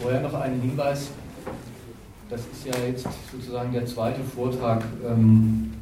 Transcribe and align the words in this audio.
Vorher 0.00 0.22
noch 0.22 0.32
einen 0.32 0.62
Hinweis. 0.62 1.10
Das 2.30 2.40
ist 2.40 2.64
ja 2.64 2.72
jetzt 2.86 3.06
sozusagen 3.30 3.70
der 3.72 3.84
zweite 3.84 4.22
Vortrag, 4.22 4.82
ähm, 5.06 5.74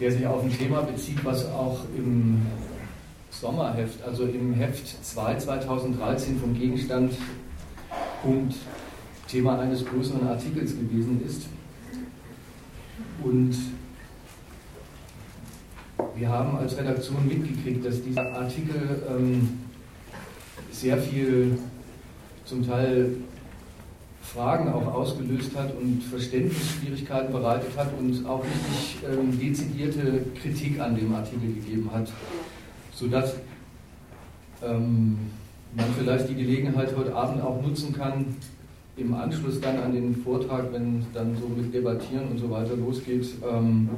der 0.00 0.10
sich 0.10 0.26
auf 0.26 0.42
ein 0.42 0.56
Thema 0.56 0.80
bezieht, 0.82 1.22
was 1.22 1.44
auch 1.46 1.80
im 1.94 2.46
Sommerheft, 3.30 4.02
also 4.04 4.24
im 4.24 4.54
Heft 4.54 5.04
2 5.04 5.36
2013 5.36 6.38
vom 6.40 6.54
Gegenstand 6.54 7.12
Punkt 8.22 8.54
Thema 9.28 9.58
eines 9.58 9.84
größeren 9.84 10.26
Artikels 10.26 10.72
gewesen 10.72 11.22
ist. 11.26 11.42
Und 13.22 13.54
wir 16.14 16.28
haben 16.28 16.56
als 16.56 16.76
Redaktion 16.78 17.28
mitgekriegt, 17.28 17.84
dass 17.84 18.02
dieser 18.02 18.32
Artikel 18.32 19.02
ähm, 19.10 19.60
sehr 20.70 20.96
viel 20.96 21.58
zum 22.50 22.66
Teil 22.66 23.12
Fragen 24.22 24.72
auch 24.72 24.92
ausgelöst 24.92 25.56
hat 25.56 25.72
und 25.80 26.02
Verständnisschwierigkeiten 26.02 27.32
bereitet 27.32 27.76
hat 27.76 27.90
und 27.98 28.26
auch 28.26 28.44
richtig 28.44 28.98
ähm, 29.08 29.38
dezidierte 29.38 30.24
Kritik 30.40 30.80
an 30.80 30.96
dem 30.96 31.14
Artikel 31.14 31.54
gegeben 31.54 31.88
hat, 31.92 32.10
sodass 32.92 33.36
ähm, 34.62 35.16
man 35.74 35.86
vielleicht 35.96 36.28
die 36.28 36.34
Gelegenheit 36.34 36.94
heute 36.96 37.14
Abend 37.14 37.40
auch 37.42 37.62
nutzen 37.62 37.92
kann, 37.96 38.26
im 38.96 39.14
Anschluss 39.14 39.60
dann 39.60 39.78
an 39.78 39.94
den 39.94 40.16
Vortrag, 40.16 40.72
wenn 40.72 41.06
dann 41.14 41.36
so 41.36 41.48
mit 41.48 41.72
Debattieren 41.72 42.28
und 42.30 42.38
so 42.38 42.50
weiter 42.50 42.76
losgeht, 42.76 43.26
ähm, 43.48 43.88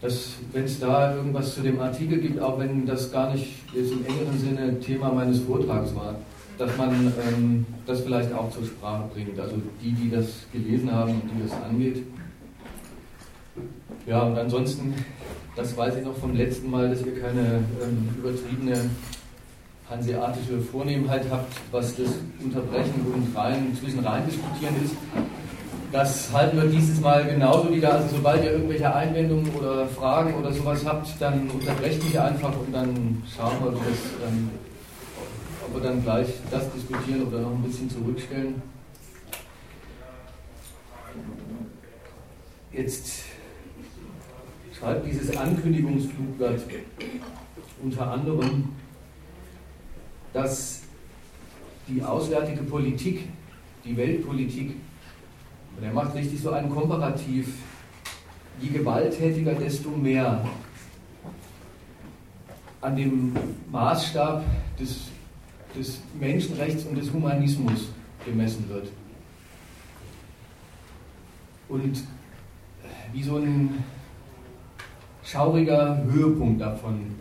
dass 0.00 0.34
wenn 0.52 0.64
es 0.64 0.78
da 0.78 1.14
irgendwas 1.16 1.56
zu 1.56 1.62
dem 1.62 1.80
Artikel 1.80 2.18
gibt, 2.20 2.40
auch 2.40 2.58
wenn 2.60 2.86
das 2.86 3.10
gar 3.10 3.32
nicht 3.32 3.64
jetzt 3.74 3.90
im 3.90 4.06
engeren 4.06 4.38
Sinne 4.38 4.80
Thema 4.80 5.12
meines 5.12 5.40
Vortrags 5.40 5.92
war, 5.96 6.14
dass 6.58 6.76
man 6.76 7.12
ähm, 7.26 7.66
das 7.86 8.00
vielleicht 8.00 8.32
auch 8.32 8.50
zur 8.50 8.64
Sprache 8.64 9.04
bringt. 9.14 9.38
Also 9.38 9.56
die, 9.82 9.92
die 9.92 10.10
das 10.10 10.26
gelesen 10.52 10.92
haben 10.92 11.12
und 11.12 11.22
die 11.30 11.48
das 11.48 11.52
angeht. 11.62 12.02
Ja, 14.06 14.22
und 14.22 14.38
ansonsten, 14.38 14.94
das 15.54 15.76
weiß 15.76 15.96
ich 15.96 16.04
noch 16.04 16.16
vom 16.16 16.34
letzten 16.34 16.70
Mal, 16.70 16.90
dass 16.90 17.04
ihr 17.04 17.20
keine 17.20 17.62
ähm, 17.82 18.08
übertriebene 18.18 18.90
hanseatische 19.88 20.60
Vornehmheit 20.60 21.24
habt, 21.30 21.52
was 21.70 21.96
das 21.96 22.08
Unterbrechen 22.42 23.06
und 23.14 23.36
rein, 23.36 23.76
zwischen 23.80 24.00
rein 24.00 24.24
diskutieren 24.26 24.74
ist. 24.84 24.94
Das 25.90 26.30
halten 26.32 26.60
wir 26.60 26.68
dieses 26.68 27.00
Mal 27.00 27.24
genauso 27.24 27.72
wieder. 27.72 27.94
Also 27.94 28.16
sobald 28.16 28.44
ihr 28.44 28.52
irgendwelche 28.52 28.94
Einwendungen 28.94 29.50
oder 29.54 29.86
Fragen 29.86 30.34
oder 30.34 30.52
sowas 30.52 30.84
habt, 30.84 31.08
dann 31.18 31.48
unterbrecht 31.48 32.04
mich 32.04 32.18
einfach 32.20 32.50
und 32.50 32.74
dann 32.74 33.22
schauen 33.34 33.56
wir, 33.64 33.72
wie 33.72 33.90
das, 33.90 34.28
ähm, 34.28 34.50
ob 35.68 35.82
wir 35.82 35.88
dann 35.88 36.02
gleich 36.02 36.28
das 36.50 36.70
diskutieren 36.72 37.26
oder 37.26 37.40
noch 37.40 37.52
ein 37.52 37.62
bisschen 37.62 37.90
zurückstellen. 37.90 38.62
Jetzt 42.72 43.24
schreibt 44.78 45.06
dieses 45.06 45.36
Ankündigungsflugblatt 45.36 46.60
unter 47.82 48.10
anderem, 48.10 48.68
dass 50.32 50.82
die 51.88 52.02
auswärtige 52.02 52.62
Politik, 52.62 53.28
die 53.84 53.96
Weltpolitik, 53.96 54.76
und 55.76 55.84
er 55.84 55.92
macht 55.92 56.14
richtig 56.14 56.40
so 56.40 56.50
einen 56.50 56.70
Komparativ, 56.70 57.48
je 58.60 58.68
gewalttätiger, 58.68 59.54
desto 59.54 59.90
mehr 59.90 60.44
an 62.80 62.96
dem 62.96 63.32
Maßstab 63.70 64.44
des, 64.78 65.08
des 65.76 66.00
Menschenrechts 66.18 66.84
und 66.84 66.96
des 66.96 67.12
Humanismus 67.12 67.88
gemessen 68.24 68.68
wird. 68.68 68.88
Und 71.68 72.02
wie 73.12 73.22
so 73.22 73.36
ein 73.36 73.84
schauriger 75.22 76.02
Höhepunkt 76.04 76.60
davon 76.60 77.14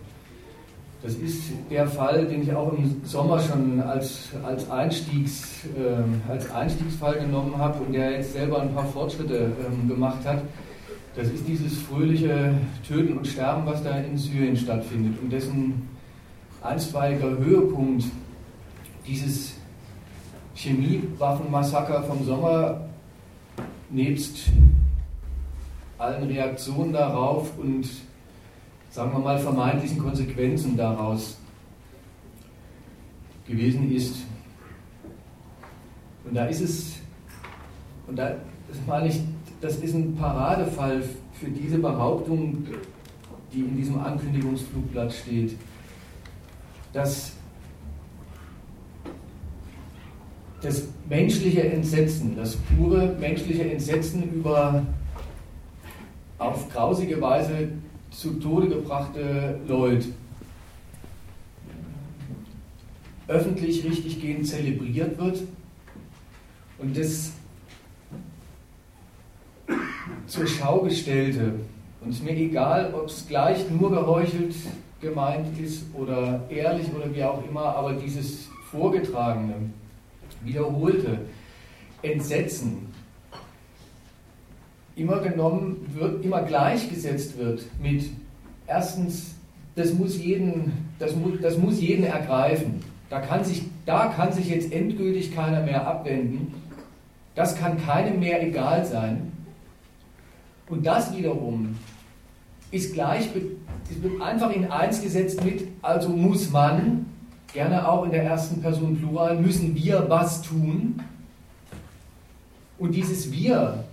das 1.04 1.14
ist 1.14 1.52
der 1.70 1.88
Fall, 1.88 2.26
den 2.26 2.42
ich 2.42 2.54
auch 2.54 2.74
im 2.74 3.02
Sommer 3.04 3.40
schon 3.40 3.80
als, 3.82 4.30
als, 4.44 4.70
Einstiegs, 4.70 5.66
äh, 5.78 6.30
als 6.30 6.52
Einstiegsfall 6.52 7.20
genommen 7.20 7.56
habe 7.58 7.84
und 7.84 7.94
der 7.94 8.12
jetzt 8.12 8.34
selber 8.34 8.62
ein 8.62 8.74
paar 8.74 8.86
Fortschritte 8.86 9.52
ähm, 9.66 9.88
gemacht 9.88 10.26
hat. 10.26 10.42
Das 11.16 11.28
ist 11.28 11.48
dieses 11.48 11.78
fröhliche 11.78 12.56
Töten 12.88 13.18
und 13.18 13.28
Sterben, 13.28 13.66
was 13.66 13.84
da 13.84 13.98
in 13.98 14.18
Syrien 14.18 14.58
stattfindet 14.58 15.14
und 15.22 15.32
dessen 15.32 15.88
einstweiliger 16.64 17.30
Höhepunkt 17.38 18.06
dieses 19.08 19.54
Chemiewaffenmassaker 20.56 22.04
vom 22.04 22.26
Sommer 22.26 22.82
nebst 23.90 24.50
allen 25.98 26.24
Reaktionen 26.24 26.94
darauf 26.94 27.58
und 27.58 27.88
sagen 28.90 29.12
wir 29.12 29.20
mal, 29.20 29.38
vermeintlichen 29.38 30.00
Konsequenzen 30.00 30.76
daraus 30.76 31.38
gewesen 33.48 33.92
ist. 33.92 34.16
Und 36.26 36.36
da 36.36 36.46
ist 36.46 36.62
es, 36.62 36.94
und 38.08 38.18
da 38.18 38.36
meine 38.86 39.08
ich, 39.08 39.22
das 39.62 39.78
ist 39.78 39.96
ein 39.96 40.16
Paradefall 40.16 41.04
für 41.34 41.50
diese 41.50 41.78
Behauptung, 41.78 42.66
die 43.54 43.62
in 43.62 43.78
diesem 43.78 44.00
Ankündigungsflugblatt 44.00 45.14
steht, 45.14 45.56
dass 46.92 47.37
das 50.62 50.88
menschliche 51.08 51.64
Entsetzen, 51.64 52.36
das 52.36 52.56
pure 52.56 53.16
menschliche 53.20 53.70
Entsetzen 53.70 54.24
über 54.34 54.84
auf 56.40 56.70
grausige 56.70 57.20
Weise 57.22 57.70
zu 58.12 58.34
Tode 58.40 58.68
gebrachte 58.68 59.60
Leute. 59.68 60.08
Öffentlich 63.28 63.84
richtiggehend 63.84 64.48
zelebriert 64.48 65.18
wird 65.18 65.44
und 66.80 66.98
das 66.98 67.32
zur 70.28 70.48
Schau 70.48 70.82
gestellte, 70.82 71.54
und 72.02 72.12
es 72.12 72.22
mir 72.22 72.36
egal, 72.36 72.94
ob 72.94 73.08
es 73.08 73.28
gleich 73.28 73.70
nur 73.70 73.92
geheuchelt 73.92 74.56
gemeint 75.02 75.60
ist 75.60 75.84
oder 75.94 76.46
ehrlich 76.50 76.88
oder 76.96 77.14
wie 77.14 77.24
auch 77.24 77.44
immer, 77.48 77.76
aber 77.76 77.94
dieses 77.94 78.48
vorgetragene, 78.72 79.56
wiederholte 80.44 81.20
Entsetzen 82.02 82.88
immer 84.96 85.20
genommen 85.20 85.86
wird, 85.94 86.26
immer 86.26 86.42
gleichgesetzt 86.42 87.38
wird 87.38 87.64
mit 87.82 88.06
erstens, 88.66 89.36
das 89.76 89.94
muss 89.94 90.18
jeden, 90.18 90.90
das 91.00 91.16
muss, 91.16 91.40
das 91.42 91.58
muss 91.58 91.80
jeden 91.80 92.04
ergreifen. 92.04 92.82
Da 93.10 93.20
kann, 93.22 93.44
sich, 93.44 93.64
da 93.86 94.08
kann 94.08 94.34
sich 94.34 94.50
jetzt 94.50 94.74
endgültig 94.74 95.34
keiner 95.34 95.62
mehr 95.62 95.88
abwenden. 95.88 96.54
Das 97.36 97.56
kann 97.56 97.78
keinem 97.86 98.20
mehr 98.20 98.46
egal 98.46 98.86
sein. 98.86 99.32
Und 100.68 100.86
das 100.86 101.16
wiederum 101.16 101.78
ist 102.72 102.94
gleich, 102.94 103.30
wird 103.34 104.22
einfach 104.22 104.52
in 104.52 104.70
eins 104.70 105.02
gesetzt 105.02 105.44
mit, 105.46 105.68
also 105.82 106.10
muss 106.10 106.52
man, 106.52 107.06
gerne 107.54 107.88
auch 107.88 108.06
in 108.06 108.12
der 108.12 108.24
ersten 108.24 108.62
Person 108.62 108.98
Plural, 108.98 109.40
müssen 109.40 109.76
wir 109.76 110.06
was 110.08 110.42
tun. 110.42 111.02
Und 112.78 112.94
dieses 112.94 113.32
Wir 113.32 113.84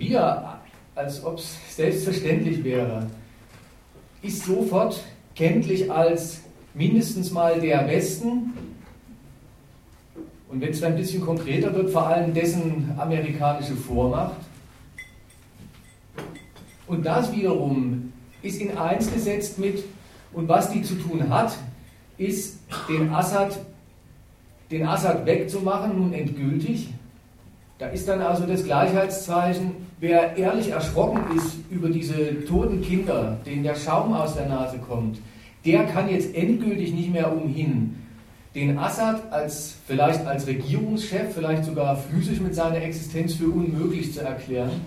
wir, 0.00 0.58
als 0.94 1.24
ob 1.24 1.38
es 1.38 1.56
selbstverständlich 1.76 2.64
wäre, 2.64 3.06
ist 4.22 4.44
sofort 4.44 5.02
kenntlich 5.34 5.90
als 5.90 6.40
mindestens 6.74 7.30
mal 7.30 7.60
der 7.60 7.86
Westen 7.86 8.52
und 10.48 10.60
wenn 10.60 10.70
es 10.70 10.82
ein 10.82 10.96
bisschen 10.96 11.24
konkreter 11.24 11.72
wird, 11.74 11.90
vor 11.90 12.06
allem 12.08 12.34
dessen 12.34 12.92
amerikanische 12.98 13.76
Vormacht. 13.76 14.36
Und 16.86 17.06
das 17.06 17.32
wiederum 17.32 18.12
ist 18.42 18.60
in 18.60 18.76
eins 18.76 19.12
gesetzt 19.12 19.58
mit, 19.58 19.84
und 20.32 20.48
was 20.48 20.70
die 20.70 20.82
zu 20.82 20.94
tun 20.94 21.28
hat, 21.28 21.56
ist 22.20 22.58
den 22.88 23.12
Assad, 23.12 23.58
den 24.70 24.86
Assad 24.86 25.26
wegzumachen, 25.26 25.96
nun 25.96 26.12
endgültig. 26.12 26.90
Da 27.78 27.88
ist 27.88 28.06
dann 28.06 28.20
also 28.20 28.46
das 28.46 28.64
Gleichheitszeichen 28.64 29.72
Wer 30.00 30.34
ehrlich 30.38 30.70
erschrocken 30.70 31.36
ist 31.36 31.58
über 31.70 31.90
diese 31.90 32.46
toten 32.46 32.80
Kinder, 32.80 33.36
denen 33.44 33.62
der 33.62 33.74
Schaum 33.74 34.14
aus 34.14 34.34
der 34.34 34.48
Nase 34.48 34.78
kommt, 34.78 35.18
der 35.66 35.84
kann 35.84 36.08
jetzt 36.08 36.34
endgültig 36.34 36.94
nicht 36.94 37.12
mehr 37.12 37.30
umhin, 37.30 37.96
den 38.54 38.78
Assad 38.78 39.30
als 39.30 39.76
vielleicht 39.86 40.26
als 40.26 40.46
Regierungschef, 40.46 41.34
vielleicht 41.34 41.66
sogar 41.66 41.96
physisch 41.96 42.40
mit 42.40 42.54
seiner 42.54 42.80
Existenz 42.82 43.34
für 43.34 43.48
unmöglich 43.48 44.14
zu 44.14 44.22
erklären. 44.22 44.80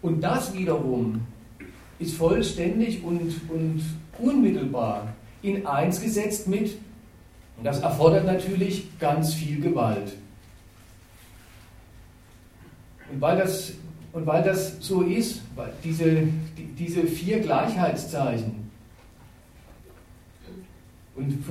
Und 0.00 0.22
das 0.24 0.54
wiederum 0.54 1.20
ist 1.98 2.16
vollständig 2.16 3.04
und, 3.04 3.30
und 3.50 3.82
unmittelbar 4.18 5.08
in 5.42 5.66
eins 5.66 6.00
gesetzt 6.00 6.48
mit 6.48 6.78
Und 7.58 7.64
das 7.64 7.80
erfordert 7.80 8.24
natürlich 8.24 8.98
ganz 8.98 9.34
viel 9.34 9.60
Gewalt. 9.60 10.14
Und 13.12 13.20
weil 13.20 13.36
das, 13.36 13.72
und 14.12 14.26
weil 14.26 14.42
das 14.42 14.76
so 14.80 15.02
ist, 15.02 15.42
weil 15.54 15.72
diese, 15.84 16.22
die, 16.56 16.64
diese 16.78 17.04
vier 17.04 17.40
Gleichheitszeichen 17.40 18.70
und 21.14 21.44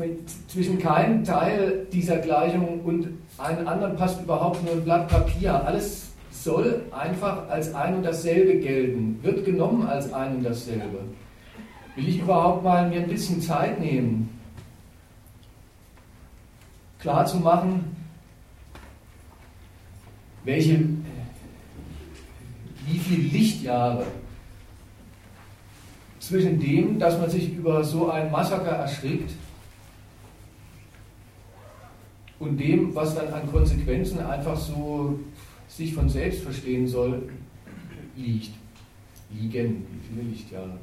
zwischen 0.48 0.80
keinem 0.80 1.24
Teil 1.24 1.86
dieser 1.92 2.18
Gleichung 2.18 2.82
und 2.84 3.10
einem 3.38 3.68
anderen 3.68 3.96
passt 3.96 4.22
überhaupt 4.22 4.64
nur 4.64 4.74
ein 4.74 4.84
Blatt 4.84 5.08
Papier. 5.08 5.64
Alles 5.66 6.08
soll 6.32 6.82
einfach 6.92 7.48
als 7.48 7.74
ein 7.76 7.98
und 7.98 8.04
dasselbe 8.04 8.56
gelten, 8.56 9.20
wird 9.22 9.46
genommen 9.46 9.86
als 9.86 10.12
ein 10.12 10.38
und 10.38 10.44
dasselbe. 10.44 11.00
Will 11.96 12.08
ich 12.08 12.20
überhaupt 12.20 12.64
mal 12.64 12.90
mir 12.90 13.02
ein 13.02 13.10
bisschen 13.10 13.42
Zeit 13.42 13.80
nehmen, 13.80 14.30
klar 17.00 17.26
zu 17.26 17.38
machen, 17.38 17.96
welche, 20.44 20.80
wie 22.86 22.98
viele 22.98 23.28
Lichtjahre 23.30 24.06
zwischen 26.20 26.60
dem, 26.60 26.98
dass 26.98 27.20
man 27.20 27.30
sich 27.30 27.54
über 27.54 27.84
so 27.84 28.10
ein 28.10 28.32
Massaker 28.32 28.72
erschrickt, 28.72 29.32
und 32.42 32.58
dem, 32.58 32.94
was 32.96 33.14
dann 33.14 33.32
an 33.32 33.50
Konsequenzen 33.52 34.20
einfach 34.20 34.58
so 34.58 35.20
sich 35.68 35.94
von 35.94 36.10
selbst 36.10 36.42
verstehen 36.42 36.88
soll, 36.88 37.30
liegt. 38.18 38.50
Liegen, 39.30 39.86
wie 39.92 40.08
viele 40.10 40.28
Lichtjahre. 40.28 40.78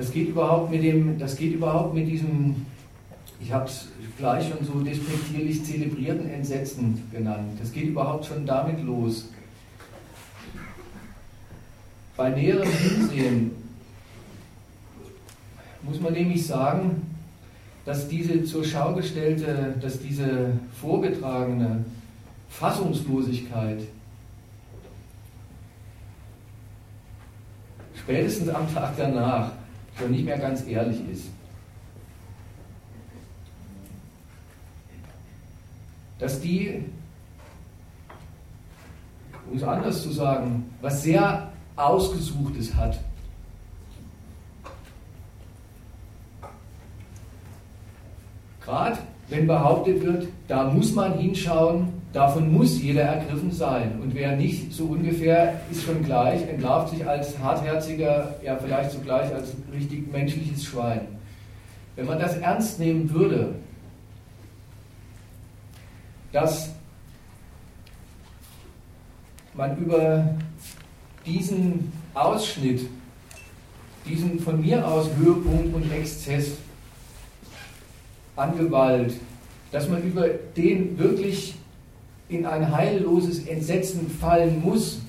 Das 0.00 0.10
geht 0.12 0.30
überhaupt 0.30 0.70
mit 0.70 0.82
dem, 0.82 1.18
das 1.18 1.36
geht 1.36 1.52
überhaupt 1.52 1.92
mit 1.92 2.08
diesem, 2.08 2.64
ich 3.38 3.52
habe 3.52 3.66
es 3.66 3.88
gleich 4.16 4.48
schon 4.48 4.64
so 4.64 4.80
despektierlich 4.80 5.62
zelebrierten 5.62 6.30
Entsetzen 6.30 7.02
genannt. 7.12 7.58
Das 7.60 7.70
geht 7.70 7.84
überhaupt 7.84 8.24
schon 8.24 8.46
damit 8.46 8.82
los. 8.82 9.28
Bei 12.16 12.30
näherem 12.30 12.66
Hinsehen 12.66 13.50
muss 15.82 16.00
man 16.00 16.14
nämlich 16.14 16.46
sagen, 16.46 17.02
dass 17.84 18.08
diese 18.08 18.42
zur 18.44 18.64
Schau 18.64 18.94
gestellte, 18.94 19.74
dass 19.82 20.00
diese 20.00 20.52
vorgetragene 20.80 21.84
Fassungslosigkeit 22.48 23.82
spätestens 27.94 28.48
am 28.48 28.72
Tag 28.72 28.94
danach 28.96 29.59
schon 30.00 30.10
nicht 30.10 30.24
mehr 30.24 30.38
ganz 30.38 30.66
ehrlich 30.66 30.98
ist. 31.10 31.26
Dass 36.18 36.40
die, 36.40 36.84
um 39.50 39.56
es 39.56 39.62
anders 39.62 40.02
zu 40.02 40.10
sagen, 40.10 40.70
was 40.80 41.02
sehr 41.02 41.50
Ausgesuchtes 41.76 42.74
hat. 42.74 42.98
Gerade 48.60 48.98
wenn 49.28 49.46
behauptet 49.46 50.02
wird, 50.02 50.28
da 50.46 50.64
muss 50.64 50.92
man 50.94 51.18
hinschauen, 51.18 51.99
davon 52.12 52.52
muss 52.52 52.80
jeder 52.80 53.02
ergriffen 53.02 53.52
sein. 53.52 54.00
Und 54.02 54.14
wer 54.14 54.36
nicht, 54.36 54.72
so 54.72 54.86
ungefähr, 54.86 55.60
ist 55.70 55.84
schon 55.84 56.02
gleich, 56.02 56.42
entlarvt 56.48 56.90
sich 56.90 57.06
als 57.06 57.38
hartherziger, 57.38 58.34
ja 58.42 58.56
vielleicht 58.56 58.92
zugleich 58.92 59.32
als 59.32 59.54
richtig 59.72 60.10
menschliches 60.12 60.64
Schwein. 60.64 61.02
Wenn 61.96 62.06
man 62.06 62.18
das 62.18 62.36
ernst 62.38 62.78
nehmen 62.78 63.10
würde, 63.10 63.54
dass 66.32 66.70
man 69.54 69.76
über 69.76 70.34
diesen 71.26 71.92
Ausschnitt, 72.14 72.88
diesen 74.08 74.40
von 74.40 74.60
mir 74.60 74.86
aus 74.86 75.08
Höhepunkt 75.16 75.74
und 75.74 75.92
Exzess 75.92 76.52
an 78.36 78.56
Gewalt, 78.56 79.14
dass 79.72 79.88
man 79.88 80.02
über 80.02 80.28
den 80.56 80.98
wirklich 80.98 81.54
in 82.30 82.46
ein 82.46 82.74
heilloses 82.74 83.46
Entsetzen 83.46 84.08
fallen 84.08 84.62
muss, 84.62 85.00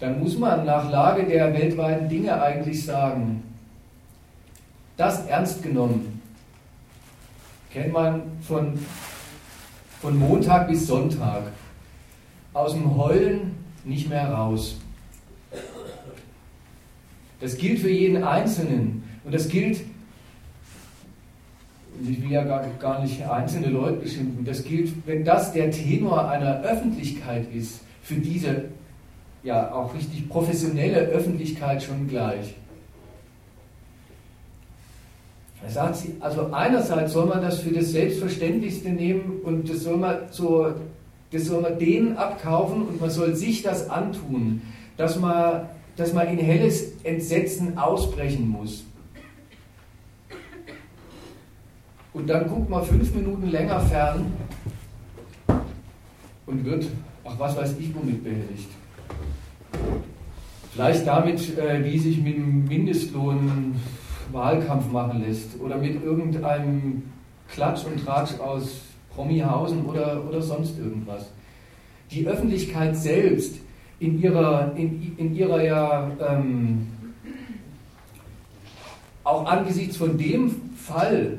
dann 0.00 0.20
muss 0.20 0.38
man 0.38 0.64
nach 0.64 0.90
Lage 0.90 1.24
der 1.24 1.52
weltweiten 1.52 2.08
Dinge 2.08 2.40
eigentlich 2.40 2.84
sagen, 2.84 3.42
das 4.96 5.26
ernst 5.26 5.62
genommen, 5.62 6.20
kennt 7.72 7.92
man 7.92 8.22
von, 8.40 8.78
von 10.00 10.18
Montag 10.18 10.68
bis 10.68 10.86
Sonntag, 10.86 11.42
aus 12.52 12.72
dem 12.72 12.96
Heulen 12.96 13.56
nicht 13.84 14.08
mehr 14.08 14.30
raus. 14.30 14.76
Das 17.40 17.56
gilt 17.56 17.80
für 17.80 17.90
jeden 17.90 18.24
Einzelnen. 18.24 19.04
Und 19.24 19.34
das 19.34 19.48
gilt, 19.48 19.80
ich 22.02 22.22
will 22.22 22.30
ja 22.30 22.44
gar, 22.44 22.64
gar 22.78 23.02
nicht 23.02 23.22
einzelne 23.26 23.68
Leute 23.68 23.98
beschimpfen, 23.98 24.44
das 24.44 24.64
gilt, 24.64 24.92
wenn 25.06 25.24
das 25.24 25.52
der 25.52 25.70
Tenor 25.70 26.28
einer 26.28 26.62
Öffentlichkeit 26.62 27.46
ist, 27.54 27.80
für 28.02 28.14
diese 28.14 28.66
ja 29.42 29.72
auch 29.72 29.94
richtig 29.94 30.28
professionelle 30.28 30.98
Öffentlichkeit 30.98 31.82
schon 31.82 32.08
gleich. 32.08 32.54
Er 35.62 35.70
sagt 35.70 35.96
sie, 35.96 36.14
also 36.20 36.52
einerseits 36.52 37.12
soll 37.12 37.26
man 37.26 37.42
das 37.42 37.60
für 37.60 37.70
das 37.70 37.90
Selbstverständlichste 37.90 38.90
nehmen 38.90 39.40
und 39.42 39.68
das 39.68 39.82
soll 39.82 39.96
man 39.96 40.16
so, 40.30 40.72
das 41.32 41.46
soll 41.46 41.62
man 41.62 41.78
denen 41.78 42.16
abkaufen 42.16 42.82
und 42.82 43.00
man 43.00 43.10
soll 43.10 43.34
sich 43.34 43.62
das 43.62 43.90
antun, 43.90 44.62
dass 44.96 45.18
man, 45.18 45.68
dass 45.96 46.12
man 46.12 46.28
in 46.28 46.38
helles 46.38 46.92
Entsetzen 47.02 47.76
ausbrechen 47.76 48.48
muss. 48.48 48.84
Und 52.18 52.26
dann 52.26 52.48
guckt 52.48 52.68
man 52.68 52.82
fünf 52.82 53.14
Minuten 53.14 53.46
länger 53.46 53.78
fern 53.78 54.32
und 56.46 56.64
wird, 56.64 56.88
ach 57.24 57.38
was 57.38 57.56
weiß 57.56 57.76
ich, 57.78 57.94
womit 57.94 58.24
behelligt. 58.24 58.68
Vielleicht 60.72 61.06
damit, 61.06 61.56
äh, 61.56 61.84
wie 61.84 61.96
sich 61.96 62.20
mit 62.20 62.36
dem 62.36 62.64
Mindestlohn 62.64 63.76
Wahlkampf 64.32 64.90
machen 64.90 65.22
lässt 65.24 65.60
oder 65.60 65.78
mit 65.78 66.02
irgendeinem 66.02 67.04
Klatsch 67.48 67.84
und 67.84 68.04
Tratsch 68.04 68.40
aus 68.40 68.80
Promihausen 69.14 69.86
oder, 69.86 70.24
oder 70.28 70.42
sonst 70.42 70.76
irgendwas. 70.76 71.30
Die 72.10 72.26
Öffentlichkeit 72.26 72.96
selbst 72.96 73.60
in 74.00 74.20
ihrer, 74.20 74.74
in, 74.74 75.14
in 75.18 75.36
ihrer 75.36 75.62
ja 75.62 76.10
ähm, 76.28 76.88
auch 79.22 79.46
angesichts 79.46 79.96
von 79.96 80.18
dem 80.18 80.50
Fall 80.76 81.38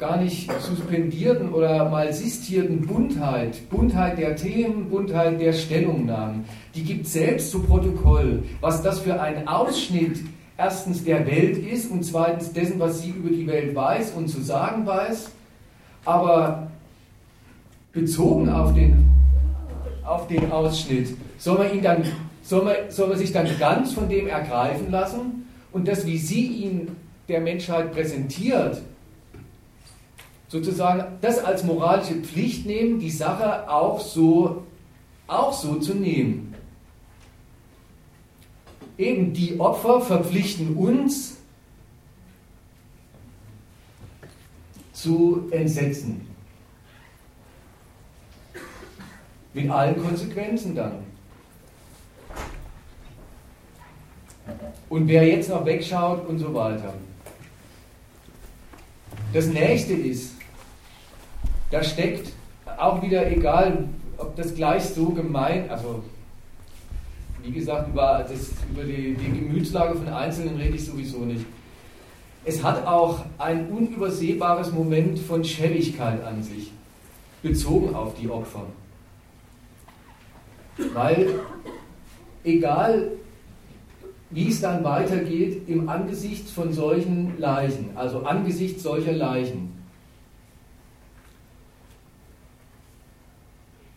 gar 0.00 0.16
nicht 0.16 0.50
suspendierten 0.62 1.52
oder 1.52 1.90
mal 1.90 2.10
sistierten 2.10 2.80
Buntheit, 2.86 3.68
Buntheit 3.68 4.16
der 4.16 4.34
Themen, 4.34 4.88
Buntheit 4.88 5.38
der 5.38 5.52
Stellungnahmen, 5.52 6.46
die 6.74 6.82
gibt 6.82 7.06
selbst 7.06 7.50
zu 7.50 7.62
Protokoll, 7.62 8.42
was 8.62 8.82
das 8.82 9.00
für 9.00 9.20
ein 9.20 9.46
Ausschnitt 9.46 10.20
erstens 10.56 11.04
der 11.04 11.26
Welt 11.26 11.58
ist 11.58 11.90
und 11.90 12.02
zweitens 12.02 12.50
dessen, 12.50 12.80
was 12.80 13.02
sie 13.02 13.10
über 13.10 13.28
die 13.28 13.46
Welt 13.46 13.74
weiß 13.74 14.12
und 14.12 14.28
zu 14.28 14.40
sagen 14.40 14.86
weiß, 14.86 15.32
aber 16.06 16.70
bezogen 17.92 18.48
auf 18.48 18.72
den, 18.72 19.06
auf 20.02 20.26
den 20.28 20.50
Ausschnitt, 20.50 21.14
soll 21.36 21.58
man, 21.58 21.74
ihn 21.74 21.82
dann, 21.82 22.04
soll, 22.42 22.64
man, 22.64 22.74
soll 22.88 23.08
man 23.08 23.18
sich 23.18 23.32
dann 23.32 23.46
ganz 23.58 23.92
von 23.92 24.08
dem 24.08 24.28
ergreifen 24.28 24.90
lassen 24.90 25.46
und 25.72 25.86
das, 25.86 26.06
wie 26.06 26.16
sie 26.16 26.46
ihn 26.46 26.88
der 27.28 27.42
Menschheit 27.42 27.92
präsentiert, 27.92 28.80
sozusagen 30.50 31.18
das 31.20 31.38
als 31.38 31.62
moralische 31.62 32.16
Pflicht 32.16 32.66
nehmen, 32.66 32.98
die 32.98 33.10
Sache 33.10 33.70
auch 33.70 34.00
so, 34.00 34.64
auch 35.28 35.52
so 35.52 35.76
zu 35.76 35.94
nehmen. 35.94 36.54
Eben 38.98 39.32
die 39.32 39.58
Opfer 39.60 40.00
verpflichten 40.00 40.74
uns 40.74 41.36
zu 44.92 45.48
entsetzen. 45.52 46.26
Mit 49.54 49.70
allen 49.70 50.02
Konsequenzen 50.02 50.74
dann. 50.74 51.04
Und 54.88 55.06
wer 55.06 55.26
jetzt 55.26 55.48
noch 55.48 55.64
wegschaut 55.64 56.28
und 56.28 56.40
so 56.40 56.52
weiter. 56.52 56.92
Das 59.32 59.46
nächste 59.46 59.92
ist, 59.92 60.39
da 61.70 61.82
steckt 61.82 62.32
auch 62.76 63.02
wieder, 63.02 63.30
egal 63.30 63.88
ob 64.16 64.36
das 64.36 64.54
gleich 64.54 64.84
so 64.84 65.10
gemeint, 65.10 65.70
also 65.70 66.02
wie 67.42 67.52
gesagt, 67.52 67.88
über, 67.88 68.24
das, 68.28 68.50
über 68.70 68.84
die, 68.84 69.14
die 69.14 69.40
Gemütslage 69.40 69.94
von 69.94 70.08
Einzelnen 70.08 70.56
rede 70.56 70.76
ich 70.76 70.84
sowieso 70.84 71.20
nicht. 71.20 71.46
Es 72.44 72.62
hat 72.62 72.86
auch 72.86 73.20
ein 73.38 73.68
unübersehbares 73.70 74.72
Moment 74.72 75.18
von 75.18 75.44
Schelligkeit 75.44 76.22
an 76.24 76.42
sich, 76.42 76.72
bezogen 77.42 77.94
auf 77.94 78.14
die 78.14 78.28
Opfer. 78.28 78.64
Weil 80.94 81.40
egal 82.44 83.12
wie 84.30 84.48
es 84.48 84.60
dann 84.60 84.84
weitergeht 84.84 85.68
im 85.68 85.88
Angesicht 85.88 86.48
von 86.48 86.72
solchen 86.72 87.38
Leichen, 87.38 87.90
also 87.96 88.20
angesichts 88.20 88.82
solcher 88.82 89.12
Leichen, 89.12 89.79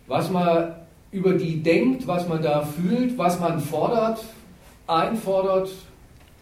was 0.08 0.30
man 0.30 0.76
über 1.12 1.34
die 1.34 1.62
denkt, 1.62 2.08
was 2.08 2.28
man 2.28 2.42
da 2.42 2.64
fühlt, 2.64 3.18
was 3.18 3.40
man 3.40 3.60
fordert, 3.60 4.24
einfordert 4.88 5.70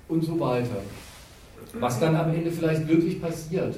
und 0.08 0.24
so 0.24 0.40
weiter. 0.40 0.78
Was 1.74 2.00
dann 2.00 2.16
am 2.16 2.34
Ende 2.34 2.52
vielleicht 2.52 2.88
wirklich 2.88 3.22
passiert. 3.22 3.78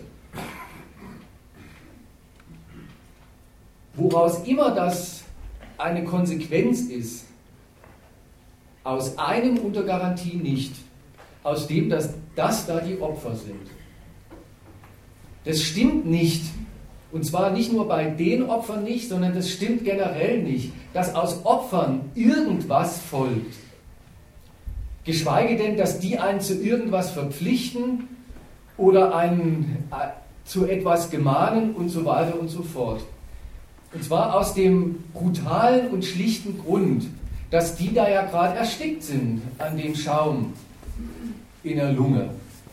Woraus 3.96 4.44
immer 4.48 4.72
das 4.72 5.24
eine 5.78 6.04
Konsequenz 6.04 6.82
ist, 6.82 7.26
aus 8.84 9.18
einem 9.18 9.58
unter 9.58 9.84
Garantie 9.84 10.38
nicht, 10.38 10.76
aus 11.44 11.68
dem, 11.68 11.90
dass 11.90 12.14
das 12.36 12.66
da 12.66 12.80
die 12.80 13.00
Opfer 13.00 13.36
sind. 13.36 13.68
Das 15.46 15.62
stimmt 15.62 16.06
nicht, 16.06 16.44
und 17.14 17.24
zwar 17.24 17.52
nicht 17.52 17.72
nur 17.72 17.88
bei 17.88 18.06
den 18.06 18.50
Opfern 18.50 18.84
nicht, 18.84 19.08
sondern 19.08 19.36
das 19.36 19.52
stimmt 19.52 19.86
generell 19.86 20.42
nicht, 20.42 20.72
dass 20.94 21.14
aus 21.14 21.46
Opfern 21.46 22.02
irgendwas 22.16 22.98
folgt. 23.00 23.54
Geschweige 25.04 25.56
denn, 25.58 25.78
dass 25.78 26.00
die 26.00 26.18
einen 26.18 26.42
zu 26.42 26.60
irgendwas 26.60 27.12
verpflichten 27.12 28.08
oder 28.78 29.16
einen 29.16 29.86
äh, 29.92 30.08
zu 30.44 30.66
etwas 30.66 31.12
gemahnen 31.12 31.76
und 31.76 31.90
so 31.90 32.04
weiter 32.04 32.40
und 32.40 32.50
so 32.50 32.64
fort. 32.64 33.02
Und 33.94 34.04
zwar 34.04 34.36
aus 34.36 34.56
dem 34.56 35.04
brutalen 35.14 35.90
und 35.90 36.04
schlichten 36.04 36.58
Grund, 36.58 37.06
dass 37.52 37.76
die 37.76 37.94
da 37.94 38.10
ja 38.10 38.26
gerade 38.26 38.58
erstickt 38.58 39.04
sind 39.04 39.44
an 39.60 39.78
dem 39.78 39.94
Schaum 39.94 40.54
in 41.64 41.76
der 41.76 41.92
Lunge. 41.92 42.32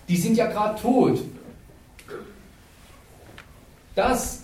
Die 0.08 0.16
sind 0.16 0.38
ja 0.38 0.46
gerade 0.46 0.80
tot 0.80 1.20
das, 3.94 4.42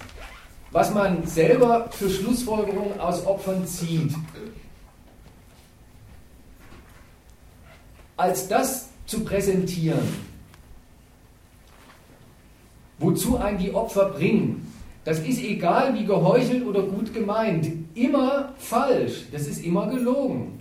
was 0.70 0.92
man 0.92 1.26
selber 1.26 1.88
für 1.90 2.10
Schlussfolgerungen 2.10 3.00
aus 3.00 3.26
Opfern 3.26 3.66
zieht, 3.66 4.12
als 8.16 8.48
das 8.48 8.88
zu 9.06 9.24
präsentieren, 9.24 10.08
wozu 12.98 13.38
einen 13.38 13.58
die 13.58 13.74
Opfer 13.74 14.10
bringen, 14.10 14.72
das 15.04 15.20
ist 15.20 15.40
egal 15.40 15.94
wie 15.94 16.04
geheuchelt 16.04 16.66
oder 16.66 16.82
gut 16.82 17.14
gemeint, 17.14 17.68
immer 17.94 18.52
falsch, 18.58 19.26
das 19.30 19.46
ist 19.46 19.64
immer 19.64 19.86
gelogen. 19.86 20.58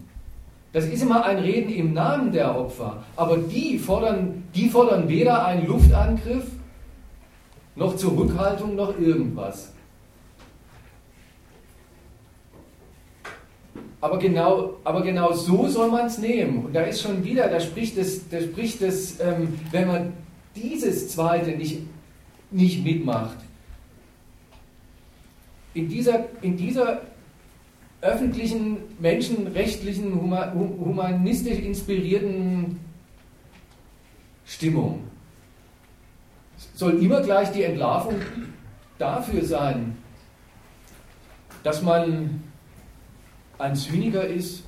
Das 0.72 0.86
ist 0.86 1.01
immer 1.01 1.24
ein 1.24 1.38
Reden 1.38 1.74
im 1.74 1.94
Namen 1.94 2.34
der 2.34 2.54
Opfer. 2.56 3.04
Aber 3.15 3.38
die 3.38 3.80
fordern, 3.80 4.44
die 4.54 4.70
fordern 4.70 5.08
weder 5.08 5.46
einen 5.46 5.68
Luftangriff 5.68 6.44
noch 7.75 7.96
Zurückhaltung, 7.96 8.75
noch 8.75 8.98
irgendwas. 9.00 9.72
Aber 14.01 14.20
genau, 14.20 14.75
aber 14.84 15.01
genau 15.01 15.34
so 15.34 15.67
soll 15.67 15.89
man 15.89 16.05
es 16.05 16.20
nehmen. 16.20 16.65
Und 16.65 16.74
da 16.74 16.82
ist 16.82 17.01
schon 17.01 17.24
wieder, 17.24 17.50
da 17.50 17.60
spricht 17.60 17.98
es, 17.98 18.29
da 18.29 18.39
spricht 18.39 18.82
es 18.82 19.20
ähm, 19.20 19.60
wenn 19.72 19.88
man 19.88 20.13
dieses 20.55 21.10
Zweite 21.10 21.51
nicht, 21.51 21.82
nicht 22.51 22.84
mitmacht, 22.84 23.38
in 25.74 25.89
dieser, 25.89 26.25
in 26.41 26.55
dieser 26.55 27.01
öffentlichen, 28.01 28.77
menschenrechtlichen, 29.00 30.13
humanistisch 30.13 31.60
inspirierten 31.60 32.79
Stimmung 34.46 35.01
soll 36.75 37.01
immer 37.01 37.22
gleich 37.22 37.51
die 37.51 37.63
Entlarvung 37.63 38.15
dafür 38.98 39.44
sein, 39.44 39.98
dass 41.63 41.82
man 41.82 42.44
ein 43.58 43.75
Zyniker 43.75 44.25
ist, 44.25 44.63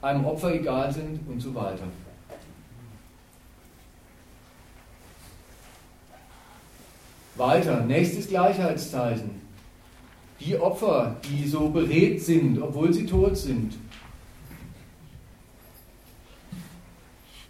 einem 0.00 0.24
Opfer 0.24 0.54
egal 0.54 0.92
sind 0.92 1.20
und 1.28 1.40
so 1.40 1.54
weiter. 1.54 1.82
Weiter, 7.34 7.82
nächstes 7.82 8.28
Gleichheitszeichen. 8.28 9.42
Die 10.40 10.58
Opfer, 10.58 11.16
die 11.28 11.46
so 11.46 11.68
beredt 11.68 12.22
sind, 12.22 12.62
obwohl 12.62 12.92
sie 12.92 13.04
tot 13.04 13.36
sind, 13.36 13.74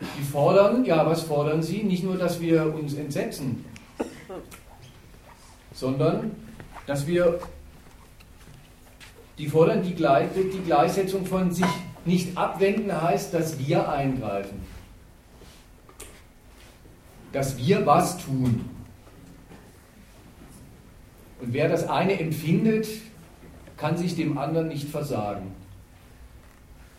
Die 0.00 0.22
fordern, 0.22 0.84
ja, 0.84 1.06
was 1.06 1.22
fordern 1.22 1.62
sie? 1.62 1.82
Nicht 1.82 2.04
nur, 2.04 2.16
dass 2.16 2.40
wir 2.40 2.74
uns 2.74 2.94
entsetzen, 2.94 3.64
sondern 5.76 6.32
dass 6.86 7.06
wir, 7.06 7.38
die 9.38 9.46
fordern 9.46 9.82
die, 9.82 9.94
die 9.94 10.62
Gleichsetzung 10.64 11.26
von 11.26 11.52
sich 11.52 11.66
nicht 12.04 12.36
abwenden, 12.36 12.90
heißt, 13.00 13.34
dass 13.34 13.58
wir 13.58 13.88
eingreifen. 13.88 14.62
Dass 17.32 17.58
wir 17.58 17.84
was 17.84 18.16
tun. 18.18 18.64
Und 21.42 21.52
wer 21.52 21.68
das 21.68 21.88
eine 21.88 22.18
empfindet, 22.18 22.88
kann 23.76 23.98
sich 23.98 24.16
dem 24.16 24.38
anderen 24.38 24.68
nicht 24.68 24.88
versagen. 24.88 25.52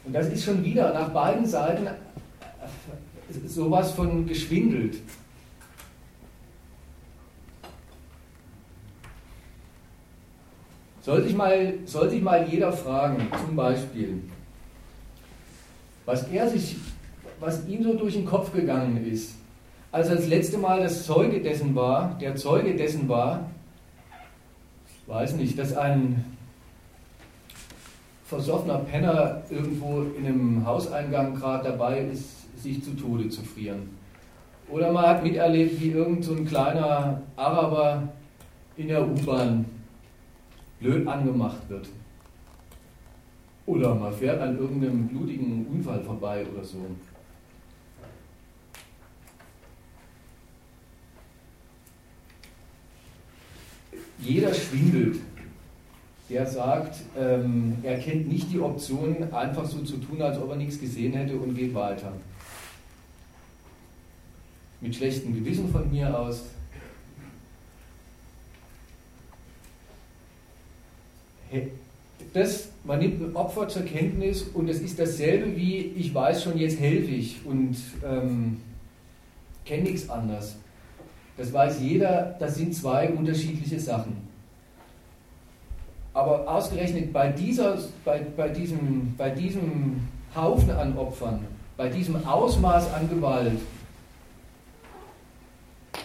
Und 0.06 0.14
das 0.14 0.28
ist 0.28 0.46
schon 0.46 0.64
wieder 0.64 0.94
nach 0.94 1.10
beiden 1.10 1.46
Seiten 1.46 1.88
sowas 3.48 3.92
von 3.92 4.28
geschwindelt. 4.28 4.98
Soll 11.08 11.24
sich, 11.24 11.36
mal, 11.38 11.74
soll 11.86 12.10
sich 12.10 12.22
mal 12.22 12.46
jeder 12.50 12.70
fragen, 12.70 13.30
zum 13.46 13.56
Beispiel, 13.56 14.24
was 16.06 16.28
er 16.28 16.50
sich, 16.50 16.76
was 17.40 17.66
ihm 17.66 17.82
so 17.82 17.94
durch 17.94 18.16
den 18.16 18.26
Kopf 18.26 18.52
gegangen 18.52 19.10
ist, 19.10 19.36
als 19.90 20.10
er 20.10 20.18
das 20.18 20.28
letzte 20.28 20.58
Mal 20.58 20.82
das 20.82 21.06
Zeuge 21.06 21.40
dessen 21.40 21.74
war, 21.74 22.18
der 22.20 22.36
Zeuge 22.36 22.76
dessen 22.76 23.08
war, 23.08 23.50
weiß 25.06 25.36
nicht, 25.36 25.58
dass 25.58 25.78
ein 25.78 26.26
versoffener 28.26 28.80
Penner 28.80 29.44
irgendwo 29.50 30.02
in 30.20 30.26
einem 30.26 30.66
Hauseingang 30.66 31.36
gerade 31.36 31.70
dabei 31.70 32.02
ist, 32.02 32.62
sich 32.62 32.84
zu 32.84 32.92
Tode 32.98 33.30
zu 33.30 33.44
frieren. 33.44 33.92
Oder 34.70 34.92
man 34.92 35.06
hat 35.06 35.24
miterlebt, 35.24 35.80
wie 35.80 35.92
irgend 35.92 36.26
so 36.26 36.34
ein 36.34 36.46
kleiner 36.46 37.22
Araber 37.38 38.10
in 38.76 38.90
der 38.90 39.08
U-Bahn 39.08 39.77
blöd 40.80 41.08
angemacht 41.08 41.70
wird. 41.70 41.90
Oder 43.66 43.96
man 43.96 44.14
fährt 44.14 44.42
an 44.42 44.58
irgendeinem 44.58 45.08
blutigen 45.08 45.66
Unfall 45.68 46.02
vorbei 46.02 46.46
oder 46.54 46.64
so. 46.64 46.86
Jeder 54.20 54.54
schwindelt, 54.54 55.20
der 56.30 56.46
sagt, 56.46 57.02
ähm, 57.18 57.78
er 57.84 58.00
kennt 58.00 58.28
nicht 58.28 58.52
die 58.52 58.60
Option, 58.60 59.32
einfach 59.32 59.66
so 59.66 59.80
zu 59.84 59.98
tun, 59.98 60.22
als 60.22 60.38
ob 60.38 60.50
er 60.50 60.56
nichts 60.58 60.80
gesehen 60.80 61.14
hätte 61.14 61.36
und 61.38 61.56
geht 61.56 61.74
weiter 61.74 62.14
mit 64.82 64.96
schlechtem 64.96 65.34
Gewissen 65.34 65.70
von 65.70 65.90
mir 65.92 66.18
aus. 66.18 66.44
Das, 72.34 72.70
man 72.84 73.00
nimmt 73.00 73.22
ein 73.22 73.36
Opfer 73.36 73.68
zur 73.68 73.84
Kenntnis 73.84 74.44
und 74.44 74.70
es 74.70 74.82
ist 74.82 75.00
dasselbe 75.00 75.56
wie, 75.56 75.94
ich 75.96 76.14
weiß 76.14 76.44
schon, 76.44 76.58
jetzt 76.58 76.80
helfe 76.80 77.12
ich 77.12 77.46
und 77.46 77.76
ähm, 78.06 78.62
kenne 79.66 79.84
nichts 79.84 80.10
anderes. 80.10 80.58
Das 81.38 81.54
weiß 81.54 81.80
jeder, 81.82 82.36
das 82.40 82.56
sind 82.56 82.74
zwei 82.74 83.10
unterschiedliche 83.10 83.80
Sachen. 83.80 84.18
Aber 86.14 86.50
ausgerechnet 86.50 87.14
bei, 87.14 87.32
dieser, 87.32 87.78
bei, 88.04 88.22
bei, 88.36 88.50
diesem, 88.50 89.14
bei 89.18 89.30
diesem 89.30 90.08
Haufen 90.36 90.72
an 90.72 90.98
Opfern, 90.98 91.46
bei 91.78 91.90
diesem 91.90 92.26
Ausmaß 92.26 92.92
an 92.94 93.08
Gewalt, 93.08 93.60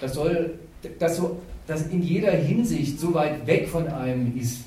das 0.03 0.13
soll, 0.13 0.59
das, 0.99 1.17
so, 1.17 1.41
das 1.67 1.87
in 1.87 2.03
jeder 2.03 2.33
Hinsicht 2.33 3.01
so 3.01 3.15
weit 3.15 3.47
weg 3.47 3.69
von 3.69 3.87
einem 3.89 4.37
ist, 4.37 4.65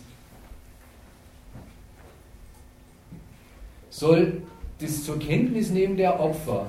soll 3.95 4.41
das 4.79 5.05
zur 5.05 5.17
Kenntnis 5.19 5.69
nehmen 5.69 5.95
der 5.95 6.19
Opfer 6.19 6.67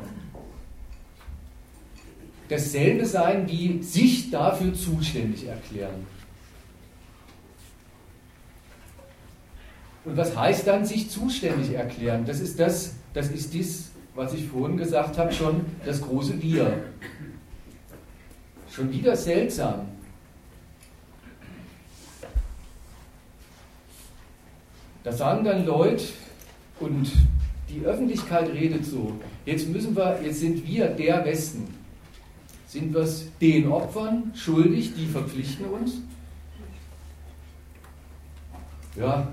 dasselbe 2.49 3.04
sein 3.04 3.49
wie 3.49 3.83
sich 3.83 4.30
dafür 4.30 4.73
zuständig 4.73 5.49
erklären. 5.49 6.06
Und 10.04 10.16
was 10.16 10.37
heißt 10.37 10.68
dann 10.68 10.85
sich 10.87 11.11
zuständig 11.11 11.73
erklären? 11.73 12.25
Das 12.25 12.38
ist 12.38 12.61
das, 12.61 12.95
das 13.12 13.30
ist 13.30 13.52
dies, 13.52 13.90
was 14.14 14.33
ich 14.33 14.47
vorhin 14.47 14.76
gesagt 14.76 15.18
habe, 15.18 15.33
schon 15.33 15.64
das 15.85 16.00
große 16.00 16.40
Wir. 16.40 16.85
Schon 18.71 18.92
wieder 18.92 19.16
seltsam. 19.16 19.88
Da 25.02 25.11
sagen 25.11 25.45
dann 25.45 25.66
Leute, 25.66 26.04
und 26.80 27.12
die 27.68 27.85
Öffentlichkeit 27.85 28.49
redet 28.50 28.85
so, 28.85 29.12
jetzt 29.45 29.68
müssen 29.68 29.97
wir, 29.97 30.21
jetzt 30.23 30.40
sind 30.40 30.66
wir 30.66 30.87
der 30.88 31.25
Westen. 31.25 31.66
Sind 32.66 32.92
wir 32.92 33.02
es 33.02 33.26
den 33.40 33.68
Opfern 33.68 34.33
schuldig, 34.35 34.95
die 34.95 35.06
verpflichten 35.06 35.66
uns? 35.66 36.00
Ja, 38.97 39.28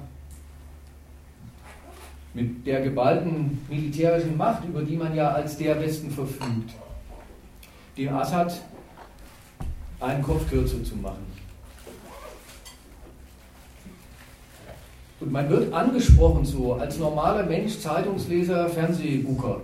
mit 2.33 2.65
der 2.65 2.81
geballten 2.81 3.59
militärischen 3.69 4.35
Macht, 4.37 4.65
über 4.65 4.81
die 4.81 4.97
man 4.97 5.15
ja 5.15 5.29
als 5.29 5.57
der 5.57 5.79
Westen 5.79 6.09
verfügt, 6.09 6.73
dem 7.97 8.13
Assad 8.15 8.59
einen 9.99 10.23
Kopf 10.23 10.49
kürzer 10.49 10.83
zu 10.83 10.95
machen. 10.95 11.32
Und 15.23 15.31
man 15.31 15.49
wird 15.49 15.71
angesprochen 15.71 16.43
so 16.43 16.73
als 16.73 16.99
normaler 16.99 17.45
Mensch, 17.45 17.79
Zeitungsleser, 17.79 18.67
Fernsehbucher. 18.67 19.61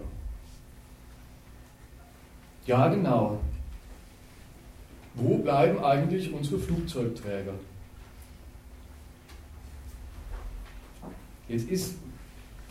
Ja, 2.66 2.88
genau. 2.88 3.42
Wo 5.16 5.38
bleiben 5.39 5.84
eigentlich 5.84 6.32
unsere 6.32 6.60
Flugzeugträger? 6.60 7.56
Jetzt 11.50 11.70
ist 11.70 11.96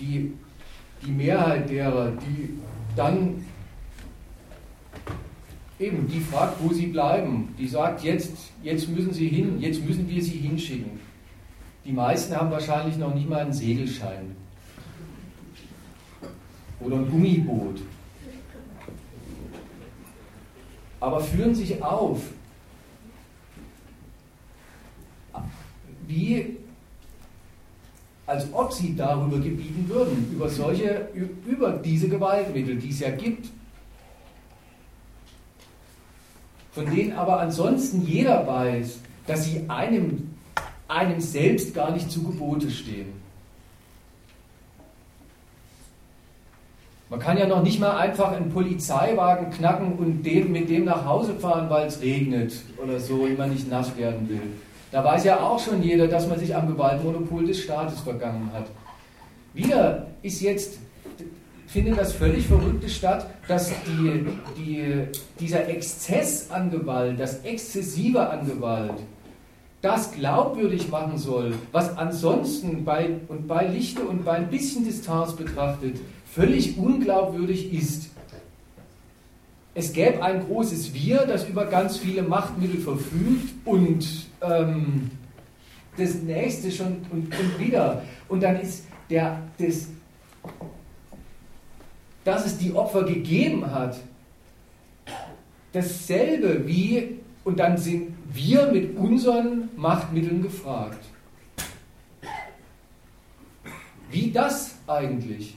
die, 0.01 0.33
die 1.05 1.11
Mehrheit 1.11 1.69
derer, 1.69 2.13
die 2.13 2.59
dann 2.97 3.45
eben 5.79 6.09
die 6.09 6.21
fragt, 6.21 6.57
wo 6.63 6.73
sie 6.73 6.87
bleiben, 6.87 7.55
die 7.59 7.69
sagt, 7.69 8.03
jetzt, 8.03 8.33
jetzt 8.63 8.89
müssen 8.89 9.13
sie 9.13 9.29
hin, 9.29 9.61
jetzt 9.61 9.85
müssen 9.85 10.09
wir 10.09 10.23
sie 10.23 10.39
hinschicken. 10.39 11.08
Die 11.85 11.93
meisten 11.93 12.37
haben 12.37 12.51
wahrscheinlich 12.51 12.97
noch 12.97 13.15
nicht 13.15 13.29
mal 13.29 13.41
einen 13.41 13.53
Segelschein. 13.53 14.37
Oder 16.81 16.97
ein 16.97 17.11
Gummiboot. 17.11 17.81
Aber 21.01 21.21
führen 21.21 21.55
sich 21.55 21.83
auf, 21.83 22.21
wie 26.07 26.57
als 28.29 28.47
ob 28.53 28.73
sie 28.73 28.95
darüber 28.95 29.39
gebieten 29.39 29.89
würden, 29.89 30.31
über 30.31 30.51
solche, 30.51 31.09
über 31.47 31.73
diese 31.73 32.11
Gewaltmittel, 32.11 32.77
die 32.77 32.91
es 32.91 33.01
ja 33.01 33.11
gibt, 33.11 33.49
von 36.73 36.85
denen 36.95 37.13
aber 37.15 37.41
ansonsten 37.41 38.07
jeder 38.07 38.47
weiß, 38.47 38.99
dass 39.27 39.47
sie 39.47 39.65
einem, 39.69 40.28
einem 40.89 41.21
selbst 41.21 41.75
gar 41.75 41.93
nicht 41.93 42.11
zu 42.11 42.23
Gebote 42.23 42.71
stehen. 42.71 43.13
Man 47.11 47.21
kann 47.21 47.39
ja 47.39 47.47
noch 47.47 47.63
nicht 47.63 47.81
mal 47.81 47.97
einfach 47.97 48.33
einen 48.33 48.51
Polizeiwagen 48.51 49.51
knacken 49.51 49.95
und 49.95 50.23
dem, 50.25 50.53
mit 50.53 50.69
dem 50.69 50.85
nach 50.85 51.07
Hause 51.07 51.35
fahren, 51.35 51.71
weil 51.71 51.87
es 51.87 52.03
regnet 52.03 52.53
oder 52.83 53.01
so 53.01 53.15
und 53.15 53.39
man 53.39 53.51
nicht 53.51 53.71
nass 53.71 53.97
werden 53.97 54.29
will. 54.29 54.43
Da 54.91 55.05
weiß 55.05 55.25
ja 55.25 55.41
auch 55.41 55.59
schon 55.59 55.83
jeder, 55.83 56.07
dass 56.07 56.27
man 56.29 56.39
sich 56.39 56.55
am 56.55 56.67
Gewaltmonopol 56.67 57.47
des 57.47 57.61
Staates 57.61 58.01
vergangen 58.01 58.51
hat. 58.53 58.67
Wieder 59.55 60.07
ist 60.23 60.41
jetzt, 60.41 60.79
findet 61.67 61.99
das 61.99 62.13
völlig 62.13 62.47
Verrückte 62.47 62.89
statt, 62.89 63.27
dass 63.47 63.71
die, 63.87 64.27
die, 64.57 65.05
dieser 65.41 65.67
Exzess 65.69 66.51
an 66.51 66.71
Gewalt, 66.71 67.19
das 67.19 67.41
Exzessive 67.41 68.29
an 68.29 68.47
Gewalt, 68.47 68.95
das 69.81 70.13
glaubwürdig 70.13 70.91
machen 70.91 71.19
soll, 71.19 71.55
was 71.71 71.97
ansonsten 71.97 72.85
bei, 72.85 73.11
und 73.29 73.47
bei 73.47 73.67
Lichte 73.67 74.03
und 74.03 74.25
bei 74.25 74.33
ein 74.33 74.49
bisschen 74.49 74.85
Distanz 74.85 75.35
betrachtet 75.35 76.01
völlig 76.27 76.77
unglaubwürdig 76.79 77.73
ist. 77.73 78.11
Es 79.75 79.93
gäbe 79.93 80.23
ein 80.23 80.45
großes 80.45 80.93
Wir, 80.93 81.25
das 81.27 81.49
über 81.49 81.67
ganz 81.67 81.99
viele 81.99 82.23
Machtmittel 82.23 82.81
verfügt 82.81 83.55
und 83.65 84.27
ähm, 84.41 85.13
das 85.97 86.15
nächste 86.15 86.73
schon 86.73 86.99
und, 87.11 87.33
und 87.39 87.59
wieder. 87.61 88.03
Und 88.29 88.43
dann 88.43 88.61
ist 88.61 88.85
der, 89.09 89.41
das, 89.59 89.89
dass 92.25 92.47
es 92.47 92.59
die 92.59 92.73
Opfer 92.73 93.05
gegeben 93.05 93.71
hat, 93.71 93.99
dasselbe 95.73 96.67
wie, 96.67 97.21
und 97.45 97.59
dann 97.59 97.79
sind 97.79 98.15
wir 98.33 98.71
mit 98.73 98.97
unseren 98.97 99.71
Machtmitteln 99.77 100.43
gefragt. 100.43 101.05
Wie 104.11 104.31
das 104.31 104.75
eigentlich? 104.87 105.57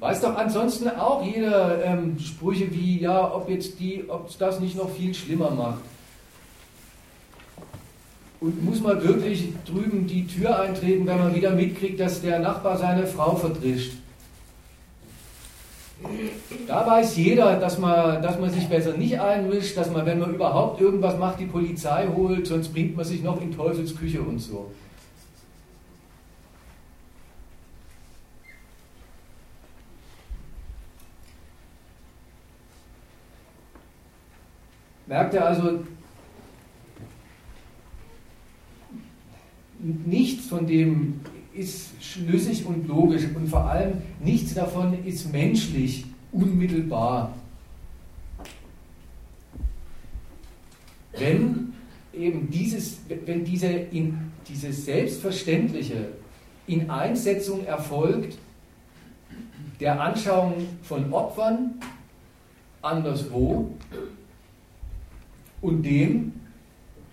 Weiß 0.00 0.20
doch 0.20 0.36
ansonsten 0.36 0.88
auch 0.90 1.24
jeder 1.24 1.84
ähm, 1.84 2.18
Sprüche 2.18 2.70
wie, 2.72 3.00
ja, 3.00 3.32
ob 3.34 3.48
jetzt 3.48 3.80
die, 3.80 4.04
ob 4.08 4.36
das 4.38 4.60
nicht 4.60 4.76
noch 4.76 4.90
viel 4.90 5.14
schlimmer 5.14 5.50
macht. 5.50 5.80
Und 8.40 8.62
muss 8.62 8.82
man 8.82 9.02
wirklich 9.02 9.48
drüben 9.64 10.06
die 10.06 10.26
Tür 10.26 10.60
eintreten, 10.60 11.06
wenn 11.06 11.18
man 11.18 11.34
wieder 11.34 11.52
mitkriegt, 11.52 11.98
dass 11.98 12.20
der 12.20 12.40
Nachbar 12.40 12.76
seine 12.76 13.06
Frau 13.06 13.36
verdrischt? 13.36 13.94
Da 16.66 16.86
weiß 16.86 17.16
jeder, 17.16 17.58
dass 17.58 17.78
man, 17.78 18.22
dass 18.22 18.38
man 18.38 18.50
sich 18.50 18.68
besser 18.68 18.96
nicht 18.96 19.20
einmischt, 19.20 19.76
dass 19.76 19.90
man, 19.90 20.06
wenn 20.06 20.18
man 20.18 20.34
überhaupt 20.34 20.80
irgendwas 20.80 21.18
macht, 21.18 21.40
die 21.40 21.46
Polizei 21.46 22.06
holt, 22.14 22.46
sonst 22.46 22.72
bringt 22.72 22.96
man 22.96 23.04
sich 23.04 23.22
noch 23.22 23.40
in 23.40 23.54
Teufels 23.54 23.96
Küche 23.96 24.20
und 24.20 24.38
so. 24.38 24.70
Merkt 35.06 35.34
ihr 35.34 35.44
also, 35.44 35.84
nichts 39.78 40.46
von 40.46 40.66
dem 40.66 41.20
ist 41.54 41.90
schlüssig 42.00 42.66
und 42.66 42.86
logisch 42.88 43.24
und 43.34 43.48
vor 43.48 43.64
allem 43.64 44.02
nichts 44.20 44.54
davon 44.54 45.04
ist 45.04 45.32
menschlich 45.32 46.04
unmittelbar. 46.32 47.32
Wenn 51.12 51.72
eben 52.12 52.50
dieses, 52.50 52.98
wenn 53.24 53.44
diese, 53.44 53.68
in, 53.68 54.32
diese 54.48 54.72
selbstverständliche 54.72 56.08
Ineinsetzung 56.66 57.64
erfolgt 57.66 58.36
der 59.80 60.00
Anschauung 60.00 60.54
von 60.82 61.12
Opfern 61.12 61.74
anderswo 62.82 63.70
und 65.60 65.82
dem, 65.82 66.32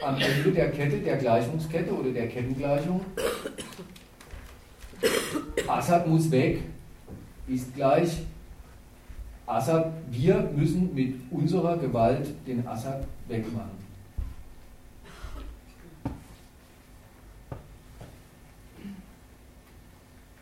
am 0.02 0.16
Ende 0.20 0.52
der 0.52 0.72
Kette, 0.72 0.98
der 0.98 1.18
Gleichungskette 1.18 1.94
oder 1.94 2.12
der 2.12 2.28
Kettengleichung. 2.28 3.02
Assad 5.68 6.08
muss 6.08 6.30
weg, 6.32 6.64
ist 7.48 7.74
gleich 7.76 8.18
Assad, 9.46 9.92
wir 10.10 10.50
müssen 10.56 10.94
mit 10.94 11.16
unserer 11.30 11.78
Gewalt 11.78 12.34
den 12.48 12.66
Assad 12.68 13.06
wegmachen. 13.28 13.82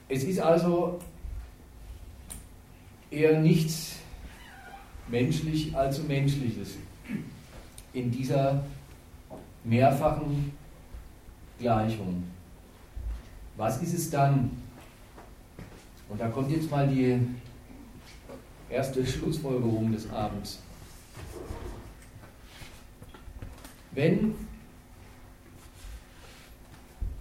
Es 0.08 0.24
ist 0.24 0.40
also 0.40 1.00
eher 3.12 3.40
nichts 3.40 3.98
menschlich 5.08 5.76
als 5.76 6.02
menschliches 6.04 6.78
in 7.94 8.12
dieser 8.12 8.64
mehrfachen 9.64 10.52
Gleichung. 11.60 12.24
Was 13.60 13.82
ist 13.82 13.94
es 13.94 14.10
dann? 14.10 14.52
Und 16.08 16.22
da 16.22 16.30
kommt 16.30 16.50
jetzt 16.50 16.72
mal 16.72 16.88
die 16.88 17.20
erste 18.70 19.06
Schlussfolgerung 19.06 19.92
des 19.92 20.10
Abends. 20.10 20.60
Wenn 23.92 24.34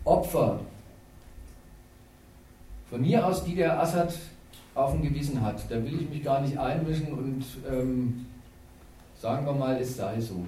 Opfer 0.05 0.61
Von 2.89 3.01
mir 3.03 3.27
aus, 3.27 3.45
die 3.45 3.57
der 3.57 3.83
Assad 3.83 4.15
auf 4.77 4.93
dem 4.93 5.03
Gewissen 5.03 5.41
hat. 5.41 5.69
Da 5.69 5.83
will 5.85 6.03
ich 6.03 6.09
mich 6.09 6.23
gar 6.23 6.41
nicht 6.41 6.57
einmischen 6.57 7.13
und 7.13 7.45
ähm, 7.69 8.27
sagen 9.21 9.45
wir 9.45 9.55
mal, 9.55 9.77
es 9.81 9.97
sei 9.97 10.21
so. 10.21 10.47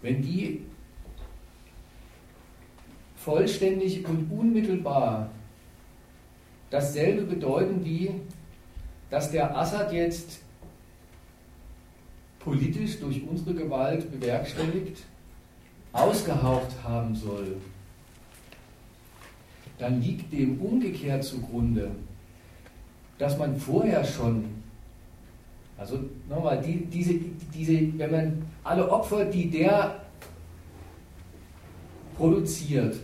Wenn 0.00 0.22
die 0.22 0.71
vollständig 3.24 4.06
und 4.06 4.30
unmittelbar 4.30 5.30
dasselbe 6.70 7.22
bedeuten 7.22 7.84
wie, 7.84 8.10
dass 9.10 9.30
der 9.30 9.56
Assad 9.56 9.92
jetzt 9.92 10.40
politisch 12.40 12.98
durch 12.98 13.22
unsere 13.28 13.54
Gewalt 13.54 14.10
bewerkstelligt, 14.10 15.02
ausgehaucht 15.92 16.72
haben 16.82 17.14
soll, 17.14 17.56
dann 19.78 20.00
liegt 20.00 20.32
dem 20.32 20.60
umgekehrt 20.60 21.22
zugrunde, 21.24 21.90
dass 23.18 23.38
man 23.38 23.56
vorher 23.56 24.02
schon, 24.04 24.46
also 25.76 26.00
nochmal, 26.28 26.60
die, 26.60 26.86
diese, 26.86 27.14
diese, 27.54 27.98
wenn 27.98 28.10
man 28.10 28.42
alle 28.64 28.90
Opfer, 28.90 29.26
die 29.26 29.50
der 29.50 30.00
produziert, 32.16 32.96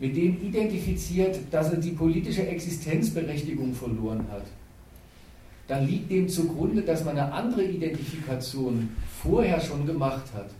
mit 0.00 0.16
dem 0.16 0.40
identifiziert, 0.40 1.38
dass 1.50 1.72
er 1.72 1.78
die 1.78 1.90
politische 1.90 2.46
Existenzberechtigung 2.46 3.74
verloren 3.74 4.24
hat, 4.30 4.44
dann 5.66 5.86
liegt 5.86 6.10
dem 6.10 6.28
zugrunde, 6.28 6.82
dass 6.82 7.04
man 7.04 7.18
eine 7.18 7.32
andere 7.32 7.64
Identifikation 7.64 8.90
vorher 9.22 9.60
schon 9.60 9.86
gemacht 9.86 10.32
hat. 10.34 10.50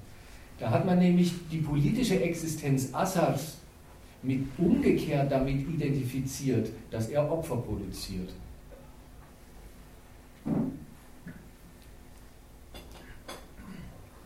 Da 0.59 0.71
hat 0.71 0.85
man 0.85 0.99
nämlich 0.99 1.33
die 1.51 1.59
politische 1.59 2.21
Existenz 2.21 2.93
Assads 2.93 3.59
mit 4.23 4.41
umgekehrt 4.59 5.31
damit 5.31 5.67
identifiziert, 5.69 6.71
dass 6.91 7.09
er 7.09 7.31
Opfer 7.31 7.57
produziert. 7.57 8.31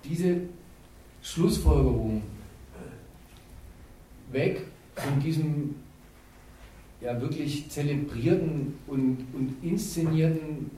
Diese 0.05 0.41
Schlussfolgerung 1.23 2.23
weg 4.33 4.63
von 4.95 5.21
diesem 5.21 5.75
ja 7.01 7.21
wirklich 7.21 7.69
zelebrierten 7.69 8.75
und, 8.87 9.27
und 9.35 9.57
inszenierten 9.63 10.71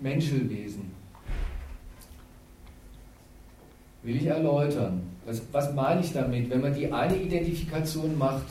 Menschenwesen 0.00 0.98
will 4.02 4.16
ich 4.16 4.26
erläutern. 4.26 5.02
Was, 5.26 5.42
was 5.52 5.74
meine 5.74 6.00
ich 6.00 6.12
damit? 6.12 6.48
Wenn 6.48 6.60
man 6.60 6.74
die 6.74 6.90
eine 6.90 7.16
Identifikation 7.16 8.16
macht, 8.16 8.46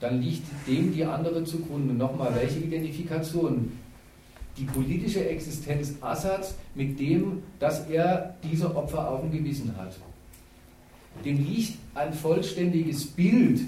dann 0.00 0.20
liegt 0.20 0.46
dem 0.66 0.92
die 0.92 1.04
andere 1.04 1.44
zugrunde. 1.44 1.94
Nochmal, 1.94 2.34
welche 2.34 2.60
Identifikation? 2.60 3.72
Die 4.56 4.64
politische 4.64 5.28
Existenz 5.28 5.94
Assads 6.00 6.54
mit 6.74 6.98
dem, 6.98 7.42
dass 7.58 7.88
er 7.88 8.36
diese 8.42 8.74
Opfer 8.74 9.10
auf 9.10 9.22
dem 9.22 9.32
Gewissen 9.32 9.76
hat. 9.76 9.94
Dem 11.22 11.44
liegt 11.44 11.78
ein 11.94 12.12
vollständiges 12.12 13.06
Bild 13.06 13.60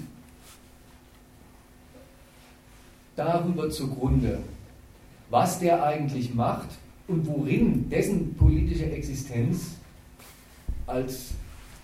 darüber 3.15 3.69
zugrunde, 3.69 4.39
was 5.29 5.59
der 5.59 5.83
eigentlich 5.83 6.33
macht 6.33 6.69
und 7.07 7.25
worin 7.25 7.89
dessen 7.89 8.35
politische 8.35 8.91
Existenz 8.91 9.75
als 10.85 11.31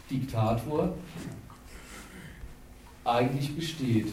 Diktator 0.10 0.93
eigentlich 3.04 3.56
besteht. 3.56 4.08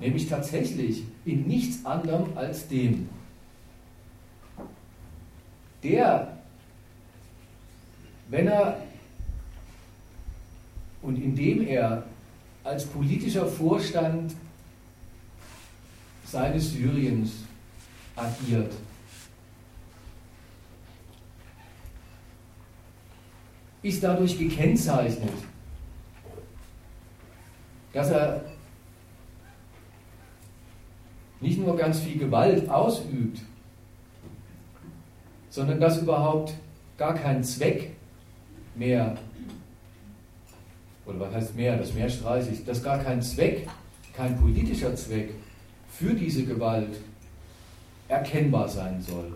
Nämlich 0.00 0.28
tatsächlich 0.28 1.04
in 1.24 1.46
nichts 1.46 1.84
anderem 1.84 2.36
als 2.36 2.66
dem. 2.66 3.08
Der, 5.82 6.41
wenn 8.32 8.48
er 8.48 8.78
und 11.02 11.22
indem 11.22 11.66
er 11.66 12.02
als 12.64 12.86
politischer 12.86 13.46
Vorstand 13.46 14.34
seines 16.24 16.72
Syriens 16.72 17.30
agiert, 18.16 18.72
ist 23.82 24.02
dadurch 24.02 24.38
gekennzeichnet, 24.38 25.34
dass 27.92 28.08
er 28.08 28.44
nicht 31.40 31.58
nur 31.58 31.76
ganz 31.76 32.00
viel 32.00 32.18
Gewalt 32.18 32.66
ausübt, 32.70 33.42
sondern 35.50 35.78
dass 35.78 36.00
überhaupt 36.00 36.54
gar 36.96 37.12
kein 37.14 37.44
Zweck 37.44 37.90
mehr, 38.74 39.16
oder 41.06 41.20
was 41.20 41.34
heißt 41.34 41.56
mehr, 41.56 41.76
das 41.76 41.92
mehr 41.94 42.08
streiche 42.08 42.52
dass 42.66 42.82
gar 42.82 42.98
kein 42.98 43.22
Zweck, 43.22 43.68
kein 44.14 44.38
politischer 44.38 44.94
Zweck 44.94 45.30
für 45.90 46.14
diese 46.14 46.44
Gewalt 46.44 46.96
erkennbar 48.08 48.68
sein 48.68 49.00
soll. 49.00 49.32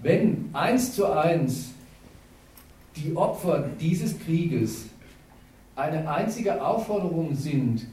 Wenn 0.00 0.50
eins 0.52 0.94
zu 0.94 1.10
eins 1.10 1.70
die 2.96 3.16
Opfer 3.16 3.70
dieses 3.80 4.18
Krieges 4.18 4.84
eine 5.76 6.08
einzige 6.08 6.62
Aufforderung 6.62 7.34
sind, 7.34 7.86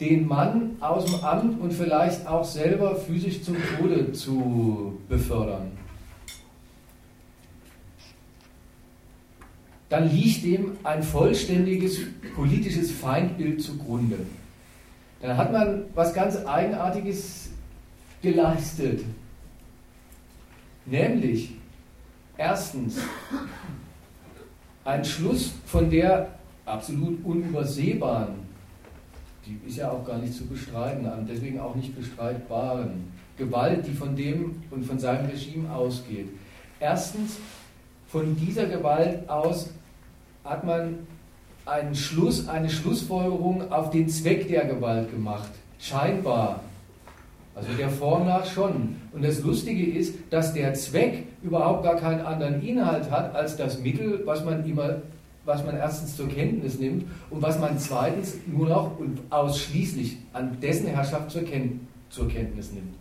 den 0.00 0.26
Mann 0.26 0.76
aus 0.80 1.06
dem 1.06 1.24
Amt 1.24 1.60
und 1.60 1.72
vielleicht 1.72 2.26
auch 2.26 2.44
selber 2.44 2.96
physisch 2.96 3.42
zum 3.42 3.56
Tode 3.78 4.12
zu 4.12 4.98
befördern, 5.08 5.72
dann 9.88 10.10
liegt 10.10 10.44
dem 10.44 10.72
ein 10.82 11.02
vollständiges 11.02 12.00
politisches 12.34 12.90
Feindbild 12.90 13.62
zugrunde. 13.62 14.18
Dann 15.22 15.36
hat 15.36 15.52
man 15.52 15.84
was 15.94 16.12
ganz 16.12 16.44
Eigenartiges 16.44 17.50
geleistet. 18.20 19.02
Nämlich, 20.84 21.52
erstens, 22.36 22.98
ein 24.84 25.04
Schluss 25.04 25.52
von 25.66 25.88
der 25.90 26.28
absolut 26.64 27.24
unübersehbaren, 27.24 28.45
die 29.46 29.58
ist 29.66 29.76
ja 29.76 29.90
auch 29.90 30.04
gar 30.04 30.18
nicht 30.18 30.34
zu 30.34 30.46
bestreiten, 30.46 31.06
deswegen 31.28 31.60
auch 31.60 31.74
nicht 31.74 31.96
bestreitbaren 31.96 33.12
Gewalt, 33.38 33.86
die 33.86 33.92
von 33.92 34.16
dem 34.16 34.62
und 34.70 34.84
von 34.84 34.98
seinem 34.98 35.26
Regime 35.26 35.72
ausgeht. 35.72 36.28
Erstens, 36.80 37.38
von 38.08 38.36
dieser 38.36 38.66
Gewalt 38.66 39.28
aus 39.28 39.70
hat 40.44 40.64
man 40.64 40.98
einen 41.64 41.94
Schluss, 41.94 42.48
eine 42.48 42.70
Schlussfolgerung 42.70 43.72
auf 43.72 43.90
den 43.90 44.08
Zweck 44.08 44.48
der 44.48 44.66
Gewalt 44.66 45.10
gemacht. 45.10 45.50
Scheinbar 45.78 46.60
also 47.56 47.72
der 47.72 47.88
Form 47.88 48.26
nach 48.26 48.44
schon. 48.44 48.96
Und 49.12 49.24
das 49.24 49.40
Lustige 49.40 49.98
ist, 49.98 50.14
dass 50.28 50.52
der 50.52 50.74
Zweck 50.74 51.24
überhaupt 51.42 51.84
gar 51.84 51.96
keinen 51.96 52.20
anderen 52.20 52.62
Inhalt 52.62 53.10
hat 53.10 53.34
als 53.34 53.56
das 53.56 53.80
Mittel, 53.80 54.20
was 54.26 54.44
man 54.44 54.64
immer, 54.66 54.96
was 55.46 55.64
man 55.64 55.76
erstens 55.76 56.16
zur 56.16 56.28
Kenntnis 56.28 56.78
nimmt 56.78 57.06
und 57.30 57.40
was 57.40 57.58
man 57.58 57.78
zweitens 57.78 58.34
nur 58.46 58.68
noch 58.68 58.98
und 58.98 59.20
ausschließlich 59.30 60.18
an 60.32 60.58
dessen 60.60 60.88
Herrschaft 60.88 61.30
zur, 61.30 61.42
Ken 61.42 61.86
zur 62.10 62.28
Kenntnis 62.28 62.72
nimmt. 62.72 62.94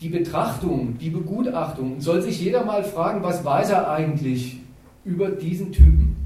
Die 0.00 0.08
Betrachtung, 0.08 0.96
die 0.98 1.10
Begutachtung, 1.10 2.00
soll 2.00 2.22
sich 2.22 2.40
jeder 2.40 2.64
mal 2.64 2.84
fragen, 2.84 3.22
was 3.22 3.44
weiß 3.44 3.70
er 3.70 3.90
eigentlich 3.90 4.60
über 5.04 5.30
diesen 5.30 5.72
Typen, 5.72 6.16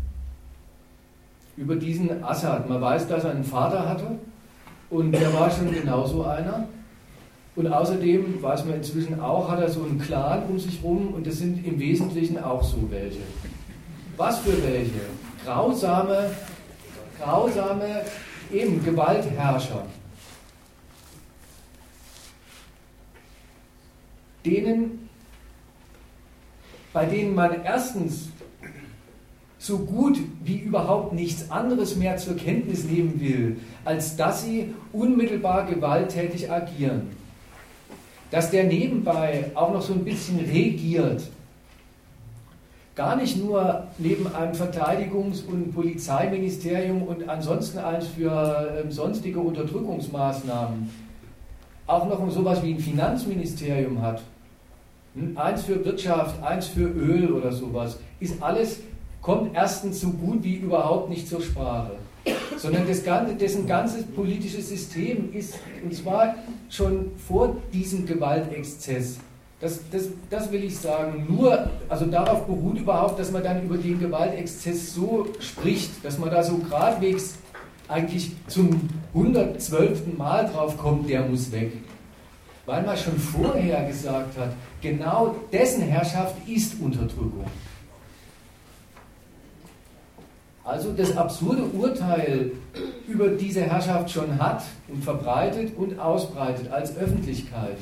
über 1.57 1.77
diesen 1.77 2.23
Assad. 2.23 2.69
Man 2.69 2.81
weiß, 2.81 3.09
dass 3.09 3.25
er 3.25 3.31
einen 3.31 3.45
Vater 3.45 3.89
hatte, 3.89 4.19
und 4.91 5.13
der 5.13 5.33
war 5.35 5.51
schon 5.51 5.73
genauso 5.73 6.25
einer. 6.25 6.67
Und 7.57 7.67
außerdem 7.67 8.41
weiß 8.43 8.65
man 8.67 8.77
inzwischen 8.77 9.21
auch, 9.21 9.51
hat 9.51 9.61
er 9.61 9.69
so 9.69 9.83
einen 9.83 9.99
Clan 9.99 10.45
um 10.49 10.59
sich 10.59 10.83
rum 10.83 11.13
und 11.13 11.27
das 11.27 11.39
sind 11.39 11.67
im 11.67 11.79
Wesentlichen 11.79 12.39
auch 12.39 12.63
so 12.63 12.89
welche. 12.91 13.19
Was 14.19 14.41
für 14.41 14.63
welche? 14.63 15.01
Grausame, 15.45 16.31
grausame, 17.19 18.03
eben 18.53 18.85
Gewaltherrscher. 18.85 19.87
Denen, 24.45 25.09
bei 26.93 27.07
denen 27.07 27.35
man 27.35 27.65
erstens 27.65 28.29
so 29.59 29.79
gut 29.79 30.19
wie 30.45 30.59
überhaupt 30.59 31.15
nichts 31.15 31.51
anderes 31.51 31.97
mehr 31.97 32.19
zur 32.19 32.37
Kenntnis 32.37 32.85
nehmen 32.85 33.21
will, 33.21 33.61
als 33.87 34.17
dass 34.17 34.43
sie 34.43 34.75
unmittelbar 34.93 35.65
gewalttätig 35.65 36.51
agieren. 36.51 37.17
dass 38.31 38.51
der 38.51 38.65
nebenbei 38.65 39.51
auch 39.55 39.73
noch 39.73 39.83
so 39.83 39.95
ein 39.95 40.05
bisschen 40.05 40.39
regiert. 40.39 41.23
Gar 42.99 43.15
nicht 43.15 43.37
nur 43.37 43.85
neben 43.99 44.27
einem 44.35 44.55
Verteidigungs- 44.55 45.47
und 45.47 45.73
Polizeiministerium 45.73 47.05
und 47.05 47.29
ansonsten 47.29 47.79
eins 47.79 48.09
für 48.09 48.85
äh, 48.85 48.91
sonstige 48.91 49.39
Unterdrückungsmaßnahmen, 49.39 50.91
auch 51.87 52.09
noch 52.09 52.29
sowas 52.29 52.61
wie 52.65 52.75
ein 52.75 52.81
Finanzministerium 52.81 54.03
hat, 54.03 54.21
hm, 55.15 55.39
eins 55.39 55.63
für 55.63 55.85
Wirtschaft, 55.85 56.43
eins 56.43 56.67
für 56.67 56.89
Öl 56.89 57.31
oder 57.31 57.53
sowas, 57.53 58.01
ist 58.19 58.43
alles, 58.43 58.81
kommt 59.23 59.55
erstens 59.55 60.01
so 60.01 60.09
gut 60.11 60.43
wie 60.43 60.57
überhaupt 60.57 61.09
nicht 61.09 61.29
zur 61.29 61.41
Sprache. 61.41 61.93
Sondern 62.57 62.89
das 62.89 63.05
ganze, 63.05 63.37
dessen 63.37 63.69
ganzes 63.69 64.03
politisches 64.07 64.71
System 64.71 65.33
ist, 65.33 65.55
und 65.85 65.95
zwar 65.95 66.35
schon 66.69 67.13
vor 67.17 67.55
diesem 67.73 68.07
Gewaltexzess, 68.07 69.21
das, 69.61 69.81
das, 69.91 70.09
das 70.31 70.53
will 70.53 70.65
ich 70.65 70.79
sagen, 70.79 71.27
nur, 71.29 71.69
also 71.89 72.07
darauf 72.07 72.47
beruht 72.47 72.79
überhaupt, 72.79 73.19
dass 73.19 73.33
man 73.33 73.43
dann 73.43 73.65
über 73.65 73.77
den 73.77 73.99
Gewaltexzess 73.99 74.95
so 74.95 75.27
spricht, 75.41 76.05
dass 76.05 76.19
man 76.19 76.31
da 76.31 76.43
so 76.43 76.59
gradwegs 76.59 77.39
eigentlich 77.89 78.33
zum 78.47 78.89
112. 79.15 80.17
Mal 80.17 80.49
drauf 80.49 80.77
kommt, 80.77 81.09
der 81.09 81.23
muss 81.23 81.51
weg. 81.51 81.73
Weil 82.67 82.83
man 82.85 82.97
schon 82.97 83.19
vorher 83.19 83.85
gesagt 83.87 84.39
hat, 84.39 84.53
genau 84.81 85.35
dessen 85.53 85.83
Herrschaft 85.83 86.37
ist 86.47 86.81
Unterdrückung. 86.81 87.47
also 90.69 90.93
das 90.93 91.17
absurde 91.17 91.63
Urteil 91.63 92.53
über 93.09 93.29
diese 93.29 93.63
Herrschaft 93.63 94.11
schon 94.11 94.39
hat 94.39 94.63
und 94.89 95.03
verbreitet 95.03 95.75
und 95.77 95.99
ausbreitet 95.99 96.71
als 96.71 96.95
Öffentlichkeit, 96.97 97.79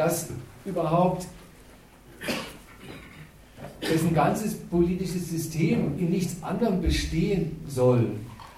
dass 0.00 0.28
überhaupt 0.64 1.26
dessen 3.82 4.14
ganzes 4.14 4.54
politisches 4.54 5.28
System 5.28 5.98
in 5.98 6.08
nichts 6.08 6.42
anderem 6.42 6.80
bestehen 6.80 7.58
soll, 7.66 8.12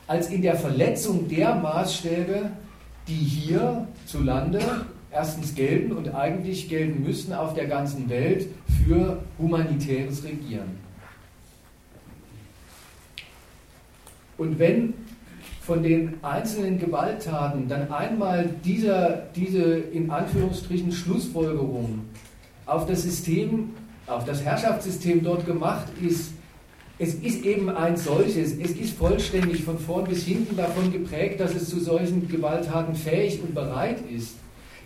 als 0.06 0.30
in 0.30 0.42
der 0.42 0.54
Verletzung 0.54 1.28
der 1.28 1.56
Maßstäbe, 1.56 2.50
die 3.08 3.14
hier 3.14 3.88
zu 4.06 4.22
Lande 4.22 4.60
erstens 5.10 5.56
gelten 5.56 5.90
und 5.90 6.14
eigentlich 6.14 6.68
gelten 6.68 7.02
müssten 7.02 7.32
auf 7.32 7.54
der 7.54 7.66
ganzen 7.66 8.08
Welt 8.08 8.46
für 8.84 9.20
humanitäres 9.36 10.22
Regieren. 10.22 10.78
Und 14.38 14.60
wenn 14.60 14.94
von 15.64 15.82
den 15.82 16.14
einzelnen 16.22 16.78
Gewalttaten 16.78 17.68
dann 17.68 17.90
einmal 17.92 18.50
dieser, 18.64 19.22
diese 19.36 19.62
in 19.62 20.10
Anführungsstrichen 20.10 20.90
Schlussfolgerung 20.90 22.00
auf 22.66 22.86
das 22.86 23.02
System, 23.02 23.70
auf 24.08 24.24
das 24.24 24.42
Herrschaftssystem 24.42 25.22
dort 25.22 25.46
gemacht 25.46 25.86
ist, 26.00 26.32
es 26.98 27.14
ist 27.14 27.44
eben 27.44 27.68
ein 27.70 27.96
solches, 27.96 28.58
es 28.58 28.72
ist 28.72 28.96
vollständig 28.96 29.62
von 29.62 29.78
vorn 29.78 30.04
bis 30.04 30.24
hinten 30.24 30.56
davon 30.56 30.92
geprägt, 30.92 31.40
dass 31.40 31.54
es 31.54 31.70
zu 31.70 31.80
solchen 31.80 32.28
Gewalttaten 32.28 32.94
fähig 32.94 33.40
und 33.42 33.54
bereit 33.54 33.98
ist, 34.10 34.36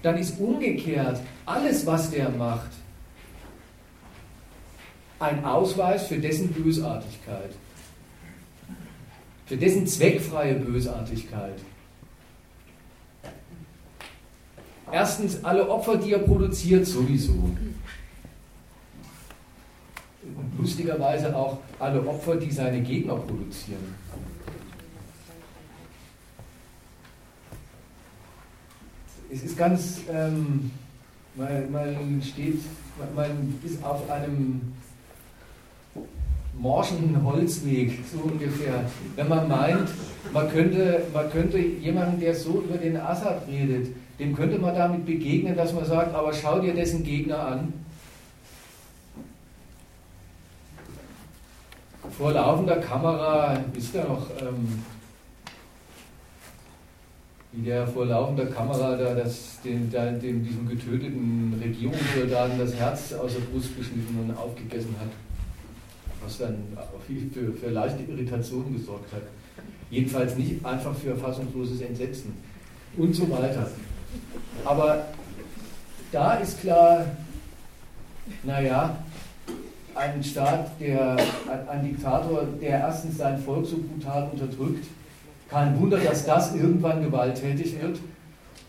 dann 0.02 0.18
ist 0.18 0.38
umgekehrt 0.38 1.20
alles, 1.46 1.86
was 1.86 2.10
der 2.10 2.28
macht, 2.30 2.70
ein 5.18 5.44
Ausweis 5.44 6.06
für 6.06 6.18
dessen 6.18 6.52
Bösartigkeit 6.52 7.50
für 9.46 9.56
dessen 9.56 9.86
zweckfreie 9.86 10.56
Bösartigkeit. 10.56 11.58
Erstens 14.90 15.42
alle 15.44 15.68
Opfer, 15.68 15.96
die 15.96 16.12
er 16.12 16.18
produziert, 16.18 16.86
sowieso. 16.86 17.32
Und 17.32 17.74
lustigerweise 20.58 21.34
auch 21.34 21.58
alle 21.78 22.04
Opfer, 22.06 22.36
die 22.36 22.50
seine 22.50 22.82
Gegner 22.82 23.14
produzieren. 23.14 23.94
Es 29.30 29.42
ist 29.42 29.56
ganz, 29.56 30.00
ähm, 30.10 30.70
man, 31.34 31.70
man 31.70 32.22
steht, 32.22 32.60
man 33.14 33.60
ist 33.64 33.84
auf 33.84 34.08
einem 34.08 34.72
morschen 36.58 37.22
Holzweg, 37.24 37.98
so 38.12 38.28
ungefähr. 38.28 38.84
Wenn 39.14 39.28
man 39.28 39.48
meint, 39.48 39.88
man 40.32 40.50
könnte, 40.50 41.02
man 41.12 41.30
könnte 41.30 41.58
jemanden, 41.58 42.20
der 42.20 42.34
so 42.34 42.62
über 42.62 42.78
den 42.78 42.96
Assad 42.96 43.46
redet, 43.48 43.94
dem 44.18 44.34
könnte 44.34 44.58
man 44.58 44.74
damit 44.74 45.04
begegnen, 45.04 45.56
dass 45.56 45.72
man 45.72 45.84
sagt, 45.84 46.14
aber 46.14 46.32
schau 46.32 46.58
dir 46.60 46.74
dessen 46.74 47.04
Gegner 47.04 47.38
an. 47.46 47.72
Vor 52.16 52.32
laufender 52.32 52.76
Kamera, 52.76 53.58
ist 53.76 53.94
da 53.94 54.04
noch, 54.04 54.30
ähm, 54.40 54.82
wie 57.52 57.62
der 57.62 57.86
vor 57.86 58.06
laufender 58.06 58.46
Kamera 58.46 58.96
da 58.96 59.14
das, 59.14 59.60
den, 59.62 59.90
den, 59.90 60.42
diesem 60.42 60.66
getöteten 60.66 61.60
Regierungssoldaten 61.62 62.58
das 62.58 62.74
Herz 62.74 63.12
aus 63.12 63.34
der 63.34 63.40
Brust 63.40 63.76
geschnitten 63.76 64.18
und 64.18 64.34
aufgegessen 64.34 64.94
hat 64.98 65.10
was 66.26 66.38
dann 66.38 66.56
für, 67.32 67.52
für 67.52 67.70
leichte 67.70 68.02
Irritationen 68.02 68.76
gesorgt 68.76 69.12
hat. 69.12 69.22
Jedenfalls 69.90 70.36
nicht 70.36 70.64
einfach 70.64 70.94
für 70.94 71.16
fassungsloses 71.16 71.80
Entsetzen 71.80 72.34
und 72.96 73.14
so 73.14 73.30
weiter. 73.30 73.70
Aber 74.64 75.06
da 76.10 76.34
ist 76.34 76.60
klar, 76.60 77.04
naja, 78.42 78.98
ein 79.94 80.22
Staat, 80.22 80.72
der, 80.80 81.16
ein 81.70 81.84
Diktator, 81.84 82.44
der 82.60 82.80
erstens 82.80 83.18
sein 83.18 83.38
Volk 83.38 83.64
so 83.64 83.78
brutal 83.78 84.28
unterdrückt, 84.32 84.84
kein 85.48 85.78
Wunder, 85.80 85.98
dass 85.98 86.26
das 86.26 86.54
irgendwann 86.54 87.02
gewalttätig 87.02 87.80
wird 87.80 87.98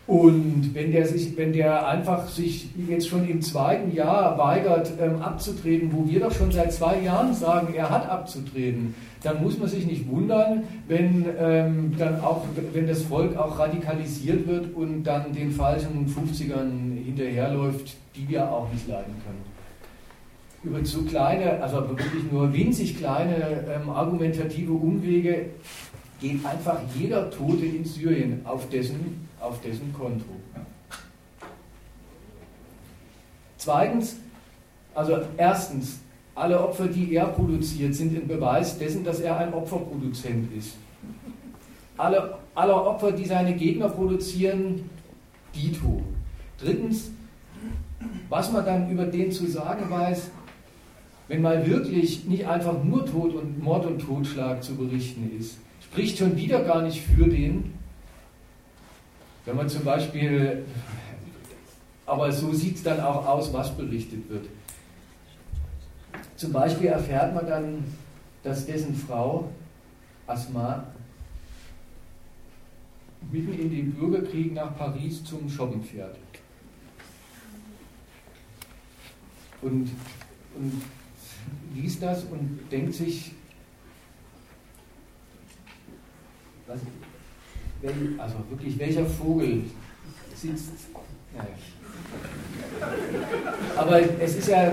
und 0.08 0.70
wenn 0.72 0.90
der, 0.90 1.06
sich, 1.06 1.36
wenn 1.36 1.52
der 1.52 1.86
einfach 1.86 2.28
sich 2.28 2.70
jetzt 2.88 3.08
schon 3.08 3.28
im 3.28 3.42
zweiten 3.42 3.94
Jahr 3.94 4.38
weigert 4.38 4.90
ähm, 4.98 5.20
abzutreten, 5.20 5.90
wo 5.92 6.08
wir 6.08 6.20
doch 6.20 6.32
schon 6.32 6.50
seit 6.50 6.72
zwei 6.72 6.98
Jahren 7.02 7.34
sagen, 7.34 7.74
er 7.74 7.90
hat 7.90 8.08
abzutreten, 8.08 8.94
dann 9.22 9.42
muss 9.42 9.58
man 9.58 9.68
sich 9.68 9.84
nicht 9.84 10.08
wundern, 10.08 10.62
wenn, 10.86 11.26
ähm, 11.38 11.92
dann 11.98 12.22
auch, 12.22 12.46
wenn 12.72 12.86
das 12.86 13.02
Volk 13.02 13.36
auch 13.36 13.58
radikalisiert 13.58 14.46
wird 14.46 14.74
und 14.74 15.04
dann 15.04 15.34
den 15.34 15.52
falschen 15.52 16.06
50ern 16.06 17.04
hinterherläuft, 17.04 17.94
die 18.16 18.26
wir 18.30 18.50
auch 18.50 18.72
nicht 18.72 18.88
leiden 18.88 19.12
können. 19.26 19.44
Über 20.64 20.82
so 20.86 21.02
kleine, 21.02 21.62
also 21.62 21.86
wirklich 21.86 22.32
nur 22.32 22.50
winzig 22.54 22.96
kleine 22.96 23.62
ähm, 23.68 23.90
argumentative 23.90 24.72
Umwege 24.72 25.50
geht 26.18 26.42
einfach 26.46 26.80
jeder 26.98 27.30
Tote 27.30 27.66
in 27.66 27.84
Syrien 27.84 28.40
auf 28.44 28.70
dessen 28.70 29.27
auf 29.40 29.60
dessen 29.60 29.92
Konto. 29.92 30.24
Zweitens, 33.56 34.16
also 34.94 35.18
erstens, 35.36 36.00
alle 36.34 36.62
Opfer, 36.62 36.86
die 36.86 37.14
er 37.14 37.26
produziert, 37.26 37.94
sind 37.94 38.16
ein 38.16 38.28
Beweis 38.28 38.78
dessen, 38.78 39.04
dass 39.04 39.20
er 39.20 39.36
ein 39.36 39.52
Opferproduzent 39.52 40.52
ist. 40.56 40.76
Alle, 41.96 42.38
alle 42.54 42.74
Opfer, 42.74 43.10
die 43.12 43.24
seine 43.24 43.54
Gegner 43.54 43.88
produzieren, 43.88 44.88
dito. 45.54 46.02
Drittens, 46.58 47.10
was 48.28 48.52
man 48.52 48.64
dann 48.64 48.90
über 48.90 49.06
den 49.06 49.32
zu 49.32 49.46
sagen 49.46 49.90
weiß, 49.90 50.30
wenn 51.26 51.42
mal 51.42 51.66
wirklich 51.66 52.24
nicht 52.26 52.46
einfach 52.46 52.82
nur 52.82 53.04
Tod 53.04 53.34
und 53.34 53.62
Mord 53.62 53.86
und 53.86 53.98
Totschlag 53.98 54.62
zu 54.62 54.76
berichten 54.76 55.30
ist, 55.38 55.58
spricht 55.82 56.18
schon 56.18 56.36
wieder 56.36 56.62
gar 56.62 56.82
nicht 56.82 57.00
für 57.02 57.28
den, 57.28 57.74
wenn 59.48 59.56
man 59.56 59.68
zum 59.68 59.82
Beispiel, 59.82 60.66
aber 62.04 62.30
so 62.30 62.52
sieht 62.52 62.76
es 62.76 62.82
dann 62.82 63.00
auch 63.00 63.24
aus, 63.26 63.50
was 63.50 63.74
berichtet 63.74 64.28
wird. 64.28 64.44
Zum 66.36 66.52
Beispiel 66.52 66.88
erfährt 66.88 67.34
man 67.34 67.46
dann, 67.46 67.84
dass 68.42 68.66
dessen 68.66 68.94
Frau 68.94 69.50
Asma 70.26 70.86
mitten 73.32 73.54
in 73.54 73.70
den 73.70 73.94
Bürgerkrieg 73.94 74.52
nach 74.52 74.76
Paris 74.76 75.24
zum 75.24 75.48
Shoppen 75.48 75.82
fährt. 75.82 76.18
Und, 79.62 79.88
und 80.56 80.82
liest 81.74 82.02
das 82.02 82.22
und 82.24 82.60
denkt 82.70 82.92
sich, 82.92 83.32
was, 86.66 86.80
also 88.18 88.36
wirklich, 88.50 88.78
welcher 88.78 89.06
Vogel 89.06 89.62
sitzt. 90.34 90.70
Naja. 91.36 91.48
Aber 93.76 94.00
es 94.20 94.36
ist 94.36 94.48
ja, 94.48 94.72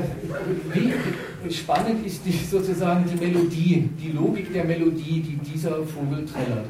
wie 0.74 1.54
spannend 1.54 2.06
ist 2.06 2.26
die, 2.26 2.32
sozusagen 2.32 3.06
die 3.08 3.26
Melodie, 3.26 3.90
die 4.00 4.12
Logik 4.12 4.52
der 4.54 4.64
Melodie, 4.64 5.22
die 5.22 5.38
dieser 5.38 5.84
Vogel 5.84 6.26
trällert. 6.26 6.66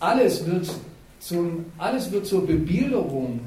alles 0.00 0.46
wird, 0.46 0.68
zum, 1.20 1.66
alles 1.78 2.10
wird 2.10 2.26
zur 2.26 2.46
Bebilderung 2.46 3.40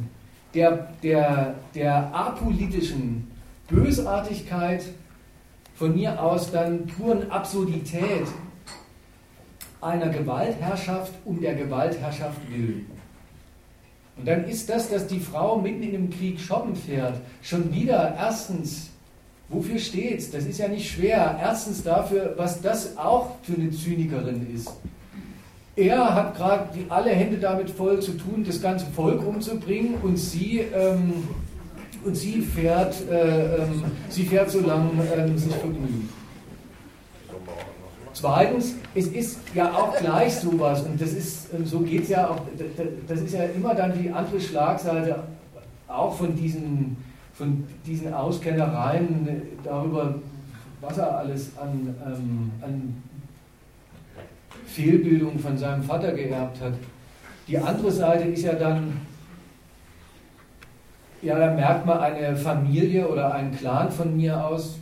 der, 0.54 0.94
der, 1.02 1.56
der 1.74 2.14
apolitischen 2.16 3.28
Bösartigkeit, 3.68 4.84
von 5.76 5.96
mir 5.96 6.22
aus 6.22 6.52
dann 6.52 6.86
puren 6.86 7.30
Absurdität 7.32 8.28
einer 9.84 10.10
Gewaltherrschaft 10.10 11.14
um 11.26 11.42
der 11.42 11.56
Gewaltherrschaft 11.56 12.40
willen. 12.50 12.86
Und 14.18 14.28
dann 14.28 14.46
ist 14.46 14.70
das, 14.70 14.90
dass 14.90 15.08
die 15.08 15.20
Frau 15.20 15.58
mitten 15.58 15.84
in 15.84 15.92
dem 15.92 16.10
Krieg 16.10 16.40
shoppen 16.40 16.76
fährt, 16.76 17.20
schon 17.42 17.74
wieder 17.74 18.16
erstens, 18.18 18.92
wofür 19.50 19.80
steht's? 19.80 20.30
Das 20.30 20.46
ist 20.46 20.60
ja 20.60 20.68
nicht 20.68 20.90
schwer. 20.90 21.40
Erstens 21.42 21.84
dafür, 21.84 22.34
was 22.38 22.62
das 22.62 22.98
auch 22.98 23.32
für 23.42 23.56
eine 23.56 23.72
Zynikerin 23.72 24.48
ist. 24.54 24.72
Er 25.76 26.14
hat 26.14 26.36
gerade 26.36 26.70
alle 26.90 27.10
Hände 27.10 27.38
damit 27.38 27.72
voll 27.72 28.00
zu 28.00 28.12
tun, 28.12 28.44
das 28.46 28.62
ganze 28.62 28.86
Volk 28.86 29.26
umzubringen 29.26 29.96
und 30.04 30.18
sie, 30.18 30.60
ähm, 30.60 31.28
und 32.06 32.16
sie, 32.16 32.42
fährt, 32.42 32.96
äh, 33.10 33.56
ähm, 33.56 33.84
sie 34.10 34.24
fährt 34.24 34.52
so 34.52 34.60
lange 34.60 34.92
ähm, 35.18 35.36
sich 35.36 35.54
vergnügt. 35.56 36.23
Zweitens, 38.24 38.76
es 38.96 39.08
ist 39.08 39.40
ja 39.54 39.70
auch 39.74 39.98
gleich 39.98 40.34
sowas, 40.36 40.84
und 40.84 41.02
das 41.02 41.12
ist, 41.12 41.54
ähm, 41.54 41.66
so 41.66 41.82
geht 41.82 42.04
es 42.04 42.10
ja 42.10 42.30
auch, 42.30 42.40
das 43.06 43.20
ist 43.20 43.34
ja 43.34 43.44
immer 43.44 43.76
dann 43.76 44.02
die 44.02 44.10
andere 44.10 44.40
Schlagseite 44.40 45.24
auch 45.90 46.16
von 46.16 46.34
diesen, 46.34 46.96
von 47.34 47.66
diesen 47.86 48.14
Auskennereien 48.14 49.42
darüber, 49.62 50.16
was 50.80 50.98
er 51.00 51.18
alles 51.18 51.52
an, 51.58 51.94
ähm, 52.06 52.52
an 52.62 53.04
Fehlbildung 54.68 55.38
von 55.38 55.58
seinem 55.58 55.84
Vater 55.84 56.14
geerbt 56.14 56.62
hat. 56.62 56.76
Die 57.50 57.58
andere 57.58 57.92
Seite 57.92 58.30
ist 58.30 58.44
ja 58.44 58.54
dann, 58.54 59.02
ja, 61.22 61.38
da 61.38 61.54
merkt 61.54 61.86
man 61.86 62.00
eine 62.00 62.38
Familie 62.38 63.06
oder 63.06 63.34
einen 63.34 63.54
Clan 63.54 63.92
von 63.92 64.16
mir 64.16 64.46
aus 64.48 64.78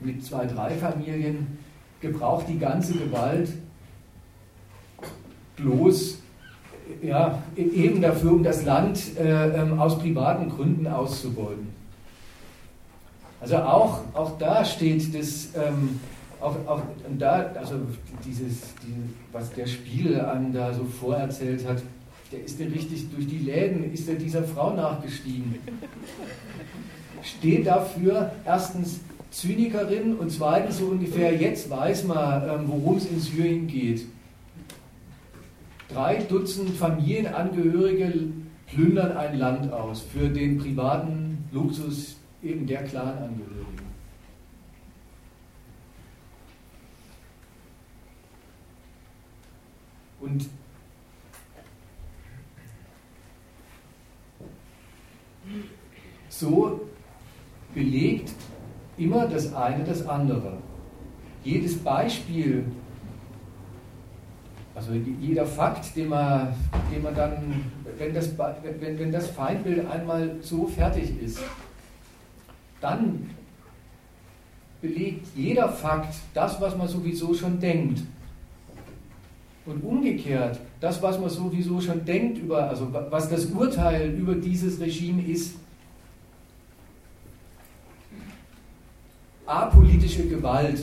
mit 0.00 0.24
zwei, 0.24 0.46
drei 0.46 0.70
Familien, 0.70 1.65
gebraucht 2.00 2.46
die 2.48 2.58
ganze 2.58 2.94
Gewalt 2.94 3.50
bloß 5.56 6.18
ja, 7.02 7.42
eben 7.56 8.00
dafür, 8.00 8.32
um 8.32 8.42
das 8.42 8.64
Land 8.64 9.18
äh, 9.18 9.60
ähm, 9.60 9.78
aus 9.78 9.98
privaten 9.98 10.48
Gründen 10.48 10.86
auszubeuten. 10.86 11.68
Also 13.40 13.56
auch, 13.56 14.00
auch 14.14 14.38
da 14.38 14.64
steht 14.64 15.14
das, 15.18 15.48
ähm, 15.56 16.00
auch, 16.40 16.56
auch 16.66 16.82
da, 17.18 17.50
also 17.54 17.74
dieses, 18.24 18.74
dieses, 18.82 19.04
was 19.32 19.52
der 19.52 19.66
Spiegel 19.66 20.20
einem 20.20 20.52
da 20.52 20.72
so 20.72 20.84
vorerzählt 20.84 21.66
hat, 21.66 21.82
der 22.32 22.44
ist 22.44 22.58
ja 22.58 22.66
richtig 22.66 23.10
durch 23.10 23.26
die 23.26 23.38
Läden, 23.38 23.92
ist 23.92 24.08
er 24.08 24.16
dieser 24.16 24.42
Frau 24.42 24.72
nachgestiegen. 24.74 25.56
Steht 27.22 27.66
dafür 27.66 28.32
erstens 28.44 29.00
Zynikerin 29.30 30.16
und 30.16 30.30
zweitens 30.30 30.78
so 30.78 30.86
ungefähr, 30.86 31.34
jetzt 31.34 31.68
weiß 31.68 32.04
man, 32.04 32.48
ähm, 32.48 32.68
worum 32.68 32.96
es 32.96 33.06
in 33.06 33.20
Syrien 33.20 33.66
geht. 33.66 34.06
Drei 35.88 36.16
Dutzend 36.16 36.70
Familienangehörige 36.70 38.12
plündern 38.66 39.16
ein 39.16 39.38
Land 39.38 39.72
aus 39.72 40.02
für 40.02 40.28
den 40.28 40.58
privaten 40.58 41.48
Luxus 41.52 42.16
eben 42.42 42.66
der 42.66 42.84
Clanangehörigen. 42.84 43.86
Und 50.20 50.48
so 56.28 56.80
belegt 57.74 58.32
immer 58.98 59.26
das 59.26 59.54
eine 59.54 59.84
das 59.84 60.06
andere. 60.06 60.58
Jedes 61.44 61.78
Beispiel, 61.78 62.64
also 64.74 64.92
jeder 64.92 65.46
Fakt, 65.46 65.94
den 65.96 66.08
man, 66.08 66.54
den 66.92 67.02
man 67.02 67.14
dann, 67.14 67.64
wenn 67.98 68.12
das, 68.12 68.30
wenn, 68.80 68.98
wenn 68.98 69.12
das 69.12 69.28
Feindbild 69.28 69.86
einmal 69.88 70.36
so 70.40 70.66
fertig 70.66 71.22
ist, 71.22 71.40
dann 72.80 73.30
belegt 74.80 75.26
jeder 75.34 75.68
Fakt 75.68 76.14
das, 76.34 76.60
was 76.60 76.76
man 76.76 76.88
sowieso 76.88 77.32
schon 77.32 77.58
denkt. 77.58 78.02
Und 79.64 79.82
umgekehrt, 79.82 80.60
das, 80.80 81.02
was 81.02 81.18
man 81.18 81.28
sowieso 81.28 81.80
schon 81.80 82.04
denkt 82.04 82.38
über, 82.38 82.68
also 82.68 82.88
was 82.92 83.28
das 83.28 83.46
Urteil 83.46 84.10
über 84.10 84.34
dieses 84.34 84.78
Regime 84.78 85.22
ist, 85.22 85.56
apolitische 89.46 90.28
Gewalt 90.28 90.80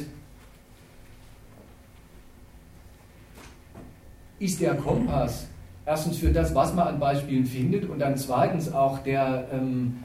ist 4.40 4.60
der 4.60 4.76
Kompass 4.76 5.48
erstens 5.86 6.18
für 6.18 6.32
das, 6.32 6.56
was 6.56 6.74
man 6.74 6.88
an 6.88 7.00
Beispielen 7.00 7.46
findet 7.46 7.90
und 7.90 8.00
dann 8.00 8.18
zweitens 8.18 8.72
auch 8.72 9.00
der 9.00 9.48
ähm, 9.52 10.00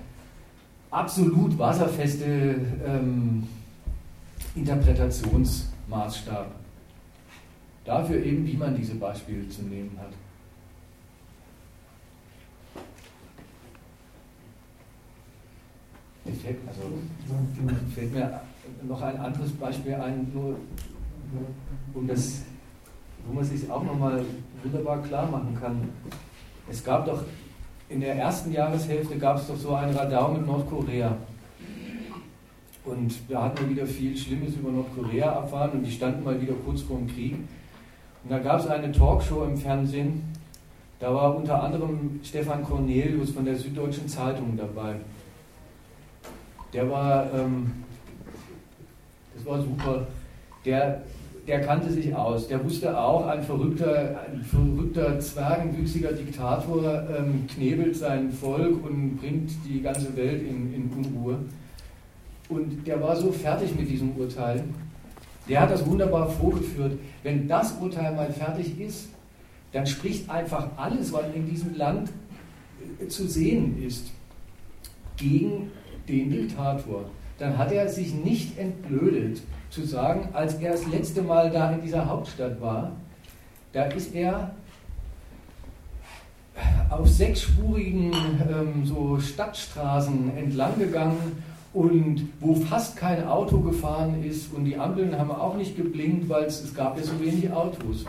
absolut 0.90 1.58
wasserfeste 1.58 2.56
ähm, 2.86 3.46
Interpretationsmaßstab. 4.54 6.46
Dafür 7.84 8.22
eben, 8.22 8.46
wie 8.46 8.56
man 8.56 8.76
diese 8.76 8.94
Beispiele 8.94 9.48
zu 9.48 9.62
nehmen 9.62 9.96
hat. 9.98 10.12
Effekt. 16.28 16.66
Also 16.68 16.82
fällt 17.94 18.12
mir 18.12 18.40
noch 18.86 19.02
ein 19.02 19.16
anderes 19.16 19.52
Beispiel 19.52 19.94
ein, 19.94 20.30
nur 20.32 20.56
um 21.94 22.06
das, 22.06 22.42
wo 23.26 23.34
man 23.34 23.44
sich 23.44 23.70
auch 23.70 23.82
nochmal 23.82 24.24
wunderbar 24.62 25.02
klar 25.02 25.30
machen 25.30 25.56
kann. 25.60 25.88
Es 26.70 26.84
gab 26.84 27.06
doch 27.06 27.22
in 27.88 28.00
der 28.00 28.16
ersten 28.16 28.52
Jahreshälfte 28.52 29.16
gab 29.16 29.38
es 29.38 29.46
doch 29.46 29.56
so 29.56 29.74
ein 29.74 29.94
Radar 29.94 30.30
mit 30.32 30.46
Nordkorea. 30.46 31.16
Und 32.84 33.14
da 33.28 33.44
hatten 33.44 33.60
wir 33.60 33.70
wieder 33.70 33.86
viel 33.86 34.16
Schlimmes 34.16 34.54
über 34.54 34.70
Nordkorea 34.70 35.26
erfahren 35.26 35.70
und 35.72 35.84
die 35.84 35.90
standen 35.90 36.24
mal 36.24 36.40
wieder 36.40 36.54
kurz 36.64 36.82
vor 36.82 36.98
dem 36.98 37.06
Krieg. 37.06 37.34
Und 38.24 38.30
da 38.30 38.38
gab 38.38 38.60
es 38.60 38.66
eine 38.66 38.92
Talkshow 38.92 39.44
im 39.44 39.56
Fernsehen, 39.56 40.22
da 41.00 41.14
war 41.14 41.36
unter 41.36 41.62
anderem 41.62 42.20
Stefan 42.24 42.64
Cornelius 42.64 43.30
von 43.30 43.44
der 43.44 43.56
Süddeutschen 43.56 44.08
Zeitung 44.08 44.56
dabei 44.56 44.96
der 46.72 46.90
war, 46.90 47.32
ähm, 47.32 47.72
das 49.34 49.46
war 49.46 49.62
super. 49.62 50.06
Der, 50.64 51.02
der 51.46 51.60
kannte 51.62 51.90
sich 51.90 52.14
aus. 52.14 52.48
Der 52.48 52.62
wusste 52.62 52.98
auch, 52.98 53.26
ein 53.26 53.42
verrückter, 53.42 54.20
ein 54.26 54.42
verrückter 54.42 55.18
zwergenwüchsiger 55.18 56.12
Diktator 56.12 57.08
ähm, 57.16 57.46
knebelt 57.46 57.96
sein 57.96 58.30
Volk 58.30 58.84
und 58.84 59.16
bringt 59.16 59.50
die 59.66 59.80
ganze 59.80 60.14
Welt 60.16 60.42
in, 60.42 60.74
in 60.74 60.90
Unruhe. 60.90 61.38
Und 62.48 62.86
der 62.86 63.00
war 63.00 63.16
so 63.16 63.32
fertig 63.32 63.74
mit 63.74 63.88
diesem 63.88 64.16
Urteil. 64.16 64.64
Der 65.48 65.60
hat 65.60 65.70
das 65.70 65.86
wunderbar 65.86 66.28
vorgeführt. 66.28 66.98
Wenn 67.22 67.48
das 67.48 67.72
Urteil 67.80 68.14
mal 68.14 68.30
fertig 68.30 68.78
ist, 68.78 69.08
dann 69.72 69.86
spricht 69.86 70.28
einfach 70.28 70.68
alles, 70.76 71.12
was 71.12 71.24
in 71.34 71.48
diesem 71.48 71.74
Land 71.76 72.10
äh, 73.00 73.06
zu 73.08 73.26
sehen 73.26 73.82
ist, 73.82 74.10
gegen 75.16 75.70
den 76.08 76.30
Diktator, 76.30 77.04
dann 77.38 77.56
hat 77.56 77.72
er 77.72 77.88
sich 77.88 78.14
nicht 78.14 78.58
entblödet 78.58 79.42
zu 79.70 79.84
sagen, 79.84 80.28
als 80.32 80.54
er 80.54 80.72
das 80.72 80.86
letzte 80.86 81.22
Mal 81.22 81.50
da 81.50 81.72
in 81.72 81.82
dieser 81.82 82.06
Hauptstadt 82.06 82.60
war, 82.60 82.92
da 83.72 83.84
ist 83.84 84.14
er 84.14 84.50
auf 86.90 87.06
sechsspurigen 87.08 88.12
ähm, 88.50 88.86
so 88.86 89.20
Stadtstraßen 89.20 90.36
entlang 90.36 90.78
gegangen 90.78 91.42
und 91.72 92.28
wo 92.40 92.54
fast 92.54 92.96
kein 92.96 93.26
Auto 93.26 93.60
gefahren 93.60 94.24
ist 94.24 94.52
und 94.54 94.64
die 94.64 94.76
Ampeln 94.76 95.16
haben 95.16 95.30
auch 95.30 95.54
nicht 95.56 95.76
geblinkt, 95.76 96.28
weil 96.28 96.44
es, 96.44 96.62
es 96.62 96.74
gab 96.74 96.96
ja 96.96 97.04
so 97.04 97.20
wenig 97.20 97.52
Autos. 97.52 98.04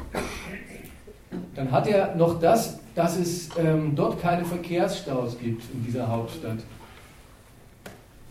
Dann 1.56 1.72
hat 1.72 1.88
er 1.88 2.16
noch 2.16 2.40
das, 2.40 2.80
dass 2.96 3.18
es 3.18 3.50
ähm, 3.60 3.94
dort 3.96 4.22
keine 4.22 4.46
Verkehrsstaus 4.46 5.38
gibt 5.40 5.64
in 5.74 5.86
dieser 5.86 6.08
Hauptstadt 6.08 6.60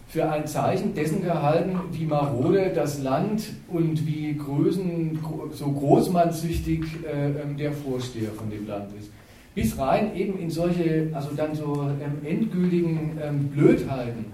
für 0.09 0.31
ein 0.31 0.47
Zeichen 0.47 0.95
dessen 0.95 1.23
gehalten, 1.23 1.79
wie 1.93 2.07
marode 2.07 2.73
das 2.75 3.03
Land 3.03 3.51
und 3.69 4.07
wie 4.07 4.35
größen, 4.35 5.19
so 5.53 5.71
großmannsüchtig 5.71 6.81
äh, 7.05 7.43
ähm, 7.43 7.59
der 7.59 7.73
Vorsteher 7.73 8.33
von 8.33 8.49
dem 8.49 8.67
Land 8.67 8.91
ist. 8.99 9.11
Bis 9.55 9.77
rein 9.77 10.17
eben 10.17 10.39
in 10.39 10.51
solche, 10.51 11.11
also 11.13 11.31
dann 11.37 11.55
so 11.55 11.91
ähm, 12.01 12.25
endgültigen 12.25 13.19
ähm, 13.23 13.49
Blödheiten 13.49 14.27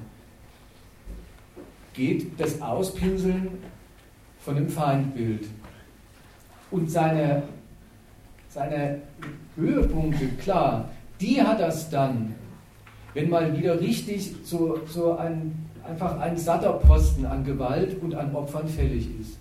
geht 1.93 2.39
das 2.39 2.61
Auspinseln 2.63 3.49
von 4.39 4.55
dem 4.55 4.69
Feindbild. 4.69 5.47
Und 6.71 6.91
seine, 6.91 7.45
seine 8.49 9.01
Höhepunkte, 9.57 10.29
klar, 10.41 10.91
die 11.21 11.43
hat 11.43 11.59
das 11.59 11.91
dann, 11.91 12.35
wenn 13.15 13.31
mal 13.31 13.57
wieder 13.57 13.81
richtig 13.81 14.35
so, 14.45 14.81
so 14.87 15.17
ein, 15.17 15.64
einfach 15.87 16.19
ein 16.19 16.37
satter 16.37 16.73
Posten 16.73 17.27
an 17.27 17.45
Gewalt 17.45 18.01
und 18.03 18.15
an 18.15 18.35
Opfern 18.35 18.69
fällig 18.69 19.09
ist. 19.21 19.39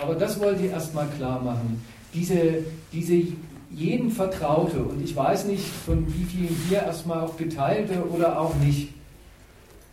Aber 0.00 0.14
das 0.14 0.38
wollte 0.40 0.64
ich 0.64 0.70
erstmal 0.70 1.06
klar 1.08 1.40
machen. 1.40 1.82
Diese, 2.12 2.64
diese 2.92 3.22
jedem 3.70 4.10
Vertraute, 4.10 4.82
und 4.82 5.02
ich 5.02 5.14
weiß 5.14 5.46
nicht, 5.46 5.64
von 5.64 6.06
wie 6.14 6.24
vielen 6.24 6.56
hier 6.68 6.82
erstmal 6.82 7.20
auch 7.20 7.36
geteilte 7.36 8.04
oder 8.08 8.40
auch 8.40 8.54
nicht, 8.56 8.92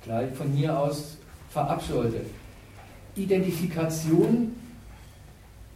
gleich 0.03 0.33
von 0.33 0.53
mir 0.53 0.77
aus 0.77 1.17
verabscheute. 1.49 2.21
Identifikation 3.15 4.53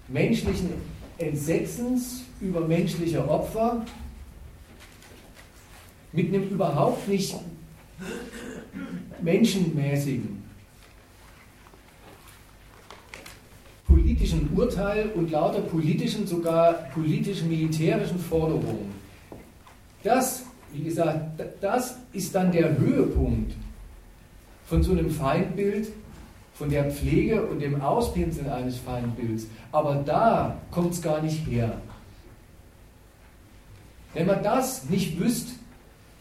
menschlichen 0.07 0.71
Entsetzens 1.17 2.23
über 2.41 2.61
menschliche 2.61 3.27
Opfer 3.27 3.85
mit 6.11 6.33
einem 6.33 6.47
überhaupt 6.49 7.07
nicht 7.07 7.35
menschenmäßigen 9.21 10.43
politischen 13.87 14.49
Urteil 14.55 15.09
und 15.15 15.31
lauter 15.31 15.61
politischen, 15.61 16.27
sogar 16.27 16.73
politisch-militärischen 16.93 18.19
Forderungen. 18.19 18.93
Das, 20.03 20.43
wie 20.73 20.83
gesagt, 20.83 21.41
das 21.61 21.97
ist 22.13 22.35
dann 22.35 22.51
der 22.51 22.77
Höhepunkt 22.77 23.53
von 24.65 24.83
so 24.83 24.91
einem 24.91 25.09
Feindbild, 25.09 25.89
von 26.53 26.69
der 26.69 26.91
Pflege 26.91 27.45
und 27.45 27.59
dem 27.59 27.79
Auspinseln 27.81 28.49
eines 28.49 28.77
Feindbilds. 28.77 29.47
Aber 29.71 29.95
da 29.95 30.57
kommt 30.71 30.93
es 30.93 31.01
gar 31.01 31.21
nicht 31.21 31.45
her. 31.47 31.79
Wenn 34.13 34.27
man 34.27 34.41
das 34.41 34.89
nicht 34.89 35.19
wüsste, 35.19 35.51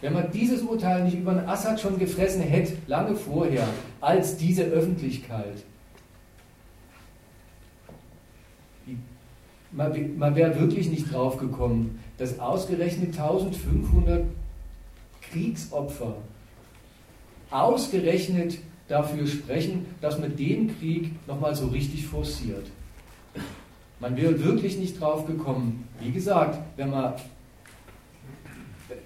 wenn 0.01 0.13
man 0.13 0.31
dieses 0.31 0.63
Urteil 0.63 1.05
nicht 1.05 1.19
über 1.19 1.35
den 1.35 1.47
Assad 1.47 1.81
schon 1.81 1.99
gefressen 1.99 2.43
hätte, 2.43 2.75
lange 2.87 3.17
vorher, 3.17 3.67
als 4.01 4.37
diese 4.37 4.65
Öffentlichkeit, 4.65 5.65
man, 9.73 10.19
man 10.19 10.35
wäre 10.35 10.59
wirklich 10.59 10.89
nicht 10.89 11.13
drauf 11.13 11.37
gekommen, 11.39 11.99
dass 12.19 12.39
ausgerechnet 12.39 13.19
1500 13.19 14.25
Kriegsopfer 15.23 16.17
ausgerechnet 17.51 18.59
dafür 18.89 19.27
sprechen, 19.27 19.87
dass 20.01 20.19
man 20.19 20.37
den 20.37 20.79
Krieg 20.79 21.11
nochmal 21.27 21.55
so 21.55 21.67
richtig 21.69 22.07
forciert. 22.07 22.67
Man 24.01 24.17
wäre 24.17 24.43
wirklich 24.45 24.79
nicht 24.79 25.01
drauf 25.01 25.27
gekommen. 25.27 25.89
Wie 26.01 26.11
gesagt, 26.11 26.59
wenn 26.77 26.91
man, 26.91 27.15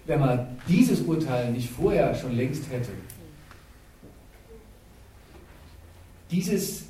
wenn 0.07 0.21
man 0.21 0.59
dieses 0.69 1.01
Urteil 1.01 1.53
nicht 1.53 1.71
vorher 1.71 2.15
schon 2.15 2.37
längst 2.37 2.71
hätte, 2.71 2.91
dieses 6.31 6.85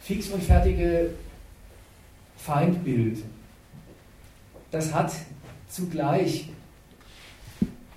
fix 0.00 0.28
und 0.30 0.42
fertige 0.42 1.10
Feindbild, 2.36 3.18
das 4.70 4.92
hat 4.92 5.12
zugleich, 5.68 6.48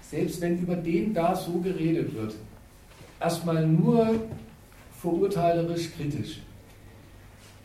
selbst 0.02 0.42
wenn 0.42 0.60
über 0.60 0.76
den 0.76 1.14
da 1.14 1.36
so 1.36 1.60
geredet 1.60 2.14
wird, 2.14 2.36
erstmal 3.20 3.66
nur 3.68 4.28
verurteilerisch 5.02 5.92
kritisch, 5.96 6.40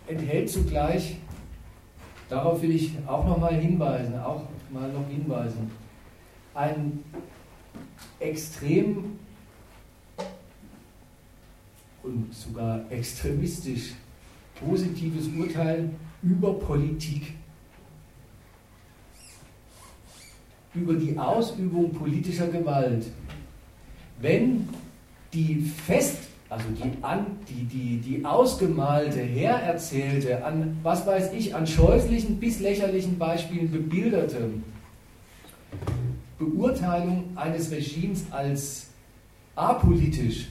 enthält 0.06 0.50
zugleich, 0.50 1.16
darauf 2.28 2.62
will 2.62 2.74
ich 2.74 2.92
auch 3.06 3.26
nochmal 3.26 3.54
hinweisen, 3.54 4.18
auch 4.18 4.42
mal 4.70 4.92
noch 4.92 5.08
hinweisen, 5.08 5.70
ein 6.54 7.04
extrem 8.20 9.18
und 12.02 12.34
sogar 12.34 12.90
extremistisch 12.90 13.92
positives 14.54 15.28
Urteil 15.28 15.90
über 16.22 16.54
Politik, 16.54 17.34
über 20.74 20.94
die 20.94 21.18
Ausübung 21.18 21.92
politischer 21.92 22.48
Gewalt. 22.48 23.06
Wenn 24.20 24.68
die 25.32 25.60
fest, 25.60 26.27
also 26.50 26.64
die, 26.70 27.02
an, 27.02 27.26
die, 27.48 27.64
die, 27.64 27.98
die 27.98 28.24
ausgemalte, 28.24 29.20
hererzählte, 29.20 30.44
an 30.44 30.78
was 30.82 31.06
weiß 31.06 31.32
ich, 31.34 31.54
an 31.54 31.66
scheußlichen 31.66 32.40
bis 32.40 32.60
lächerlichen 32.60 33.18
Beispielen 33.18 33.70
bebilderte 33.70 34.50
Beurteilung 36.38 37.36
eines 37.36 37.70
Regimes 37.70 38.24
als 38.30 38.88
apolitisch 39.56 40.46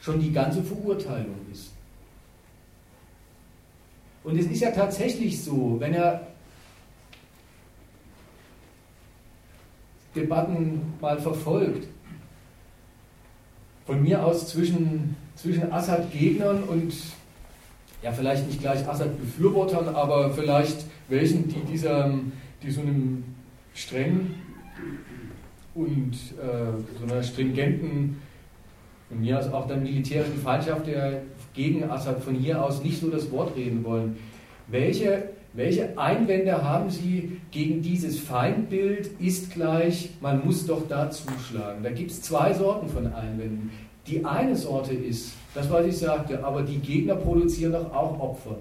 schon 0.00 0.20
die 0.20 0.32
ganze 0.32 0.62
Verurteilung 0.62 1.36
ist. 1.50 1.72
Und 4.24 4.38
es 4.38 4.46
ist 4.46 4.60
ja 4.60 4.70
tatsächlich 4.72 5.42
so, 5.42 5.76
wenn 5.78 5.94
er 5.94 6.26
Debatten 10.14 10.94
mal 11.00 11.18
verfolgt, 11.18 11.88
von 13.86 14.02
mir 14.02 14.24
aus 14.24 14.48
zwischen, 14.48 15.16
zwischen 15.36 15.72
Assad-Gegnern 15.72 16.64
und 16.64 16.92
ja, 18.02 18.12
vielleicht 18.12 18.46
nicht 18.46 18.60
gleich 18.60 18.86
Assad-Befürwortern, 18.86 19.94
aber 19.94 20.30
vielleicht 20.30 20.84
welchen, 21.08 21.48
die 21.48 21.60
dieser, 21.70 22.12
die 22.62 22.70
so 22.70 22.80
einem 22.80 23.24
strengen 23.74 24.34
und 25.74 26.12
äh, 26.12 26.98
so 26.98 27.04
einer 27.04 27.22
stringenten, 27.22 28.20
von 29.08 29.20
mir 29.20 29.38
aus 29.38 29.52
auch 29.52 29.66
der 29.66 29.76
militärischen 29.76 30.38
Feindschaft 30.38 30.86
der 30.86 31.22
gegen 31.54 31.84
Assad 31.90 32.22
von 32.22 32.34
hier 32.34 32.62
aus 32.62 32.82
nicht 32.82 32.98
so 32.98 33.10
das 33.10 33.30
Wort 33.30 33.54
reden 33.56 33.84
wollen. 33.84 34.16
Welche, 34.68 35.28
welche 35.54 35.98
Einwände 35.98 36.62
haben 36.62 36.90
Sie 36.90 37.40
gegen 37.50 37.82
dieses 37.82 38.18
Feindbild 38.18 39.10
ist 39.20 39.52
gleich, 39.52 40.10
man 40.20 40.44
muss 40.44 40.66
doch 40.66 40.88
da 40.88 41.10
zuschlagen? 41.10 41.82
Da 41.82 41.90
gibt 41.90 42.10
es 42.10 42.22
zwei 42.22 42.54
Sorten 42.54 42.88
von 42.88 43.12
Einwänden. 43.12 43.70
Die 44.06 44.24
eine 44.24 44.56
Sorte 44.56 44.94
ist, 44.94 45.32
das 45.54 45.70
was 45.70 45.86
ich 45.86 45.98
sagte, 45.98 46.42
aber 46.42 46.62
die 46.62 46.78
Gegner 46.78 47.14
produzieren 47.16 47.72
doch 47.72 47.92
auch 47.92 48.18
Opfer. 48.18 48.56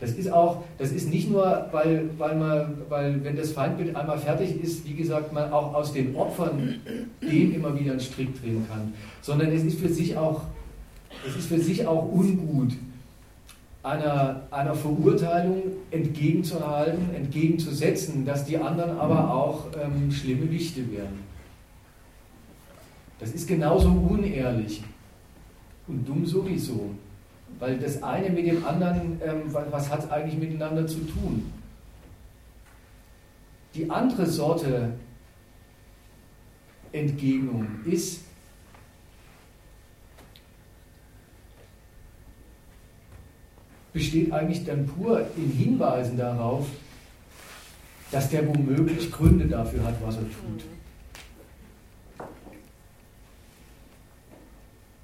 Das 0.00 0.10
ist 0.12 0.32
auch, 0.32 0.64
das 0.78 0.90
ist 0.90 1.08
nicht 1.08 1.30
nur, 1.30 1.68
weil, 1.70 2.10
weil 2.18 2.36
man, 2.36 2.78
weil 2.88 3.22
wenn 3.22 3.36
das 3.36 3.52
Feindbild 3.52 3.94
einmal 3.94 4.18
fertig 4.18 4.60
ist, 4.60 4.84
wie 4.84 4.94
gesagt, 4.94 5.32
man 5.32 5.52
auch 5.52 5.72
aus 5.74 5.92
den 5.92 6.16
Opfern 6.16 6.80
dem 7.22 7.54
immer 7.54 7.78
wieder 7.78 7.92
einen 7.92 8.00
Strick 8.00 8.42
drehen 8.42 8.66
kann, 8.68 8.92
sondern 9.20 9.52
es 9.52 9.62
ist 9.62 9.78
für 9.78 9.88
sich 9.88 10.16
auch 10.16 10.42
es 11.26 11.36
ist 11.36 11.48
für 11.48 11.58
sich 11.58 11.86
auch 11.86 12.10
ungut, 12.10 12.72
einer, 13.82 14.42
einer 14.50 14.74
Verurteilung 14.74 15.62
entgegenzuhalten, 15.90 17.14
entgegenzusetzen, 17.14 18.24
dass 18.24 18.44
die 18.44 18.56
anderen 18.58 18.98
aber 18.98 19.32
auch 19.32 19.66
ähm, 19.80 20.10
schlimme 20.10 20.50
Wichte 20.50 20.90
wären. 20.92 21.20
Das 23.18 23.30
ist 23.32 23.46
genauso 23.46 23.88
unehrlich 23.88 24.82
und 25.88 26.08
dumm 26.08 26.24
sowieso, 26.26 26.90
weil 27.58 27.78
das 27.78 28.02
eine 28.02 28.30
mit 28.30 28.46
dem 28.46 28.64
anderen, 28.64 29.20
ähm, 29.24 29.42
was 29.48 29.90
hat 29.90 30.00
es 30.04 30.10
eigentlich 30.10 30.38
miteinander 30.38 30.86
zu 30.86 31.00
tun? 31.00 31.52
Die 33.74 33.88
andere 33.90 34.26
Sorte 34.26 34.90
Entgegnung 36.92 37.66
ist, 37.84 38.22
besteht 43.92 44.32
eigentlich 44.32 44.64
dann 44.64 44.86
pur 44.86 45.26
in 45.36 45.50
Hinweisen 45.50 46.16
darauf, 46.16 46.66
dass 48.10 48.30
der 48.30 48.46
womöglich 48.46 49.10
Gründe 49.10 49.46
dafür 49.46 49.84
hat, 49.84 49.94
was 50.02 50.16
er 50.16 50.22
tut. 50.22 50.64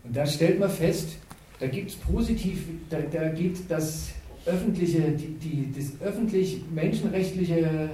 Und 0.04 0.16
da 0.16 0.26
stellt 0.26 0.58
man 0.58 0.70
fest, 0.70 1.16
da 1.60 1.66
gibt 1.66 1.90
es 1.90 1.96
positiv, 1.96 2.64
da, 2.88 2.98
da 3.00 3.28
gibt 3.28 3.70
das 3.70 4.10
öffentliche, 4.46 5.10
die, 5.10 5.34
die, 5.34 5.72
das 5.76 6.00
öffentlich 6.00 6.62
menschenrechtliche, 6.72 7.90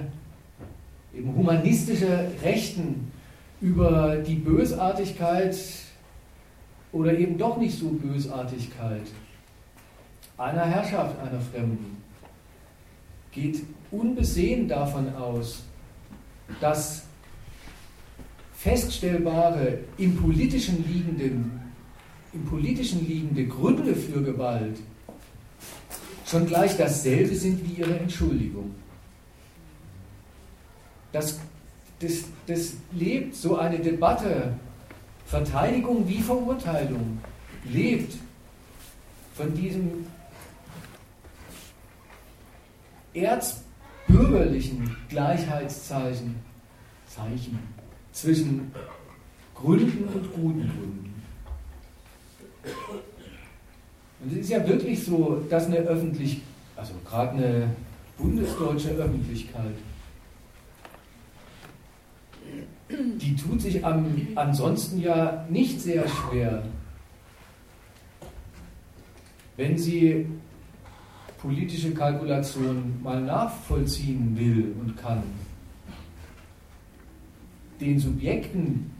eben 1.13 1.35
humanistische 1.35 2.31
Rechten 2.43 3.11
über 3.59 4.17
die 4.17 4.35
Bösartigkeit 4.35 5.57
oder 6.91 7.17
eben 7.17 7.37
doch 7.37 7.57
nicht 7.57 7.77
so 7.77 7.89
Bösartigkeit 7.89 9.03
einer 10.37 10.65
Herrschaft 10.65 11.19
einer 11.19 11.39
Fremden 11.39 12.01
geht 13.31 13.63
unbesehen 13.91 14.67
davon 14.67 15.13
aus, 15.15 15.63
dass 16.59 17.03
feststellbare 18.57 19.79
im 19.97 20.15
politischen 20.15 20.85
liegenden, 20.91 21.61
im 22.33 22.45
politischen 22.45 23.07
liegende 23.07 23.47
Gründe 23.47 23.95
für 23.95 24.21
Gewalt 24.21 24.77
schon 26.25 26.45
gleich 26.47 26.75
dasselbe 26.77 27.35
sind 27.35 27.61
wie 27.63 27.81
ihre 27.81 27.99
Entschuldigung. 27.99 28.73
Das, 31.11 31.39
das, 31.99 32.25
das 32.47 32.73
lebt 32.91 33.35
so 33.35 33.57
eine 33.57 33.79
Debatte, 33.79 34.53
Verteidigung 35.25 36.07
wie 36.07 36.21
Verurteilung, 36.21 37.19
lebt 37.63 38.15
von 39.35 39.53
diesem 39.53 40.05
erzbürgerlichen 43.15 44.95
Gleichheitszeichen 45.09 46.35
Zeichen 47.07 47.59
zwischen 48.11 48.71
Gründen 49.53 50.05
und 50.13 50.33
guten 50.33 50.61
Gründen. 50.61 51.23
Und 54.19 54.31
es 54.31 54.39
ist 54.39 54.49
ja 54.49 54.67
wirklich 54.67 55.03
so, 55.03 55.43
dass 55.49 55.67
eine 55.67 55.77
öffentlich, 55.77 56.41
also 56.75 56.93
gerade 57.05 57.31
eine 57.31 57.75
bundesdeutsche 58.17 58.89
Öffentlichkeit, 58.89 59.75
die 62.89 63.35
tut 63.35 63.61
sich 63.61 63.83
am, 63.85 64.05
ansonsten 64.35 64.99
ja 64.99 65.45
nicht 65.49 65.81
sehr 65.81 66.07
schwer, 66.07 66.63
wenn 69.57 69.77
sie 69.77 70.27
politische 71.45 71.93
Kalkulation 71.93 72.99
mal 73.03 73.21
nachvollziehen 73.21 74.35
will 74.35 74.73
und 74.81 74.97
kann. 74.97 75.21
Den 77.79 77.99
Subjekten 77.99 78.91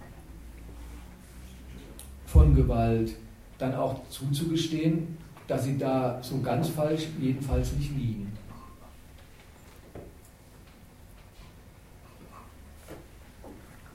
von 2.27 2.53
Gewalt 2.53 3.15
dann 3.57 3.73
auch 3.73 4.07
zuzugestehen, 4.09 5.17
dass 5.47 5.63
sie 5.63 5.77
da 5.77 6.21
so 6.21 6.39
ganz 6.41 6.69
falsch 6.69 7.07
jedenfalls 7.19 7.73
nicht 7.73 7.95
liegen. 7.97 8.31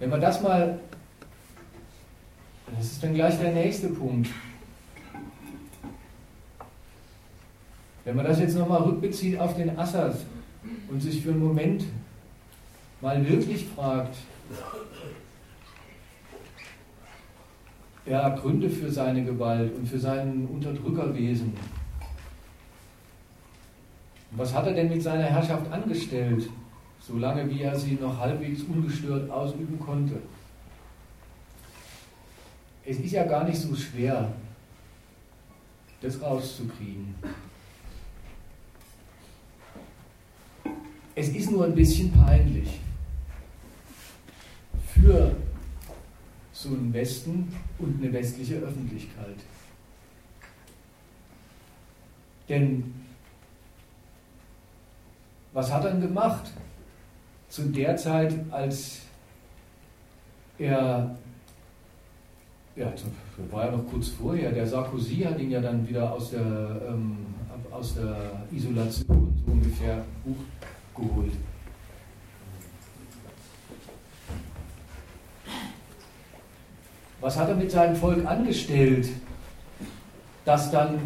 Wenn 0.00 0.10
wir 0.10 0.18
das 0.18 0.42
mal, 0.42 0.80
das 2.74 2.84
ist 2.84 3.02
dann 3.02 3.14
gleich 3.14 3.38
der 3.38 3.52
nächste 3.52 3.90
Punkt, 3.90 4.30
wenn 8.10 8.16
man 8.16 8.26
das 8.26 8.40
jetzt 8.40 8.58
nochmal 8.58 8.82
rückbezieht 8.82 9.38
auf 9.38 9.54
den 9.54 9.78
Assad 9.78 10.16
und 10.88 11.00
sich 11.00 11.22
für 11.22 11.30
einen 11.30 11.44
Moment 11.44 11.84
mal 13.00 13.24
wirklich 13.28 13.66
fragt, 13.66 14.16
ja, 18.04 18.30
Gründe 18.30 18.68
für 18.68 18.90
seine 18.90 19.24
Gewalt 19.24 19.76
und 19.76 19.86
für 19.86 20.00
sein 20.00 20.48
Unterdrückerwesen. 20.52 21.54
Was 24.32 24.52
hat 24.54 24.66
er 24.66 24.72
denn 24.72 24.88
mit 24.88 25.04
seiner 25.04 25.26
Herrschaft 25.26 25.70
angestellt, 25.70 26.50
solange 26.98 27.48
wie 27.48 27.62
er 27.62 27.78
sie 27.78 27.92
noch 27.92 28.18
halbwegs 28.18 28.62
ungestört 28.64 29.30
ausüben 29.30 29.78
konnte? 29.78 30.16
Es 32.84 32.98
ist 32.98 33.12
ja 33.12 33.22
gar 33.22 33.44
nicht 33.44 33.60
so 33.60 33.72
schwer, 33.76 34.32
das 36.00 36.20
rauszukriegen. 36.20 37.14
Es 41.14 41.28
ist 41.28 41.50
nur 41.50 41.64
ein 41.64 41.74
bisschen 41.74 42.12
peinlich 42.12 42.78
für 44.94 45.34
so 46.52 46.68
einen 46.68 46.92
Westen 46.92 47.52
und 47.78 48.02
eine 48.02 48.12
westliche 48.12 48.56
Öffentlichkeit. 48.56 49.36
Denn 52.48 52.94
was 55.52 55.72
hat 55.72 55.84
er 55.84 55.92
denn 55.92 56.00
gemacht 56.00 56.50
zu 57.48 57.62
der 57.62 57.96
Zeit, 57.96 58.34
als 58.50 59.00
er, 60.58 61.16
ja, 62.76 62.92
war 63.50 63.66
ja 63.66 63.72
noch 63.72 63.86
kurz 63.86 64.08
vorher, 64.08 64.52
der 64.52 64.66
Sarkozy 64.66 65.16
hat 65.18 65.40
ihn 65.40 65.50
ja 65.50 65.60
dann 65.60 65.88
wieder 65.88 66.12
aus 66.12 66.30
der, 66.30 66.82
ähm, 66.88 67.26
aus 67.70 67.94
der 67.94 68.42
Isolation 68.52 69.42
so 69.44 69.52
ungefähr 69.52 70.04
hochgeholt. 71.00 71.32
Was 77.20 77.38
hat 77.38 77.48
er 77.48 77.54
mit 77.54 77.70
seinem 77.70 77.96
Volk 77.96 78.24
angestellt, 78.24 79.08
das 80.44 80.70
dann 80.70 80.98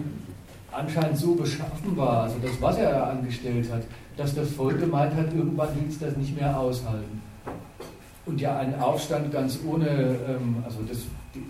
anscheinend 0.71 1.19
so 1.19 1.35
beschaffen 1.35 1.97
war, 1.97 2.25
also 2.25 2.37
das, 2.41 2.61
was 2.61 2.79
er 2.79 3.11
angestellt 3.11 3.71
hat, 3.73 3.83
dass 4.17 4.35
das 4.35 4.51
Volk 4.51 4.79
gemeint 4.79 5.15
hat, 5.15 5.33
irgendwann 5.35 5.75
will 5.75 5.89
es 5.89 5.99
das 5.99 6.17
nicht 6.17 6.37
mehr 6.37 6.59
aushalten. 6.59 7.21
Und 8.27 8.41
ja, 8.41 8.59
ein 8.59 8.79
Aufstand 8.81 9.33
ganz 9.33 9.59
ohne, 9.67 9.89
ähm, 9.89 10.63
also 10.65 10.81
das, 10.89 10.99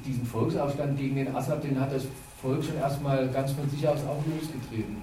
diesen 0.05 0.27
Volksaufstand 0.27 0.99
gegen 0.99 1.17
den 1.17 1.35
Assad, 1.37 1.63
den 1.63 1.79
hat 1.79 1.93
das 1.93 2.05
Volk 2.41 2.65
schon 2.65 2.77
erstmal 2.77 3.29
ganz 3.29 3.53
von 3.53 3.69
sich 3.69 3.87
aus 3.87 4.01
auch 4.01 4.23
losgetreten. 4.27 4.97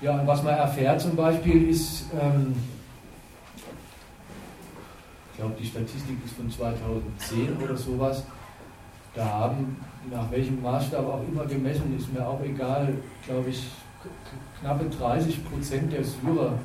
Ja, 0.00 0.20
und 0.20 0.26
was 0.26 0.42
man 0.42 0.54
erfährt 0.54 1.00
zum 1.00 1.16
Beispiel 1.16 1.70
ist, 1.70 2.04
ähm, 2.12 2.54
ich 5.32 5.38
glaube, 5.38 5.54
die 5.58 5.66
Statistik 5.66 6.16
ist 6.24 6.34
von 6.34 6.50
2010 6.50 7.56
oder 7.62 7.76
sowas. 7.76 8.22
Da 9.14 9.24
haben, 9.24 9.76
nach 10.10 10.30
welchem 10.30 10.60
Maßstab 10.60 11.06
auch 11.06 11.22
immer 11.26 11.46
gemessen, 11.46 11.96
ist 11.98 12.12
mir 12.12 12.26
auch 12.26 12.40
egal, 12.42 12.94
glaube 13.26 13.48
ich, 13.48 13.66
knappe 14.60 14.84
30 14.84 15.50
Prozent 15.50 15.92
der 15.92 16.04
Syrer 16.04 16.58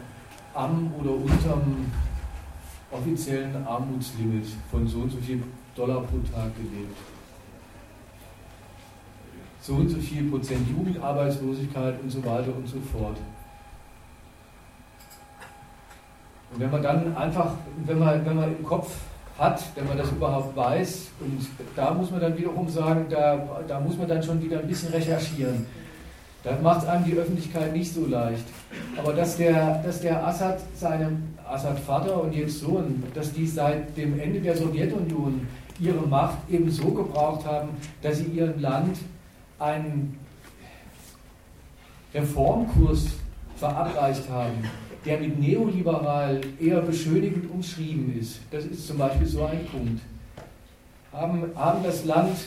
am 0.53 0.93
oder 0.99 1.11
unterm 1.11 1.91
offiziellen 2.91 3.65
Armutslimit 3.65 4.45
von 4.69 4.86
so 4.88 4.99
und 4.99 5.11
so 5.11 5.17
viel 5.17 5.41
Dollar 5.75 6.01
pro 6.01 6.17
Tag 6.34 6.53
gelebt. 6.55 6.97
So 9.62 9.76
und 9.76 9.89
so 9.89 9.97
viel 9.97 10.30
Prozent 10.30 10.68
Jugendarbeitslosigkeit 10.70 12.01
und 12.01 12.09
so 12.09 12.26
weiter 12.26 12.55
und 12.55 12.68
so 12.68 12.78
fort. 12.91 13.18
Und 16.53 16.59
wenn 16.59 16.72
man 16.72 16.82
dann 16.82 17.16
einfach, 17.16 17.53
wenn 17.86 17.99
man, 17.99 18.26
wenn 18.26 18.36
man 18.36 18.57
im 18.57 18.64
Kopf 18.64 18.91
hat, 19.38 19.64
wenn 19.76 19.88
man 19.88 19.97
das 19.97 20.12
überhaupt 20.12 20.55
weiß, 20.55 21.09
und 21.20 21.47
da 21.76 21.93
muss 21.93 22.12
man 22.12 22.20
dann 22.20 22.38
wiederum 22.38 22.68
sagen, 22.68 23.05
da, 23.09 23.62
da 23.68 23.80
muss 23.80 23.97
man 23.97 24.07
dann 24.07 24.22
schon 24.22 24.41
wieder 24.41 24.59
ein 24.59 24.68
bisschen 24.68 24.91
recherchieren. 24.91 25.66
Da 26.43 26.57
macht 26.62 26.82
es 26.82 26.88
einem 26.88 27.05
die 27.05 27.14
Öffentlichkeit 27.14 27.72
nicht 27.74 27.93
so 27.93 28.05
leicht. 28.07 28.45
Aber 28.97 29.14
dass 29.14 29.38
der, 29.38 29.82
dass 29.84 30.01
der 30.01 30.26
Assad 30.26 30.59
seinem 30.76 31.36
Assad-Vater 31.47 32.24
und 32.24 32.34
jetzt 32.34 32.59
Sohn, 32.59 33.03
dass 33.14 33.32
die 33.32 33.45
seit 33.45 33.95
dem 33.95 34.20
Ende 34.20 34.39
der 34.39 34.57
Sowjetunion 34.57 35.47
ihre 35.80 36.07
Macht 36.07 36.38
eben 36.49 36.70
so 36.72 36.86
gebraucht 36.89 37.45
haben, 37.45 37.70
dass 38.01 38.18
sie 38.18 38.26
ihrem 38.26 38.59
Land 38.59 38.97
einen 39.62 40.18
Reformkurs 42.14 43.07
verabreicht 43.55 44.30
haben, 44.30 44.64
der 45.05 45.20
mit 45.20 45.39
neoliberal 45.39 46.41
eher 46.59 46.82
beschönigend 46.82 47.49
umschrieben 47.49 48.18
ist. 48.20 48.39
Das 48.51 48.66
ist 48.66 48.88
zum 48.88 48.97
Beispiel 48.97 49.28
so 49.28 49.45
ein 49.45 49.66
Punkt. 49.66 50.01
Haben, 51.14 51.43
haben 51.55 51.84
das 51.84 52.05
Land 52.05 52.38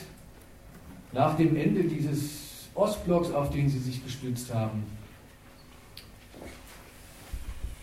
nach 1.13 1.37
dem 1.37 1.57
Ende 1.57 1.85
dieses 1.85 2.69
Ostblocks, 2.75 3.31
auf 3.31 3.51
den 3.51 3.69
sie 3.69 3.79
sich 3.79 4.05
gestützt 4.05 4.53
haben, 4.53 4.85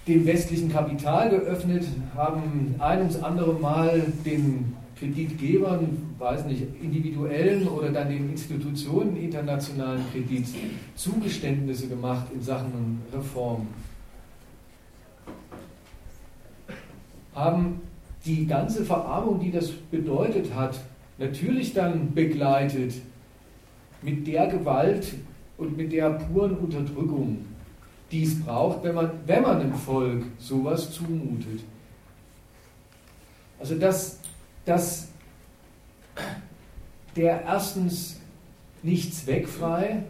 dem 0.07 0.25
westlichen 0.25 0.71
Kapital 0.71 1.29
geöffnet, 1.29 1.85
haben 2.15 2.75
ein 2.79 2.99
ums 2.99 3.21
andere 3.21 3.53
Mal 3.53 4.11
den 4.25 4.75
Kreditgebern, 5.01 6.15
weiß 6.17 6.45
nicht, 6.45 6.63
individuellen 6.81 7.67
oder 7.67 7.89
dann 7.89 8.07
den 8.07 8.29
Institutionen 8.29 9.17
internationalen 9.17 10.03
Kredits 10.13 10.53
Zugeständnisse 10.95 11.89
gemacht 11.89 12.27
in 12.33 12.41
Sachen 12.41 13.01
Reform. 13.11 13.67
haben 17.33 17.81
die 18.25 18.45
ganze 18.45 18.85
Verarmung, 18.85 19.39
die 19.39 19.51
das 19.51 19.71
bedeutet 19.71 20.53
hat, 20.53 20.79
natürlich 21.17 21.73
dann 21.73 22.13
begleitet 22.13 22.93
mit 24.01 24.27
der 24.27 24.47
Gewalt 24.47 25.13
und 25.57 25.77
mit 25.77 25.91
der 25.91 26.09
puren 26.11 26.57
Unterdrückung, 26.57 27.45
die 28.11 28.23
es 28.23 28.39
braucht, 28.39 28.83
wenn 28.83 28.95
man, 28.95 29.11
wenn 29.25 29.41
man 29.41 29.61
einem 29.61 29.73
Volk 29.73 30.23
sowas 30.37 30.91
zumutet. 30.91 31.63
Also 33.59 33.75
dass, 33.75 34.19
dass 34.65 35.07
der 37.15 37.41
erstens 37.43 38.19
nicht 38.83 39.13
zweckfrei, 39.13 40.03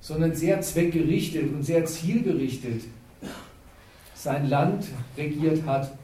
sondern 0.00 0.34
sehr 0.34 0.60
zweckgerichtet 0.60 1.52
und 1.52 1.62
sehr 1.62 1.84
zielgerichtet 1.86 2.82
sein 4.14 4.48
Land 4.48 4.86
regiert 5.16 5.64
hat, 5.64 5.96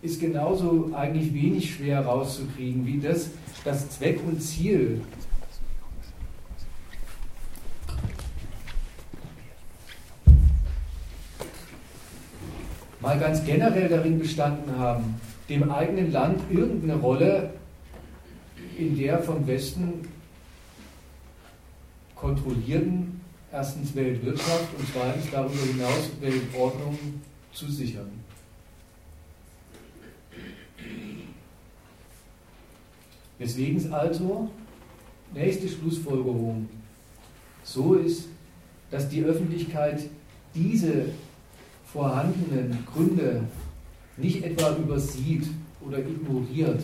ist 0.00 0.20
genauso 0.20 0.90
eigentlich 0.94 1.34
wenig 1.34 1.74
schwer 1.74 2.04
rauszukriegen 2.04 2.86
wie 2.86 2.98
das, 2.98 3.30
dass 3.64 3.90
Zweck 3.90 4.20
und 4.26 4.40
Ziel 4.40 5.02
mal 13.00 13.18
ganz 13.18 13.44
generell 13.44 13.88
darin 13.88 14.18
bestanden 14.18 14.78
haben, 14.78 15.20
dem 15.48 15.70
eigenen 15.70 16.12
Land 16.12 16.40
irgendeine 16.50 16.96
Rolle 16.96 17.50
in 18.76 18.96
der 18.96 19.18
vom 19.18 19.46
Westen 19.46 20.08
kontrollierten 22.14 23.20
erstens 23.52 23.94
Weltwirtschaft 23.94 24.68
und 24.76 24.86
zweitens 24.92 25.30
darüber 25.30 25.62
hinaus 25.64 26.10
Weltordnung 26.20 26.98
zu 27.52 27.70
sichern. 27.70 28.10
Weswegen 33.38 33.76
es 33.76 33.90
also, 33.90 34.50
nächste 35.32 35.68
Schlussfolgerung, 35.68 36.68
so 37.62 37.94
ist, 37.94 38.24
dass 38.90 39.08
die 39.08 39.22
Öffentlichkeit 39.22 40.02
diese 40.54 41.06
vorhandenen 41.98 42.78
Gründe 42.86 43.42
nicht 44.16 44.44
etwa 44.44 44.76
übersieht 44.76 45.48
oder 45.80 45.98
ignoriert, 45.98 46.80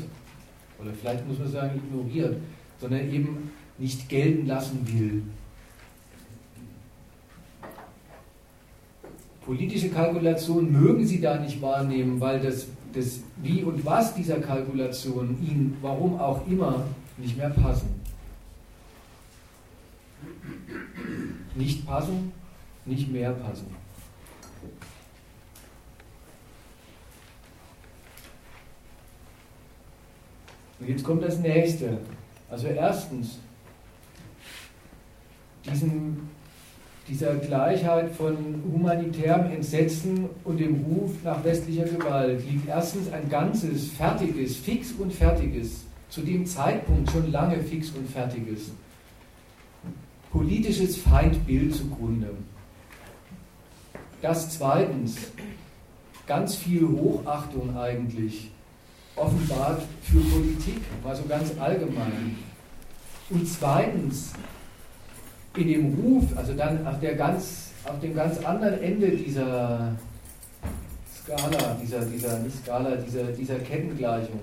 oder 0.81 0.91
vielleicht 0.93 1.27
muss 1.29 1.39
man 1.39 1.53
sagen 1.53 1.81
ignoriert, 1.85 2.37
sondern 2.81 3.09
eben 3.13 3.53
nicht 3.79 4.09
gelten 4.09 4.47
lassen 4.49 4.81
will. 4.89 5.23
Politische 9.47 9.91
Kalkulationen 9.91 10.73
mögen 10.73 11.07
Sie 11.07 11.21
da 11.21 11.39
nicht 11.39 11.63
wahrnehmen, 11.63 12.21
weil 12.21 12.41
das, 12.41 12.67
das 12.93 13.21
Wie 13.41 13.63
und 13.63 13.85
Was 13.85 14.15
dieser 14.15 14.41
Kalkulation 14.41 15.39
Ihnen, 15.41 15.77
warum 15.81 16.19
auch 16.19 16.45
immer, 16.49 16.87
nicht 17.19 17.37
mehr 17.37 17.51
passen. 17.51 17.89
Nicht 21.55 21.87
passen, 21.87 22.33
nicht 22.85 23.13
mehr 23.13 23.31
passen. 23.31 23.84
Und 30.85 30.91
jetzt 30.91 31.05
kommt 31.05 31.23
das 31.23 31.39
nächste. 31.39 31.97
Also 32.51 32.67
erstens, 32.67 33.39
diesen, 35.65 36.29
dieser 37.09 37.37
Gleichheit 37.37 38.11
von 38.11 38.37
humanitärem 38.71 39.51
Entsetzen 39.51 40.29
und 40.45 40.61
dem 40.61 40.85
Ruf 40.85 41.13
nach 41.25 41.43
westlicher 41.43 41.85
Gewalt 41.85 42.45
liegt 42.47 42.69
erstens 42.69 43.11
ein 43.11 43.31
ganzes, 43.31 43.93
fertiges, 43.93 44.59
fix 44.59 44.93
und 44.93 45.11
fertiges, 45.11 45.85
zu 46.11 46.21
dem 46.21 46.45
Zeitpunkt 46.45 47.11
schon 47.11 47.33
lange 47.33 47.63
fix 47.63 47.89
und 47.93 48.07
fertiges, 48.07 48.71
politisches 50.31 50.99
Feindbild 50.99 51.75
zugrunde. 51.75 52.29
Das 54.21 54.51
zweitens, 54.51 55.17
ganz 56.27 56.57
viel 56.57 56.87
Hochachtung 56.87 57.75
eigentlich 57.75 58.51
offenbart 59.17 59.83
für 60.03 60.21
Politik, 60.21 60.81
mal 61.03 61.15
so 61.15 61.25
ganz 61.25 61.53
allgemein. 61.59 62.37
Und 63.31 63.47
zweitens, 63.49 64.33
in 65.57 65.69
dem 65.69 65.95
Ruf, 65.95 66.25
also 66.37 66.53
dann 66.55 66.87
auf, 66.87 66.99
der 67.01 67.15
ganz, 67.15 67.71
auf 67.85 68.01
dem 68.01 68.15
ganz 68.15 68.39
anderen 68.45 68.83
Ende 68.83 69.11
dieser 69.11 69.93
Skala, 71.23 71.77
dieser, 71.81 72.05
dieser, 72.05 72.39
nicht 72.41 72.57
Skala, 72.63 72.97
dieser, 72.97 73.25
dieser 73.33 73.59
Kettengleichung, 73.61 74.41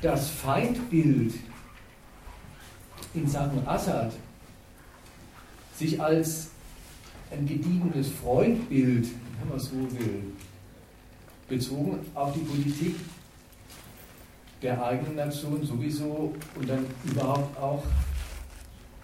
das 0.00 0.30
Feindbild 0.30 1.34
in 3.14 3.28
Sachen 3.28 3.66
Assad 3.68 4.12
sich 5.76 6.00
als 6.00 6.50
ein 7.30 7.46
gediegenes 7.46 8.08
Freundbild, 8.08 9.06
wenn 9.38 9.48
man 9.48 9.58
so 9.58 9.72
will, 9.72 10.31
bezogen 11.52 11.98
auf 12.14 12.32
die 12.32 12.40
Politik 12.40 12.96
der 14.62 14.82
eigenen 14.82 15.16
Nation 15.16 15.62
sowieso 15.62 16.34
und 16.54 16.66
dann 16.66 16.86
überhaupt 17.04 17.58
auch 17.58 17.82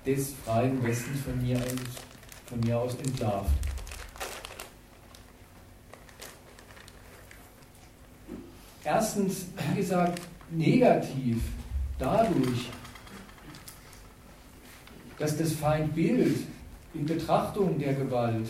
des 0.07 0.33
freien 0.47 0.83
Westens 0.83 1.21
von 1.21 1.43
mir, 1.43 1.61
von 2.47 2.61
mir 2.61 2.79
aus 2.79 2.95
entlarvt. 2.95 3.51
Erstens, 8.83 9.49
wie 9.71 9.77
gesagt, 9.77 10.23
negativ 10.51 11.43
dadurch, 11.99 12.71
dass 15.19 15.37
das 15.37 15.53
Feindbild 15.53 16.39
in 16.95 17.05
Betrachtung 17.05 17.79
der 17.79 17.93
Gewalt 17.93 18.49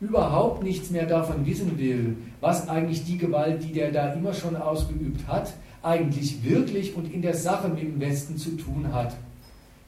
überhaupt 0.00 0.62
nichts 0.62 0.90
mehr 0.90 1.06
davon 1.06 1.46
wissen 1.46 1.78
will, 1.78 2.16
was 2.40 2.68
eigentlich 2.68 3.04
die 3.04 3.18
Gewalt, 3.18 3.64
die 3.64 3.72
der 3.72 3.90
da 3.90 4.12
immer 4.12 4.34
schon 4.34 4.56
ausgeübt 4.56 5.26
hat, 5.26 5.54
eigentlich 5.82 6.44
wirklich 6.44 6.94
und 6.94 7.12
in 7.12 7.22
der 7.22 7.34
Sache 7.34 7.68
mit 7.68 7.82
dem 7.82 8.00
Westen 8.00 8.36
zu 8.36 8.50
tun 8.56 8.92
hat. 8.92 9.16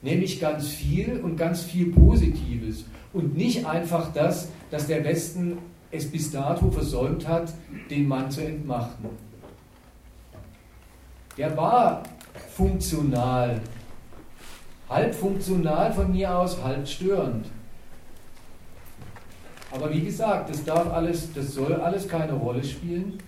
Nämlich 0.00 0.40
ganz 0.40 0.68
viel 0.68 1.20
und 1.20 1.36
ganz 1.36 1.62
viel 1.62 1.92
Positives 1.92 2.84
und 3.12 3.36
nicht 3.36 3.66
einfach 3.66 4.12
das, 4.12 4.48
dass 4.70 4.86
der 4.86 5.04
Westen 5.04 5.58
es 5.90 6.10
bis 6.10 6.30
dato 6.30 6.70
versäumt 6.70 7.26
hat, 7.26 7.52
den 7.90 8.06
Mann 8.06 8.30
zu 8.30 8.44
entmachten. 8.44 9.08
Der 11.36 11.56
war 11.56 12.02
funktional, 12.54 13.60
halb 14.88 15.14
funktional 15.14 15.92
von 15.92 16.12
mir 16.12 16.36
aus, 16.36 16.62
halb 16.62 16.86
störend. 16.86 17.46
Aber 19.70 19.92
wie 19.92 20.00
gesagt, 20.00 20.50
das 20.50 20.64
darf 20.64 20.90
alles, 20.92 21.32
das 21.34 21.54
soll 21.54 21.74
alles 21.74 22.08
keine 22.08 22.32
Rolle 22.32 22.64
spielen. 22.64 23.18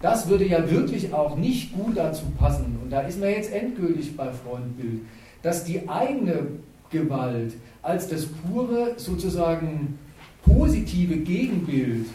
Das 0.00 0.28
würde 0.28 0.46
ja 0.46 0.70
wirklich 0.70 1.12
auch 1.12 1.36
nicht 1.36 1.72
gut 1.72 1.96
dazu 1.96 2.24
passen, 2.38 2.78
und 2.82 2.90
da 2.90 3.00
ist 3.00 3.18
man 3.18 3.30
jetzt 3.30 3.52
endgültig 3.52 4.16
bei 4.16 4.30
Freundbild, 4.32 5.00
dass 5.42 5.64
die 5.64 5.88
eigene 5.88 6.46
Gewalt 6.90 7.54
als 7.82 8.08
das 8.08 8.26
pure, 8.26 8.94
sozusagen 8.96 9.98
positive 10.44 11.16
Gegenbild 11.16 12.06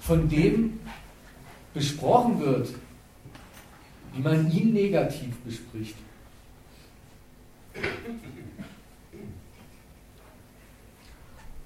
von 0.00 0.28
dem 0.28 0.78
besprochen 1.74 2.40
wird, 2.40 2.68
wie 4.14 4.22
man 4.22 4.50
ihn 4.50 4.72
negativ 4.72 5.36
bespricht. 5.38 5.96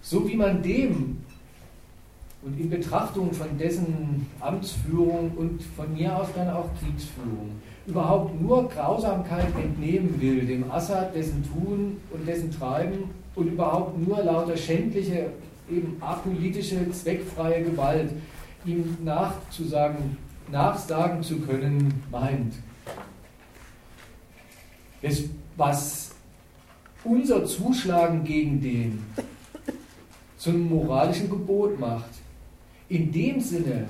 So 0.09 0.29
wie 0.29 0.37
man 0.37 0.63
dem 0.63 1.19
und 2.43 2.61
in 2.61 2.71
Betrachtung 2.71 3.33
von 3.33 3.59
dessen 3.59 4.25
Amtsführung 4.39 5.33
und 5.37 5.61
von 5.75 5.93
mir 5.93 6.17
aus 6.17 6.29
dann 6.33 6.49
auch 6.49 6.69
Kriegsführung 6.79 7.51
überhaupt 7.89 8.41
nur 8.41 8.69
Grausamkeit 8.69 9.49
entnehmen 9.57 10.21
will, 10.21 10.47
dem 10.47 10.71
Assad, 10.71 11.13
dessen 11.13 11.43
Tun 11.43 11.97
und 12.13 12.25
dessen 12.25 12.53
Treiben 12.53 13.11
und 13.35 13.49
überhaupt 13.49 13.99
nur 13.99 14.23
lauter 14.23 14.57
schändliche, 14.57 15.31
eben 15.69 15.97
apolitische, 16.01 16.89
zweckfreie 16.93 17.65
Gewalt 17.65 18.13
ihm 18.65 18.97
nachzusagen, 19.03 20.17
nachsagen 20.53 21.21
zu 21.25 21.41
können, 21.41 22.01
meint. 22.13 22.55
Das, 25.03 25.25
was 25.57 26.13
unser 27.03 27.45
Zuschlagen 27.45 28.23
gegen 28.23 28.61
den 28.61 29.05
zum 30.37 30.69
moralischen 30.69 31.31
Gebot 31.31 31.79
macht. 31.79 32.11
In 32.89 33.13
dem 33.13 33.41
Sinne 33.41 33.89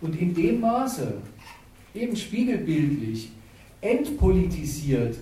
und 0.00 0.18
in 0.18 0.34
dem 0.34 0.60
Maße, 0.60 1.14
eben 1.94 2.16
spiegelbildlich, 2.16 3.30
entpolitisiert 3.80 5.16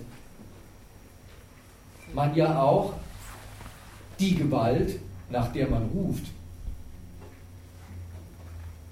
man 2.14 2.34
ja 2.34 2.60
auch 2.60 2.94
die 4.18 4.34
Gewalt, 4.34 5.00
nach 5.30 5.52
der 5.52 5.68
man 5.68 5.84
ruft. 5.94 6.24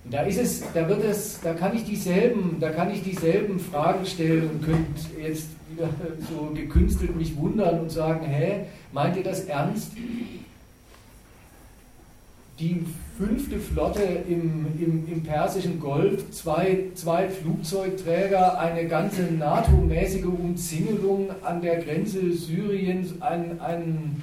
Und 0.04 0.14
da 0.14 0.22
ist 0.22 0.38
es, 0.38 0.64
da 0.72 0.88
wird 0.88 1.04
es, 1.04 1.40
da 1.42 1.52
kann 1.52 1.76
ich 1.76 1.84
dieselben, 1.84 2.56
da 2.60 2.70
kann 2.70 2.90
ich 2.90 3.02
dieselben 3.02 3.60
Fragen 3.60 4.06
stellen 4.06 4.48
und 4.48 4.64
könnt 4.64 4.98
jetzt 5.20 5.48
wieder 5.70 5.90
so 6.30 6.50
gekünstelt 6.54 7.14
mich 7.14 7.36
wundern 7.36 7.80
und 7.80 7.90
sagen, 7.90 8.24
hä, 8.24 8.64
meint 8.92 9.16
ihr 9.16 9.22
das 9.22 9.44
ernst? 9.44 9.92
Die 12.60 12.84
fünfte 13.16 13.58
Flotte 13.58 14.02
im, 14.28 14.66
im, 14.78 15.08
im 15.10 15.22
Persischen 15.22 15.80
Golf, 15.80 16.30
zwei, 16.30 16.86
zwei 16.94 17.28
Flugzeugträger, 17.28 18.58
eine 18.58 18.86
ganze 18.86 19.22
NATO-mäßige 19.22 20.26
Umzingelung 20.26 21.30
an 21.42 21.60
der 21.60 21.82
Grenze 21.82 22.32
Syriens, 22.32 23.20
ein, 23.20 23.60
ein 23.60 24.22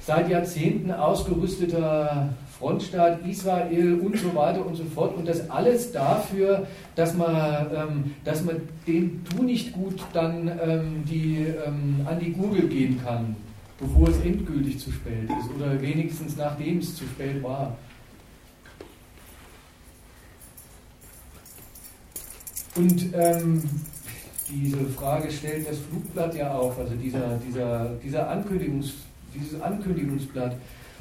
seit 0.00 0.28
Jahrzehnten 0.28 0.90
ausgerüsteter 0.90 2.34
Frontstaat 2.58 3.26
Israel 3.26 3.98
und 4.00 4.16
so 4.18 4.34
weiter 4.34 4.64
und 4.64 4.76
so 4.76 4.84
fort. 4.84 5.16
Und 5.16 5.26
das 5.26 5.50
alles 5.50 5.92
dafür, 5.92 6.66
dass 6.94 7.14
man, 7.14 7.66
ähm, 7.74 8.14
dass 8.24 8.44
man 8.44 8.56
dem 8.86 9.24
Tu 9.24 9.42
nicht 9.42 9.72
gut 9.72 10.00
dann 10.12 10.48
ähm, 10.48 11.04
die, 11.10 11.46
ähm, 11.66 12.06
an 12.06 12.20
die 12.20 12.32
Gurgel 12.32 12.68
gehen 12.68 13.00
kann 13.02 13.36
bevor 13.78 14.08
es 14.08 14.20
endgültig 14.20 14.78
zu 14.78 14.92
spät 14.92 15.28
ist 15.40 15.50
oder 15.54 15.80
wenigstens 15.80 16.36
nachdem 16.36 16.78
es 16.78 16.94
zu 16.94 17.04
spät 17.04 17.42
war. 17.42 17.76
Und 22.76 23.14
ähm, 23.14 23.62
diese 24.50 24.84
Frage 24.86 25.30
stellt 25.30 25.68
das 25.68 25.78
Flugblatt 25.78 26.34
ja 26.34 26.54
auch, 26.54 26.76
also 26.76 26.94
dieser, 26.94 27.38
dieser, 27.46 27.90
dieser 28.02 28.28
Ankündigungs, 28.28 28.94
dieses 29.34 29.60
Ankündigungsblatt. 29.60 30.56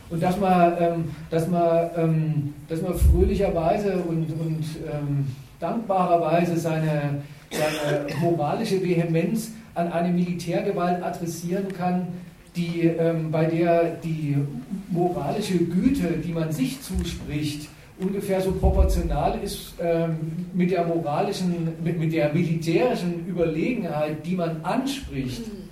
Und 0.10 0.22
dass 0.22 0.40
man, 0.40 0.74
ähm, 0.80 1.12
dass 1.30 1.48
man, 1.48 1.90
ähm, 1.96 2.54
dass 2.68 2.82
man 2.82 2.94
fröhlicherweise 2.94 3.98
und, 3.98 4.30
und 4.32 4.66
ähm, 4.92 5.28
dankbarerweise 5.60 6.58
seine, 6.58 7.22
seine 7.50 8.08
moralische 8.22 8.84
Vehemenz 8.84 9.52
an 9.74 9.92
eine 9.92 10.14
Militärgewalt 10.14 11.02
adressieren 11.02 11.68
kann, 11.76 12.08
die, 12.56 12.82
ähm, 12.82 13.32
bei 13.32 13.45
der 13.45 13.95
die 13.95 14.38
moralische 14.89 15.58
Güte, 15.58 16.18
die 16.24 16.32
man 16.32 16.51
sich 16.51 16.82
zuspricht, 16.82 17.70
ungefähr 17.99 18.41
so 18.41 18.51
proportional 18.51 19.39
ist 19.41 19.74
ähm, 19.80 20.18
mit 20.54 20.72
der 20.72 20.86
moralischen, 20.86 21.74
mit, 21.84 21.99
mit 21.99 22.14
der 22.14 22.34
militärischen 22.34 23.26
Überlegenheit, 23.28 24.26
die 24.26 24.36
man 24.36 24.62
anspricht. 24.64 25.47
Mhm. 25.47 25.64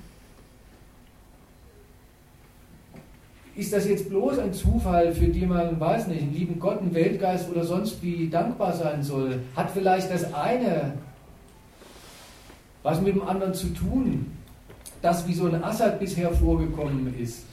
Ist 3.56 3.74
das 3.74 3.88
jetzt 3.88 4.10
bloß 4.10 4.40
ein 4.40 4.54
Zufall, 4.54 5.14
für 5.14 5.28
den 5.28 5.50
man, 5.50 5.80
weiß 5.80 6.08
nicht, 6.08 6.22
einen 6.22 6.34
lieben 6.34 6.60
Gott, 6.60 6.80
einen 6.80 6.94
Weltgeist 6.94 7.50
oder 7.50 7.66
sonst 7.66 8.02
wie 8.02 8.30
dankbar 8.30 8.74
sein 8.74 9.04
soll? 9.04 9.42
Hat 9.56 9.72
vielleicht 9.72 10.12
das 10.12 10.34
eine 10.34 10.94
was 12.84 13.02
mit 13.02 13.16
dem 13.16 13.24
anderen 13.28 13.54
zu 13.54 13.68
tun? 13.68 14.32
Das, 15.02 15.28
wie 15.28 15.34
so 15.34 15.48
ein 15.48 15.64
Assad 15.64 16.00
bisher 16.00 16.32
vorgekommen 16.32 17.14
ist, 17.20 17.44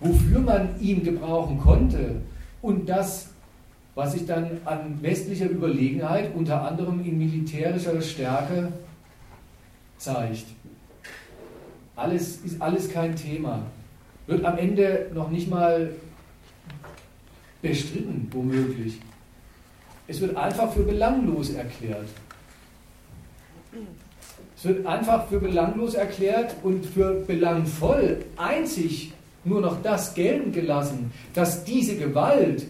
wofür 0.00 0.40
man 0.40 0.80
ihn 0.80 1.02
gebrauchen 1.04 1.60
konnte 1.60 2.16
und 2.62 2.88
das, 2.88 3.28
was 3.94 4.12
sich 4.12 4.26
dann 4.26 4.58
an 4.64 4.98
westlicher 5.00 5.48
Überlegenheit, 5.48 6.34
unter 6.34 6.62
anderem 6.62 7.04
in 7.04 7.18
militärischer 7.18 8.00
Stärke, 8.02 8.72
zeigt. 9.98 10.46
Alles 11.96 12.38
ist 12.38 12.60
alles 12.60 12.90
kein 12.90 13.14
Thema. 13.14 13.62
Wird 14.26 14.44
am 14.44 14.58
Ende 14.58 15.10
noch 15.14 15.30
nicht 15.30 15.48
mal 15.48 15.90
bestritten, 17.62 18.28
womöglich. 18.32 18.98
Es 20.06 20.20
wird 20.20 20.36
einfach 20.36 20.72
für 20.72 20.82
belanglos 20.82 21.50
erklärt. 21.50 22.08
Es 24.64 24.70
wird 24.70 24.86
einfach 24.86 25.28
für 25.28 25.40
belanglos 25.40 25.92
erklärt 25.92 26.56
und 26.62 26.86
für 26.86 27.22
belangvoll 27.26 28.24
einzig 28.38 29.12
nur 29.44 29.60
noch 29.60 29.82
das 29.82 30.14
gelten 30.14 30.52
gelassen, 30.52 31.12
dass 31.34 31.64
diese 31.64 31.96
Gewalt 31.96 32.64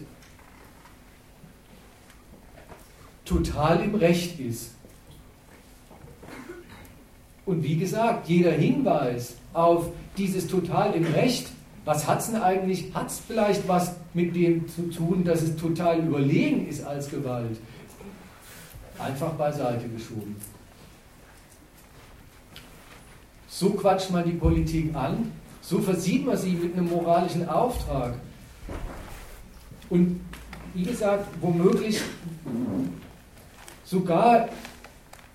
total 3.23 3.81
im 3.81 3.95
Recht 3.95 4.37
ist. 4.41 4.71
Und 7.45 7.63
wie 7.63 7.77
gesagt, 7.77 8.27
jeder 8.27 8.51
Hinweis 8.51 9.35
auf 9.53 9.85
dieses 10.17 10.47
total 10.49 10.95
im 10.95 11.05
Recht, 11.05 11.47
was 11.85 12.05
hat 12.05 12.19
es 12.19 12.25
denn 12.29 12.41
eigentlich? 12.41 12.93
Hat 12.93 13.07
es 13.07 13.21
vielleicht 13.25 13.69
was 13.69 13.95
mit 14.13 14.35
dem 14.35 14.67
zu 14.67 14.89
tun, 14.89 15.23
dass 15.23 15.43
es 15.43 15.55
total 15.55 15.99
überlegen 15.99 16.67
ist 16.67 16.83
als 16.83 17.09
Gewalt? 17.09 17.57
Einfach 18.99 19.31
beiseite 19.35 19.87
geschoben. 19.87 20.35
So 23.57 23.69
quatscht 23.69 24.11
man 24.11 24.25
die 24.25 24.33
Politik 24.33 24.93
an, 24.93 25.31
so 25.61 25.79
versieht 25.79 26.25
man 26.25 26.35
sie 26.35 26.51
mit 26.51 26.75
einem 26.75 26.89
moralischen 26.89 27.47
Auftrag. 27.47 28.15
Und 29.89 30.19
wie 30.73 30.83
gesagt, 30.83 31.25
womöglich 31.39 32.01
sogar 33.85 34.49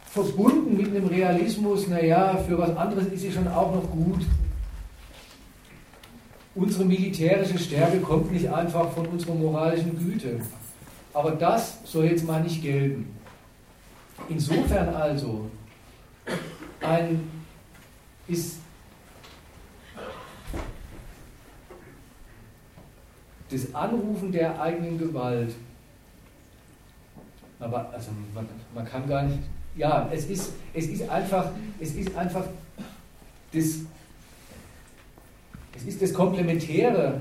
verbunden 0.04 0.76
mit 0.76 0.88
einem 0.88 1.06
Realismus, 1.06 1.88
naja, 1.88 2.36
für 2.46 2.58
was 2.58 2.76
anderes 2.76 3.06
ist 3.06 3.22
sie 3.22 3.32
schon 3.32 3.48
auch 3.48 3.74
noch 3.74 3.90
gut. 3.90 4.26
Unsere 6.54 6.84
militärische 6.84 7.58
Stärke 7.58 8.00
kommt 8.00 8.30
nicht 8.32 8.52
einfach 8.52 8.90
von 8.90 9.06
unserer 9.06 9.34
moralischen 9.34 9.98
Güte. 9.98 10.42
Aber 11.14 11.30
das 11.30 11.78
soll 11.84 12.04
jetzt 12.04 12.26
mal 12.26 12.42
nicht 12.42 12.60
gelten. 12.60 13.16
Insofern 14.28 14.90
also 14.90 15.48
ein, 16.82 17.39
ist 18.30 18.56
das 23.50 23.74
Anrufen 23.74 24.30
der 24.32 24.60
eigenen 24.60 24.98
Gewalt. 24.98 25.54
Aber 27.58 27.90
also 27.92 28.10
man, 28.34 28.48
man 28.74 28.86
kann 28.86 29.08
gar 29.08 29.24
nicht 29.24 29.40
ja, 29.76 30.08
es 30.12 30.26
ist, 30.26 30.52
es 30.74 30.86
ist 30.86 31.08
einfach, 31.08 31.50
es 31.78 31.94
ist 31.94 32.16
einfach 32.16 32.44
das, 33.52 33.80
es 35.76 35.84
ist 35.86 36.02
das 36.02 36.12
Komplementäre 36.12 37.20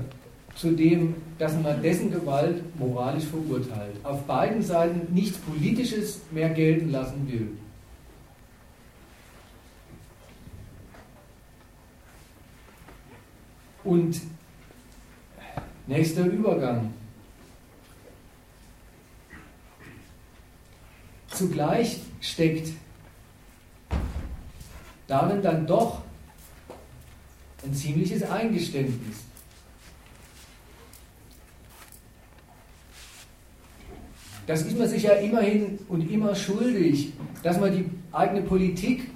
zu 0.54 0.72
dem, 0.72 1.14
dass 1.38 1.54
man 1.60 1.80
dessen 1.82 2.10
Gewalt 2.10 2.62
moralisch 2.78 3.24
verurteilt. 3.24 3.96
Auf 4.02 4.24
beiden 4.24 4.62
Seiten 4.62 5.12
nichts 5.14 5.38
Politisches 5.38 6.20
mehr 6.30 6.50
gelten 6.50 6.90
lassen 6.90 7.26
will. 7.30 7.48
Und 13.90 14.20
nächster 15.88 16.24
Übergang. 16.24 16.94
Zugleich 21.26 21.98
steckt 22.20 22.72
darin 25.08 25.42
dann 25.42 25.66
doch 25.66 26.02
ein 27.64 27.74
ziemliches 27.74 28.22
Eingeständnis. 28.22 29.24
Das 34.46 34.62
ist 34.62 34.78
man 34.78 34.88
sich 34.88 35.02
ja 35.02 35.14
immerhin 35.14 35.80
und 35.88 36.08
immer 36.08 36.36
schuldig, 36.36 37.12
dass 37.42 37.58
man 37.58 37.72
die 37.72 37.90
eigene 38.12 38.42
Politik 38.42 39.10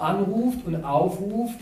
anruft 0.00 0.66
und 0.66 0.84
aufruft 0.84 1.60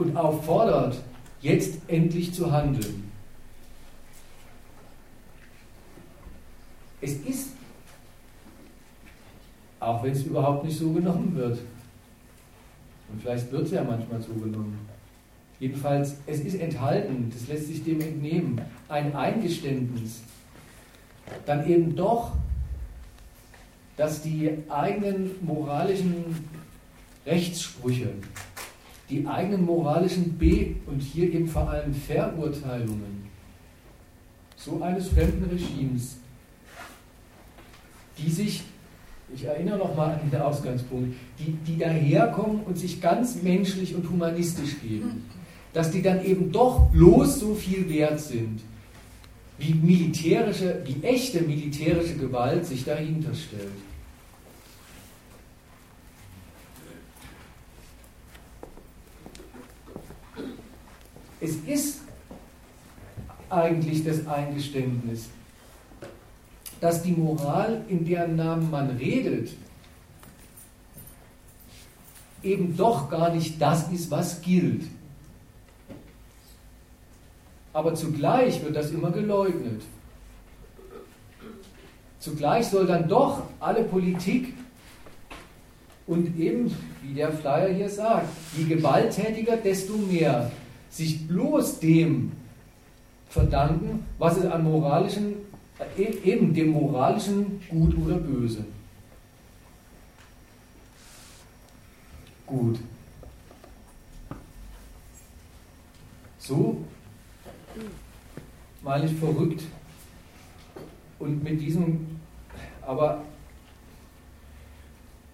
und 0.00 0.16
auffordert, 0.16 0.96
jetzt 1.40 1.78
endlich 1.88 2.34
zu 2.34 2.50
handeln. 2.50 3.10
Es 7.00 7.12
ist 7.12 7.50
auch 9.80 10.02
wenn 10.02 10.12
es 10.12 10.22
überhaupt 10.24 10.64
nicht 10.64 10.78
so 10.78 10.92
genommen 10.92 11.34
wird. 11.34 11.58
Und 13.10 13.20
vielleicht 13.22 13.50
wird 13.50 13.62
es 13.64 13.72
ja 13.72 13.82
manchmal 13.82 14.20
so 14.20 14.34
genommen. 14.34 14.78
Jedenfalls, 15.58 16.16
es 16.26 16.40
ist 16.40 16.60
enthalten, 16.60 17.30
das 17.34 17.48
lässt 17.48 17.66
sich 17.66 17.82
dem 17.82 18.00
entnehmen, 18.00 18.60
ein 18.88 19.14
Eingeständnis, 19.14 20.22
dann 21.44 21.68
eben 21.68 21.96
doch, 21.96 22.32
dass 23.96 24.22
die 24.22 24.50
eigenen 24.68 25.32
moralischen 25.42 26.46
Rechtssprüche, 27.26 28.12
die 29.10 29.26
eigenen 29.26 29.64
moralischen 29.64 30.32
B- 30.38 30.74
und 30.86 31.00
hier 31.00 31.32
eben 31.32 31.48
vor 31.48 31.68
allem 31.68 31.92
Verurteilungen 31.92 33.28
so 34.56 34.80
eines 34.82 35.08
fremden 35.08 35.44
Regimes, 35.50 36.18
die 38.18 38.30
sich 38.30 38.62
ich 39.34 39.44
erinnere 39.44 39.78
nochmal 39.78 40.14
an 40.14 40.30
den 40.30 40.40
Ausgangspunkt, 40.40 41.14
die, 41.38 41.52
die 41.66 41.78
daherkommen 41.78 42.62
und 42.64 42.76
sich 42.76 43.00
ganz 43.00 43.40
menschlich 43.42 43.94
und 43.94 44.08
humanistisch 44.10 44.80
geben, 44.80 45.24
dass 45.72 45.90
die 45.90 46.02
dann 46.02 46.24
eben 46.24 46.50
doch 46.50 46.90
bloß 46.90 47.38
so 47.38 47.54
viel 47.54 47.88
wert 47.88 48.20
sind, 48.20 48.60
wie 49.58 49.74
militärische, 49.74 50.82
wie 50.84 51.06
echte 51.06 51.42
militärische 51.42 52.16
Gewalt 52.16 52.66
sich 52.66 52.84
dahinter 52.84 53.34
stellt. 53.34 53.70
Es 61.40 61.56
ist 61.66 62.00
eigentlich 63.48 64.04
das 64.04 64.26
Eingeständnis, 64.26 65.28
dass 66.80 67.02
die 67.02 67.12
Moral, 67.12 67.82
in 67.88 68.04
deren 68.04 68.36
Namen 68.36 68.70
man 68.70 68.90
redet, 68.90 69.50
eben 72.42 72.76
doch 72.76 73.10
gar 73.10 73.34
nicht 73.34 73.60
das 73.60 73.90
ist, 73.90 74.10
was 74.10 74.40
gilt. 74.42 74.84
Aber 77.72 77.94
zugleich 77.94 78.62
wird 78.62 78.76
das 78.76 78.90
immer 78.90 79.10
geleugnet. 79.10 79.82
Zugleich 82.18 82.66
soll 82.66 82.86
dann 82.86 83.08
doch 83.08 83.44
alle 83.60 83.84
Politik 83.84 84.54
und 86.06 86.38
eben, 86.38 86.74
wie 87.02 87.14
der 87.14 87.32
Flyer 87.32 87.72
hier 87.72 87.88
sagt, 87.88 88.28
je 88.56 88.64
gewalttätiger, 88.64 89.56
desto 89.56 89.96
mehr 89.96 90.50
sich 90.90 91.26
bloß 91.26 91.78
dem 91.80 92.32
verdanken, 93.28 94.04
was 94.18 94.36
es 94.36 94.46
an 94.46 94.64
moralischen 94.64 95.36
e-, 95.96 96.18
eben 96.24 96.52
dem 96.52 96.70
moralischen 96.70 97.60
Gut 97.70 97.96
oder 97.96 98.16
Böse. 98.16 98.64
Gut. 102.46 102.80
So 106.38 106.84
meine 108.82 109.06
ich 109.06 109.12
verrückt 109.12 109.62
und 111.20 111.44
mit 111.44 111.60
diesem, 111.60 112.18
aber 112.82 113.22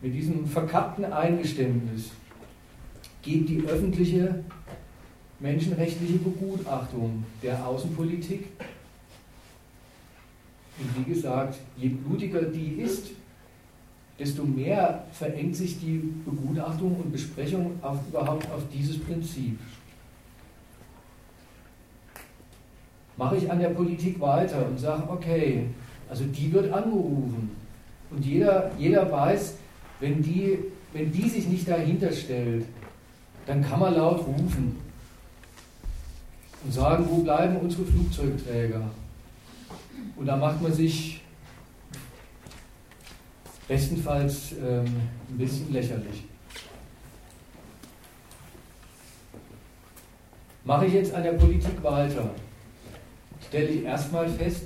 mit 0.02 0.12
diesem 0.12 0.46
verkappten 0.46 1.04
Eingeständnis 1.06 2.10
geht 3.22 3.48
die 3.48 3.62
öffentliche 3.62 4.44
menschenrechtliche 5.38 6.18
Begutachtung 6.18 7.24
der 7.42 7.66
Außenpolitik. 7.66 8.46
Und 10.78 10.98
wie 10.98 11.12
gesagt, 11.12 11.58
je 11.76 11.88
blutiger 11.88 12.42
die 12.42 12.80
ist, 12.80 13.08
desto 14.18 14.44
mehr 14.44 15.04
verengt 15.12 15.56
sich 15.56 15.78
die 15.78 16.12
Begutachtung 16.24 16.96
und 16.96 17.12
Besprechung 17.12 17.78
auf, 17.82 17.98
überhaupt 18.08 18.50
auf 18.50 18.62
dieses 18.72 18.98
Prinzip. 18.98 19.58
Mache 23.16 23.36
ich 23.36 23.50
an 23.50 23.58
der 23.58 23.70
Politik 23.70 24.20
weiter 24.20 24.66
und 24.66 24.78
sage, 24.78 25.08
okay, 25.08 25.66
also 26.08 26.24
die 26.24 26.52
wird 26.52 26.72
angerufen. 26.72 27.50
Und 28.10 28.24
jeder, 28.24 28.70
jeder 28.78 29.10
weiß, 29.10 29.54
wenn 30.00 30.22
die, 30.22 30.58
wenn 30.92 31.10
die 31.10 31.28
sich 31.28 31.48
nicht 31.48 31.68
dahinter 31.68 32.12
stellt, 32.12 32.66
dann 33.46 33.62
kann 33.62 33.80
man 33.80 33.94
laut 33.94 34.26
rufen 34.26 34.85
und 36.66 36.72
sagen, 36.72 37.06
wo 37.08 37.22
bleiben 37.22 37.56
unsere 37.58 37.84
Flugzeugträger? 37.84 38.82
Und 40.16 40.26
da 40.26 40.36
macht 40.36 40.60
man 40.60 40.72
sich 40.72 41.20
bestenfalls 43.68 44.52
ähm, 44.52 44.84
ein 45.30 45.38
bisschen 45.38 45.72
lächerlich. 45.72 46.24
Mache 50.64 50.86
ich 50.86 50.94
jetzt 50.94 51.14
an 51.14 51.22
der 51.22 51.34
Politik 51.34 51.80
weiter, 51.84 52.30
stelle 53.46 53.68
ich 53.68 53.84
erstmal 53.84 54.28
fest, 54.28 54.64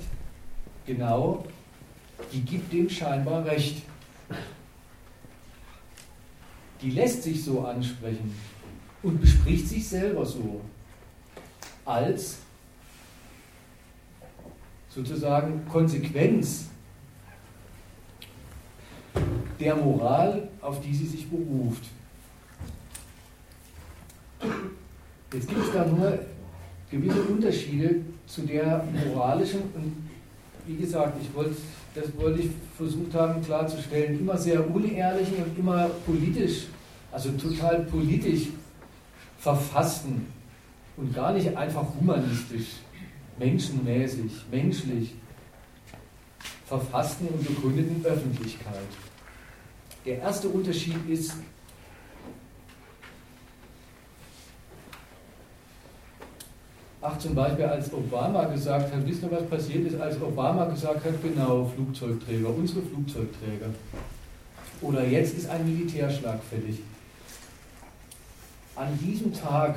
genau, 0.87 1.45
die 2.31 2.41
gibt 2.41 2.73
dem 2.73 2.89
scheinbar 2.89 3.45
recht. 3.45 3.83
Die 6.81 6.89
lässt 6.89 7.21
sich 7.21 7.43
so 7.43 7.61
ansprechen 7.61 8.35
und 9.03 9.21
bespricht 9.21 9.67
sich 9.67 9.87
selber 9.87 10.25
so 10.25 10.61
als 11.85 12.37
sozusagen 14.89 15.65
Konsequenz 15.67 16.65
der 19.59 19.75
Moral, 19.75 20.49
auf 20.61 20.81
die 20.81 20.93
sie 20.93 21.05
sich 21.05 21.29
beruft. 21.29 21.85
Jetzt 25.33 25.47
gibt 25.47 25.61
es 25.61 25.71
da 25.71 25.85
nur 25.85 26.19
gewisse 26.89 27.21
Unterschiede 27.23 28.01
zu 28.25 28.41
der 28.41 28.83
moralischen 29.05 29.61
und 29.73 30.09
wie 30.65 30.75
gesagt, 30.75 31.17
ich 31.21 31.33
wollte, 31.33 31.55
das 31.95 32.05
wollte 32.17 32.41
ich 32.41 32.49
versucht 32.75 33.13
haben 33.13 33.41
klarzustellen, 33.43 34.19
immer 34.19 34.37
sehr 34.37 34.69
unehrlichen 34.69 35.43
und 35.43 35.57
immer 35.57 35.89
politisch, 36.05 36.65
also 37.11 37.31
total 37.31 37.83
politisch 37.83 38.47
verfassten 39.39 40.27
und 41.01 41.15
gar 41.15 41.33
nicht 41.33 41.57
einfach 41.57 41.85
humanistisch, 41.99 42.67
menschenmäßig, 43.39 44.31
menschlich 44.51 45.15
verfassten 46.67 47.27
und 47.27 47.45
begründeten 47.45 48.05
Öffentlichkeit. 48.05 48.75
Der 50.05 50.19
erste 50.19 50.47
Unterschied 50.47 51.09
ist, 51.09 51.33
ach 57.01 57.17
zum 57.17 57.33
Beispiel 57.33 57.65
als 57.65 57.91
Obama 57.91 58.45
gesagt 58.45 58.93
hat, 58.93 59.07
wisst 59.07 59.23
ihr 59.23 59.31
was 59.31 59.47
passiert 59.47 59.87
ist, 59.87 59.99
als 59.99 60.21
Obama 60.21 60.65
gesagt 60.65 61.03
hat, 61.03 61.23
genau, 61.23 61.65
Flugzeugträger, 61.65 62.49
unsere 62.49 62.83
Flugzeugträger. 62.83 63.69
Oder 64.81 65.07
jetzt 65.07 65.35
ist 65.35 65.49
ein 65.49 65.65
Militärschlag 65.65 66.39
fällig. 66.43 66.79
An 68.75 68.97
diesem 68.99 69.33
Tag 69.33 69.75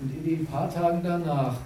und 0.00 0.14
in 0.14 0.24
den 0.24 0.46
paar 0.46 0.68
Tagen 0.68 1.00
danach 1.02 1.56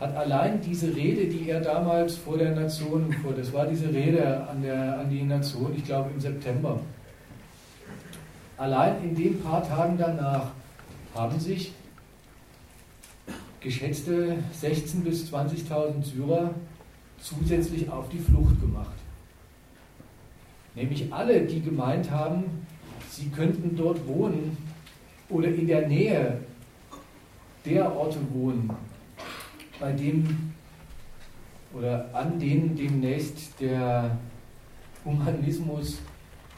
hat 0.00 0.16
allein 0.16 0.60
diese 0.60 0.94
Rede, 0.94 1.26
die 1.26 1.48
er 1.48 1.60
damals 1.60 2.16
vor 2.16 2.36
der 2.36 2.54
Nation, 2.54 3.12
vor, 3.22 3.32
das 3.32 3.52
war 3.52 3.66
diese 3.66 3.88
Rede 3.92 4.46
an, 4.48 4.62
der, 4.62 4.98
an 4.98 5.10
die 5.10 5.22
Nation, 5.22 5.72
ich 5.76 5.84
glaube 5.84 6.10
im 6.12 6.20
September, 6.20 6.80
allein 8.56 9.02
in 9.04 9.14
den 9.14 9.40
paar 9.40 9.66
Tagen 9.66 9.96
danach 9.98 10.50
haben 11.14 11.38
sich 11.38 11.72
geschätzte 13.60 14.38
16.000 14.60 15.00
bis 15.04 15.32
20.000 15.32 16.02
Syrer 16.02 16.50
zusätzlich 17.20 17.88
auf 17.88 18.08
die 18.08 18.18
Flucht 18.18 18.60
gemacht. 18.60 18.96
Nämlich 20.74 21.12
alle, 21.12 21.42
die 21.42 21.60
gemeint 21.60 22.10
haben, 22.10 22.66
sie 23.08 23.28
könnten 23.28 23.76
dort 23.76 24.04
wohnen 24.08 24.56
oder 25.28 25.48
in 25.48 25.66
der 25.66 25.86
Nähe 25.86 26.40
der 27.64 27.94
Orte 27.94 28.18
wohnen, 28.32 28.70
bei 29.78 29.92
dem 29.92 30.52
oder 31.74 32.08
an 32.12 32.38
denen 32.38 32.76
demnächst 32.76 33.60
der 33.60 34.16
Humanismus 35.04 35.98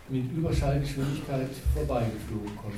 mit 0.08 0.30
Überschallgeschwindigkeit 0.32 1.48
vorbeigeflogen 1.74 2.56
kommt. 2.56 2.74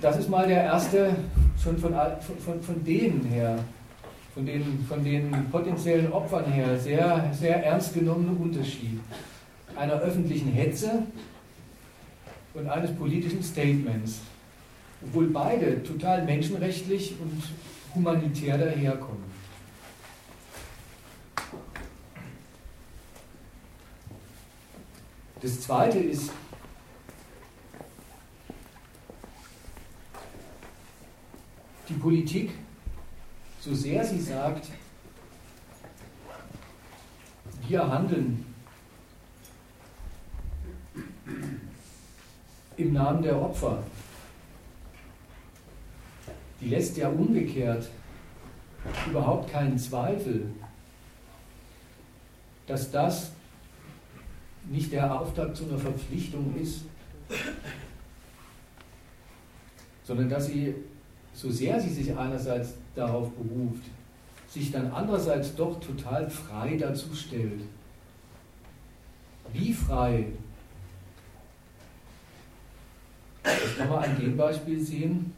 Das 0.00 0.18
ist 0.18 0.28
mal 0.28 0.46
der 0.46 0.62
erste, 0.62 1.16
schon 1.62 1.78
von, 1.78 1.94
von, 2.44 2.62
von 2.62 2.84
denen 2.84 3.24
her, 3.24 3.58
von 4.34 4.44
den, 4.44 4.84
von 4.86 5.02
den 5.02 5.50
potenziellen 5.50 6.12
Opfern 6.12 6.44
her, 6.52 6.78
sehr, 6.78 7.30
sehr 7.32 7.64
ernst 7.64 7.94
genommene 7.94 8.32
Unterschied 8.32 9.00
einer 9.76 9.94
öffentlichen 9.94 10.52
Hetze 10.52 11.02
und 12.54 12.68
eines 12.68 12.94
politischen 12.96 13.42
Statements, 13.42 14.20
obwohl 15.02 15.26
beide 15.28 15.82
total 15.82 16.24
menschenrechtlich 16.24 17.14
und 17.20 17.42
humanitär 17.94 18.56
daherkommen. 18.56 19.24
Das 25.42 25.60
Zweite 25.60 25.98
ist, 25.98 26.30
die 31.88 31.94
Politik, 31.94 32.52
so 33.60 33.74
sehr 33.74 34.04
sie 34.04 34.20
sagt, 34.20 34.70
wir 37.68 37.86
handeln 37.86 38.45
im 42.76 42.92
Namen 42.92 43.22
der 43.22 43.40
Opfer, 43.40 43.82
die 46.60 46.68
lässt 46.68 46.96
ja 46.96 47.08
umgekehrt 47.08 47.88
überhaupt 49.08 49.50
keinen 49.50 49.78
Zweifel, 49.78 50.46
dass 52.66 52.90
das 52.90 53.32
nicht 54.68 54.92
der 54.92 55.20
Auftakt 55.20 55.56
zu 55.56 55.64
einer 55.64 55.78
Verpflichtung 55.78 56.54
ist, 56.60 56.82
sondern 60.04 60.28
dass 60.28 60.46
sie, 60.46 60.74
so 61.32 61.50
sehr 61.50 61.80
sie 61.80 61.92
sich 61.92 62.16
einerseits 62.16 62.74
darauf 62.94 63.30
beruft, 63.32 63.82
sich 64.48 64.70
dann 64.70 64.90
andererseits 64.90 65.54
doch 65.54 65.78
total 65.80 66.28
frei 66.30 66.76
dazu 66.76 67.14
stellt. 67.14 67.62
Wie 69.52 69.72
frei 69.72 70.26
Das 73.46 73.65
kann 73.76 73.88
man 73.88 74.04
an 74.04 74.18
dem 74.18 74.36
Beispiel 74.36 74.80
sehen, 74.80 75.32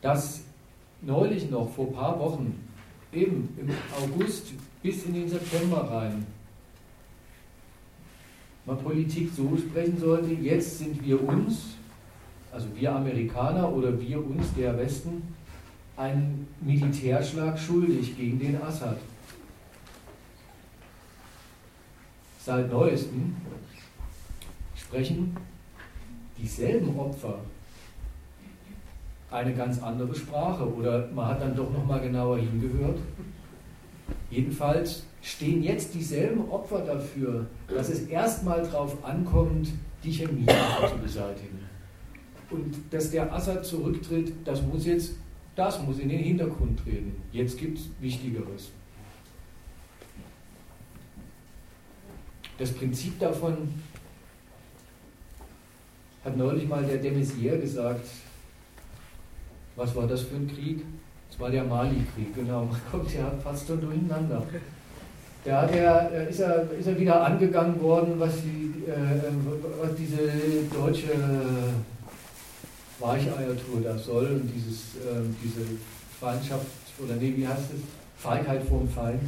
dass 0.00 0.42
neulich 1.02 1.50
noch 1.50 1.70
vor 1.70 1.88
ein 1.88 1.94
paar 1.94 2.18
Wochen, 2.18 2.62
eben 3.12 3.48
im 3.58 3.70
August 4.02 4.52
bis 4.82 5.04
in 5.04 5.14
den 5.14 5.28
September 5.28 5.90
rein, 5.90 6.26
man 8.64 8.78
Politik 8.78 9.30
so 9.34 9.56
sprechen 9.56 9.98
sollte, 9.98 10.32
jetzt 10.32 10.78
sind 10.78 11.04
wir 11.04 11.22
uns, 11.22 11.76
also 12.50 12.66
wir 12.74 12.92
Amerikaner 12.92 13.70
oder 13.72 13.98
wir 14.00 14.18
uns, 14.18 14.52
der 14.54 14.76
Westen, 14.76 15.22
einen 15.96 16.48
Militärschlag 16.60 17.58
schuldig 17.58 18.16
gegen 18.16 18.38
den 18.38 18.60
Assad. 18.60 18.98
Seit 22.44 22.70
neuestem 22.70 23.34
sprechen 24.96 25.36
dieselben 26.38 26.98
Opfer 26.98 27.38
eine 29.30 29.52
ganz 29.54 29.82
andere 29.82 30.14
Sprache 30.14 30.66
oder 30.74 31.08
man 31.14 31.26
hat 31.28 31.42
dann 31.42 31.54
doch 31.54 31.70
noch 31.70 31.84
mal 31.84 32.00
genauer 32.00 32.38
hingehört. 32.38 32.98
Jedenfalls 34.30 35.04
stehen 35.20 35.62
jetzt 35.62 35.92
dieselben 35.92 36.48
Opfer 36.48 36.80
dafür, 36.80 37.46
dass 37.68 37.90
es 37.90 38.06
erstmal 38.06 38.62
darauf 38.62 39.04
ankommt, 39.04 39.68
die 40.02 40.12
Chemie 40.12 40.46
zu 40.46 40.98
beseitigen. 40.98 41.58
Und 42.50 42.74
dass 42.90 43.10
der 43.10 43.30
Assad 43.32 43.66
zurücktritt, 43.66 44.32
das 44.44 44.62
muss 44.62 44.86
jetzt, 44.86 45.16
das 45.56 45.82
muss 45.82 45.98
in 45.98 46.08
den 46.08 46.20
Hintergrund 46.20 46.78
treten. 46.78 47.20
Jetzt 47.32 47.58
gibt 47.58 47.78
es 47.78 47.88
Wichtigeres. 48.00 48.70
Das 52.58 52.72
Prinzip 52.72 53.18
davon 53.18 53.68
hat 56.26 56.36
neulich 56.36 56.68
mal 56.68 56.82
der 56.82 56.98
de 56.98 57.60
gesagt, 57.60 58.06
was 59.76 59.94
war 59.94 60.06
das 60.06 60.22
für 60.22 60.34
ein 60.34 60.48
Krieg? 60.48 60.84
Das 61.30 61.38
war 61.38 61.50
der 61.50 61.64
Mali-Krieg, 61.64 62.34
genau. 62.34 62.64
Man 62.64 62.80
kommt 62.90 63.14
ja 63.14 63.30
fast 63.42 63.66
schon 63.66 63.80
durcheinander. 63.80 64.42
Da 65.44 65.62
hat 65.62 65.72
er, 65.72 66.10
äh, 66.12 66.30
ist, 66.30 66.40
er, 66.40 66.68
ist 66.72 66.88
er 66.88 66.98
wieder 66.98 67.24
angegangen 67.24 67.80
worden, 67.80 68.14
was, 68.18 68.34
die, 68.42 68.90
äh, 68.90 69.30
was 69.80 69.94
diese 69.94 70.18
deutsche 70.74 71.12
Weicheiertour 72.98 73.82
da 73.84 73.96
soll 73.96 74.26
und 74.26 74.50
dieses, 74.52 74.96
äh, 74.96 75.22
diese 75.44 75.60
Feindschaft, 76.18 76.66
oder 76.98 77.14
nee, 77.14 77.34
wie 77.36 77.46
heißt 77.46 77.70
es? 77.74 77.80
Feigheit 78.16 78.64
vorm 78.64 78.88
Feind, 78.88 79.20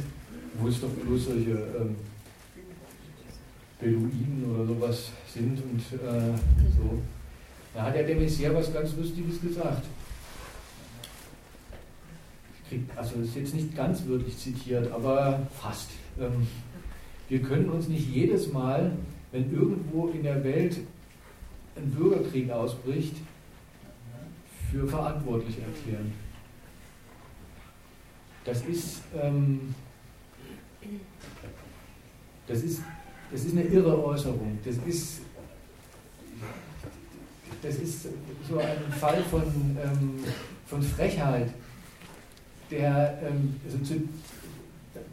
wo 0.59 0.67
es 0.67 0.81
doch 0.81 0.89
bloß 0.89 1.25
solche 1.25 1.51
ähm, 1.51 1.95
Beduinen 3.79 4.45
oder 4.53 4.65
sowas 4.65 5.11
sind 5.33 5.61
und 5.63 5.79
äh, 5.99 6.37
so. 6.77 7.01
Da 7.73 7.83
hat 7.83 7.95
der 7.95 8.03
de 8.03 8.15
Maizière 8.15 8.53
was 8.53 8.73
ganz 8.73 8.95
Lustiges 8.95 9.41
gesagt. 9.41 9.85
Also 12.95 13.21
ist 13.21 13.35
jetzt 13.35 13.55
nicht 13.55 13.75
ganz 13.75 14.05
wörtlich 14.07 14.37
zitiert, 14.37 14.91
aber 14.91 15.47
fast. 15.59 15.89
Ähm, 16.19 16.47
wir 17.27 17.41
können 17.41 17.69
uns 17.69 17.87
nicht 17.87 18.07
jedes 18.07 18.51
Mal, 18.51 18.91
wenn 19.31 19.51
irgendwo 19.53 20.07
in 20.09 20.23
der 20.23 20.43
Welt 20.43 20.77
ein 21.75 21.89
Bürgerkrieg 21.91 22.51
ausbricht, 22.51 23.15
für 24.71 24.87
verantwortlich 24.87 25.57
erklären. 25.59 26.13
Das 28.45 28.61
ist, 28.65 29.01
ähm, 29.19 29.73
das 32.47 32.61
ist, 32.61 32.81
das 33.31 33.45
ist 33.45 33.51
eine 33.51 33.63
irre 33.63 34.03
Äußerung. 34.03 34.57
Das 34.65 34.75
ist, 34.87 35.21
das 37.61 37.75
ist 37.75 38.07
so 38.47 38.57
ein 38.57 38.91
Fall 38.99 39.23
von, 39.23 39.43
ähm, 39.43 40.23
von 40.65 40.81
Frechheit, 40.81 41.49
der, 42.71 43.19
ähm, 43.23 43.55
also 43.65 43.77
zu, 43.79 44.01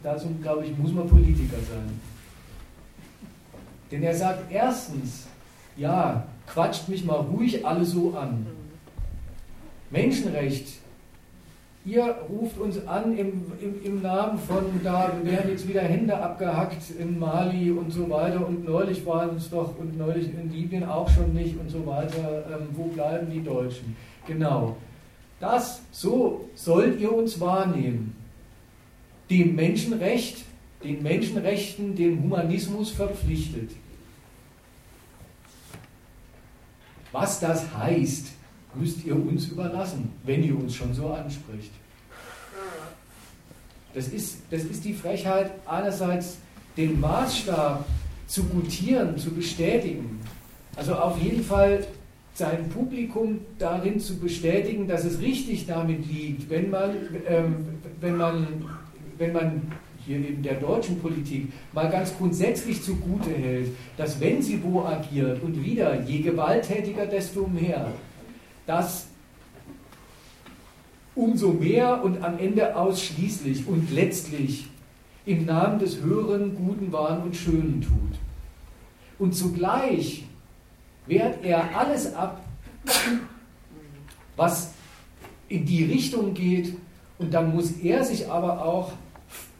dazu, 0.01 0.35
glaube 0.41 0.65
ich, 0.65 0.77
muss 0.77 0.91
man 0.91 1.07
Politiker 1.07 1.57
sein. 1.57 1.99
Denn 3.91 4.03
er 4.03 4.15
sagt 4.15 4.51
erstens, 4.51 5.27
ja, 5.75 6.27
quatscht 6.45 6.89
mich 6.89 7.05
mal 7.05 7.19
ruhig 7.19 7.65
alle 7.65 7.85
so 7.85 8.15
an. 8.17 8.45
Menschenrecht, 9.89 10.79
ihr 11.87 12.03
ruft 12.29 12.57
uns 12.59 12.85
an 12.85 13.17
im, 13.17 13.43
im, 13.61 13.83
im, 13.83 14.01
Namen 14.01 14.37
von, 14.37 14.65
da 14.83 15.11
werden 15.23 15.51
jetzt 15.51 15.67
wieder 15.67 15.81
Hände 15.81 16.17
abgehackt 16.17 16.91
in 16.99 17.17
Mali 17.17 17.71
und 17.71 17.91
so 17.91 18.09
weiter 18.09 18.45
und 18.45 18.65
neulich 18.65 19.05
waren 19.05 19.37
es 19.37 19.49
doch 19.49 19.77
und 19.79 19.97
neulich 19.97 20.27
in 20.33 20.51
Libyen 20.51 20.83
auch 20.83 21.09
schon 21.09 21.33
nicht 21.33 21.57
und 21.57 21.69
so 21.69 21.85
weiter. 21.85 22.45
Ähm, 22.51 22.67
wo 22.73 22.83
bleiben 22.83 23.31
die 23.31 23.41
Deutschen? 23.41 23.95
Genau. 24.27 24.75
Das, 25.39 25.81
so 25.91 26.49
sollt 26.55 26.99
ihr 26.99 27.13
uns 27.13 27.39
wahrnehmen 27.39 28.15
dem 29.29 29.55
Menschenrecht, 29.55 30.43
den 30.83 31.03
Menschenrechten, 31.03 31.95
dem 31.95 32.23
Humanismus 32.23 32.91
verpflichtet. 32.91 33.71
Was 37.11 37.39
das 37.39 37.73
heißt, 37.75 38.36
müsst 38.79 39.05
ihr 39.05 39.15
uns 39.15 39.47
überlassen, 39.47 40.11
wenn 40.23 40.43
ihr 40.43 40.57
uns 40.57 40.75
schon 40.75 40.93
so 40.93 41.09
anspricht. 41.09 41.71
Das 43.93 44.09
ist, 44.09 44.39
das 44.51 44.63
ist 44.63 44.85
die 44.85 44.93
Frechheit, 44.93 45.51
einerseits 45.65 46.37
den 46.75 46.99
Maßstab 46.99 47.85
zu 48.27 48.43
gutieren, 48.43 49.17
zu 49.17 49.31
bestätigen. 49.31 50.19
Also 50.75 50.93
auf 50.93 51.19
jeden 51.21 51.43
Fall 51.43 51.85
sein 52.33 52.69
Publikum 52.69 53.39
darin 53.57 53.99
zu 53.99 54.19
bestätigen, 54.19 54.87
dass 54.87 55.03
es 55.05 55.19
richtig 55.19 55.65
damit 55.65 56.05
liegt, 56.07 56.49
wenn 56.49 56.69
man, 56.69 56.91
ähm, 57.27 57.65
wenn 57.99 58.15
man 58.15 58.47
wenn 59.17 59.33
man 59.33 59.61
hier 60.05 60.17
in 60.17 60.41
der 60.41 60.55
deutschen 60.55 60.99
Politik 60.99 61.51
mal 61.73 61.89
ganz 61.89 62.15
grundsätzlich 62.17 62.81
zugute 62.81 63.31
hält, 63.31 63.69
dass 63.97 64.19
wenn 64.19 64.41
sie 64.41 64.61
wo 64.63 64.83
agiert 64.83 65.41
und 65.43 65.63
wieder, 65.63 66.01
je 66.03 66.19
gewalttätiger, 66.19 67.05
desto 67.05 67.47
mehr, 67.47 67.91
dass 68.67 69.07
umso 71.15 71.51
mehr 71.53 72.03
und 72.03 72.23
am 72.23 72.37
Ende 72.37 72.75
ausschließlich 72.75 73.67
und 73.67 73.91
letztlich 73.91 74.67
im 75.25 75.45
Namen 75.45 75.79
des 75.79 76.01
Höheren, 76.01 76.55
Guten, 76.55 76.91
Wahren 76.91 77.23
und 77.23 77.35
Schönen 77.35 77.81
tut. 77.81 78.19
Und 79.17 79.33
zugleich 79.33 80.25
wehrt 81.07 81.43
er 81.43 81.75
alles 81.75 82.13
ab, 82.13 82.45
was 84.35 84.73
in 85.49 85.65
die 85.65 85.85
Richtung 85.85 86.33
geht, 86.33 86.75
und 87.17 87.33
dann 87.33 87.55
muss 87.55 87.71
er 87.71 88.03
sich 88.03 88.29
aber 88.29 88.63
auch 88.63 88.91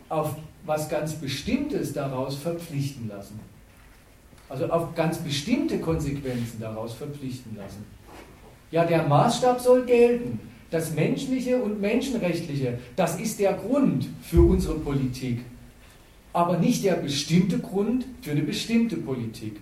auf 0.10 0.36
was 0.64 0.90
ganz 0.90 1.14
Bestimmtes 1.14 1.92
daraus 1.94 2.36
verpflichten 2.36 3.08
lassen. 3.08 3.40
Also 4.48 4.68
auf 4.70 4.94
ganz 4.94 5.18
bestimmte 5.18 5.80
Konsequenzen 5.80 6.60
daraus 6.60 6.94
verpflichten 6.94 7.58
lassen. 7.58 7.84
Ja, 8.72 8.86
der 8.86 9.08
Maßstab 9.08 9.60
soll 9.60 9.86
gelten. 9.86 10.40
Das 10.70 10.94
Menschliche 10.94 11.62
und 11.62 11.80
Menschenrechtliche, 11.80 12.78
das 12.98 13.18
ist 13.20 13.40
der 13.40 13.54
Grund 13.54 14.10
für 14.22 14.42
unsere 14.42 14.78
Politik. 14.80 15.40
Aber 16.34 16.58
nicht 16.58 16.84
der 16.84 16.96
bestimmte 16.96 17.58
Grund 17.60 18.06
für 18.22 18.32
eine 18.32 18.42
bestimmte 18.42 18.98
Politik. 18.98 19.62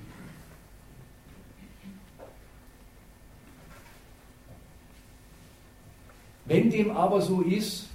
Wenn 6.46 6.72
dem 6.72 6.92
aber 6.92 7.22
so 7.22 7.42
ist, 7.42 7.88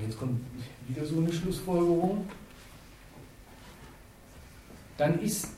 jetzt 0.00 0.18
kommt 0.18 0.40
wieder 0.86 1.04
so 1.04 1.18
eine 1.18 1.32
Schlussfolgerung, 1.32 2.26
dann 4.96 5.20
ist, 5.20 5.48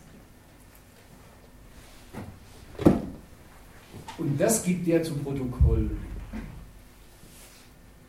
und 4.18 4.40
das 4.40 4.62
gibt 4.62 4.86
er 4.88 5.02
zu 5.02 5.14
Protokoll, 5.14 5.90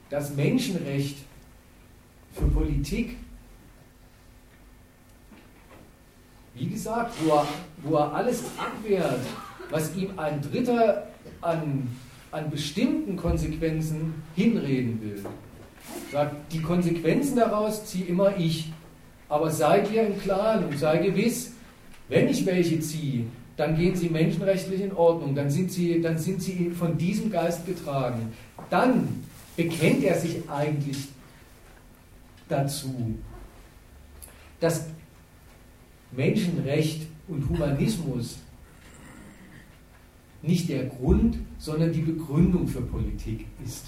das 0.09 0.35
Menschenrecht 0.35 1.17
für 2.33 2.45
Politik, 2.47 3.17
wie 6.53 6.67
gesagt, 6.67 7.13
wo 7.23 7.35
er, 7.35 7.47
wo 7.83 7.95
er 7.95 8.13
alles 8.13 8.43
abwehrt, 8.57 9.21
was 9.69 9.95
ihm 9.95 10.17
ein 10.17 10.41
Dritter 10.41 11.07
an, 11.41 11.87
an 12.31 12.49
bestimmten 12.49 13.15
Konsequenzen 13.15 14.13
hinreden 14.35 15.01
will. 15.01 15.25
Sagt, 16.11 16.53
die 16.53 16.61
Konsequenzen 16.61 17.37
daraus 17.37 17.85
ziehe 17.85 18.05
immer 18.05 18.37
ich. 18.37 18.71
Aber 19.29 19.49
sei 19.49 19.79
dir 19.79 20.07
im 20.07 20.19
Klaren 20.19 20.65
und 20.65 20.77
sei 20.77 20.97
gewiss, 20.97 21.53
wenn 22.09 22.27
ich 22.27 22.45
welche 22.45 22.81
ziehe, 22.81 23.25
dann 23.61 23.75
gehen 23.75 23.95
sie 23.95 24.09
menschenrechtlich 24.09 24.81
in 24.81 24.91
Ordnung, 24.91 25.35
dann 25.35 25.51
sind 25.51 25.71
sie, 25.71 26.01
dann 26.01 26.17
sind 26.17 26.41
sie 26.41 26.71
von 26.71 26.97
diesem 26.97 27.29
Geist 27.29 27.63
getragen. 27.67 28.33
Dann 28.71 29.23
bekennt 29.55 30.03
er 30.03 30.17
sich 30.17 30.49
eigentlich 30.49 30.97
dazu, 32.49 33.19
dass 34.59 34.87
Menschenrecht 36.11 37.05
und 37.27 37.47
Humanismus 37.49 38.39
nicht 40.41 40.67
der 40.67 40.85
Grund, 40.85 41.37
sondern 41.59 41.93
die 41.93 42.01
Begründung 42.01 42.67
für 42.67 42.81
Politik 42.81 43.45
ist. 43.63 43.85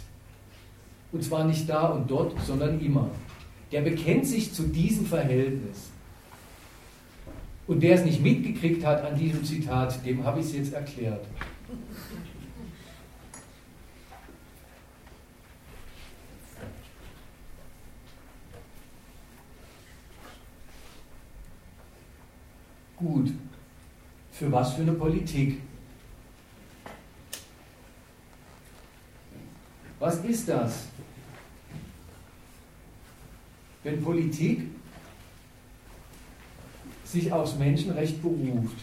Und 1.11 1.23
zwar 1.23 1.45
nicht 1.45 1.67
da 1.67 1.87
und 1.87 2.11
dort, 2.11 2.39
sondern 2.45 2.79
immer. 2.79 3.09
Der 3.71 3.81
bekennt 3.81 4.27
sich 4.27 4.53
zu 4.53 4.67
diesem 4.67 5.07
Verhältnis. 5.07 5.92
Und 7.65 7.81
wer 7.81 7.95
es 7.95 8.03
nicht 8.03 8.21
mitgekriegt 8.21 8.85
hat 8.85 9.03
an 9.03 9.17
diesem 9.17 9.43
Zitat, 9.43 10.05
dem 10.05 10.23
habe 10.23 10.39
ich 10.39 10.47
es 10.47 10.53
jetzt 10.53 10.73
erklärt. 10.73 11.25
Gut. 22.97 23.31
für 24.43 24.51
was 24.51 24.73
für 24.73 24.81
eine 24.81 24.91
Politik? 24.91 25.61
Was 29.99 30.17
ist 30.25 30.49
das? 30.49 30.87
Wenn 33.83 34.03
Politik 34.03 34.67
sich 37.13 37.31
aufs 37.31 37.55
Menschenrecht 37.55 38.21
beruft. 38.21 38.77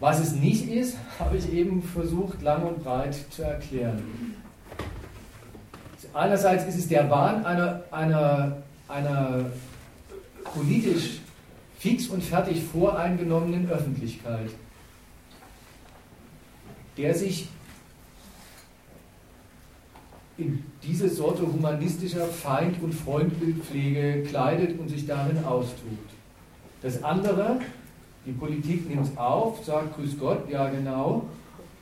Was 0.00 0.20
es 0.20 0.32
nicht 0.32 0.68
ist, 0.68 0.96
habe 1.18 1.36
ich 1.36 1.52
eben 1.52 1.82
versucht, 1.82 2.42
lang 2.42 2.64
und 2.64 2.82
breit 2.82 3.16
zu 3.30 3.42
erklären. 3.42 4.34
Einerseits 6.14 6.64
ist 6.64 6.78
es 6.78 6.88
der 6.88 7.08
Wahn 7.10 7.44
einer, 7.44 7.82
einer, 7.90 8.62
einer 8.88 9.46
politisch 10.42 11.20
fix 11.78 12.08
und 12.08 12.24
fertig 12.24 12.62
voreingenommenen 12.64 13.68
Öffentlichkeit, 13.70 14.50
der 16.96 17.14
sich 17.14 17.48
in 20.38 20.62
diese 20.84 21.08
Sorte 21.08 21.42
humanistischer 21.42 22.24
Feind- 22.26 22.80
und 22.80 22.94
Freundbildpflege 22.94 24.22
kleidet 24.22 24.78
und 24.78 24.88
sich 24.88 25.04
darin 25.04 25.44
austut. 25.44 25.98
Das 26.80 27.02
andere, 27.02 27.60
die 28.24 28.32
Politik 28.32 28.88
nimmt 28.88 29.06
es 29.06 29.16
auf, 29.16 29.64
sagt, 29.64 29.96
grüß 29.96 30.16
Gott, 30.18 30.48
ja 30.48 30.68
genau, 30.70 31.24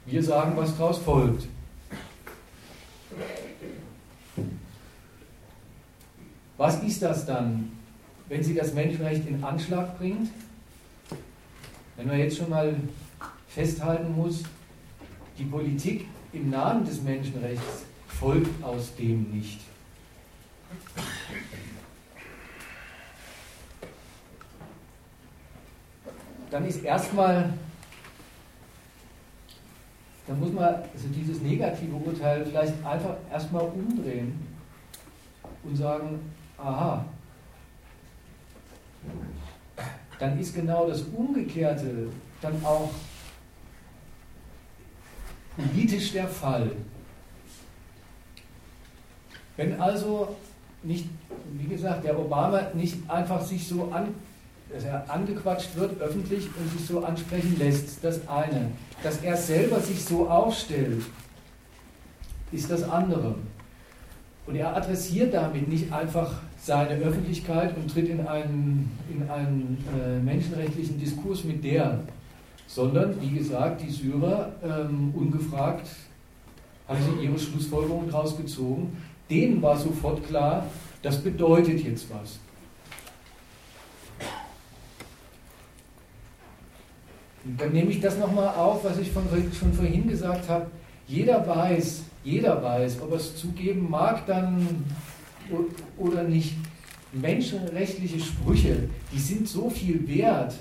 wir 0.07 0.23
sagen, 0.23 0.53
was 0.57 0.77
daraus 0.77 0.99
folgt. 0.99 1.47
Was 6.57 6.83
ist 6.83 7.03
das 7.03 7.27
dann, 7.27 7.73
wenn 8.31 8.43
sie 8.43 8.55
das 8.55 8.73
Menschenrecht 8.73 9.29
in 9.29 9.45
Anschlag 9.45 9.99
bringt? 9.99 10.31
Wenn 11.97 12.07
man 12.07 12.19
jetzt 12.19 12.39
schon 12.39 12.49
mal 12.49 12.75
festhalten 13.49 14.15
muss, 14.17 14.43
die 15.39 15.45
Politik 15.45 16.07
im 16.33 16.49
Namen 16.49 16.87
des 16.87 17.03
Menschenrechts 17.03 17.85
folgt 18.19 18.63
aus 18.65 18.95
dem 18.97 19.31
nicht. 19.31 19.61
Dann 26.51 26.65
ist 26.67 26.83
erstmal, 26.85 27.53
dann 30.27 30.41
muss 30.41 30.53
man 30.53 30.65
also 30.65 31.09
dieses 31.15 31.41
negative 31.43 31.95
Urteil 31.97 32.47
vielleicht 32.47 32.85
einfach 32.85 33.17
erstmal 33.31 33.65
umdrehen 33.65 34.47
und 35.65 35.77
sagen, 35.77 36.21
aha, 36.57 37.05
dann 40.19 40.39
ist 40.39 40.55
genau 40.55 40.89
das 40.89 41.03
Umgekehrte 41.03 42.09
dann 42.41 42.65
auch 42.65 42.91
politisch 45.57 46.13
der 46.13 46.29
Fall. 46.29 46.71
Wenn 49.57 49.81
also 49.81 50.37
nicht, 50.83 51.07
wie 51.59 51.67
gesagt, 51.67 52.05
der 52.05 52.19
Obama 52.19 52.63
nicht 52.75 52.99
einfach 53.09 53.41
sich 53.41 53.67
so 53.67 53.91
an, 53.93 54.09
dass 54.73 54.85
er 54.85 55.11
angequatscht 55.11 55.77
wird 55.77 56.01
öffentlich 56.01 56.49
und 56.59 56.71
sich 56.71 56.87
so 56.87 57.05
ansprechen 57.05 57.57
lässt, 57.59 58.03
das 58.03 58.27
eine. 58.29 58.71
Dass 59.03 59.23
er 59.23 59.37
selber 59.37 59.81
sich 59.81 60.05
so 60.05 60.29
aufstellt, 60.29 61.03
ist 62.53 62.71
das 62.71 62.83
andere. 62.83 63.37
Und 64.47 64.57
er 64.57 64.77
adressiert 64.77 65.35
damit 65.35 65.69
nicht 65.69 65.93
einfach 65.93 66.41
seine 66.61 66.97
Öffentlichkeit 66.97 67.77
und 67.77 67.91
tritt 67.91 68.09
in 68.09 68.27
einen, 68.27 68.97
in 69.11 69.29
einen 69.29 69.85
äh, 69.99 70.19
menschenrechtlichen 70.19 70.99
Diskurs 70.99 71.45
mit 71.45 71.65
der, 71.65 72.01
sondern, 72.67 73.21
wie 73.21 73.31
gesagt, 73.31 73.83
die 73.83 73.91
Syrer 73.91 74.53
ähm, 74.63 75.13
ungefragt 75.15 75.89
haben 76.89 76.99
sie 77.03 77.25
ihre 77.25 77.39
Schlussfolgerungen 77.39 78.11
daraus 78.11 78.37
gezogen 78.37 78.97
denen 79.31 79.63
war 79.63 79.77
sofort 79.77 80.27
klar, 80.27 80.67
das 81.03 81.23
bedeutet 81.23 81.85
jetzt 81.85 82.07
was. 82.11 82.39
Und 87.45 87.61
dann 87.61 87.73
nehme 87.73 87.91
ich 87.91 88.01
das 88.01 88.19
nochmal 88.19 88.49
auf, 88.57 88.83
was 88.83 88.99
ich 88.99 89.11
von, 89.13 89.25
schon 89.57 89.73
vorhin 89.73 90.09
gesagt 90.09 90.49
habe. 90.49 90.67
Jeder 91.07 91.47
weiß, 91.47 92.03
jeder 92.25 92.61
weiß, 92.61 93.01
ob 93.03 93.13
er 93.13 93.19
es 93.19 93.37
zugeben 93.37 93.89
mag 93.89 94.27
dann 94.27 94.85
oder 95.97 96.25
nicht. 96.25 96.57
Menschenrechtliche 97.13 98.19
Sprüche, 98.19 98.89
die 99.13 99.19
sind 99.19 99.49
so 99.49 99.71
viel 99.71 100.07
wert, 100.09 100.55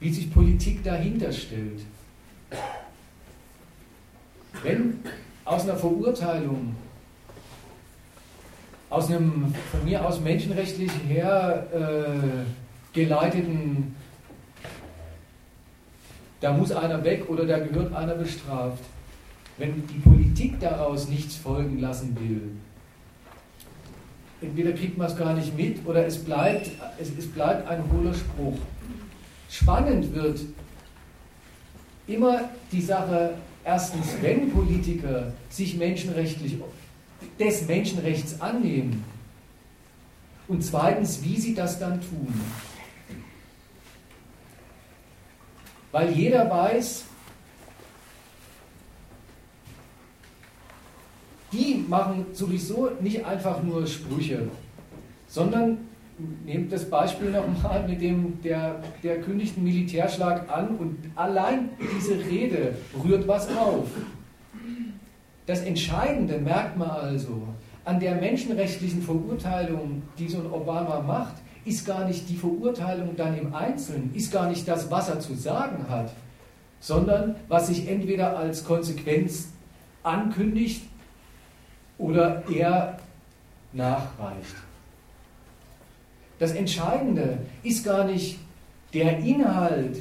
wie 0.00 0.10
sich 0.10 0.32
Politik 0.32 0.82
dahinter 0.82 1.30
stellt. 1.32 1.80
Wenn 4.62 5.00
aus 5.44 5.64
einer 5.64 5.76
Verurteilung 5.76 6.74
aus 8.90 9.08
einem 9.08 9.54
von 9.70 9.84
mir 9.84 10.04
aus 10.04 10.20
menschenrechtlich 10.20 10.90
her 11.06 11.66
äh, 11.72 12.94
da 16.40 16.52
muss 16.52 16.72
einer 16.72 17.04
weg 17.04 17.28
oder 17.28 17.46
da 17.46 17.58
gehört 17.58 17.94
einer 17.94 18.14
bestraft. 18.14 18.82
Wenn 19.56 19.86
die 19.88 19.98
Politik 19.98 20.60
daraus 20.60 21.08
nichts 21.08 21.36
folgen 21.36 21.80
lassen 21.80 22.16
will, 22.20 22.42
entweder 24.40 24.72
kriegt 24.72 24.96
man 24.96 25.08
es 25.08 25.16
gar 25.16 25.34
nicht 25.34 25.56
mit 25.56 25.84
oder 25.84 26.06
es 26.06 26.24
bleibt, 26.24 26.70
es, 26.98 27.10
es 27.18 27.26
bleibt 27.26 27.68
ein 27.68 27.82
hohler 27.92 28.14
Spruch. 28.14 28.58
Spannend 29.50 30.14
wird 30.14 30.40
immer 32.06 32.48
die 32.70 32.82
Sache, 32.82 33.34
erstens, 33.64 34.06
wenn 34.20 34.50
Politiker 34.50 35.32
sich 35.50 35.76
menschenrechtlich 35.76 36.56
des 37.38 37.66
Menschenrechts 37.66 38.40
annehmen. 38.40 39.04
Und 40.48 40.62
zweitens, 40.62 41.22
wie 41.22 41.36
sie 41.36 41.54
das 41.54 41.78
dann 41.78 42.00
tun. 42.00 42.32
Weil 45.92 46.12
jeder 46.12 46.48
weiß, 46.50 47.04
die 51.52 51.84
machen 51.88 52.26
sowieso 52.32 52.90
nicht 53.00 53.24
einfach 53.24 53.62
nur 53.62 53.86
Sprüche, 53.86 54.48
sondern 55.26 55.78
nehmt 56.44 56.72
das 56.72 56.88
Beispiel 56.88 57.30
nochmal 57.30 57.86
mit 57.88 58.00
dem, 58.00 58.40
der, 58.42 58.82
der 59.02 59.20
kündigt 59.20 59.56
einen 59.56 59.64
Militärschlag 59.64 60.50
an 60.50 60.76
und 60.76 60.98
allein 61.14 61.70
diese 61.96 62.18
Rede 62.18 62.76
rührt 63.02 63.26
was 63.28 63.48
auf. 63.56 63.86
Das 65.48 65.62
Entscheidende 65.62 66.36
merkt 66.36 66.76
man 66.76 66.90
also 66.90 67.48
an 67.86 67.98
der 67.98 68.16
menschenrechtlichen 68.16 69.00
Verurteilung, 69.00 70.02
die 70.18 70.28
so 70.28 70.40
ein 70.40 70.52
Obama 70.52 71.00
macht, 71.00 71.36
ist 71.64 71.86
gar 71.86 72.06
nicht 72.06 72.28
die 72.28 72.36
Verurteilung 72.36 73.16
dann 73.16 73.34
im 73.34 73.54
Einzelnen, 73.54 74.14
ist 74.14 74.30
gar 74.30 74.50
nicht 74.50 74.68
das, 74.68 74.90
was 74.90 75.08
er 75.08 75.20
zu 75.20 75.34
sagen 75.34 75.86
hat, 75.88 76.12
sondern 76.80 77.34
was 77.48 77.68
sich 77.68 77.88
entweder 77.88 78.36
als 78.36 78.62
Konsequenz 78.62 79.48
ankündigt 80.02 80.82
oder 81.96 82.42
er 82.54 82.98
nachreicht. 83.72 84.54
Das 86.38 86.52
Entscheidende 86.52 87.38
ist 87.62 87.86
gar 87.86 88.04
nicht 88.04 88.38
der 88.92 89.20
Inhalt 89.20 89.96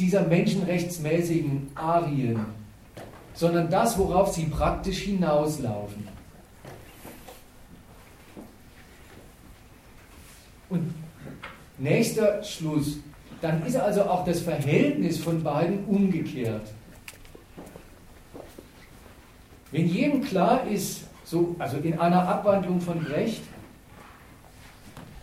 dieser 0.00 0.26
menschenrechtsmäßigen 0.26 1.70
Arien, 1.76 2.55
sondern 3.36 3.70
das, 3.70 3.96
worauf 3.98 4.32
sie 4.32 4.46
praktisch 4.46 5.02
hinauslaufen. 5.02 6.08
Und 10.68 10.92
nächster 11.78 12.42
Schluss, 12.42 12.98
dann 13.40 13.64
ist 13.64 13.76
also 13.76 14.02
auch 14.02 14.24
das 14.24 14.40
Verhältnis 14.40 15.18
von 15.18 15.42
beiden 15.42 15.84
umgekehrt. 15.84 16.72
Wenn 19.70 19.86
jedem 19.86 20.22
klar 20.22 20.66
ist, 20.66 21.02
so, 21.24 21.54
also 21.58 21.76
in 21.76 21.98
einer 21.98 22.26
Abwandlung 22.26 22.80
von 22.80 23.04
Brecht, 23.04 23.42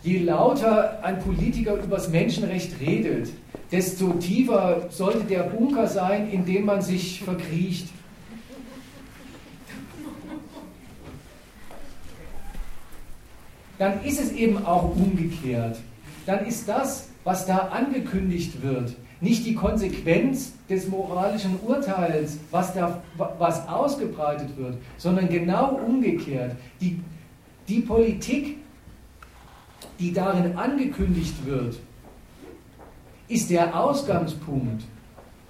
je 0.02 0.18
lauter 0.18 1.02
ein 1.02 1.18
Politiker 1.18 1.74
übers 1.74 2.08
Menschenrecht 2.08 2.78
redet, 2.80 3.30
desto 3.72 4.12
tiefer 4.12 4.86
sollte 4.90 5.24
der 5.24 5.44
Bunker 5.44 5.88
sein, 5.88 6.30
in 6.30 6.44
dem 6.44 6.66
man 6.66 6.82
sich 6.82 7.22
verkriecht. 7.22 7.88
Dann 13.78 14.02
ist 14.04 14.20
es 14.20 14.32
eben 14.32 14.64
auch 14.64 14.94
umgekehrt. 14.96 15.78
Dann 16.26 16.46
ist 16.46 16.68
das, 16.68 17.08
was 17.24 17.46
da 17.46 17.68
angekündigt 17.68 18.62
wird, 18.62 18.96
nicht 19.20 19.46
die 19.46 19.54
Konsequenz 19.54 20.52
des 20.68 20.88
moralischen 20.88 21.58
Urteils, 21.66 22.38
was, 22.50 22.74
da, 22.74 23.02
was 23.38 23.66
ausgebreitet 23.68 24.56
wird, 24.56 24.76
sondern 24.98 25.28
genau 25.28 25.76
umgekehrt. 25.76 26.52
Die, 26.80 27.00
die 27.68 27.80
Politik 27.80 28.58
die 29.98 30.12
darin 30.12 30.56
angekündigt 30.56 31.34
wird, 31.44 31.78
ist 33.28 33.50
der 33.50 33.78
Ausgangspunkt 33.78 34.84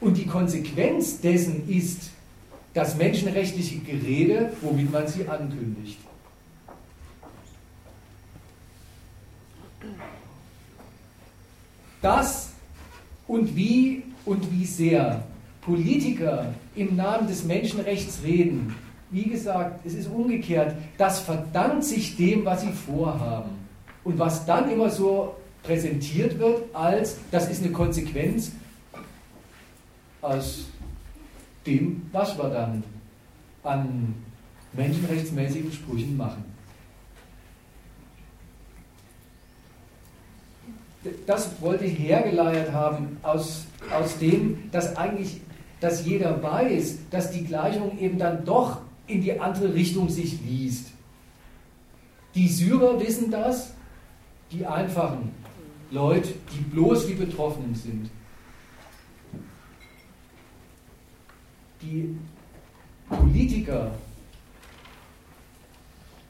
und 0.01 0.17
die 0.17 0.27
Konsequenz 0.27 1.21
dessen 1.21 1.69
ist 1.69 2.11
das 2.73 2.97
menschenrechtliche 2.97 3.79
Gerede, 3.79 4.53
womit 4.61 4.93
man 4.93 5.07
sie 5.07 5.27
ankündigt. 5.29 5.99
Das 12.03 12.51
und 13.27 13.57
wie 13.57 14.03
und 14.25 14.51
wie 14.53 14.67
sehr 14.67 15.25
Politiker 15.63 16.53
im 16.75 16.97
Namen 16.97 17.27
des 17.27 17.45
Menschenrechts 17.45 18.21
reden, 18.23 18.75
wie 19.11 19.25
gesagt, 19.25 19.87
es 19.87 19.95
ist 19.95 20.09
umgekehrt, 20.09 20.75
das 20.99 21.21
verdankt 21.21 21.85
sich 21.85 22.17
dem, 22.17 22.45
was 22.45 22.63
sie 22.63 22.73
vorhaben. 22.73 23.51
Und 24.03 24.19
was 24.19 24.45
dann 24.45 24.71
immer 24.71 24.91
so 24.91 25.37
präsentiert 25.63 26.39
wird, 26.39 26.63
als 26.75 27.17
das 27.31 27.49
ist 27.49 27.63
eine 27.63 27.73
Konsequenz 27.73 28.53
aus 30.21 30.67
dem, 31.67 32.03
was 32.13 32.37
wir 32.37 32.51
dann 32.51 32.85
an 33.63 34.15
menschenrechtsmäßigen 34.73 35.73
Sprüchen 35.73 36.17
machen. 36.17 36.44
Das 41.27 41.61
wollte 41.61 41.85
ich 41.85 41.99
hergeleiert 41.99 42.73
haben 42.73 43.19
aus, 43.23 43.67
aus 43.93 44.19
dem, 44.19 44.71
dass 44.71 44.97
eigentlich, 44.97 45.41
dass 45.81 46.07
jeder 46.07 46.43
weiß, 46.43 46.99
dass 47.11 47.31
die 47.31 47.45
Gleichung 47.45 47.99
eben 47.99 48.19
dann 48.19 48.45
doch 48.45 48.79
in 49.07 49.21
die 49.21 49.39
andere 49.39 49.75
Richtung 49.75 50.09
sich 50.09 50.41
liest. 50.41 50.89
Die 52.35 52.49
Syrer 52.49 52.99
wissen 53.01 53.31
das, 53.31 53.75
die 54.51 54.65
einfachen 54.65 55.31
Leute, 55.91 56.31
die 56.53 56.63
bloß 56.63 57.07
die 57.07 57.15
Betroffenen 57.15 57.75
sind. 57.75 58.11
Die 61.83 62.17
Politiker 63.09 63.91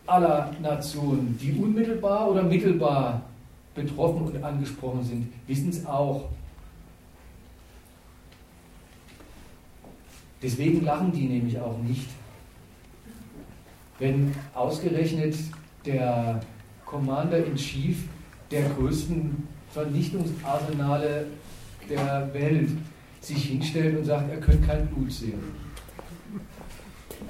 aller 0.06 0.52
Nationen, 0.60 1.38
die 1.40 1.52
unmittelbar 1.52 2.30
oder 2.30 2.42
mittelbar 2.42 3.22
betroffen 3.74 4.22
und 4.22 4.44
angesprochen 4.44 5.05
sind, 5.05 5.32
wissen 5.46 5.70
es 5.70 5.84
auch. 5.86 6.28
Deswegen 10.42 10.84
lachen 10.84 11.12
die 11.12 11.26
nämlich 11.26 11.59
auch 11.59 11.78
nicht 11.78 12.09
wenn 13.98 14.34
ausgerechnet 14.55 15.34
der 15.84 16.40
Commander 16.84 17.44
in 17.44 17.56
Chief 17.56 18.05
der 18.51 18.68
größten 18.70 19.48
Vernichtungsarsenale 19.70 21.26
der 21.88 22.32
Welt 22.32 22.70
sich 23.20 23.44
hinstellt 23.44 23.98
und 23.98 24.05
sagt, 24.05 24.30
er 24.30 24.40
könnte 24.40 24.66
kein 24.66 24.86
Blut 24.88 25.12
sehen. 25.12 25.40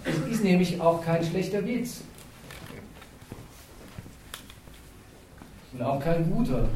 Es 0.04 0.32
ist 0.32 0.44
nämlich 0.44 0.80
auch 0.80 1.02
kein 1.04 1.24
schlechter 1.24 1.64
Witz. 1.66 2.02
Und 5.74 5.82
auch 5.82 6.00
kein 6.00 6.30
guter. 6.30 6.68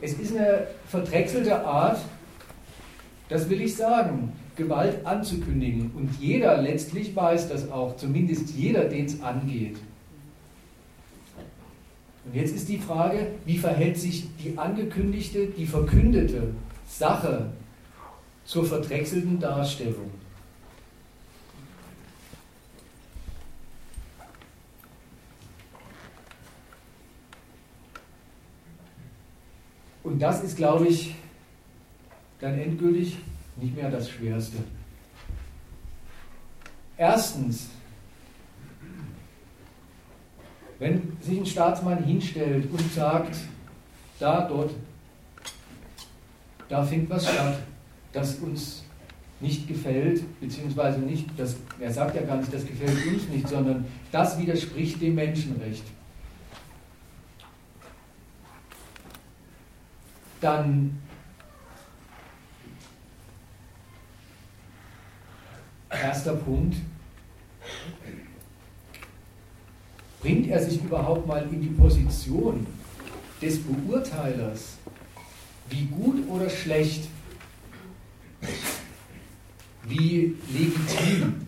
Es 0.00 0.14
ist 0.14 0.36
eine 0.36 0.66
verdrechselte 0.88 1.64
Art, 1.64 1.98
das 3.28 3.48
will 3.48 3.60
ich 3.60 3.76
sagen, 3.76 4.32
Gewalt 4.56 5.06
anzukündigen. 5.06 5.92
Und 5.94 6.10
jeder 6.20 6.60
letztlich 6.60 7.14
weiß 7.14 7.48
das 7.48 7.70
auch, 7.70 7.96
zumindest 7.96 8.50
jeder, 8.50 8.84
den 8.84 9.06
es 9.06 9.22
angeht. 9.22 9.76
Und 12.24 12.34
jetzt 12.34 12.56
ist 12.56 12.68
die 12.68 12.78
Frage, 12.78 13.28
wie 13.44 13.58
verhält 13.58 13.96
sich 13.98 14.26
die 14.42 14.58
angekündigte, 14.58 15.46
die 15.46 15.66
verkündete 15.66 16.48
Sache 16.88 17.52
zur 18.44 18.64
verdrechselten 18.64 19.38
Darstellung? 19.38 20.10
Und 30.06 30.20
das 30.20 30.44
ist, 30.44 30.56
glaube 30.56 30.86
ich, 30.86 31.16
dann 32.38 32.56
endgültig 32.56 33.16
nicht 33.56 33.74
mehr 33.74 33.90
das 33.90 34.08
Schwerste. 34.08 34.58
Erstens, 36.96 37.70
wenn 40.78 41.16
sich 41.20 41.40
ein 41.40 41.46
Staatsmann 41.46 42.04
hinstellt 42.04 42.70
und 42.70 42.92
sagt, 42.92 43.36
da, 44.20 44.46
dort, 44.46 44.70
da 46.68 46.84
findet 46.84 47.10
was 47.10 47.24
statt, 47.28 47.58
das 48.12 48.36
uns 48.36 48.84
nicht 49.40 49.66
gefällt, 49.66 50.22
beziehungsweise 50.40 51.00
nicht, 51.00 51.26
das, 51.36 51.56
er 51.80 51.92
sagt 51.92 52.14
ja 52.14 52.22
gar 52.22 52.36
nicht, 52.36 52.54
das 52.54 52.64
gefällt 52.64 53.06
uns 53.12 53.28
nicht, 53.28 53.48
sondern 53.48 53.84
das 54.12 54.38
widerspricht 54.38 55.02
dem 55.02 55.16
Menschenrecht. 55.16 55.82
Dann 60.40 61.00
Erster 66.02 66.34
Punkt. 66.34 66.76
Bringt 70.20 70.48
er 70.48 70.62
sich 70.62 70.82
überhaupt 70.82 71.26
mal 71.26 71.46
in 71.52 71.60
die 71.60 71.68
Position 71.68 72.66
des 73.40 73.60
Beurteilers, 73.62 74.76
wie 75.68 75.84
gut 75.84 76.28
oder 76.28 76.50
schlecht, 76.50 77.08
wie 79.84 80.34
legitim, 80.52 81.46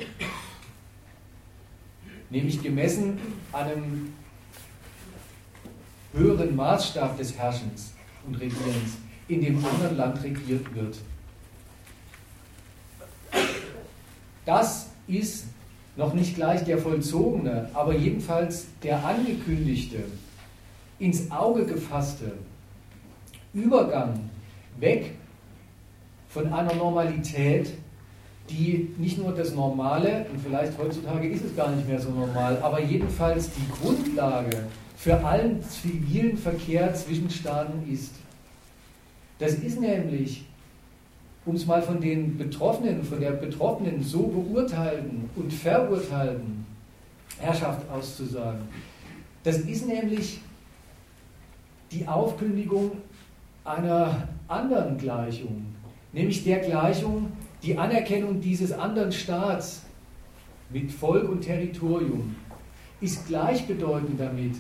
nämlich 2.31 2.63
gemessen 2.63 3.19
an 3.53 3.69
einem 3.69 4.15
höheren 6.13 6.55
Maßstab 6.55 7.17
des 7.17 7.37
Herrschens 7.37 7.95
und 8.29 8.35
Regierens 8.37 8.99
in 9.27 9.41
dem 9.41 9.65
anderen 9.65 9.97
Land 9.97 10.23
regiert 10.23 10.75
wird. 10.75 10.99
Das 14.45 14.91
ist 15.07 15.47
noch 15.97 16.15
nicht 16.15 16.37
gleich 16.37 16.65
der 16.65 16.79
vollzogene, 16.79 17.69
aber 17.75 17.95
jedenfalls 17.95 18.67
der 18.83 19.05
angekündigte, 19.05 20.05
ins 20.99 21.31
Auge 21.31 21.65
gefasste 21.65 22.33
Übergang 23.53 24.31
weg 24.79 25.15
von 26.29 26.53
einer 26.53 26.75
Normalität, 26.75 27.73
die 28.49 28.95
nicht 28.99 29.19
nur 29.19 29.35
das 29.35 29.55
Normale, 29.55 30.27
und 30.33 30.41
vielleicht 30.41 30.79
heutzutage 30.79 31.29
ist 31.29 31.45
es 31.45 31.57
gar 31.57 31.71
nicht 31.71 31.87
mehr 31.87 32.01
so 32.01 32.11
normal, 32.11 32.59
aber 32.63 32.81
jedenfalls 32.81 33.51
die 33.51 33.69
Grundlage 33.81 34.65
für 34.99 35.25
allen 35.25 35.63
zivilen 35.63 36.37
Verkehr 36.37 36.93
zwischen 36.93 37.31
Staaten 37.31 37.89
ist. 37.89 38.15
Das 39.39 39.55
ist 39.55 39.81
nämlich 39.81 40.45
um 41.47 41.55
es 41.55 41.65
mal 41.65 41.81
von 41.81 42.01
den 42.01 42.37
Betroffenen, 42.37 43.03
von 43.03 43.21
der 43.21 43.31
Betroffenen 43.31 44.03
so 44.03 44.25
beurteilten 44.27 45.31
und 45.37 45.51
verurteilten 45.51 46.67
Herrschaft 47.39 47.89
auszusagen. 47.89 48.69
Das 49.45 49.59
ist 49.59 49.87
nämlich 49.87 50.41
die 51.93 52.07
Aufkündigung 52.07 52.91
einer 53.65 54.29
anderen 54.49 54.99
Gleichung, 54.99 55.65
nämlich 56.13 56.45
der 56.45 56.59
Gleichung, 56.59 57.33
die 57.63 57.79
Anerkennung 57.79 58.41
dieses 58.41 58.73
anderen 58.73 59.13
Staats 59.13 59.83
mit 60.69 60.91
Volk 60.91 61.31
und 61.31 61.41
Territorium 61.41 62.35
ist 63.01 63.27
gleichbedeutend 63.29 64.21
damit, 64.21 64.57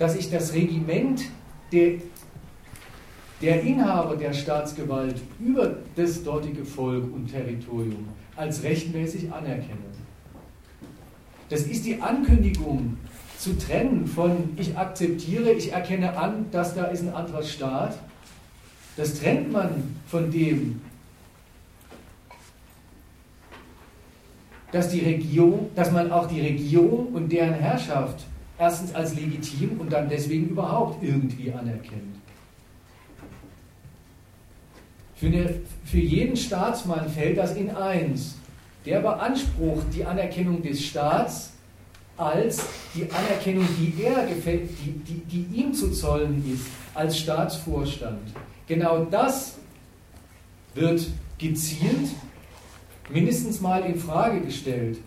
dass 0.00 0.16
ich 0.16 0.30
das 0.30 0.54
Regiment 0.54 1.22
der 1.70 1.98
der 3.42 3.62
Inhaber 3.62 4.16
der 4.16 4.32
Staatsgewalt 4.32 5.20
über 5.38 5.76
das 5.96 6.22
dortige 6.22 6.64
Volk 6.64 7.04
und 7.12 7.28
Territorium 7.30 8.08
als 8.36 8.62
rechtmäßig 8.62 9.32
anerkenne. 9.32 9.90
Das 11.48 11.62
ist 11.62 11.84
die 11.84 12.00
Ankündigung 12.00 12.96
zu 13.38 13.56
trennen 13.58 14.06
von 14.06 14.50
ich 14.56 14.76
akzeptiere, 14.76 15.52
ich 15.52 15.72
erkenne 15.72 16.16
an, 16.16 16.46
dass 16.50 16.74
da 16.74 16.84
ist 16.84 17.02
ein 17.02 17.14
anderer 17.14 17.42
Staat. 17.42 17.98
Das 18.96 19.20
trennt 19.20 19.52
man 19.52 19.96
von 20.06 20.30
dem, 20.30 20.80
dass 24.72 24.90
die 24.90 25.00
Regierung, 25.00 25.70
dass 25.74 25.90
man 25.90 26.10
auch 26.10 26.26
die 26.26 26.40
Regierung 26.40 27.08
und 27.14 27.30
deren 27.32 27.54
Herrschaft 27.54 28.26
erstens 28.60 28.94
als 28.94 29.14
legitim 29.14 29.80
und 29.80 29.90
dann 29.90 30.08
deswegen 30.08 30.50
überhaupt 30.50 31.02
irgendwie 31.02 31.50
anerkennt. 31.50 32.16
Für, 35.14 35.26
eine, 35.26 35.60
für 35.84 35.98
jeden 35.98 36.36
Staatsmann 36.36 37.08
fällt 37.08 37.38
das 37.38 37.56
in 37.56 37.70
eins. 37.70 38.36
Der 38.84 39.00
beansprucht 39.00 39.86
die 39.94 40.04
Anerkennung 40.04 40.62
des 40.62 40.84
Staats 40.84 41.52
als 42.16 42.62
die 42.94 43.10
Anerkennung, 43.10 43.66
die 43.78 44.02
er 44.02 44.26
gefällt, 44.26 44.68
die, 44.84 44.92
die, 44.92 45.20
die 45.24 45.60
ihm 45.60 45.72
zu 45.72 45.90
zollen 45.90 46.44
ist 46.52 46.66
als 46.94 47.18
Staatsvorstand. 47.18 48.20
Genau 48.66 49.04
das 49.04 49.56
wird 50.74 51.06
gezielt 51.38 52.10
mindestens 53.08 53.60
mal 53.60 53.84
in 53.84 53.98
Frage 53.98 54.40
gestellt. 54.42 54.98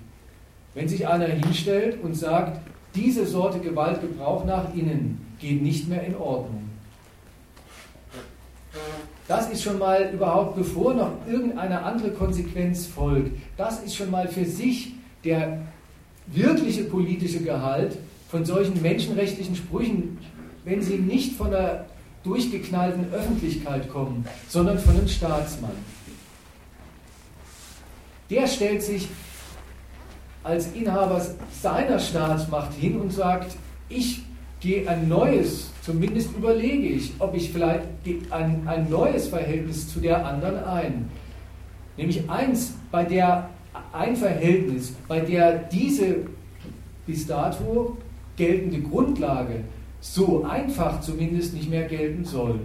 Wenn 0.73 0.87
sich 0.87 1.07
einer 1.07 1.27
hinstellt 1.27 2.01
und 2.03 2.15
sagt, 2.15 2.59
diese 2.95 3.25
Sorte 3.25 3.59
Gewaltgebrauch 3.59 4.45
nach 4.45 4.73
innen 4.73 5.35
geht 5.39 5.61
nicht 5.61 5.87
mehr 5.87 6.03
in 6.03 6.15
Ordnung. 6.15 6.69
Das 9.27 9.49
ist 9.49 9.63
schon 9.63 9.79
mal 9.79 10.11
überhaupt, 10.13 10.55
bevor 10.55 10.93
noch 10.93 11.11
irgendeine 11.27 11.83
andere 11.83 12.11
Konsequenz 12.11 12.85
folgt, 12.85 13.31
das 13.57 13.81
ist 13.81 13.95
schon 13.95 14.11
mal 14.11 14.27
für 14.27 14.45
sich 14.45 14.93
der 15.23 15.61
wirkliche 16.27 16.83
politische 16.83 17.39
Gehalt 17.39 17.97
von 18.29 18.45
solchen 18.45 18.81
menschenrechtlichen 18.81 19.55
Sprüchen, 19.55 20.17
wenn 20.65 20.81
sie 20.81 20.97
nicht 20.97 21.35
von 21.35 21.51
der 21.51 21.85
durchgeknallten 22.23 23.13
Öffentlichkeit 23.13 23.89
kommen, 23.89 24.25
sondern 24.47 24.79
von 24.79 24.95
einem 24.95 25.07
Staatsmann. 25.07 25.71
Der 28.29 28.47
stellt 28.47 28.81
sich 28.81 29.07
als 30.43 30.71
Inhaber 30.73 31.25
seiner 31.51 31.99
Staatsmacht 31.99 32.73
hin 32.73 32.99
und 32.99 33.11
sagt, 33.11 33.55
ich 33.89 34.23
gehe 34.59 34.87
ein 34.87 35.07
neues, 35.07 35.71
zumindest 35.81 36.35
überlege 36.35 36.87
ich, 36.87 37.13
ob 37.19 37.35
ich 37.35 37.51
vielleicht 37.51 37.83
ein, 38.29 38.67
ein 38.67 38.89
neues 38.89 39.27
Verhältnis 39.27 39.91
zu 39.91 39.99
der 39.99 40.25
anderen 40.25 40.63
ein. 40.63 41.09
Nämlich 41.97 42.29
eins, 42.29 42.73
bei 42.91 43.03
der 43.03 43.49
ein 43.91 44.15
Verhältnis, 44.15 44.93
bei 45.07 45.19
der 45.19 45.57
diese 45.57 46.17
bis 47.05 47.27
dato 47.27 47.97
geltende 48.35 48.81
Grundlage 48.81 49.63
so 50.01 50.43
einfach 50.43 51.01
zumindest 51.01 51.53
nicht 51.53 51.69
mehr 51.69 51.87
gelten 51.87 52.25
soll. 52.25 52.59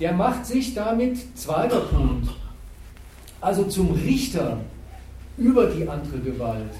Der 0.00 0.12
macht 0.12 0.44
sich 0.46 0.74
damit, 0.74 1.38
zweiter 1.38 1.80
Punkt, 1.80 2.28
also 3.40 3.64
zum 3.64 3.92
Richter 3.92 4.58
über 5.36 5.66
die 5.66 5.88
andere 5.88 6.18
Gewalt. 6.18 6.70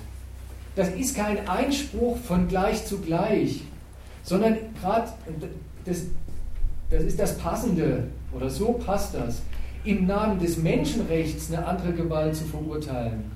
Das 0.76 0.88
ist 0.90 1.16
kein 1.16 1.48
Einspruch 1.48 2.16
von 2.18 2.48
gleich 2.48 2.84
zu 2.86 2.98
gleich, 2.98 3.62
sondern 4.22 4.56
gerade, 4.80 5.08
das, 5.84 6.02
das 6.90 7.02
ist 7.02 7.18
das 7.18 7.38
Passende, 7.38 8.08
oder 8.32 8.50
so 8.50 8.72
passt 8.72 9.14
das, 9.14 9.42
im 9.84 10.06
Namen 10.06 10.40
des 10.40 10.56
Menschenrechts 10.56 11.52
eine 11.52 11.66
andere 11.66 11.92
Gewalt 11.92 12.34
zu 12.34 12.44
verurteilen, 12.44 13.30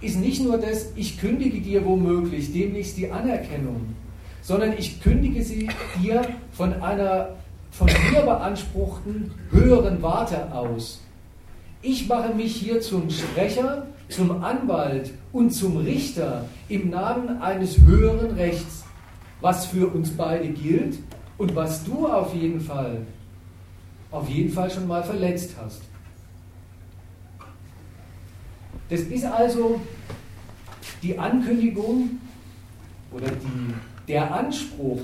ist 0.00 0.18
nicht 0.18 0.42
nur 0.42 0.58
das, 0.58 0.92
ich 0.94 1.18
kündige 1.18 1.60
dir 1.60 1.84
womöglich 1.84 2.52
demnächst 2.52 2.96
die 2.96 3.10
Anerkennung, 3.10 3.94
sondern 4.42 4.74
ich 4.78 5.02
kündige 5.02 5.42
sie 5.42 5.68
dir 6.00 6.22
von 6.52 6.80
einer 6.80 7.30
von 7.70 7.88
mir 8.10 8.22
beanspruchten 8.22 9.30
höheren 9.50 10.02
Warte 10.02 10.52
aus. 10.52 11.00
Ich 11.82 12.08
mache 12.08 12.34
mich 12.34 12.56
hier 12.56 12.80
zum 12.80 13.10
Sprecher, 13.10 13.86
zum 14.08 14.42
Anwalt 14.42 15.12
und 15.32 15.50
zum 15.50 15.76
Richter 15.78 16.46
im 16.68 16.90
Namen 16.90 17.40
eines 17.42 17.78
höheren 17.80 18.32
Rechts, 18.32 18.84
was 19.40 19.66
für 19.66 19.86
uns 19.88 20.10
beide 20.10 20.48
gilt 20.48 20.98
und 21.36 21.54
was 21.54 21.84
du 21.84 22.06
auf 22.06 22.34
jeden 22.34 22.60
Fall, 22.60 23.06
auf 24.10 24.28
jeden 24.28 24.52
Fall 24.52 24.70
schon 24.70 24.86
mal 24.86 25.02
verletzt 25.02 25.54
hast. 25.60 25.82
Das 28.88 29.00
ist 29.00 29.24
also 29.24 29.80
die 31.02 31.18
Ankündigung 31.18 32.18
oder 33.12 33.28
die, 33.28 33.74
der 34.08 34.34
Anspruch, 34.34 35.00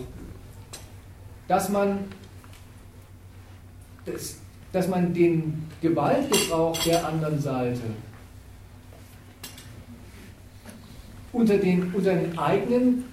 dass 1.46 1.68
man 1.68 1.98
das, 4.06 4.36
dass 4.72 4.88
man 4.88 5.12
den 5.12 5.68
Gewaltgebrauch 5.80 6.76
der 6.84 7.06
anderen 7.06 7.40
Seite 7.40 7.82
unter 11.34 11.58
den, 11.58 11.92
unter 11.92 12.14
den 12.14 12.38
eigenen, 12.38 13.04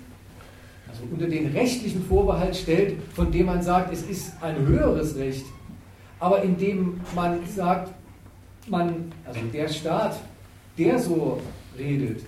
also 0.88 1.04
unter 1.12 1.28
den 1.28 1.48
rechtlichen 1.48 2.04
Vorbehalt 2.06 2.56
stellt, 2.56 2.96
von 3.14 3.32
dem 3.32 3.48
man 3.48 3.62
sagt, 3.62 3.92
es 3.92 4.04
ist 4.04 4.34
ein 4.42 4.56
höheres 4.66 5.16
Recht, 5.18 5.46
aber 6.20 6.44
indem 6.44 7.02
man 7.16 7.40
sagt, 7.48 7.92
man, 8.68 9.12
also 9.26 9.40
der 9.52 9.68
Staat, 9.68 10.20
der 10.78 11.00
so 11.00 11.42
redet, 11.78 12.22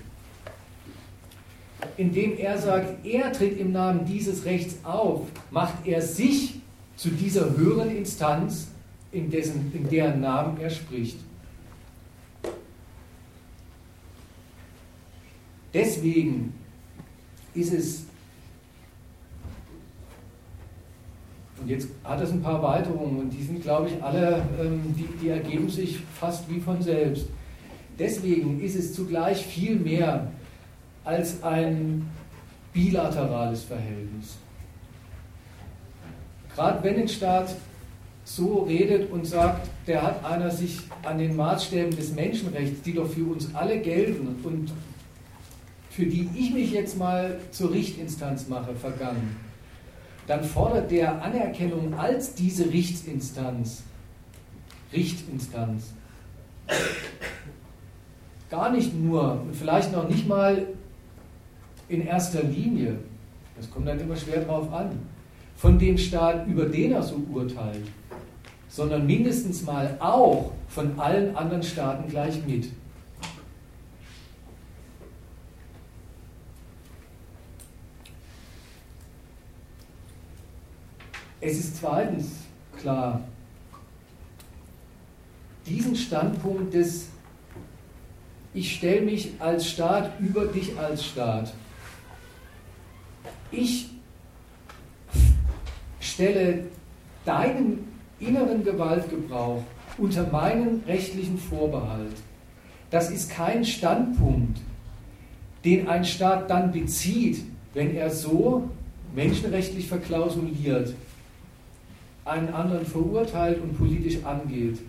indem 1.97 2.37
er 2.37 2.57
sagt, 2.57 3.05
er 3.05 3.31
tritt 3.31 3.59
im 3.59 3.71
Namen 3.71 4.05
dieses 4.05 4.45
Rechts 4.45 4.77
auf, 4.83 5.27
macht 5.51 5.85
er 5.85 6.01
sich 6.01 6.55
zu 6.95 7.09
dieser 7.09 7.55
höheren 7.55 7.95
Instanz 7.95 8.69
in, 9.11 9.29
dessen, 9.29 9.71
in 9.75 9.89
deren 9.89 10.21
Namen 10.21 10.59
er 10.59 10.69
spricht. 10.69 11.17
Deswegen 15.73 16.53
ist 17.55 17.73
es, 17.73 18.05
und 21.59 21.67
jetzt 21.67 21.87
hat 22.03 22.21
es 22.21 22.31
ein 22.31 22.41
paar 22.41 22.61
Weiterungen, 22.61 23.19
und 23.21 23.29
die 23.31 23.43
sind, 23.43 23.63
glaube 23.63 23.89
ich, 23.89 24.03
alle, 24.03 24.43
ähm, 24.61 24.93
die, 24.95 25.07
die 25.21 25.29
ergeben 25.29 25.69
sich 25.69 25.99
fast 26.19 26.49
wie 26.49 26.59
von 26.59 26.81
selbst. 26.81 27.27
Deswegen 27.97 28.61
ist 28.61 28.75
es 28.75 28.93
zugleich 28.93 29.45
viel 29.45 29.75
mehr 29.75 30.31
als 31.03 31.41
ein 31.43 32.09
bilaterales 32.71 33.63
Verhältnis. 33.63 34.37
Gerade 36.55 36.83
wenn 36.83 37.01
ein 37.01 37.07
Staat 37.07 37.55
so 38.25 38.63
redet 38.63 39.11
und 39.11 39.25
sagt, 39.25 39.69
der 39.87 40.01
hat 40.01 40.23
einer 40.23 40.49
sich 40.49 40.79
an 41.03 41.17
den 41.17 41.35
Maßstäben 41.35 41.95
des 41.95 42.13
Menschenrechts, 42.13 42.81
die 42.83 42.93
doch 42.93 43.09
für 43.09 43.25
uns 43.25 43.53
alle 43.53 43.79
gelten 43.79 44.27
und 44.43 44.71
für 45.95 46.05
die 46.05 46.27
ich 46.35 46.51
mich 46.51 46.71
jetzt 46.71 46.97
mal 46.97 47.37
zur 47.51 47.71
Richtinstanz 47.71 48.47
mache, 48.47 48.73
vergangen, 48.73 49.35
dann 50.25 50.43
fordert 50.43 50.89
der 50.89 51.21
Anerkennung 51.21 51.93
als 51.93 52.33
diese 52.33 52.71
Richtsinstanz, 52.71 53.83
Richtinstanz, 54.91 55.93
gar 58.49 58.71
nicht 58.71 58.95
nur 58.99 59.41
und 59.41 59.55
vielleicht 59.55 59.91
noch 59.91 60.09
nicht 60.09 60.27
mal 60.27 60.65
in 61.89 62.07
erster 62.07 62.41
Linie, 62.41 62.97
das 63.55 63.69
kommt 63.69 63.87
dann 63.87 63.99
immer 63.99 64.15
schwer 64.15 64.43
drauf 64.43 64.71
an, 64.73 64.97
von 65.57 65.77
dem 65.77 65.97
Staat, 65.97 66.47
über 66.47 66.65
den 66.65 66.93
er 66.93 67.03
so 67.03 67.21
urteilt, 67.31 67.85
sondern 68.67 69.05
mindestens 69.05 69.63
mal 69.63 69.95
auch 69.99 70.53
von 70.69 70.99
allen 70.99 71.35
anderen 71.35 71.61
Staaten 71.61 72.09
gleich 72.09 72.43
mit. 72.47 72.69
Es 81.45 81.59
ist 81.59 81.75
zweitens 81.75 82.27
klar, 82.79 83.19
diesen 85.65 85.93
Standpunkt 85.93 86.73
des 86.73 87.09
Ich 88.53 88.75
stelle 88.75 89.01
mich 89.01 89.31
als 89.39 89.67
Staat 89.67 90.17
über 90.21 90.45
dich 90.45 90.77
als 90.77 91.03
Staat. 91.03 91.53
Ich 93.51 93.89
stelle 95.99 96.63
deinen 97.25 97.89
inneren 98.21 98.63
Gewaltgebrauch 98.63 99.63
unter 99.97 100.25
meinen 100.27 100.81
rechtlichen 100.87 101.37
Vorbehalt. 101.37 102.15
Das 102.89 103.11
ist 103.11 103.29
kein 103.29 103.65
Standpunkt, 103.65 104.61
den 105.65 105.89
ein 105.89 106.05
Staat 106.05 106.49
dann 106.49 106.71
bezieht, 106.71 107.43
wenn 107.73 107.93
er 107.95 108.09
so 108.11 108.69
menschenrechtlich 109.13 109.87
verklausuliert, 109.89 110.93
einen 112.25 112.49
anderen 112.49 112.85
verurteilt 112.85 113.61
und 113.61 113.77
politisch 113.77 114.23
angeht, 114.23 114.79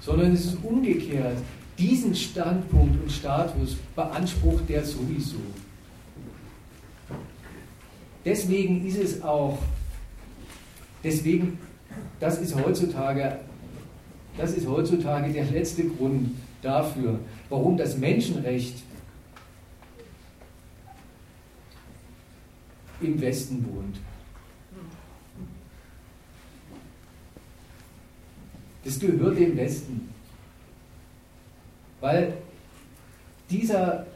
sondern 0.00 0.32
es 0.32 0.46
ist 0.46 0.58
umgekehrt. 0.62 1.38
Diesen 1.78 2.14
Standpunkt 2.14 3.02
und 3.02 3.10
Status 3.12 3.76
beansprucht 3.94 4.68
der 4.68 4.84
sowieso. 4.84 5.36
Deswegen 8.24 8.84
ist 8.84 8.98
es 8.98 9.22
auch, 9.22 9.58
deswegen 11.04 11.58
das 12.18 12.38
ist 12.38 12.54
heutzutage, 12.54 13.38
das 14.36 14.54
ist 14.54 14.66
heutzutage 14.66 15.32
der 15.32 15.44
letzte 15.44 15.84
Grund 15.84 16.30
dafür, 16.62 17.20
warum 17.48 17.76
das 17.76 17.96
Menschenrecht 17.96 18.82
im 23.00 23.20
Westen 23.20 23.64
wohnt. 23.66 23.96
Das 28.86 29.00
gehört 29.00 29.36
dem 29.36 29.56
Westen. 29.56 30.08
Weil 32.00 32.34
dieser, 33.50 34.06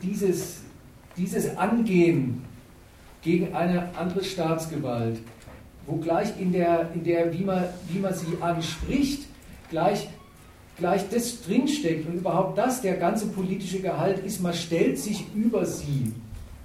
dieses, 0.00 0.60
dieses 1.16 1.56
Angehen 1.56 2.44
gegen 3.22 3.52
eine 3.56 3.88
andere 3.96 4.22
Staatsgewalt, 4.22 5.18
wo 5.84 5.96
gleich 5.96 6.28
in 6.38 6.52
der, 6.52 6.92
in 6.94 7.02
der 7.02 7.36
wie, 7.36 7.42
man, 7.42 7.64
wie 7.88 7.98
man 7.98 8.14
sie 8.14 8.40
anspricht, 8.40 9.22
gleich, 9.68 10.08
gleich 10.78 11.08
das 11.08 11.42
drinsteckt 11.42 12.06
und 12.06 12.14
überhaupt 12.14 12.56
das, 12.58 12.82
der 12.82 12.96
ganze 12.98 13.26
politische 13.26 13.80
Gehalt 13.80 14.24
ist, 14.24 14.40
man 14.40 14.54
stellt 14.54 14.96
sich 14.96 15.24
über 15.34 15.66
sie. 15.66 16.12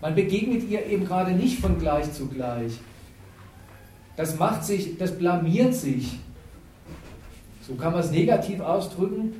Man 0.02 0.14
begegnet 0.14 0.70
ihr 0.70 0.86
eben 0.86 1.06
gerade 1.06 1.32
nicht 1.32 1.60
von 1.62 1.80
gleich 1.80 2.14
zu 2.14 2.28
gleich. 2.28 2.74
Das 4.16 4.38
macht 4.38 4.66
sich, 4.66 5.00
das 5.00 5.18
blamiert 5.18 5.74
sich. 5.74 6.20
So 7.68 7.76
kann 7.76 7.92
man 7.92 8.02
es 8.02 8.12
negativ 8.12 8.62
ausdrücken. 8.62 9.34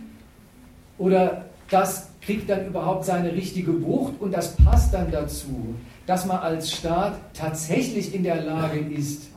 Oder 0.98 1.46
das 1.70 2.10
kriegt 2.22 2.50
dann 2.50 2.68
überhaupt 2.68 3.06
seine 3.06 3.32
richtige 3.32 3.82
Wucht 3.84 4.20
und 4.20 4.34
das 4.34 4.56
passt 4.58 4.94
dann 4.94 5.12
dazu, 5.12 5.76
dass 6.06 6.26
man 6.26 6.38
als 6.38 6.72
Staat 6.72 7.18
tatsächlich 7.34 8.14
in 8.14 8.24
der 8.24 8.44
Lage 8.44 8.80
ist, 8.80 9.28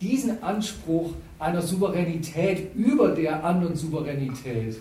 diesen 0.00 0.42
Anspruch 0.42 1.12
einer 1.38 1.60
Souveränität 1.60 2.74
über 2.74 3.10
der 3.10 3.44
anderen 3.44 3.76
Souveränität, 3.76 4.78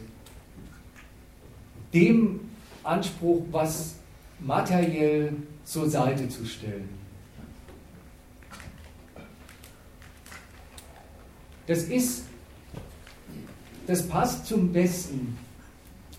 dem 1.94 2.40
Anspruch, 2.84 3.44
was 3.52 3.96
materiell 4.40 5.34
zur 5.66 5.90
Seite 5.90 6.30
zu 6.30 6.46
stellen. 6.46 6.90
Das 11.68 11.84
ist, 11.84 12.24
das 13.90 14.04
passt 14.04 14.46
zum 14.46 14.72
Westen, 14.72 15.36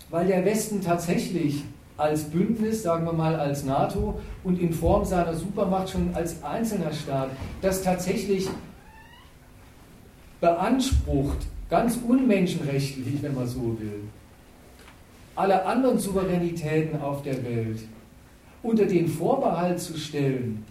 weil 0.09 0.27
der 0.27 0.43
Westen 0.43 0.81
tatsächlich 0.81 1.63
als 1.95 2.23
Bündnis, 2.25 2.83
sagen 2.83 3.05
wir 3.05 3.13
mal 3.13 3.37
als 3.37 3.63
NATO 3.63 4.19
und 4.43 4.59
in 4.59 4.73
Form 4.73 5.05
seiner 5.05 5.33
Supermacht 5.33 5.91
schon 5.91 6.13
als 6.13 6.43
einzelner 6.43 6.91
Staat, 6.91 7.29
das 7.61 7.81
tatsächlich 7.81 8.49
beansprucht, 10.41 11.37
ganz 11.69 11.97
unmenschenrechtlich, 12.05 13.23
wenn 13.23 13.35
man 13.35 13.47
so 13.47 13.77
will, 13.79 14.01
alle 15.37 15.65
anderen 15.65 15.97
Souveränitäten 15.97 17.01
auf 17.01 17.23
der 17.23 17.41
Welt 17.41 17.79
unter 18.63 18.85
den 18.85 19.07
Vorbehalt 19.07 19.79
zu 19.79 19.97
stellen, 19.97 20.65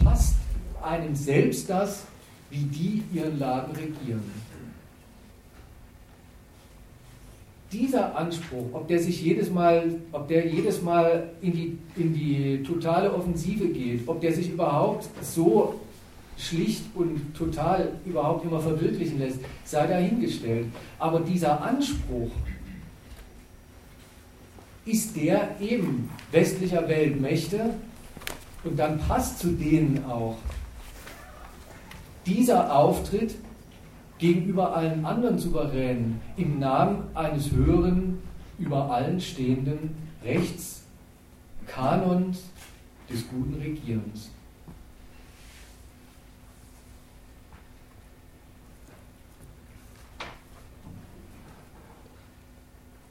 passt 0.00 0.34
einem 0.82 1.14
selbst 1.14 1.70
das, 1.70 2.04
wie 2.50 2.62
die 2.62 3.02
ihren 3.12 3.38
Laden 3.38 3.74
regieren. 3.74 4.22
Dieser 7.70 8.16
Anspruch, 8.16 8.64
ob 8.72 8.88
der 8.88 8.98
sich 8.98 9.22
jedes 9.22 9.50
Mal, 9.50 9.96
ob 10.12 10.26
der 10.28 10.46
jedes 10.46 10.80
Mal 10.80 11.28
in 11.42 11.52
die, 11.52 11.78
in 11.96 12.14
die 12.14 12.62
totale 12.62 13.12
Offensive 13.12 13.68
geht, 13.68 14.08
ob 14.08 14.22
der 14.22 14.32
sich 14.32 14.50
überhaupt 14.50 15.06
so 15.20 15.78
schlicht 16.38 16.84
und 16.94 17.34
total 17.36 17.92
überhaupt 18.06 18.44
immer 18.44 18.60
verwirklichen 18.60 19.18
lässt, 19.18 19.40
sei 19.64 19.86
dahingestellt. 19.86 20.68
Aber 20.98 21.20
dieser 21.20 21.60
Anspruch 21.60 22.30
ist 24.86 25.14
der 25.16 25.60
eben 25.60 26.08
westlicher 26.30 26.88
Weltmächte 26.88 27.74
und 28.64 28.78
dann 28.78 28.98
passt 28.98 29.40
zu 29.40 29.48
denen 29.48 30.02
auch 30.08 30.38
dieser 32.28 32.74
Auftritt 32.74 33.34
gegenüber 34.18 34.76
allen 34.76 35.04
anderen 35.04 35.38
Souveränen 35.38 36.20
im 36.36 36.58
Namen 36.58 37.04
eines 37.14 37.50
höheren, 37.50 38.18
über 38.58 38.90
allen 38.90 39.20
stehenden 39.20 39.94
Rechts, 40.22 40.82
Kanons 41.66 42.42
des 43.08 43.26
guten 43.28 43.54
Regierens. 43.54 44.30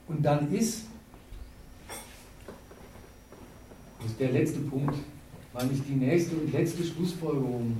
Und 0.07 0.23
dann 0.23 0.51
ist, 0.53 0.85
das 3.99 4.11
ist 4.11 4.19
der 4.19 4.31
letzte 4.31 4.59
Punkt, 4.59 4.95
meine 5.53 5.71
ich 5.71 5.83
die 5.85 5.95
nächste 5.95 6.35
und 6.35 6.51
letzte 6.51 6.83
Schlussfolgerung, 6.83 7.77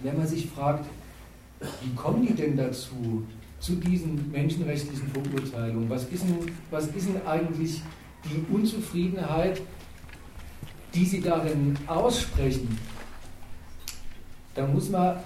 wenn 0.00 0.16
man 0.16 0.26
sich 0.26 0.48
fragt, 0.48 0.86
wie 1.60 1.94
kommen 1.94 2.26
die 2.26 2.34
denn 2.34 2.56
dazu, 2.56 3.24
zu 3.58 3.74
diesen 3.74 4.30
menschenrechtlichen 4.30 5.08
Verurteilungen? 5.08 5.90
Was 5.90 6.04
ist 6.04 6.22
denn, 6.22 6.52
was 6.70 6.86
ist 6.88 7.08
denn 7.08 7.26
eigentlich 7.26 7.82
die 8.24 8.54
Unzufriedenheit, 8.54 9.60
die 10.94 11.04
sie 11.04 11.20
darin 11.20 11.76
aussprechen? 11.86 12.78
Da 14.54 14.66
muss 14.66 14.90
man 14.90 15.16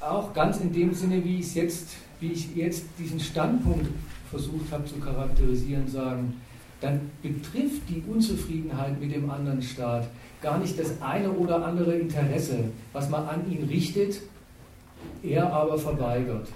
auch 0.00 0.32
ganz 0.32 0.60
in 0.60 0.72
dem 0.72 0.94
Sinne, 0.94 1.24
wie 1.24 1.40
ich 1.40 1.54
jetzt, 1.54 1.88
wie 2.20 2.32
ich 2.32 2.54
jetzt 2.54 2.84
diesen 2.98 3.18
Standpunkt 3.18 3.88
versucht 4.30 4.70
habe 4.70 4.84
zu 4.84 4.96
charakterisieren, 4.96 5.88
sagen, 5.88 6.34
dann 6.80 7.00
betrifft 7.22 7.88
die 7.88 8.02
Unzufriedenheit 8.06 9.00
mit 9.00 9.14
dem 9.14 9.30
anderen 9.30 9.62
Staat 9.62 10.08
gar 10.44 10.58
nicht 10.58 10.78
das 10.78 11.00
eine 11.00 11.30
oder 11.30 11.64
andere 11.64 11.94
Interesse, 11.96 12.64
was 12.92 13.08
man 13.08 13.26
an 13.26 13.50
ihn 13.50 13.64
richtet, 13.64 14.20
er 15.22 15.50
aber 15.50 15.78
verweigert. 15.78 16.48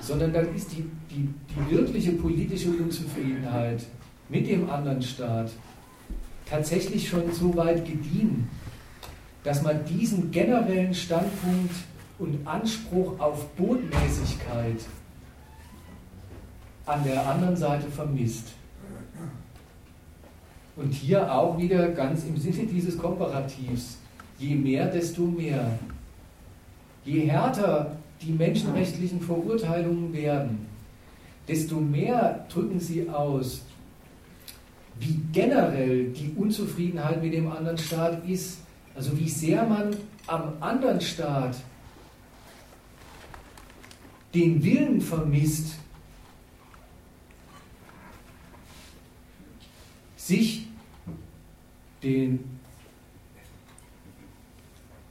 Sondern 0.00 0.32
dann 0.32 0.54
ist 0.54 0.72
die, 0.72 0.84
die, 1.08 1.28
die 1.48 1.74
wirkliche 1.74 2.12
politische 2.12 2.70
Unzufriedenheit 2.70 3.86
mit 4.28 4.48
dem 4.48 4.68
anderen 4.68 5.00
Staat 5.00 5.52
tatsächlich 6.50 7.08
schon 7.08 7.32
so 7.32 7.56
weit 7.56 7.86
gediehen, 7.86 8.48
dass 9.44 9.62
man 9.62 9.84
diesen 9.84 10.32
generellen 10.32 10.92
Standpunkt 10.92 11.74
und 12.18 12.44
Anspruch 12.44 13.18
auf 13.20 13.48
Botmäßigkeit 13.50 14.80
an 16.86 17.04
der 17.04 17.24
anderen 17.24 17.56
Seite 17.56 17.88
vermisst. 17.88 18.48
Und 20.76 20.92
hier 20.92 21.32
auch 21.32 21.58
wieder 21.58 21.88
ganz 21.90 22.24
im 22.24 22.36
Sinne 22.36 22.66
dieses 22.66 22.96
Komparativs, 22.96 23.98
je 24.38 24.54
mehr, 24.54 24.86
desto 24.86 25.22
mehr. 25.22 25.78
Je 27.04 27.26
härter 27.26 27.96
die 28.22 28.32
menschenrechtlichen 28.32 29.20
Verurteilungen 29.20 30.12
werden, 30.12 30.66
desto 31.48 31.76
mehr 31.76 32.46
drücken 32.48 32.80
sie 32.80 33.08
aus, 33.08 33.62
wie 34.98 35.20
generell 35.32 36.10
die 36.10 36.32
Unzufriedenheit 36.36 37.22
mit 37.22 37.34
dem 37.34 37.50
anderen 37.50 37.78
Staat 37.78 38.26
ist. 38.28 38.58
Also 38.94 39.18
wie 39.18 39.28
sehr 39.28 39.64
man 39.64 39.96
am 40.26 40.52
anderen 40.60 41.00
Staat 41.00 41.56
den 44.34 44.62
Willen 44.62 45.00
vermisst, 45.00 45.74
sich 50.26 50.68
den 52.02 52.40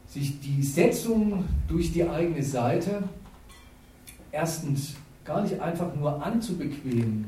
sich 0.08 0.42
die 0.42 0.62
Setzung 0.62 1.46
durch 1.70 1.94
die 1.94 2.04
eigene 2.04 2.44
Seite 2.44 3.04
erstens 4.32 4.96
gar 5.24 5.42
nicht 5.42 5.60
einfach 5.62 5.96
nur 5.96 6.22
anzubequemen, 6.22 7.26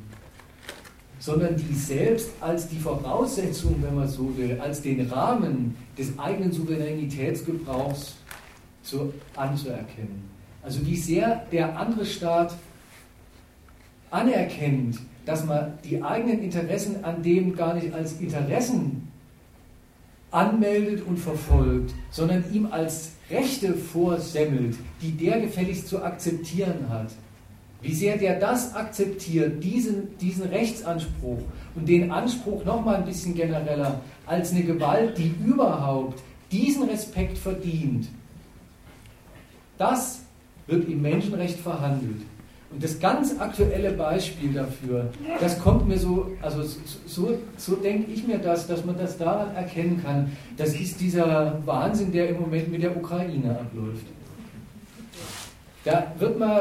sondern 1.17 1.55
die 1.55 1.73
selbst 1.73 2.31
als 2.41 2.67
die 2.67 2.79
Voraussetzung, 2.79 3.81
wenn 3.81 3.95
man 3.95 4.09
so 4.09 4.35
will, 4.35 4.59
als 4.59 4.81
den 4.81 5.07
Rahmen 5.07 5.77
des 5.97 6.19
eigenen 6.19 6.51
Souveränitätsgebrauchs 6.51 8.15
zu, 8.81 9.13
anzuerkennen. 9.37 10.29
Also 10.61 10.85
wie 10.85 10.97
sehr 10.97 11.45
der 11.53 11.79
andere 11.79 12.05
Staat 12.05 12.53
anerkennt, 14.11 14.99
dass 15.25 15.45
man 15.45 15.73
die 15.83 16.01
eigenen 16.01 16.41
Interessen 16.41 17.03
an 17.03 17.23
dem 17.23 17.55
gar 17.55 17.73
nicht 17.73 17.93
als 17.93 18.19
Interessen 18.19 19.07
anmeldet 20.31 21.05
und 21.05 21.17
verfolgt, 21.17 21.93
sondern 22.09 22.43
ihm 22.51 22.67
als 22.71 23.11
Rechte 23.29 23.73
vorsemmelt, 23.73 24.75
die 25.01 25.11
der 25.11 25.39
gefälligst 25.39 25.87
zu 25.87 26.03
akzeptieren 26.03 26.89
hat. 26.89 27.11
Wie 27.81 27.93
sehr 27.93 28.17
der 28.17 28.39
das 28.39 28.73
akzeptiert, 28.73 29.63
diesen, 29.63 30.17
diesen 30.17 30.43
Rechtsanspruch 30.47 31.39
und 31.75 31.87
den 31.87 32.11
Anspruch 32.11 32.63
nochmal 32.63 32.95
ein 32.95 33.05
bisschen 33.05 33.35
genereller 33.35 34.01
als 34.25 34.51
eine 34.51 34.63
Gewalt, 34.63 35.17
die 35.17 35.33
überhaupt 35.45 36.21
diesen 36.51 36.83
Respekt 36.89 37.37
verdient, 37.37 38.07
das 39.77 40.21
wird 40.67 40.87
im 40.87 41.01
Menschenrecht 41.01 41.59
verhandelt. 41.59 42.21
Und 42.73 42.83
das 42.83 42.99
ganz 42.99 43.39
aktuelle 43.39 43.91
Beispiel 43.91 44.51
dafür, 44.51 45.09
das 45.39 45.59
kommt 45.59 45.87
mir 45.87 45.97
so, 45.97 46.31
also 46.41 46.63
so, 47.05 47.37
so 47.55 47.75
denke 47.75 48.11
ich 48.11 48.25
mir 48.27 48.39
das, 48.39 48.65
dass 48.67 48.83
man 48.83 48.97
das 48.97 49.17
daran 49.17 49.55
erkennen 49.55 50.01
kann, 50.03 50.35
das 50.57 50.73
ist 50.73 50.99
dieser 50.99 51.61
Wahnsinn, 51.65 52.11
der 52.11 52.29
im 52.29 52.41
Moment 52.41 52.71
mit 52.71 52.81
der 52.81 52.97
Ukraine 52.97 53.51
abläuft. 53.51 54.05
Da 55.85 56.13
wird 56.17 56.39
man, 56.39 56.59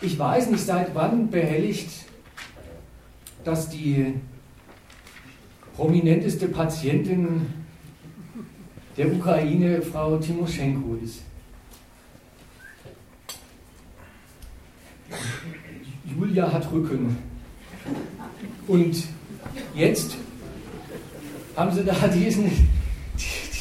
ich 0.00 0.18
weiß 0.18 0.50
nicht 0.50 0.64
seit 0.64 0.94
wann 0.94 1.28
behelligt 1.28 2.06
dass 3.46 3.68
die 3.68 4.14
prominenteste 5.76 6.48
Patientin 6.48 7.46
der 8.96 9.12
Ukraine 9.12 9.80
Frau 9.82 10.16
Timoschenko 10.16 10.96
ist. 10.96 11.22
Julia 16.04 16.52
hat 16.52 16.70
Rücken. 16.72 17.16
Und 18.66 19.04
jetzt 19.74 20.16
haben 21.56 21.72
sie 21.72 21.84
da 21.84 21.94
diesen, 22.08 22.50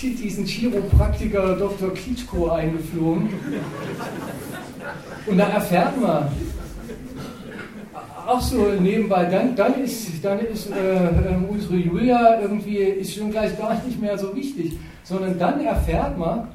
diesen 0.02 0.46
Chiropraktiker 0.46 1.56
Dr. 1.56 1.94
Klitschko 1.94 2.50
eingeflogen. 2.50 3.30
Und 5.28 5.38
da 5.38 5.48
erfährt 5.48 6.00
man, 6.00 6.28
auch 8.26 8.42
so 8.42 8.58
nebenbei, 8.80 9.26
dann, 9.26 9.56
dann 9.56 9.82
ist, 9.82 10.24
dann 10.24 10.40
ist 10.40 10.70
äh, 10.72 11.06
äh, 11.06 11.38
unsere 11.48 11.76
Julia 11.76 12.42
irgendwie 12.42 12.78
ist 12.78 13.16
schon 13.16 13.32
gleich 13.32 13.58
gar 13.58 13.82
nicht 13.84 14.02
mehr 14.02 14.18
so 14.18 14.36
wichtig, 14.36 14.74
sondern 15.04 15.38
dann 15.38 15.64
erfährt 15.64 16.18
man, 16.18 16.48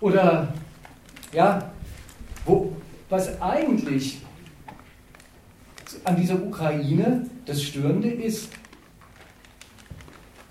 oder 0.00 0.48
ja, 1.32 1.70
wo, 2.44 2.72
was 3.08 3.40
eigentlich 3.40 4.18
an 6.04 6.16
dieser 6.16 6.42
Ukraine 6.42 7.26
das 7.44 7.62
Störende 7.62 8.10
ist. 8.10 8.48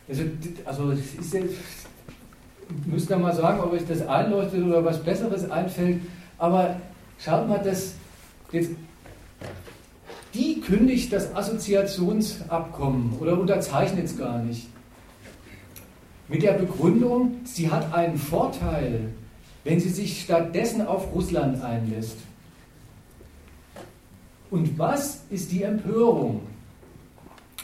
Also, 0.08 0.24
also 0.66 0.92
ist 0.92 1.34
jetzt, 1.34 1.56
müsst 2.86 3.10
ihr 3.10 3.18
mal 3.18 3.34
sagen, 3.34 3.60
ob 3.60 3.74
euch 3.74 3.86
das 3.88 4.08
einleuchtet 4.08 4.64
oder 4.64 4.84
was 4.86 5.04
Besseres 5.04 5.50
einfällt, 5.50 6.02
aber 6.38 6.80
schaut 7.20 7.48
mal, 7.48 7.60
dass 7.60 7.94
jetzt 8.52 8.72
die 10.34 10.60
kündigt 10.60 11.14
das 11.14 11.34
Assoziationsabkommen 11.34 13.18
oder 13.20 13.40
unterzeichnet 13.40 14.06
es 14.06 14.18
gar 14.18 14.40
nicht. 14.40 14.68
Mit 16.28 16.44
der 16.44 16.54
Begründung, 16.54 17.36
sie 17.46 17.70
hat 17.70 17.94
einen 17.94 18.18
Vorteil, 18.18 19.12
wenn 19.64 19.80
sie 19.80 19.90
sich 19.90 20.24
stattdessen 20.24 20.86
auf 20.86 21.14
Russland 21.14 21.64
einlässt. 21.64 22.18
Und 24.56 24.80
was 24.80 25.22
ist 25.30 25.52
die 25.52 25.64
Empörung? 25.64 26.40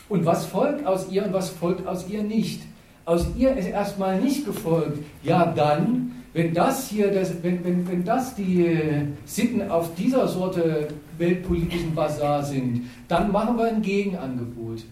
Und 0.10 0.26
was 0.26 0.46
folgt 0.46 0.86
aus 0.86 1.10
ihr 1.10 1.24
und 1.24 1.32
was 1.32 1.50
folgt 1.50 1.88
aus 1.88 2.06
ihr 2.10 2.22
nicht? 2.22 2.64
Aus 3.06 3.28
ihr 3.38 3.56
ist 3.56 3.68
erstmal 3.68 4.20
nicht 4.20 4.46
gefolgt, 4.46 5.00
ja 5.24 5.46
dann, 5.46 6.12
wenn 6.34 6.54
das 6.54 6.90
hier, 6.90 7.10
das, 7.10 7.42
wenn, 7.44 7.64
wenn, 7.64 7.88
wenn 7.88 8.04
das 8.04 8.36
die 8.36 9.08
Sitten 9.24 9.72
auf 9.72 9.96
dieser 9.96 10.28
Sorte 10.28 10.90
weltpolitischen 11.18 11.96
Basar 11.96 12.44
sind, 12.44 12.90
dann 13.08 13.32
machen 13.32 13.58
wir 13.58 13.68
ein 13.68 13.82
Gegenangebot. 13.82 14.84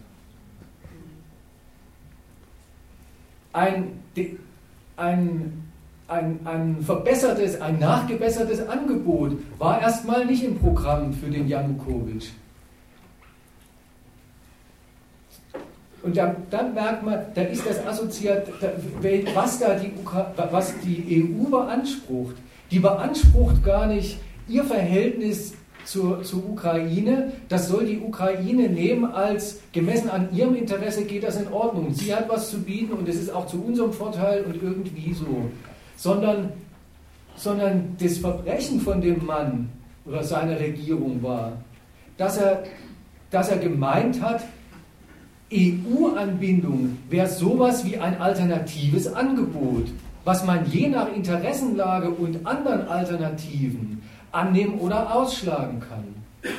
Ein, 3.52 3.88
ein, 4.96 5.59
ein, 6.10 6.40
ein 6.44 6.82
verbessertes, 6.82 7.60
ein 7.60 7.78
nachgebessertes 7.78 8.68
Angebot 8.68 9.38
war 9.58 9.80
erstmal 9.80 10.26
nicht 10.26 10.42
im 10.42 10.58
Programm 10.58 11.12
für 11.12 11.30
den 11.30 11.46
Janukowitsch. 11.46 12.30
Und 16.02 16.16
dann, 16.16 16.36
dann, 16.50 16.74
merkt 16.74 17.04
man, 17.04 17.20
da 17.34 17.42
ist 17.42 17.64
das 17.66 17.86
assoziiert, 17.86 18.48
was 19.34 19.58
da 19.58 19.74
die, 19.74 19.92
was 20.50 20.74
die 20.80 21.22
EU 21.22 21.50
beansprucht. 21.50 22.36
Die 22.70 22.78
beansprucht 22.78 23.62
gar 23.62 23.86
nicht 23.86 24.18
ihr 24.48 24.64
Verhältnis 24.64 25.52
zur, 25.84 26.22
zur 26.22 26.48
Ukraine. 26.48 27.32
Das 27.48 27.68
soll 27.68 27.84
die 27.84 28.00
Ukraine 28.00 28.68
nehmen 28.68 29.04
als 29.04 29.60
gemessen 29.72 30.08
an 30.08 30.34
ihrem 30.34 30.54
Interesse 30.54 31.04
geht 31.04 31.22
das 31.22 31.36
in 31.36 31.52
Ordnung. 31.52 31.92
Sie 31.92 32.14
hat 32.14 32.28
was 32.28 32.50
zu 32.50 32.62
bieten 32.62 32.94
und 32.94 33.08
es 33.08 33.16
ist 33.16 33.32
auch 33.32 33.46
zu 33.46 33.62
unserem 33.62 33.92
Vorteil 33.92 34.44
und 34.44 34.62
irgendwie 34.62 35.12
so. 35.12 35.50
Sondern, 36.00 36.54
sondern 37.36 37.94
das 38.00 38.16
Verbrechen 38.16 38.80
von 38.80 39.02
dem 39.02 39.26
Mann 39.26 39.68
oder 40.06 40.24
seiner 40.24 40.58
Regierung 40.58 41.22
war, 41.22 41.52
dass 42.16 42.38
er, 42.38 42.64
dass 43.30 43.50
er 43.50 43.58
gemeint 43.58 44.22
hat, 44.22 44.40
EU-Anbindung 45.52 46.96
wäre 47.10 47.28
sowas 47.28 47.84
wie 47.84 47.98
ein 47.98 48.18
alternatives 48.18 49.12
Angebot, 49.12 49.88
was 50.24 50.46
man 50.46 50.64
je 50.70 50.88
nach 50.88 51.14
Interessenlage 51.14 52.08
und 52.08 52.46
anderen 52.46 52.88
Alternativen 52.88 54.00
annehmen 54.32 54.78
oder 54.78 55.14
ausschlagen 55.14 55.80
kann. 55.80 56.54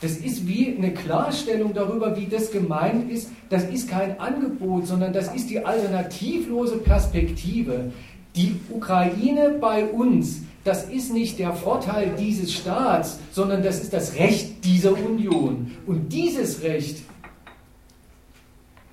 Das 0.00 0.16
ist 0.16 0.48
wie 0.48 0.76
eine 0.76 0.92
Klarstellung 0.92 1.74
darüber, 1.74 2.16
wie 2.16 2.26
das 2.26 2.50
gemeint 2.50 3.08
ist. 3.08 3.30
Das 3.50 3.64
ist 3.64 3.88
kein 3.88 4.18
Angebot, 4.18 4.88
sondern 4.88 5.12
das 5.12 5.32
ist 5.32 5.48
die 5.48 5.64
alternativlose 5.64 6.78
Perspektive. 6.78 7.92
Die 8.34 8.58
Ukraine 8.70 9.56
bei 9.60 9.84
uns, 9.84 10.42
das 10.64 10.84
ist 10.84 11.12
nicht 11.12 11.38
der 11.38 11.52
Vorteil 11.52 12.14
dieses 12.18 12.52
Staats, 12.52 13.18
sondern 13.32 13.62
das 13.62 13.80
ist 13.80 13.92
das 13.92 14.14
Recht 14.14 14.64
dieser 14.64 14.92
Union. 14.92 15.72
Und 15.86 16.12
dieses 16.12 16.62
Recht 16.62 17.02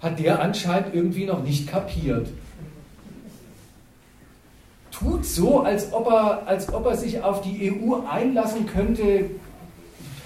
hat 0.01 0.19
der 0.19 0.41
anscheinend 0.41 0.93
irgendwie 0.93 1.25
noch 1.25 1.43
nicht 1.43 1.67
kapiert. 1.67 2.29
Tut 4.91 5.25
so, 5.25 5.61
als 5.61 5.93
ob 5.93 6.07
er, 6.07 6.47
als 6.47 6.73
ob 6.73 6.85
er 6.85 6.97
sich 6.97 7.21
auf 7.21 7.41
die 7.41 7.71
EU 7.71 8.01
einlassen 8.05 8.65
könnte, 8.65 9.29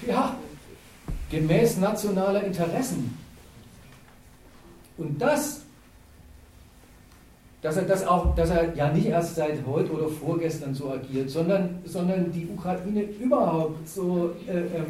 ja, 0.06 0.36
gemäß 1.30 1.78
nationaler 1.78 2.42
Interessen. 2.44 3.16
Und 4.96 5.20
das, 5.20 5.63
dass 7.64 7.78
er 7.78 7.84
das 7.84 8.06
auch, 8.06 8.34
dass 8.34 8.50
er 8.50 8.74
ja 8.74 8.92
nicht 8.92 9.06
erst 9.06 9.36
seit 9.36 9.64
heute 9.66 9.90
oder 9.90 10.06
vorgestern 10.06 10.74
so 10.74 10.90
agiert, 10.92 11.30
sondern, 11.30 11.78
sondern 11.86 12.30
die 12.30 12.46
Ukraine 12.46 13.04
überhaupt 13.04 13.88
so 13.88 14.34
äh, 14.46 14.58
äh, 14.58 14.82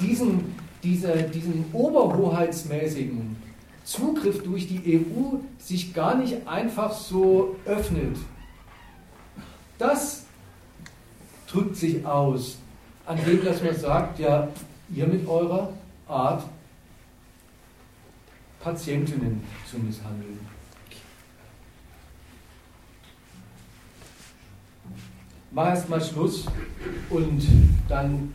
diesen, 0.00 0.54
diese, 0.82 1.12
diesen 1.24 1.66
oberhoheitsmäßigen 1.74 3.36
Zugriff 3.84 4.42
durch 4.42 4.66
die 4.66 4.96
EU 4.96 5.36
sich 5.58 5.92
gar 5.92 6.14
nicht 6.14 6.48
einfach 6.48 6.94
so 6.94 7.56
öffnet. 7.66 8.16
Das 9.76 10.24
drückt 11.46 11.76
sich 11.76 12.06
aus, 12.06 12.56
an 13.04 13.18
dem, 13.26 13.44
dass 13.44 13.62
man 13.62 13.76
sagt, 13.76 14.18
ja, 14.18 14.48
ihr 14.94 15.06
mit 15.06 15.28
eurer 15.28 15.74
Art, 16.08 16.42
Patientinnen 18.60 19.44
zu 19.70 19.78
misshandeln. 19.78 20.53
Mach 25.54 25.68
erst 25.68 25.88
mal 25.88 26.02
Schluss 26.02 26.46
und 27.10 27.46
dann 27.88 28.34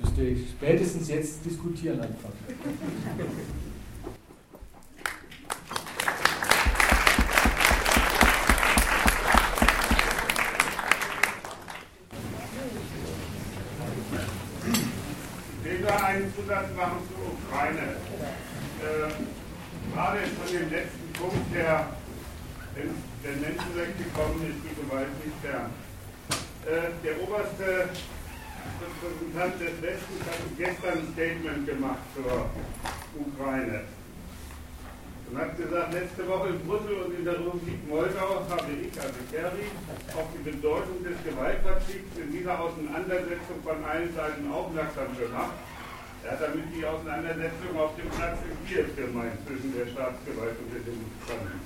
müsst 0.00 0.16
ihr 0.18 0.36
spätestens 0.36 1.08
jetzt 1.08 1.44
diskutieren 1.44 1.98
anfangen. 1.98 2.38
einen 16.12 16.34
Zusatz 16.34 16.68
machen 16.76 16.98
zur 17.08 17.32
Ukraine. 17.32 17.96
Äh, 18.80 19.10
gerade 19.92 20.18
von 20.36 20.46
dem 20.46 20.70
letzten 20.70 21.12
Punkt, 21.14 21.54
der, 21.54 21.88
der 22.76 23.32
Menschenrechte 23.32 24.04
kommen, 24.14 24.42
ist 24.46 24.60
die 24.62 24.74
Gewalt 24.80 25.08
nicht 25.24 25.36
fern. 25.42 25.70
Äh, 26.62 26.94
der 27.02 27.20
oberste 27.20 27.90
Repräsentant 28.78 29.58
des 29.58 29.82
Westens 29.82 30.22
hat 30.30 30.38
gestern 30.56 30.98
ein 30.98 31.01
Statement 31.12 31.66
gemacht 31.66 32.04
zur 32.14 32.48
Ukraine. 33.20 33.84
Und 35.28 35.38
hat 35.38 35.56
gesagt, 35.56 35.92
letzte 35.92 36.28
Woche 36.28 36.48
in 36.48 36.60
Brüssel 36.60 36.96
und 37.04 37.12
in 37.16 37.24
der 37.24 37.40
Republik 37.40 37.80
Moldau 37.88 38.44
habe 38.52 38.72
ich, 38.76 38.92
also 39.00 39.16
Kerry, 39.32 39.68
auf 40.12 40.28
die 40.36 40.44
Bedeutung 40.44 41.00
des 41.04 41.16
Gewaltverzichts 41.24 42.12
in 42.20 42.32
dieser 42.32 42.60
Auseinandersetzung 42.60 43.60
von 43.64 43.80
allen 43.84 44.12
Seiten 44.12 44.44
aufmerksam 44.52 45.08
gemacht. 45.16 45.56
Er 46.24 46.32
hat 46.32 46.40
damit 46.40 46.68
die 46.76 46.84
Auseinandersetzung 46.84 47.72
auf 47.80 47.96
dem 47.96 48.08
Platz 48.12 48.38
in 48.44 48.56
Kiew 48.68 48.88
gemeint, 48.92 49.40
zwischen 49.48 49.72
der 49.72 49.88
Staatsgewalt 49.88 50.56
und 50.60 50.68
der 50.68 50.84
Demonstranten. 50.84 51.60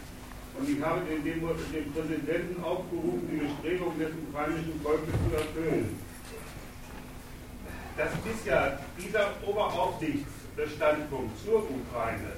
Und 0.56 0.64
ich 0.70 0.80
habe 0.80 1.02
den, 1.04 1.20
dem, 1.26 1.42
dem 1.42 1.86
Präsidenten 1.92 2.56
aufgerufen, 2.62 3.28
die 3.28 3.44
Bestrebungen 3.44 3.98
des 3.98 4.14
ukrainischen 4.14 4.78
Volkes 4.80 5.12
zu 5.12 5.30
erfüllen. 5.36 6.05
Das 7.96 8.10
ist 8.28 8.44
ja 8.44 8.78
dieser 8.98 9.30
Oberaufsichtsstandpunkt 9.46 11.32
zur 11.42 11.64
Ukraine. 11.64 12.36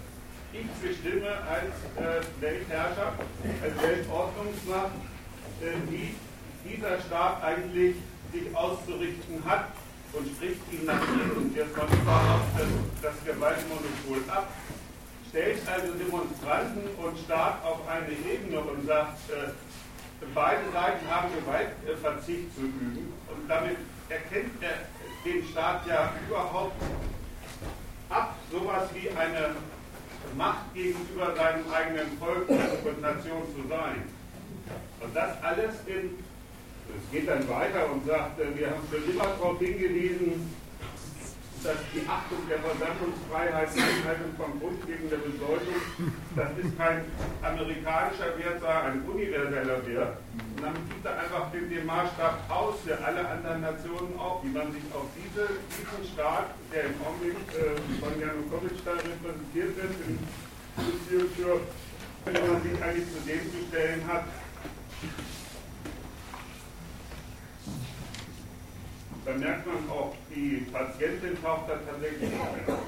Ich 0.53 0.67
bestimme 0.81 1.31
als 1.51 1.75
äh, 1.99 2.23
Weltherrscher, 2.41 3.13
als 3.63 3.83
Weltordnungsmacht, 3.83 4.93
äh, 5.61 5.75
wie 5.91 6.15
dieser 6.65 7.01
Staat 7.01 7.43
eigentlich 7.43 7.97
sich 8.33 8.55
auszurichten 8.55 9.43
hat 9.45 9.67
und 10.13 10.29
spricht 10.29 10.63
ihn 10.73 10.87
nach 10.87 11.03
ihm. 11.03 11.37
Und 11.37 11.57
jetzt 11.57 11.75
kommt 11.75 12.05
man 12.07 12.29
auf 12.29 12.41
das 12.57 12.69
das 13.03 13.25
Gewaltmonopol 13.25 14.23
ab, 14.29 14.53
stellt 15.29 15.59
also 15.69 15.93
Demonstranten 15.95 16.83
und 17.03 17.19
Staat 17.19 17.65
auf 17.65 17.81
eine 17.89 18.15
Ebene 18.33 18.61
und 18.61 18.87
sagt, 18.87 19.19
äh, 19.31 19.51
beide 20.35 20.71
Seiten 20.73 21.07
haben 21.11 21.29
Gewaltverzicht 21.35 22.55
zu 22.55 22.63
üben 22.63 23.13
und 23.29 23.49
damit 23.49 23.77
erkennt 24.09 24.63
er 24.63 24.87
den 25.25 25.45
Staat 25.51 25.87
ja 25.87 26.13
überhaupt 26.27 26.81
ab, 28.09 28.37
sowas 28.51 28.89
wie 28.95 29.11
eine 29.11 29.57
Macht 30.37 30.75
gegenüber 30.75 31.35
seinem 31.35 31.65
eigenen 31.73 32.19
Volk 32.19 32.49
und 32.49 33.01
Nation 33.01 33.43
zu 33.55 33.69
sein. 33.69 34.03
Und 35.01 35.15
das 35.15 35.43
alles 35.43 35.75
in, 35.87 36.19
es 36.89 37.13
geht 37.13 37.29
dann 37.29 37.49
weiter 37.49 37.91
und 37.91 38.07
sagt, 38.07 38.39
äh, 38.41 38.57
wir 38.57 38.71
haben 38.71 38.83
schon 38.91 39.11
immer 39.11 39.25
darauf 39.25 39.59
hingewiesen, 39.59 40.53
dass 41.63 41.79
die 41.93 42.07
Achtung 42.07 42.39
der 42.49 42.59
Versammlungsfreiheit, 42.59 43.69
Einhaltung 43.75 44.33
von 44.37 44.61
grundlegender 44.61 45.19
Bedeutung, 45.19 45.79
das 46.37 46.51
ist 46.59 46.79
kein 46.79 47.05
amerikanischer 47.43 48.31
Wert, 48.39 48.61
sondern 48.61 48.87
ein 48.87 49.03
universeller 49.03 49.81
Wert. 49.87 50.19
Und 50.55 50.63
dann 50.63 50.75
gibt 50.89 51.05
er 51.05 51.19
einfach 51.19 51.51
den, 51.51 51.71
den 51.71 51.87
Maßstab 51.87 52.51
aus 52.51 52.75
für 52.85 52.99
alle 52.99 53.27
anderen 53.27 53.61
Nationen 53.63 54.19
auch, 54.19 54.43
wie 54.45 54.55
man 54.55 54.71
sich 54.73 54.83
auf 54.95 55.07
diese, 55.19 55.47
diesen 55.75 56.03
Staat, 56.15 56.55
der 56.73 56.91
im 56.91 56.97
Augenblick 57.03 57.39
äh, 57.55 57.75
von 57.99 58.15
Janukowitsch 58.19 58.83
da 58.85 58.93
repräsentiert 58.95 59.75
wird, 59.77 59.95
in 60.07 60.19
Beziehung 60.79 61.31
für, 61.35 61.61
wenn 62.27 62.47
man 62.47 62.63
sich 62.63 62.75
eigentlich 62.83 63.09
zu 63.11 63.21
dem 63.27 63.43
zu 63.51 63.59
stellen 63.67 64.03
hat, 64.07 64.25
Da 69.29 69.35
merkt 69.35 69.67
man 69.67 69.77
auch, 69.91 70.15
die 70.35 70.67
Patientin 70.73 71.37
taucht 71.43 71.69
da 71.69 71.75
tatsächlich 71.75 72.31
nicht 72.31 72.33
mehr. 72.33 72.79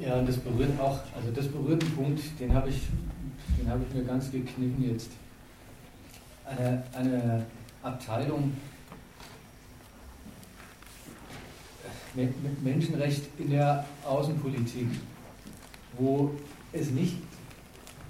Ja, 0.00 0.16
und 0.16 0.28
das 0.28 0.38
berührt 0.38 0.80
auch, 0.80 0.98
also 1.14 1.30
das 1.32 1.46
berührt 1.46 1.84
einen 1.84 1.94
Punkt, 1.94 2.20
den 2.40 2.52
habe 2.52 2.70
ich, 2.70 2.88
den 3.58 3.86
ich 3.88 3.94
mir 3.94 4.04
ganz 4.04 4.32
gekniffen 4.32 4.90
jetzt. 4.90 5.12
Eine, 6.46 6.82
eine 6.92 7.46
Abteilung 7.84 8.56
mit 12.14 12.64
Menschenrecht 12.64 13.28
in 13.38 13.50
der 13.50 13.86
Außenpolitik 14.04 14.88
wo 15.98 16.30
es 16.72 16.90
nicht 16.90 17.16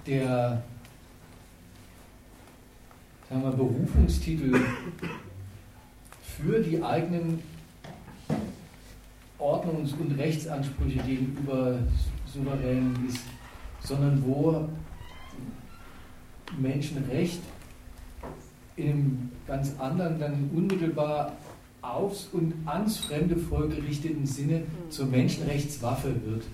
der 0.05 0.63
sagen 3.29 3.43
wir, 3.43 3.51
Berufungstitel 3.51 4.59
für 6.21 6.59
die 6.61 6.81
eigenen 6.81 7.39
Ordnungs- 9.37 9.93
und 9.99 10.17
Rechtsansprüche 10.17 10.99
gegenüber 10.99 11.79
Souveränen 12.25 13.07
ist, 13.07 13.23
sondern 13.81 14.23
wo 14.25 14.67
Menschenrecht 16.59 17.41
im 18.75 19.29
ganz 19.45 19.75
anderen, 19.79 20.19
dann 20.19 20.49
unmittelbar 20.53 21.33
aufs 21.81 22.29
und 22.33 22.53
ans 22.65 22.97
fremde 22.97 23.37
Volk 23.37 23.75
gerichteten 23.75 24.25
Sinne 24.25 24.63
zur 24.89 25.05
Menschenrechtswaffe 25.05 26.15
wird. 26.25 26.45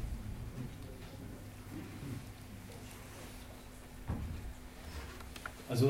Also 5.68 5.90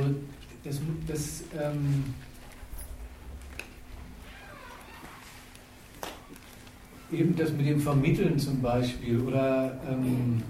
das, 0.64 0.80
das 1.08 1.44
ähm, 1.62 2.14
eben 7.12 7.36
das 7.36 7.52
mit 7.52 7.68
dem 7.68 7.80
Vermitteln 7.80 8.40
zum 8.40 8.62
Beispiel 8.62 9.20
oder 9.20 9.80
ähm, 9.90 10.42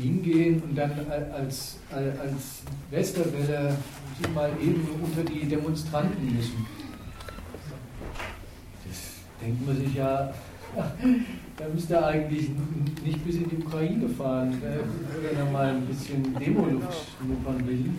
hingehen 0.00 0.62
und 0.62 0.76
dann 0.76 0.92
als, 1.10 1.78
als 1.90 2.62
Westerwelle 2.90 3.76
sich 4.18 4.34
mal 4.34 4.50
eben 4.60 4.86
unter 5.02 5.24
die 5.24 5.46
Demonstranten 5.46 6.24
mischen. 6.36 6.66
Das 8.86 8.98
denkt 9.40 9.66
man 9.66 9.76
sich 9.76 9.94
ja, 9.94 10.32
da 11.56 11.64
müsste 11.72 11.94
er 11.94 12.06
eigentlich 12.06 12.50
nicht 13.04 13.24
bis 13.24 13.36
in 13.36 13.48
die 13.48 13.56
Ukraine 13.56 14.08
fahren, 14.08 14.60
wenn 14.60 15.36
er 15.36 15.44
mal 15.52 15.68
ein 15.68 15.86
bisschen 15.86 16.34
Demoluft 16.38 17.08
schnuppern 17.18 17.66
will. 17.66 17.90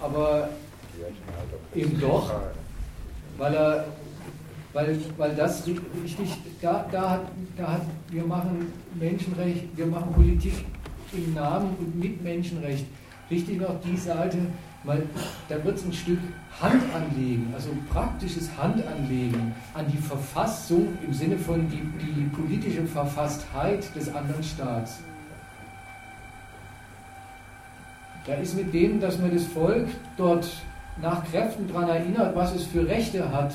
Aber 0.00 0.48
eben 1.74 2.00
doch, 2.00 2.32
weil 3.38 3.54
er, 3.54 3.84
weil, 4.72 4.98
weil 5.16 5.34
das 5.34 5.66
richtig, 5.66 6.30
da, 6.60 6.86
da, 6.90 7.22
da 7.56 7.72
hat, 7.72 7.82
wir 8.10 8.24
machen 8.24 8.72
Menschenrecht, 8.98 9.64
wir 9.76 9.86
machen 9.86 10.12
Politik 10.12 10.64
im 11.12 11.34
Namen 11.34 11.76
und 11.78 11.98
mit 11.98 12.22
Menschenrecht. 12.22 12.86
Richtig 13.30 13.60
noch 13.60 13.80
die 13.80 13.96
Seite, 13.96 14.38
weil 14.86 15.02
da 15.48 15.62
wird 15.64 15.76
es 15.76 15.84
ein 15.84 15.92
Stück 15.92 16.20
Hand 16.60 16.82
anlegen, 16.94 17.52
also 17.52 17.70
praktisches 17.92 18.48
Handanlegen 18.56 19.52
an 19.74 19.84
die 19.92 19.98
Verfassung 19.98 20.96
im 21.04 21.12
Sinne 21.12 21.36
von 21.36 21.68
die, 21.68 21.82
die 22.00 22.22
politische 22.28 22.86
Verfasstheit 22.86 23.94
des 23.94 24.14
anderen 24.14 24.42
Staats. 24.42 25.00
Da 28.26 28.34
ist 28.34 28.56
mit 28.56 28.72
dem, 28.72 29.00
dass 29.00 29.18
man 29.18 29.34
das 29.34 29.44
Volk 29.44 29.88
dort 30.16 30.48
nach 31.02 31.24
Kräften 31.30 31.68
daran 31.68 31.88
erinnert, 31.88 32.34
was 32.34 32.54
es 32.54 32.64
für 32.64 32.86
Rechte 32.86 33.30
hat, 33.30 33.54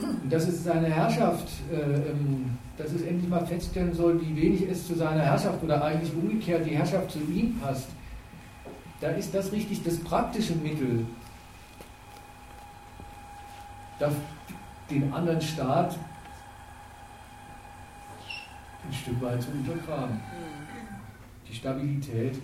und 0.00 0.32
dass 0.32 0.48
es 0.48 0.64
seine 0.64 0.86
Herrschaft, 0.86 1.48
äh, 1.70 2.10
ähm, 2.10 2.58
dass 2.78 2.92
es 2.92 3.02
endlich 3.02 3.28
mal 3.28 3.44
feststellen 3.44 3.92
soll, 3.92 4.20
wie 4.20 4.40
wenig 4.40 4.68
es 4.68 4.86
zu 4.86 4.94
seiner 4.94 5.22
Herrschaft 5.22 5.62
oder 5.62 5.84
eigentlich 5.84 6.12
umgekehrt 6.14 6.64
die 6.64 6.76
Herrschaft 6.76 7.10
zu 7.10 7.18
ihm 7.18 7.58
passt 7.60 7.88
da 9.02 9.08
ist 9.08 9.34
das 9.34 9.50
richtig 9.50 9.82
das 9.82 9.98
praktische 9.98 10.54
Mittel, 10.54 11.04
den 14.88 15.12
anderen 15.12 15.40
Staat 15.40 15.98
ein 18.86 18.92
Stück 18.92 19.20
weit 19.20 19.42
zu 19.42 19.50
untergraben. 19.50 20.20
Die 21.48 21.54
Stabilität. 21.54 22.38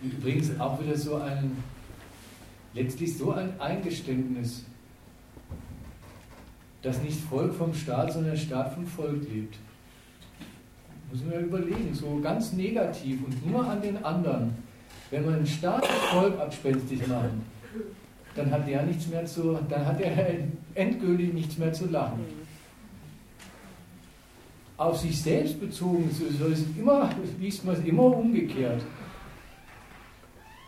übrigens 0.00 0.58
auch 0.60 0.80
wieder 0.80 0.96
so 0.96 1.16
ein, 1.16 1.62
letztlich 2.72 3.16
so 3.18 3.32
ein 3.32 3.60
Eingeständnis 3.60 4.64
dass 6.82 7.02
nicht 7.02 7.20
Volk 7.20 7.54
vom 7.54 7.74
Staat, 7.74 8.12
sondern 8.12 8.36
Staat 8.36 8.74
vom 8.74 8.86
Volk 8.86 9.22
lebt. 9.32 9.56
Muss 11.10 11.24
man 11.24 11.32
ja 11.32 11.40
überlegen, 11.40 11.94
so 11.94 12.20
ganz 12.22 12.52
negativ 12.52 13.20
und 13.24 13.50
nur 13.50 13.66
an 13.66 13.80
den 13.80 14.02
anderen. 14.04 14.54
Wenn 15.10 15.24
man 15.24 15.36
einen 15.36 15.46
Staat 15.46 15.82
und 15.82 16.20
Volk 16.20 16.38
abspenstig 16.38 17.06
machen, 17.06 17.42
dann 18.34 18.50
hat 18.50 18.68
der 18.68 18.82
nichts 18.82 19.08
mehr 19.08 19.24
zu, 19.24 19.58
dann 19.68 19.86
hat 19.86 20.00
er 20.00 20.34
endgültig 20.74 21.32
nichts 21.32 21.58
mehr 21.58 21.72
zu 21.72 21.86
lachen. 21.86 22.20
Auf 24.76 24.98
sich 24.98 25.20
selbst 25.20 25.58
bezogen 25.58 26.08
so 26.38 26.46
ist 26.46 26.66
immer, 26.78 27.10
liest 27.40 27.64
man 27.64 27.74
es 27.74 27.84
immer 27.84 28.04
umgekehrt. 28.04 28.82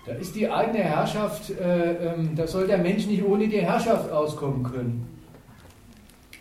Da 0.06 0.12
ist 0.14 0.34
die 0.34 0.50
eigene 0.50 0.82
Herrschaft, 0.82 1.50
äh, 1.50 2.14
ähm, 2.14 2.34
da 2.34 2.46
soll 2.46 2.66
der 2.66 2.78
Mensch 2.78 3.06
nicht 3.06 3.22
ohne 3.22 3.46
die 3.46 3.60
Herrschaft 3.60 4.10
auskommen 4.10 4.64
können. 4.64 5.09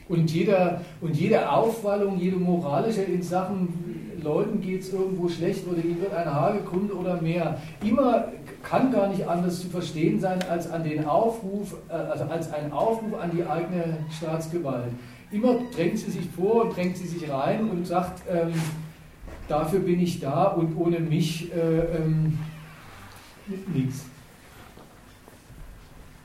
Und, 0.10 0.32
jeder, 0.32 0.82
und 1.02 1.16
jede 1.16 1.50
Aufwallung, 1.50 2.20
jede 2.20 2.36
moralische 2.36 3.04
in 3.04 3.22
Sachen 3.22 4.00
Leuten 4.24 4.60
geht 4.62 4.82
es 4.82 4.92
irgendwo 4.92 5.30
schlecht 5.30 5.68
oder 5.68 5.84
ihnen 5.84 6.02
wird 6.02 6.14
ein 6.14 6.26
Haar 6.26 6.54
gekrümmt 6.54 6.94
oder 6.94 7.22
mehr, 7.22 7.62
immer 7.82 8.28
kann 8.64 8.92
gar 8.92 9.08
nicht 9.08 9.26
anders 9.28 9.62
zu 9.62 9.70
verstehen 9.70 10.20
sein 10.20 10.40
als 10.50 10.70
an 10.70 10.84
den 10.84 11.06
Aufruf, 11.06 11.76
äh, 11.90 11.94
also 11.94 12.26
als 12.26 12.52
ein 12.52 12.72
Aufruf 12.72 13.20
an 13.20 13.32
die 13.34 13.46
eigene 13.46 13.98
Staatsgewalt. 14.16 14.92
Immer 15.32 15.56
drängt 15.74 16.00
sie 16.00 16.12
sich 16.12 16.28
vor 16.36 16.66
und 16.66 16.76
drängt 16.76 16.98
sie 16.98 17.08
sich 17.08 17.30
rein 17.30 17.70
und 17.70 17.86
sagt, 17.86 18.24
ähm, 18.30 18.54
dafür 19.48 19.80
bin 19.80 20.00
ich 20.00 20.20
da 20.20 20.46
und 20.46 20.76
ohne 20.76 21.00
mich 21.00 21.54
äh, 21.54 21.98
ähm, 21.98 22.38
nichts. 23.74 24.06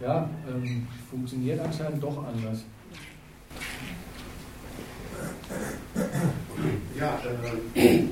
Ja, 0.00 0.28
ähm, 0.50 0.86
funktioniert 1.10 1.60
anscheinend 1.60 2.02
doch 2.02 2.24
anders. 2.26 2.64
Ja, 7.04 7.20
äh, 7.20 8.00
äh, 8.00 8.08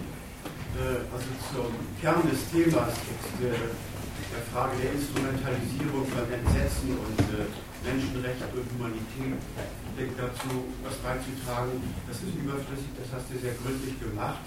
also 1.09 1.31
zum 1.49 1.73
Kern 1.97 2.21
des 2.29 2.45
Themas, 2.53 2.93
der, 3.41 3.57
der 3.57 4.45
Frage 4.53 4.77
der 4.85 4.93
Instrumentalisierung 4.93 6.05
von 6.13 6.29
NZ 6.29 6.53
setzen 6.53 6.93
und 7.01 7.17
äh, 7.33 7.49
Menschenrechte 7.89 8.53
und 8.53 8.69
Humanität 8.77 10.13
dazu 10.21 10.69
was 10.85 11.01
beizutragen. 11.01 11.81
Das 12.05 12.21
ist 12.21 12.37
überflüssig, 12.37 12.93
das 13.01 13.09
hast 13.17 13.33
du 13.33 13.41
sehr 13.41 13.57
gründlich 13.65 13.97
gemacht. 13.97 14.45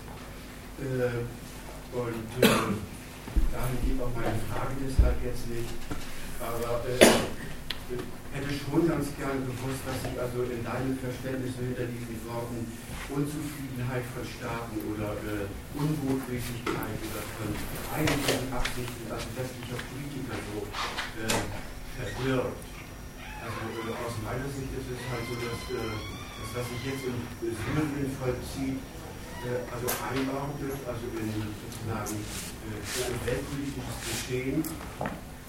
Äh, 0.77 1.25
und 1.97 2.29
äh, 2.37 2.69
dahin 3.49 3.77
geht 3.81 3.97
auch 3.97 4.13
meine 4.13 4.37
Frage 4.53 4.77
deshalb 4.77 5.17
jetzt 5.25 5.49
nicht. 5.49 5.73
Aber 6.37 6.85
äh, 6.85 7.01
hätte 8.35 8.51
schon 8.51 8.83
ganz 8.83 9.07
gern 9.15 9.47
gewusst, 9.47 9.79
was 9.87 9.95
sich 10.03 10.15
also 10.19 10.43
in 10.51 10.59
deinem 10.59 10.99
Verständnis 10.99 11.55
hinter 11.55 11.87
diesen 11.87 12.19
Worten 12.27 12.67
Unzufriedenheit 13.07 14.03
von 14.11 14.25
Staaten 14.27 14.75
oder 14.91 15.15
äh, 15.23 15.47
Unbotmäßigkeit 15.77 16.99
oder 16.99 17.23
von 17.39 17.49
eigenen 17.93 18.49
Absichten, 18.51 19.05
also 19.07 19.29
westlicher 19.39 19.79
Politiker 19.87 20.35
so 20.51 20.67
äh, 21.21 21.39
verbirgt. 21.95 22.59
Also 23.39 23.61
äh, 23.71 23.93
aus 24.03 24.15
meiner 24.25 24.49
Sicht 24.51 24.73
ist 24.73 24.89
es 24.89 25.01
halt 25.05 25.23
so, 25.31 25.35
dass 25.37 25.61
äh, 25.69 25.85
das, 25.85 26.49
was 26.59 26.65
sich 26.75 26.81
jetzt 26.81 27.05
in 27.07 27.17
Syrien 27.45 28.09
vollzieht, 28.17 28.81
äh, 29.45 29.63
also 29.69 29.85
einordnet, 30.01 30.75
also 30.83 31.05
in 31.13 31.29
sozusagen 31.61 32.17
äh, 32.19 32.81
weltpolitisches 33.21 33.97
Geschehen, 34.01 34.59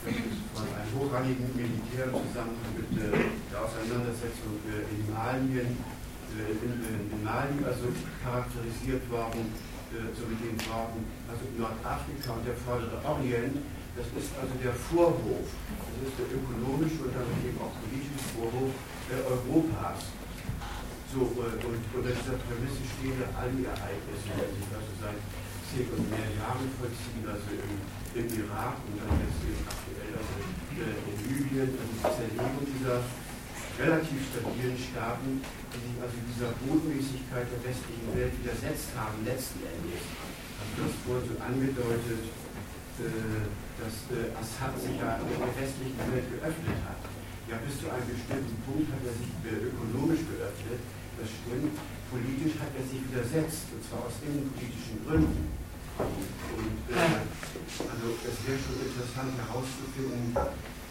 von 0.07 0.67
einem 0.71 0.93
hochrangigen 0.95 1.51
Militär 1.59 2.07
im 2.07 2.23
Zusammenhang 2.31 2.73
mit 2.79 2.91
äh, 2.95 3.27
der 3.51 3.59
Auseinandersetzung 3.59 4.55
äh, 4.71 4.87
in 4.95 5.03
Malien, 5.11 5.75
äh, 5.75 6.55
in, 6.63 7.23
Mali, 7.27 7.59
also 7.67 7.91
charakterisiert 8.23 9.03
worden, 9.11 9.51
so 10.19 10.27
mit 10.27 10.39
den 10.43 10.59
Worten, 10.67 11.07
also 11.31 11.43
Nordafrika 11.57 12.35
und 12.35 12.45
der 12.45 12.59
vordere 12.59 12.99
Orient, 13.07 13.55
das 13.95 14.07
ist 14.19 14.35
also 14.35 14.53
der 14.59 14.75
Vorhof, 14.75 15.47
das 15.47 16.11
ist 16.11 16.17
der 16.21 16.29
ökonomische 16.37 17.07
und 17.07 17.15
damit 17.15 17.39
eben 17.47 17.57
auch 17.63 17.73
politische 17.81 18.19
Vorhof 18.35 18.75
Europas. 19.11 20.11
So, 21.15 21.23
und 21.23 21.63
unter 21.63 22.03
dieser 22.03 22.37
Prämisse 22.45 22.83
stehen 22.99 23.23
all 23.39 23.49
die 23.55 23.65
Ereignisse, 23.65 24.27
die 24.27 24.59
sich 24.59 24.71
also 24.75 24.93
seit 25.01 25.23
und 25.75 26.07
mehr 26.09 26.31
Jahren 26.39 26.71
vollziehen, 26.79 27.27
also 27.27 27.51
im, 27.51 27.75
im 28.15 28.27
Irak 28.39 28.79
und 28.87 29.03
dann 29.03 29.19
jetzt 29.19 29.43
eben 29.43 29.67
aktuell 29.67 30.15
also 30.15 30.35
äh, 30.79 30.95
in 31.11 31.17
Libyen, 31.27 31.71
also 31.75 31.91
die 31.91 32.07
Zerlegung 32.07 32.65
dieser 32.71 33.03
relativ 33.77 34.19
stabilen 34.31 34.79
Staaten, 34.79 35.43
die 35.75 35.81
sich 35.83 35.97
also 36.01 36.17
dieser 36.23 36.51
Botmäßigkeit 36.65 37.51
der 37.51 37.61
westlichen 37.67 38.09
Welt 38.15 38.33
widersetzt 38.41 38.95
haben, 38.95 39.21
letzten 39.27 39.61
Endes. 39.67 40.07
Also 40.57 40.75
das 40.87 40.95
wurde 41.05 41.23
so 41.29 41.37
angedeutet, 41.43 42.25
äh, 43.03 43.45
dass 43.77 43.95
Assad 44.39 44.73
sich 44.81 44.97
ja 44.97 45.19
der 45.19 45.53
westlichen 45.61 46.01
Welt 46.09 46.31
geöffnet 46.31 46.81
hat. 46.87 47.03
Ja, 47.51 47.59
bis 47.61 47.83
zu 47.83 47.91
einem 47.91 48.07
bestimmten 48.07 48.57
Punkt 48.65 48.87
hat 48.91 49.03
er 49.03 49.15
sich 49.19 49.31
ökonomisch 49.45 50.25
geöffnet, 50.31 50.81
das 51.19 51.29
stimmt. 51.29 51.75
Politisch 52.11 52.55
hat 52.63 52.71
er 52.79 52.85
sich 52.87 53.03
widersetzt, 53.03 53.67
und 53.75 53.83
zwar 53.83 54.07
aus 54.07 54.23
innenpolitischen 54.23 55.03
Gründen. 55.03 55.51
Und 55.99 56.79
äh, 56.93 57.25
also 57.83 58.07
es 58.23 58.37
wäre 58.47 58.59
schon 58.63 58.79
interessant 58.79 59.35
herauszufinden, 59.35 60.31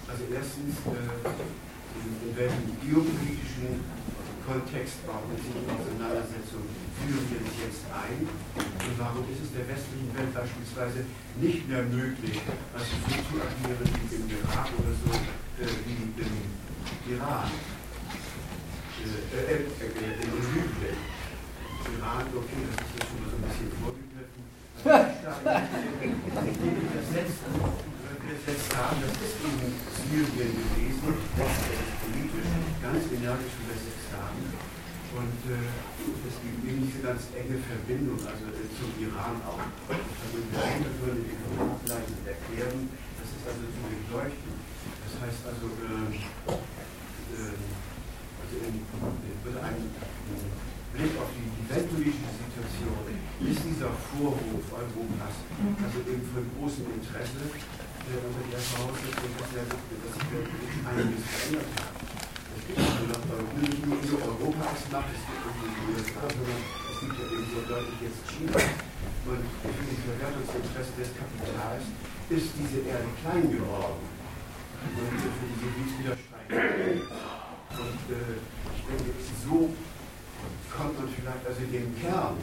also 0.05 0.23
erstens, 0.27 0.75
äh, 0.91 1.07
in, 1.95 2.09
in 2.27 2.31
welchem 2.35 2.67
geopolitischen 2.83 3.79
Kontext 4.43 5.01
ordnet 5.09 5.39
sich 5.41 5.55
die 5.55 5.71
Auseinandersetzung 5.71 6.61
Syriens 7.01 7.55
jetzt 7.63 7.85
ein? 7.89 8.29
Und 8.59 8.95
warum 8.99 9.25
ist 9.31 9.41
es 9.41 9.51
der 9.55 9.65
westlichen 9.65 10.11
Welt 10.13 10.31
beispielsweise 10.35 11.01
nicht 11.41 11.65
mehr 11.65 11.81
möglich, 11.81 12.43
also 12.75 12.91
so 13.07 13.15
zu 13.25 13.35
agieren 13.41 13.89
wie 13.89 14.15
im 14.19 14.25
Irak 14.29 14.69
oder 14.77 14.93
so, 14.93 15.11
äh, 15.63 15.71
wie 15.87 15.97
im 16.11 16.35
Iran 17.09 17.49
äh, 19.06 19.38
äh, 19.38 19.61
äh, 19.61 20.18
in 20.26 20.34
Libyen. 20.34 20.98
Iran, 21.86 22.26
okay, 22.34 22.61
das 22.65 22.82
ist 22.82 23.06
so 23.06 23.22
ein 23.22 23.45
bisschen 23.45 23.69
vorgegriffen. 23.77 24.41
das 29.06 29.14
ist 29.22 29.38
politisch 32.02 32.49
ganz 32.82 33.06
energisch 33.14 33.56
übersetzt 33.61 34.10
haben. 34.18 34.41
Und 35.15 35.40
äh, 35.48 35.69
es 36.27 36.36
gibt 36.44 36.60
eben 36.68 36.82
diese 36.90 36.99
ganz 37.06 37.30
enge 37.38 37.61
Verbindung, 37.61 38.19
also 38.26 38.52
äh, 38.52 38.68
zum 38.76 38.91
Iran 38.99 39.40
auch. 39.48 39.61
Also 39.88 40.36
wir 40.41 40.60
Hintergründe, 40.60 41.23
die 41.23 41.38
können 41.40 41.56
wir 41.56 41.72
ableiten 41.72 42.11
und 42.11 42.27
erklären. 42.27 42.90
Das 43.22 43.30
ist 43.30 43.45
also 43.48 43.64
zu 43.69 43.80
durchleuchten. 43.86 44.52
Das 45.06 45.14
heißt 45.23 45.41
also, 45.45 45.72
äh, 45.72 46.19
mit 48.51 49.55
einem 49.57 49.89
Blick 50.95 51.13
auf 51.19 51.30
die, 51.35 51.43
die 51.43 51.65
weltpolitische 51.67 52.31
Situation 52.39 53.03
ist 53.43 53.61
dieser 53.67 53.91
Vorwurf 54.15 54.63
Europas 54.72 55.35
also 55.84 55.99
eben 56.07 56.23
von 56.31 56.47
großem 56.55 56.88
Interesse 56.95 57.51
äh, 57.51 58.22
unter 58.23 58.43
der 58.47 58.63
Voraussetzung, 58.63 59.31
dass, 59.35 59.51
er, 59.59 59.65
dass 59.67 60.11
sich 60.15 60.27
weltpolitisch 60.31 60.80
einiges 60.88 61.23
verändert 61.26 61.72
hat. 61.76 61.93
Es 62.55 62.63
gibt 62.63 62.80
also 62.80 63.03
noch 63.11 63.51
nicht 63.59 63.84
nur 63.84 64.19
Europa 64.23 64.63
als 64.72 64.88
Macht, 64.88 65.11
es 65.11 65.23
gibt 65.27 65.43
auch 65.43 65.57
die 65.59 65.84
USA, 65.91 66.23
sondern 66.31 66.61
es 66.63 66.97
gibt 67.03 67.15
ja 67.19 67.26
eben 67.27 67.47
so 67.51 67.59
deutlich 67.67 67.99
jetzt 68.07 68.22
China. 68.31 68.55
Und 69.26 69.43
für 69.43 69.85
die 69.89 69.99
Verwertungsinteresse 69.99 70.93
des 70.95 71.11
Kapitals 71.17 71.85
ist 72.31 72.49
diese 72.55 72.80
Erde 72.88 73.09
klein 73.19 73.45
geworden. 73.51 73.99
Und 74.85 75.17
für 75.19 75.47
diese 75.49 75.67
Widerstreitungen 75.76 77.35
und 77.80 78.03
äh, 78.07 78.39
ich 78.39 78.84
denke, 78.88 79.11
so 79.43 79.73
kommt 80.72 80.95
man 80.99 81.07
vielleicht 81.11 81.43
also 81.43 81.61
dem 81.68 81.91
Kern 81.99 82.35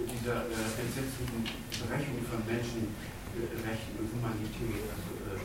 dieser 0.00 0.48
äh, 0.48 0.80
entsetzlichen 0.80 1.44
Berechnung 1.44 2.24
von 2.28 2.40
Menschenrechten 2.48 3.94
und 4.00 4.08
Humanität, 4.16 4.84
also 4.88 5.10
äh, 5.28 5.40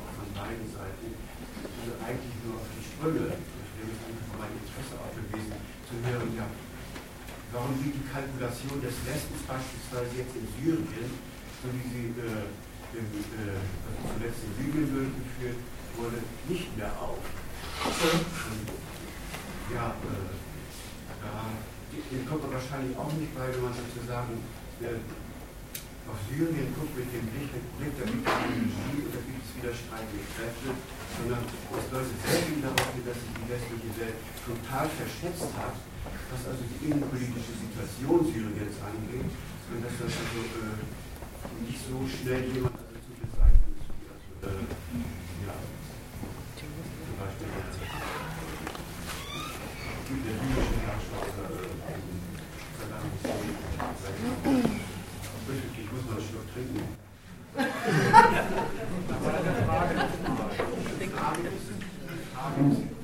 auch 0.00 0.12
von 0.16 0.28
beiden 0.32 0.64
Seiten, 0.72 1.08
also 1.60 1.92
eigentlich 2.00 2.36
nur 2.44 2.56
auf 2.60 2.68
die 2.72 2.84
Sprünge. 2.84 3.28
Das 3.28 3.68
wäre 3.76 3.92
einfach 3.92 4.36
mein 4.40 4.52
Interesse 4.56 4.94
auch 4.96 5.12
gewesen, 5.12 5.56
zu 5.84 5.94
hören, 6.00 6.30
ja, 6.36 6.48
warum 7.52 7.76
geht 7.80 7.92
die 7.92 8.06
Kalkulation 8.08 8.80
des 8.80 8.96
Westens 9.04 9.42
beispielsweise 9.44 10.12
jetzt 10.16 10.34
in 10.36 10.48
Syrien, 10.56 11.10
so 11.60 11.68
wie 11.68 11.86
sie 11.92 12.06
äh, 12.16 12.48
im, 12.96 13.08
äh, 13.40 13.56
also 13.56 14.00
zuletzt 14.16 14.40
in 14.48 14.52
Libyen 14.60 14.88
durchgeführt 14.88 15.60
wurde, 15.96 16.18
nicht 16.48 16.72
mehr 16.76 16.92
auf. 16.96 17.20
Ja, 19.72 19.86
äh, 19.90 20.32
da 21.18 22.30
kommt 22.30 22.42
man 22.42 22.52
wahrscheinlich 22.54 22.96
auch 22.96 23.12
nicht 23.18 23.34
bei, 23.34 23.48
wenn 23.50 23.62
man 23.62 23.74
sozusagen 23.74 24.38
äh, 24.82 25.02
auf 26.06 26.18
Syrien 26.30 26.70
guckt 26.78 26.94
mit 26.94 27.10
dem 27.10 27.26
Blick, 27.30 27.50
Blick 27.50 27.94
da 27.98 28.04
gibt 28.06 28.22
es 28.22 28.34
Ideologie 28.38 29.02
oder 29.06 29.20
gibt 29.22 29.42
es 29.42 29.50
widerstreitende 29.58 30.22
Kräfte, 30.34 30.70
sondern 31.18 31.42
es 31.42 31.86
deutet 31.90 32.18
sehr 32.22 32.42
viel 32.46 32.60
darauf 32.62 32.86
hin, 32.94 33.02
dass 33.06 33.18
sich 33.18 33.32
die 33.34 33.46
westliche 33.50 33.90
Welt 33.98 34.18
total 34.46 34.86
verschätzt 34.86 35.50
hat, 35.58 35.76
was 36.30 36.42
also 36.46 36.62
die 36.62 36.86
innenpolitische 36.86 37.54
Situation 37.66 38.18
Syriens 38.30 38.78
angeht, 38.82 39.26
und 39.26 39.80
dass 39.82 39.94
das 39.98 40.12
also 40.22 40.40
äh, 40.42 40.78
nicht 41.66 41.82
so 41.82 41.98
schnell 42.06 42.46
jemand 42.46 42.78
also 42.78 42.98
zu 42.98 43.12
beseitigen 43.14 43.74
ist. 43.74 43.90
Also, 44.42 44.54
äh, 44.54 44.70
ja. 45.46 45.54
Ich 47.22 47.28
muss 55.92 56.04
mal 56.06 56.16
einen 56.16 56.26
Schluck 56.28 56.46
trinken. 56.52 56.82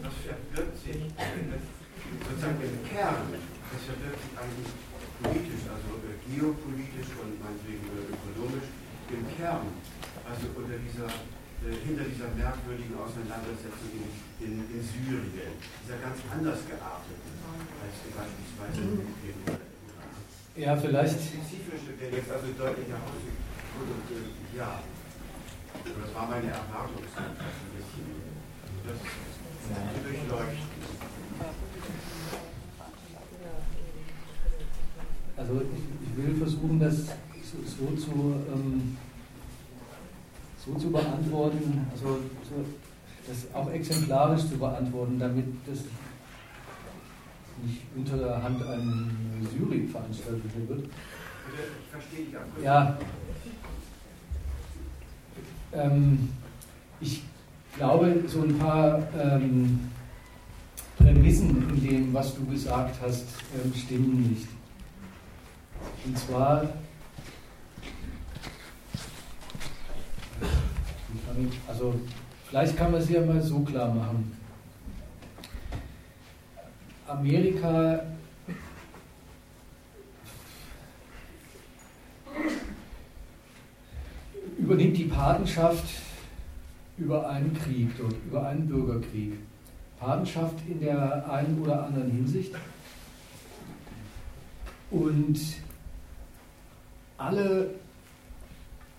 was 0.03 0.15
verbirgt 0.24 0.77
sich 0.78 0.97
im 0.97 1.05
Kern, 2.89 3.27
das 3.70 3.82
verbirgt 3.86 4.19
sich 4.19 4.35
eigentlich 4.35 4.70
politisch, 5.23 5.62
also 5.70 6.03
geopolitisch 6.27 7.11
und 7.23 7.39
meinetwegen 7.43 7.86
ökonomisch 7.86 8.69
im 9.11 9.23
Kern, 9.36 9.66
also 10.27 10.47
unter 10.57 10.78
dieser 10.78 11.07
äh, 11.07 11.38
hinter 11.66 12.05
dieser 12.06 12.30
merkwürdigen 12.39 12.94
Auseinandersetzung 12.94 13.90
in, 13.90 14.06
in, 14.47 14.52
in, 14.70 14.82
Syrien. 14.82 15.59
Ist 15.59 15.90
ja 15.90 15.98
ganz 15.98 16.22
anders 16.30 16.62
geartet 16.70 17.18
als 17.82 17.97
beispielsweise 18.14 18.80
in 18.86 19.02
Iran. 19.26 19.59
Ja, 20.55 20.76
vielleicht. 20.76 21.18
Spezifische 21.18 21.98
wäre 21.98 22.16
jetzt 22.16 22.30
also 22.30 22.47
deutlich 22.55 22.86
herausgekommen. 22.86 23.43
Äh, 24.10 24.56
ja, 24.56 24.82
das 25.85 26.14
war 26.14 26.26
meine 26.30 26.51
Erwartung. 26.51 27.02
Das 27.02 27.14
zu 29.68 30.01
durchleuchten. 30.02 30.78
Also 35.36 35.62
ich, 35.62 35.85
ich, 36.02 36.16
will 36.16 36.35
versuchen, 36.36 36.80
das 36.80 36.97
so, 36.97 37.59
so 37.64 37.97
zu 37.97 38.10
ähm, 38.52 38.97
so 40.69 40.78
zu 40.78 40.90
beantworten. 40.90 41.86
Also 41.93 42.19
so, 42.49 42.65
das 43.27 43.55
auch 43.55 43.70
exemplarisch 43.70 44.47
zu 44.49 44.59
beantworten, 44.59 45.19
damit 45.19 45.47
das 45.66 45.81
nicht 47.62 47.82
unter 47.97 48.16
der 48.16 48.43
Hand 48.43 48.62
eine 48.62 49.07
Jury 49.59 49.86
veranstaltet 49.86 50.69
wird. 50.69 50.85
Ich 50.85 51.90
verstehe 51.90 52.27
dich 52.27 52.36
auch. 52.36 52.62
Ja. 52.62 52.99
Ähm, 55.73 56.28
ich 57.01 57.23
glaube, 57.77 58.23
so 58.27 58.43
ein 58.43 58.59
paar 58.59 59.03
ähm, 59.19 59.81
Prämissen 60.97 61.69
in 61.70 61.89
dem, 61.89 62.15
was 62.15 62.35
du 62.35 62.45
gesagt 62.47 62.97
hast, 63.03 63.27
ähm, 63.55 63.73
stimmen 63.74 64.31
nicht. 64.31 64.49
Und 66.05 66.19
zwar, 66.19 66.62
also 71.69 71.94
vielleicht 72.48 72.77
kann 72.77 72.93
man 72.93 73.01
es 73.01 73.09
ja 73.09 73.20
mal 73.20 73.40
so 73.43 73.60
klar 73.60 73.93
machen. 73.94 74.36
Amerika 77.06 78.02
übernimmt 84.59 84.97
die 84.97 85.05
Patenschaft 85.05 85.85
über 86.98 87.28
einen 87.28 87.55
Krieg 87.55 87.97
dort, 87.97 88.15
über 88.27 88.47
einen 88.48 88.69
Bürgerkrieg. 88.69 89.35
Patenschaft 89.98 90.55
in 90.69 90.81
der 90.81 91.31
einen 91.31 91.60
oder 91.62 91.85
anderen 91.85 92.10
Hinsicht. 92.10 92.55
Und 94.90 95.39
alle 97.16 97.70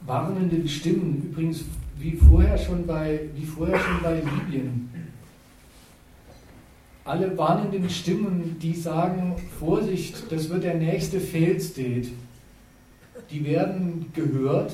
warnenden 0.01 0.67
Stimmen, 0.67 1.29
übrigens 1.31 1.63
wie 1.97 2.13
vorher 2.13 2.57
schon 2.57 2.85
bei, 2.87 3.21
wie 3.35 3.45
vorher 3.45 3.79
schon 3.79 4.01
bei 4.01 4.15
Libyen, 4.15 4.89
alle 7.03 7.35
warnenden 7.37 7.89
Stimmen, 7.89 8.57
die 8.61 8.75
sagen, 8.75 9.35
Vorsicht, 9.59 10.31
das 10.31 10.49
wird 10.49 10.63
der 10.63 10.75
nächste 10.75 11.19
Failed 11.19 11.61
State, 11.61 12.09
die 13.31 13.43
werden 13.45 14.11
gehört. 14.13 14.73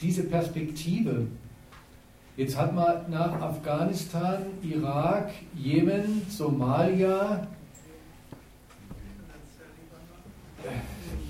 Diese 0.00 0.22
Perspektive. 0.24 1.26
Jetzt 2.36 2.56
hat 2.56 2.74
man 2.74 3.10
nach 3.10 3.40
Afghanistan, 3.40 4.44
Irak, 4.62 5.30
Jemen, 5.54 6.22
Somalia, 6.28 7.46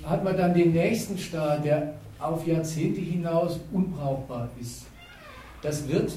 hat 0.03 0.23
man 0.23 0.37
dann 0.37 0.53
den 0.53 0.73
nächsten 0.73 1.17
Staat, 1.17 1.65
der 1.65 1.93
auf 2.19 2.45
Jahrzehnte 2.47 3.01
hinaus 3.01 3.59
unbrauchbar 3.71 4.49
ist. 4.59 4.85
Das 5.61 5.87
wird 5.87 6.13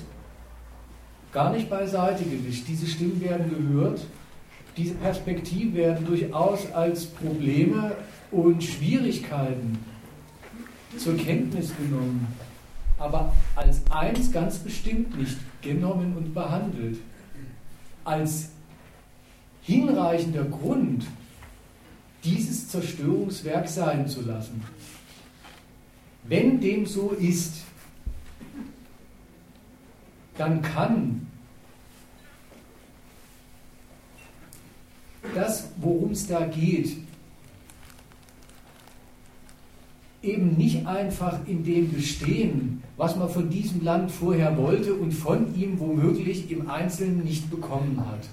gar 1.33 1.53
nicht 1.53 1.71
beiseite 1.71 2.25
gewischt. 2.25 2.65
Diese 2.69 2.87
Stimmen 2.87 3.21
werden 3.21 3.51
gehört. 3.51 4.01
Diese 4.77 4.95
Perspektiven 4.95 5.75
werden 5.75 6.07
durchaus 6.07 6.71
als 6.73 7.07
Probleme 7.07 7.93
und 8.31 8.63
Schwierigkeiten 8.63 9.79
zur 10.97 11.17
Kenntnis 11.17 11.73
genommen, 11.77 12.27
aber 12.99 13.33
als 13.57 13.81
eins 13.91 14.33
ganz 14.33 14.59
bestimmt 14.59 15.17
nicht 15.19 15.39
genommen 15.63 16.17
und 16.17 16.35
behandelt. 16.35 16.99
Als 18.05 18.51
hinreichender 19.63 20.45
Grund, 20.45 21.05
dieses 22.25 22.69
Zerstörungswerk 22.69 23.69
sein 23.69 24.07
zu 24.09 24.23
lassen. 24.23 24.63
Wenn 26.25 26.61
dem 26.61 26.87
so 26.87 27.11
ist, 27.11 27.63
dann 30.37 30.63
kann 30.63 31.27
das, 35.35 35.71
worum 35.77 36.13
es 36.13 36.27
da 36.27 36.47
geht, 36.47 36.97
eben 40.23 40.57
nicht 40.57 40.87
einfach 40.87 41.47
in 41.47 41.65
dem 41.65 41.93
bestehen, 41.93 42.83
was 42.97 43.17
man 43.17 43.29
von 43.29 43.49
diesem 43.49 43.83
Land 43.83 44.11
vorher 44.11 44.57
wollte 44.57 44.95
und 44.95 45.13
von 45.13 45.55
ihm 45.55 45.79
womöglich 45.81 46.51
im 46.51 46.69
Einzelnen 46.69 47.25
nicht 47.25 47.51
bekommen 47.51 48.05
hat. 48.07 48.29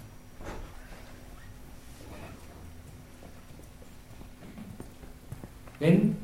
Wenn, 5.80 6.18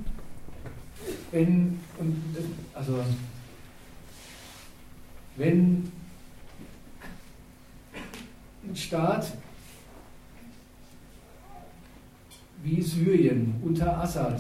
wenn, 1.33 1.79
also 2.73 2.99
wenn 5.35 5.91
ein 8.63 8.75
Staat 8.75 9.33
wie 12.63 12.81
Syrien 12.81 13.55
unter 13.63 13.97
Assad 13.97 14.39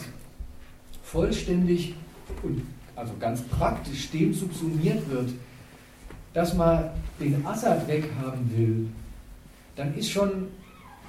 vollständig 1.03 1.95
und 2.43 2.61
also 2.95 3.13
ganz 3.19 3.41
praktisch 3.41 4.11
dem 4.11 4.33
subsumiert 4.33 5.09
wird, 5.09 5.31
dass 6.33 6.53
man 6.53 6.91
den 7.19 7.45
Assad 7.45 7.87
weghaben 7.87 8.55
will, 8.55 8.87
dann 9.75 9.95
ist 9.95 10.11
schon, 10.11 10.47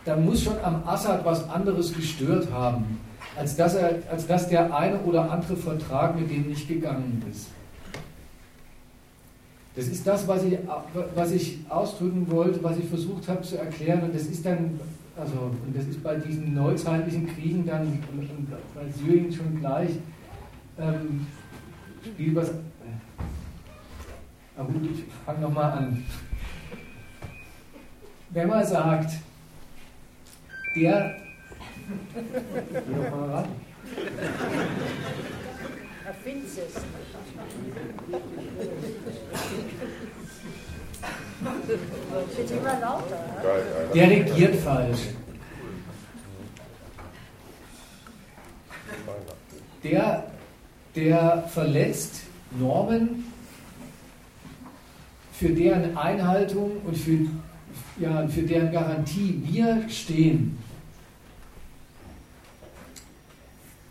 dann 0.06 0.24
muss 0.24 0.42
schon 0.42 0.58
am 0.60 0.82
Assad 0.88 1.24
was 1.24 1.46
anderes 1.50 1.92
gestört 1.94 2.50
haben, 2.50 2.98
als 3.36 3.56
dass, 3.56 3.74
er, 3.74 4.02
als 4.10 4.26
dass 4.26 4.48
der 4.48 4.74
eine 4.74 4.98
oder 5.00 5.30
andere 5.30 5.56
Vertrag 5.56 6.18
mit 6.18 6.30
dem 6.30 6.48
nicht 6.48 6.68
gegangen 6.68 7.22
ist. 7.30 7.48
Das 9.76 9.88
ist 9.88 10.06
das, 10.06 10.28
was 10.28 10.44
ich, 10.44 10.56
was 11.14 11.32
ich 11.32 11.58
ausdrücken 11.68 12.30
wollte, 12.30 12.62
was 12.62 12.78
ich 12.78 12.84
versucht 12.84 13.28
habe 13.28 13.42
zu 13.42 13.58
erklären. 13.58 14.02
Und 14.02 14.14
das 14.14 14.22
ist 14.22 14.46
dann, 14.46 14.78
also, 15.16 15.50
und 15.66 15.76
das 15.76 15.86
ist 15.86 16.00
bei 16.02 16.14
diesen 16.14 16.54
neuzeitlichen 16.54 17.26
Kriegen 17.34 17.66
dann, 17.66 17.98
bei 18.74 18.82
Syrien 18.92 19.32
schon 19.32 19.58
gleich, 19.58 19.90
ähm, 20.78 21.26
spielt 22.04 22.36
was. 22.36 22.52
Aber 24.56 24.72
gut, 24.72 24.90
ich 24.92 25.04
fange 25.26 25.40
nochmal 25.40 25.72
an. 25.72 26.04
Wenn 28.30 28.48
man 28.48 28.64
sagt, 28.64 29.10
der. 30.76 31.23
Geh 31.84 32.94
doch 32.94 33.10
mal 33.10 33.30
ran. 33.30 33.48
Erfindet 36.06 36.50
es. 36.50 36.82
Der 43.94 44.10
regiert 44.10 44.56
falsch. 44.56 44.98
Der, 49.82 50.24
der 50.94 51.44
verletzt 51.48 52.22
Normen, 52.58 53.24
für 55.32 55.50
deren 55.50 55.96
Einhaltung 55.96 56.80
und 56.84 56.96
für, 56.96 57.18
ja, 57.98 58.26
für 58.28 58.42
deren 58.42 58.72
Garantie 58.72 59.42
wir 59.44 59.84
stehen. 59.90 60.56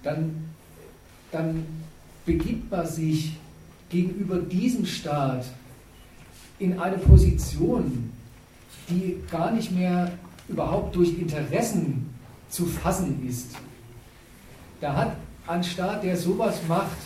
Dann, 0.03 0.49
dann 1.31 1.65
begibt 2.25 2.69
man 2.69 2.85
sich 2.85 3.37
gegenüber 3.89 4.37
diesem 4.37 4.85
Staat 4.85 5.45
in 6.59 6.79
eine 6.79 6.97
Position, 6.97 8.11
die 8.89 9.19
gar 9.31 9.51
nicht 9.51 9.71
mehr 9.71 10.11
überhaupt 10.47 10.95
durch 10.95 11.17
Interessen 11.17 12.09
zu 12.49 12.65
fassen 12.65 13.27
ist. 13.27 13.55
Da 14.81 14.95
hat 14.95 15.15
ein 15.47 15.63
Staat, 15.63 16.03
der 16.03 16.17
sowas 16.17 16.59
macht, 16.67 16.97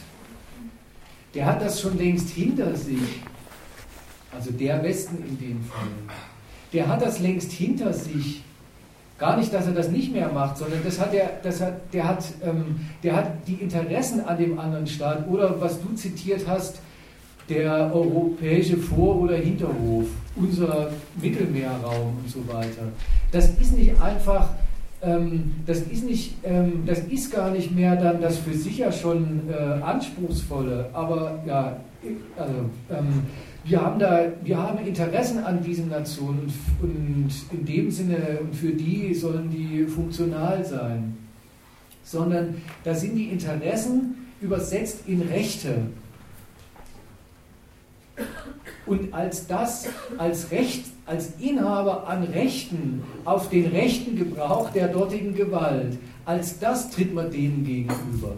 der 1.33 1.45
hat 1.45 1.61
das 1.61 1.81
schon 1.81 1.97
längst 1.97 2.29
hinter 2.29 2.75
sich. 2.75 3.21
Also 4.33 4.51
der 4.51 4.83
Westen 4.83 5.23
in 5.27 5.39
dem 5.39 5.63
Fall. 5.63 5.87
Der 6.73 6.87
hat 6.87 7.01
das 7.01 7.19
längst 7.19 7.51
hinter 7.51 7.93
sich. 7.93 8.43
Gar 9.17 9.37
nicht, 9.37 9.51
dass 9.51 9.65
er 9.65 9.73
das 9.73 9.89
nicht 9.89 10.13
mehr 10.13 10.29
macht, 10.29 10.57
sondern 10.57 10.79
das 10.83 10.99
hat 10.99 11.13
er, 11.13 11.31
das 11.41 11.59
hat, 11.59 11.73
der, 11.91 12.07
hat, 12.07 12.23
ähm, 12.43 12.81
der 13.01 13.15
hat 13.15 13.47
die 13.47 13.55
Interessen 13.55 14.21
an 14.21 14.37
dem 14.37 14.59
anderen 14.59 14.85
Staat 14.85 15.27
oder 15.27 15.59
was 15.59 15.81
du 15.81 15.93
zitiert 15.95 16.45
hast, 16.47 16.79
der 17.49 17.91
europäische 17.93 18.77
Vor- 18.77 19.21
oder 19.21 19.37
Hinterhof, 19.37 20.05
unser 20.35 20.91
Mittelmeerraum 21.19 22.17
und 22.23 22.29
so 22.29 22.47
weiter. 22.47 22.83
Das 23.31 23.49
ist 23.59 23.75
nicht 23.75 23.99
einfach, 24.01 24.49
ähm, 25.01 25.55
das 25.65 25.79
ist 25.79 26.03
nicht, 26.03 26.35
ähm, 26.43 26.83
das 26.85 26.99
ist 26.99 27.31
gar 27.31 27.51
nicht 27.51 27.73
mehr 27.73 27.95
dann 27.95 28.21
das 28.21 28.37
für 28.37 28.53
sich 28.53 28.79
ja 28.79 28.91
schon 28.91 29.49
äh, 29.49 29.81
anspruchsvolle, 29.81 30.89
aber 30.93 31.39
ja, 31.45 31.77
also 32.37 32.53
ähm, 32.91 33.23
wir 33.67 33.81
haben 33.81 33.99
da, 33.99 34.31
wir 34.43 34.57
haben 34.57 34.85
Interessen 34.85 35.43
an 35.43 35.61
diesen 35.61 35.89
Nationen 35.89 36.53
und 36.81 37.29
in 37.51 37.65
dem 37.65 37.91
Sinne, 37.91 38.39
und 38.41 38.55
für 38.55 38.71
die 38.71 39.13
sollen 39.13 39.49
die 39.49 39.85
funktional 39.85 40.63
sein. 40.63 41.17
Sondern 42.03 42.61
da 42.85 42.95
sind 42.95 43.15
die 43.15 43.25
Interessen 43.25 44.29
übersetzt 44.39 44.99
in 45.07 45.21
Rechte. 45.21 45.75
Und 48.85 49.13
als 49.13 49.47
das, 49.47 49.87
als 50.17 50.49
Recht, 50.51 50.85
als 51.05 51.33
Inhaber 51.39 52.07
an 52.07 52.23
Rechten 52.23 53.03
auf 53.25 53.49
den 53.49 53.67
rechten 53.67 54.15
Gebrauch 54.15 54.69
der 54.69 54.87
dortigen 54.87 55.35
Gewalt, 55.35 55.97
als 56.23 56.57
das 56.59 56.89
tritt 56.89 57.13
man 57.13 57.29
denen 57.31 57.65
gegenüber. 57.65 58.37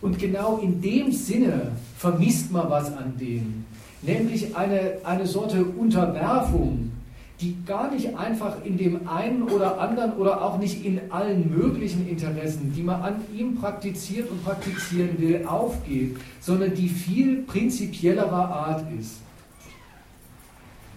Und 0.00 0.18
genau 0.18 0.58
in 0.58 0.80
dem 0.80 1.12
Sinne 1.12 1.72
vermisst 1.96 2.50
man 2.50 2.68
was 2.68 2.96
an 2.96 3.16
denen, 3.16 3.64
nämlich 4.02 4.56
eine, 4.56 4.98
eine 5.04 5.26
Sorte 5.26 5.64
Unterwerfung, 5.64 6.92
die 7.40 7.56
gar 7.64 7.92
nicht 7.92 8.16
einfach 8.16 8.64
in 8.64 8.76
dem 8.76 9.08
einen 9.08 9.44
oder 9.44 9.80
anderen 9.80 10.14
oder 10.14 10.42
auch 10.42 10.58
nicht 10.58 10.84
in 10.84 11.00
allen 11.10 11.56
möglichen 11.56 12.08
Interessen, 12.08 12.72
die 12.74 12.82
man 12.82 13.00
an 13.00 13.20
ihm 13.32 13.56
praktiziert 13.56 14.28
und 14.30 14.44
praktizieren 14.44 15.18
will, 15.18 15.46
aufgeht, 15.46 16.16
sondern 16.40 16.74
die 16.74 16.88
viel 16.88 17.42
prinzipiellerer 17.42 18.32
Art 18.32 18.84
ist. 18.98 19.20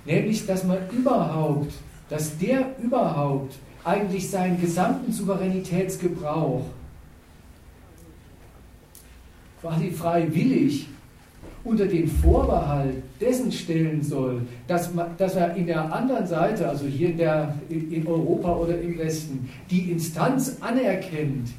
Nämlich, 0.05 0.47
dass 0.47 0.63
man 0.63 0.77
überhaupt, 0.91 1.73
dass 2.09 2.37
der 2.39 2.75
überhaupt 2.81 3.53
eigentlich 3.83 4.29
seinen 4.29 4.59
gesamten 4.59 5.11
Souveränitätsgebrauch 5.11 6.65
quasi 9.61 9.91
freiwillig 9.91 10.87
unter 11.63 11.85
den 11.85 12.07
Vorbehalt 12.07 12.95
dessen 13.19 13.51
stellen 13.51 14.01
soll, 14.01 14.41
dass, 14.67 14.93
man, 14.93 15.07
dass 15.17 15.35
er 15.35 15.55
in 15.55 15.67
der 15.67 15.93
anderen 15.93 16.25
Seite, 16.25 16.67
also 16.67 16.85
hier 16.85 17.09
in, 17.09 17.17
der, 17.17 17.55
in 17.69 18.05
Europa 18.07 18.55
oder 18.55 18.79
im 18.79 18.97
Westen, 18.97 19.49
die 19.69 19.91
Instanz 19.91 20.57
anerkennt, 20.61 21.49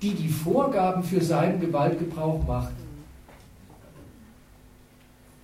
die 0.00 0.14
die 0.14 0.28
Vorgaben 0.28 1.02
für 1.02 1.20
seinen 1.20 1.60
Gewaltgebrauch 1.60 2.46
macht. 2.46 2.72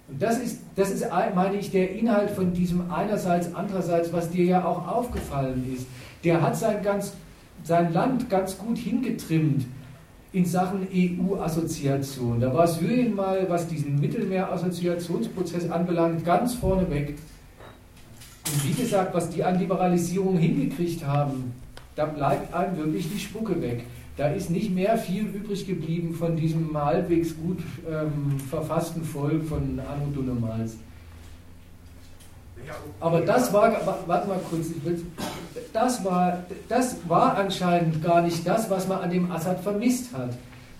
Und 0.09 0.22
das 0.22 0.39
ist, 0.39 0.60
das 0.74 0.90
ist, 0.90 1.06
meine 1.35 1.56
ich, 1.56 1.70
der 1.70 1.94
Inhalt 1.94 2.30
von 2.30 2.52
diesem 2.55 2.90
einerseits, 2.90 3.55
andererseits, 3.55 4.10
was 4.12 4.30
dir 4.30 4.44
ja 4.44 4.64
auch 4.64 4.89
aufgefallen 4.89 5.70
ist. 5.74 5.86
Der 6.24 6.40
hat 6.40 6.56
sein, 6.56 6.82
ganz, 6.82 7.12
sein 7.62 7.93
Land 7.93 8.30
ganz 8.30 8.56
gut 8.56 8.78
hingetrimmt 8.78 9.66
in 10.32 10.44
Sachen 10.44 10.86
EU-Assoziation. 10.92 12.40
Da 12.40 12.52
war 12.52 12.66
Syrien 12.66 13.14
mal, 13.14 13.48
was 13.48 13.66
diesen 13.66 13.98
Mittelmeer-Assoziationsprozess 14.00 15.70
anbelangt, 15.70 16.24
ganz 16.24 16.55
vorne 16.55 16.88
weg. 16.90 17.14
Und 18.46 18.68
wie 18.68 18.82
gesagt, 18.82 19.14
was 19.14 19.30
die 19.30 19.42
an 19.42 19.59
Liberalisierung 19.59 20.36
hingekriegt 20.36 21.06
haben, 21.06 21.52
da 21.96 22.06
bleibt 22.06 22.52
einem 22.55 22.76
wirklich 22.76 23.10
die 23.10 23.18
Spucke 23.18 23.60
weg. 23.60 23.84
Da 24.16 24.28
ist 24.28 24.50
nicht 24.50 24.74
mehr 24.74 24.98
viel 24.98 25.26
übrig 25.26 25.66
geblieben 25.66 26.14
von 26.14 26.36
diesem 26.36 26.76
halbwegs 26.76 27.36
gut 27.36 27.59
ähm, 27.88 28.38
verfassten 28.50 29.05
Volk 29.05 29.44
von 29.44 29.78
Anno 29.78 30.06
Dunnemals. 30.14 30.76
Aber 33.01 33.20
das 33.20 33.52
war, 33.52 33.72
warte 34.06 34.28
mal 34.28 34.40
kurz, 34.51 34.66
das 35.72 36.05
war, 36.05 36.44
das 36.68 36.97
war 37.06 37.36
anscheinend 37.36 38.02
gar 38.02 38.22
nicht 38.22 38.47
das, 38.47 38.68
was 38.70 38.89
man 38.89 39.01
an 39.01 39.10
dem 39.10 39.30
Assad 39.30 39.60
vermisst 39.60 40.12
hat. 40.12 40.30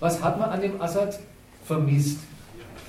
Was 0.01 0.23
hat 0.23 0.39
man 0.39 0.51
an 0.51 0.61
dem 0.61 0.81
Assad 0.81 1.19
vermisst? 1.65 2.19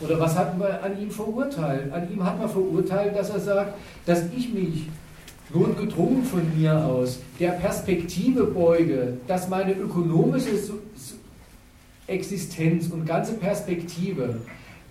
Oder 0.02 0.20
was 0.20 0.38
hat 0.38 0.58
man 0.58 0.72
an 0.72 1.00
ihm 1.00 1.12
verurteilt? 1.12 1.92
An 1.92 2.12
ihm 2.12 2.24
hat 2.24 2.40
man 2.40 2.50
verurteilt, 2.50 3.18
dass 3.18 3.30
er 3.30 3.40
sagt, 3.40 3.74
dass 4.06 4.24
ich 4.36 4.54
mich 4.54 4.88
notgedrungen 5.54 6.24
von 6.24 6.42
mir 6.58 6.78
aus 6.86 7.20
der 7.40 7.52
Perspektive 7.52 8.46
beuge, 8.46 9.18
dass 9.28 9.50
meine 9.50 9.74
ökonomische 9.74 10.52
Existenz 12.08 12.88
und 12.88 13.06
ganze 13.06 13.34
Perspektive 13.34 14.42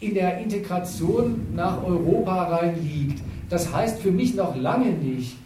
in 0.01 0.15
der 0.15 0.39
Integration 0.39 1.47
nach 1.55 1.83
Europa 1.83 2.45
rein 2.45 2.77
liegt. 2.83 3.23
Das 3.49 3.73
heißt 3.73 4.01
für 4.01 4.11
mich 4.11 4.35
noch 4.35 4.57
lange 4.57 4.91
nicht, 4.91 5.37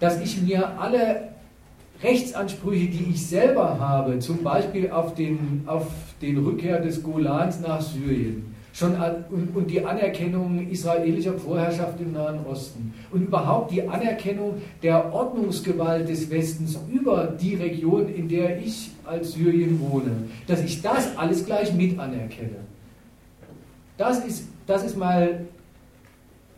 dass 0.00 0.20
ich 0.20 0.40
mir 0.42 0.78
alle 0.78 1.28
Rechtsansprüche, 2.02 2.86
die 2.86 3.10
ich 3.10 3.26
selber 3.26 3.80
habe, 3.80 4.18
zum 4.20 4.42
Beispiel 4.42 4.90
auf 4.90 5.14
den, 5.14 5.64
auf 5.66 5.86
den 6.22 6.38
Rückkehr 6.38 6.80
des 6.80 7.02
Golans 7.02 7.60
nach 7.60 7.80
Syrien, 7.80 8.54
schon 8.72 8.94
und, 9.30 9.56
und 9.56 9.68
die 9.68 9.84
Anerkennung 9.84 10.68
israelischer 10.70 11.34
Vorherrschaft 11.34 12.00
im 12.00 12.12
Nahen 12.12 12.46
Osten 12.46 12.94
und 13.10 13.22
überhaupt 13.22 13.72
die 13.72 13.82
Anerkennung 13.82 14.62
der 14.82 15.12
Ordnungsgewalt 15.12 16.08
des 16.08 16.30
Westens 16.30 16.78
über 16.88 17.34
die 17.40 17.56
Region, 17.56 18.08
in 18.14 18.28
der 18.28 18.58
ich 18.58 18.92
als 19.04 19.32
Syrien 19.32 19.80
wohne, 19.80 20.12
dass 20.46 20.62
ich 20.62 20.80
das 20.80 21.16
alles 21.16 21.44
gleich 21.44 21.74
mit 21.74 21.98
anerkenne. 21.98 22.58
Das 23.96 24.24
ist, 24.24 24.44
das 24.68 24.84
ist 24.84 24.96
mal 24.96 25.40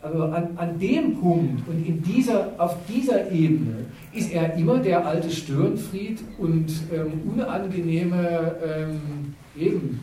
also 0.01 0.23
an, 0.23 0.57
an 0.57 0.79
dem 0.79 1.19
Punkt 1.19 1.67
und 1.67 1.85
in 1.85 2.01
dieser, 2.01 2.53
auf 2.57 2.75
dieser 2.87 3.31
Ebene 3.31 3.85
ist 4.13 4.31
er 4.31 4.55
immer 4.55 4.79
der 4.79 5.05
alte 5.05 5.29
Störenfried 5.29 6.23
und 6.37 6.71
ähm, 6.91 7.21
unangenehme 7.31 8.55
ähm, 8.65 9.35
eben 9.55 9.99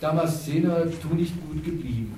Damaszener 0.00 0.86
tu 1.00 1.14
nicht 1.14 1.34
gut 1.46 1.64
geblieben. 1.64 2.14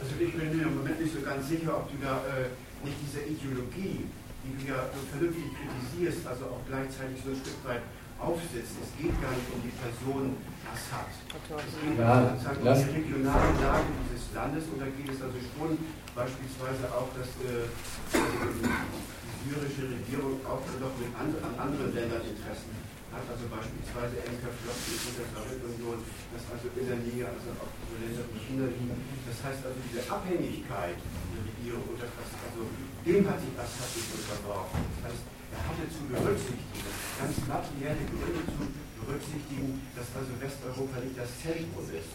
Also 0.00 0.14
ich 0.20 0.32
bin 0.32 0.56
mir 0.56 0.66
im 0.66 0.76
Moment 0.76 1.00
nicht 1.00 1.12
so 1.12 1.20
ganz 1.20 1.48
sicher, 1.48 1.76
ob 1.76 1.90
du 1.90 1.96
da 2.00 2.22
äh, 2.30 2.52
nicht 2.84 2.96
diese 3.02 3.24
Ideologie, 3.24 4.06
die 4.44 4.52
du 4.54 4.70
ja 4.70 4.86
vernünftig 5.10 5.44
kritisierst, 5.56 6.26
also 6.26 6.44
auch 6.44 6.60
gleichzeitig 6.68 7.18
so 7.24 7.30
ein 7.30 7.36
Stück 7.36 7.58
weit 7.66 7.82
aufsetzt. 8.24 8.80
Es 8.80 8.90
geht 8.96 9.14
gar 9.20 9.32
nicht 9.36 9.48
um 9.52 9.60
die 9.60 9.74
Person 9.76 10.40
Assad. 10.64 11.12
Es 11.12 11.76
geht 11.76 12.00
ja, 12.00 12.24
um 12.24 12.78
die 12.80 12.92
regionale 12.96 13.52
Lage 13.60 13.88
dieses 14.08 14.32
Landes 14.32 14.64
und 14.72 14.80
da 14.80 14.88
geht 14.88 15.12
es 15.12 15.20
also 15.20 15.36
schon 15.36 15.76
beispielsweise 16.16 16.88
auch, 16.88 17.12
dass 17.12 17.30
äh, 17.44 17.68
die 18.16 19.44
syrische 19.44 19.84
Regierung 19.92 20.40
auch 20.48 20.64
noch 20.80 20.94
mit 20.96 21.12
and 21.12 21.36
an 21.44 21.54
anderen 21.60 21.92
Ländern 21.92 22.24
Interessen 22.24 22.72
hat, 23.12 23.22
also 23.28 23.44
beispielsweise 23.46 24.16
Enker 24.26 24.50
Flotten 24.50 24.94
in 24.98 25.14
der 25.14 25.28
Sowjetunion, 25.30 25.98
das 26.34 26.42
also 26.50 26.66
in 26.74 26.86
der 26.88 27.00
Nähe, 27.04 27.28
also 27.28 27.54
auch 27.60 27.70
so 27.86 27.94
Länder 28.00 28.24
wie 28.32 28.40
China 28.40 28.66
liegen. 28.66 28.98
Das 29.28 29.38
heißt 29.44 29.62
also 29.62 29.78
diese 29.84 30.02
Abhängigkeit 30.10 30.98
der 30.98 31.42
Regierung 31.44 31.84
und 31.92 31.98
das, 32.00 32.10
also 32.10 32.66
dem 33.04 33.22
hat 33.28 33.38
sich 33.38 33.54
Assad 33.54 33.90
nicht 33.94 34.10
unterworfen. 34.10 34.80
Das 34.98 35.12
heißt, 35.12 35.22
hatte 35.62 35.86
zu 35.90 36.02
berücksichtigen, 36.10 36.90
ganz 37.18 37.34
materielle 37.46 38.04
Gründe 38.10 38.42
zu 38.50 38.62
berücksichtigen, 38.98 39.82
dass 39.94 40.08
also 40.16 40.32
Westeuropa 40.40 40.98
nicht 41.04 41.16
das 41.18 41.30
Zentrum 41.38 41.86
ist, 41.92 42.14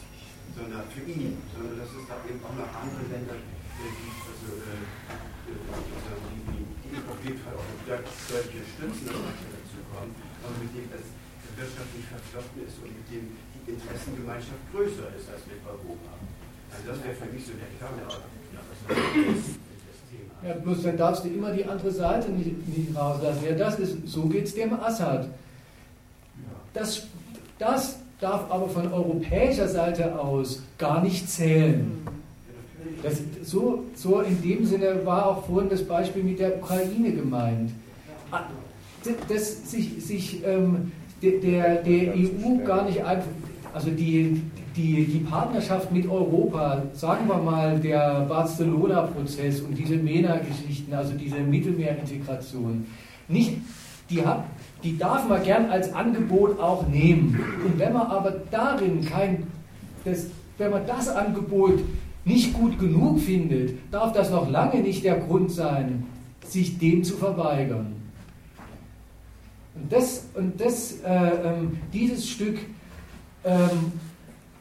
sondern 0.55 0.83
für 0.91 1.05
ihn, 1.05 1.37
sondern 1.53 1.79
dass 1.79 1.91
es 1.93 2.03
da 2.09 2.17
eben 2.25 2.41
auch 2.43 2.55
noch 2.57 2.71
andere 2.73 3.05
Länder 3.07 3.37
gibt, 3.39 4.23
also, 4.27 4.59
äh, 4.59 4.83
die, 5.47 6.67
die, 6.83 6.99
auf 6.99 7.21
jeden 7.23 7.39
Fall 7.39 7.55
auch 7.55 7.69
deutlich 7.87 8.65
stützen, 8.75 9.07
dazu 9.07 9.79
kommen, 9.87 10.11
aber 10.43 10.55
mit 10.59 10.73
dem 10.75 10.91
es 10.91 11.07
wirtschaftlich 11.55 12.05
verflochten 12.07 12.59
ist 12.63 12.79
und 12.79 12.91
mit 12.91 13.07
dem 13.11 13.35
die 13.35 13.71
Interessengemeinschaft 13.75 14.63
größer 14.71 15.11
ist 15.15 15.27
als 15.27 15.43
mit 15.47 15.59
Europa. 15.67 16.15
Also 16.71 16.83
das 16.87 17.03
wäre 17.03 17.15
für 17.15 17.29
mich 17.33 17.43
so 17.45 17.53
der 17.59 17.67
Kern 17.77 17.99
der 17.99 18.07
ja, 20.45 20.53
bloß 20.53 20.83
dann 20.83 20.97
darfst 20.97 21.25
du 21.25 21.29
immer 21.29 21.51
die 21.51 21.65
andere 21.65 21.91
Seite 21.91 22.31
nicht, 22.31 22.67
nicht 22.67 22.95
rauslassen. 22.95 23.43
Ja, 23.45 23.55
das 23.55 23.79
ist, 23.79 24.07
so 24.07 24.23
geht 24.23 24.45
es 24.45 24.55
dem 24.55 24.73
Assad. 24.73 25.27
Das, 26.73 27.03
das 27.57 27.99
darf 28.21 28.49
aber 28.49 28.69
von 28.69 28.91
europäischer 28.91 29.67
Seite 29.67 30.17
aus 30.19 30.63
gar 30.77 31.03
nicht 31.03 31.29
zählen. 31.29 31.91
Das, 33.03 33.21
so, 33.43 33.83
so 33.95 34.21
in 34.21 34.41
dem 34.41 34.65
Sinne 34.65 35.05
war 35.05 35.25
auch 35.25 35.45
vorhin 35.45 35.69
das 35.69 35.83
Beispiel 35.83 36.23
mit 36.23 36.39
der 36.39 36.57
Ukraine 36.57 37.11
gemeint. 37.11 37.71
Ah, 38.31 38.43
dass 39.27 39.69
sich, 39.69 40.05
sich 40.05 40.43
ähm, 40.45 40.91
der, 41.21 41.81
der 41.81 42.13
EU 42.13 42.63
gar 42.65 42.85
nicht 42.85 43.03
einfach, 43.03 43.29
also 43.73 43.89
die, 43.89 44.41
die, 44.79 45.05
die 45.05 45.19
Partnerschaft 45.19 45.91
mit 45.91 46.09
Europa, 46.09 46.83
sagen 46.93 47.27
wir 47.27 47.37
mal 47.37 47.77
der 47.79 48.25
Barcelona-Prozess 48.29 49.59
und 49.59 49.77
diese 49.77 49.97
MENA-Geschichten, 49.97 50.93
also 50.93 51.13
diese 51.15 51.39
Mittelmeerintegration, 51.39 52.85
nicht, 53.27 53.57
die, 54.09 54.25
hat, 54.25 54.45
die 54.81 54.97
darf 54.97 55.27
man 55.27 55.43
gern 55.43 55.69
als 55.69 55.93
Angebot 55.93 56.59
auch 56.59 56.87
nehmen. 56.87 57.37
Und 57.65 57.77
wenn 57.77 57.91
man 57.91 58.07
aber 58.07 58.35
darin 58.49 59.03
kein, 59.05 59.47
das, 60.05 60.27
wenn 60.57 60.71
man 60.71 60.87
das 60.87 61.09
Angebot 61.09 61.81
nicht 62.23 62.53
gut 62.53 62.79
genug 62.79 63.19
findet, 63.19 63.77
darf 63.91 64.13
das 64.13 64.31
noch 64.31 64.49
lange 64.49 64.81
nicht 64.81 65.03
der 65.03 65.17
Grund 65.17 65.51
sein, 65.51 66.05
sich 66.45 66.79
dem 66.79 67.03
zu 67.03 67.17
verweigern. 67.17 67.95
Und, 69.75 69.91
das, 69.91 70.25
und 70.35 70.59
das, 70.59 71.01
äh, 71.01 71.13
ähm, 71.43 71.77
dieses 71.91 72.29
Stück 72.29 72.57
ähm, 73.43 73.91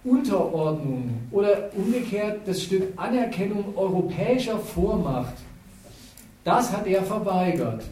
Unterordnung 0.04 1.10
oder 1.30 1.70
umgekehrt 1.76 2.40
das 2.46 2.62
Stück 2.62 2.84
Anerkennung 2.96 3.76
europäischer 3.76 4.58
Vormacht, 4.58 5.34
das 6.44 6.72
hat 6.72 6.86
er 6.86 7.02
verweigert. 7.02 7.84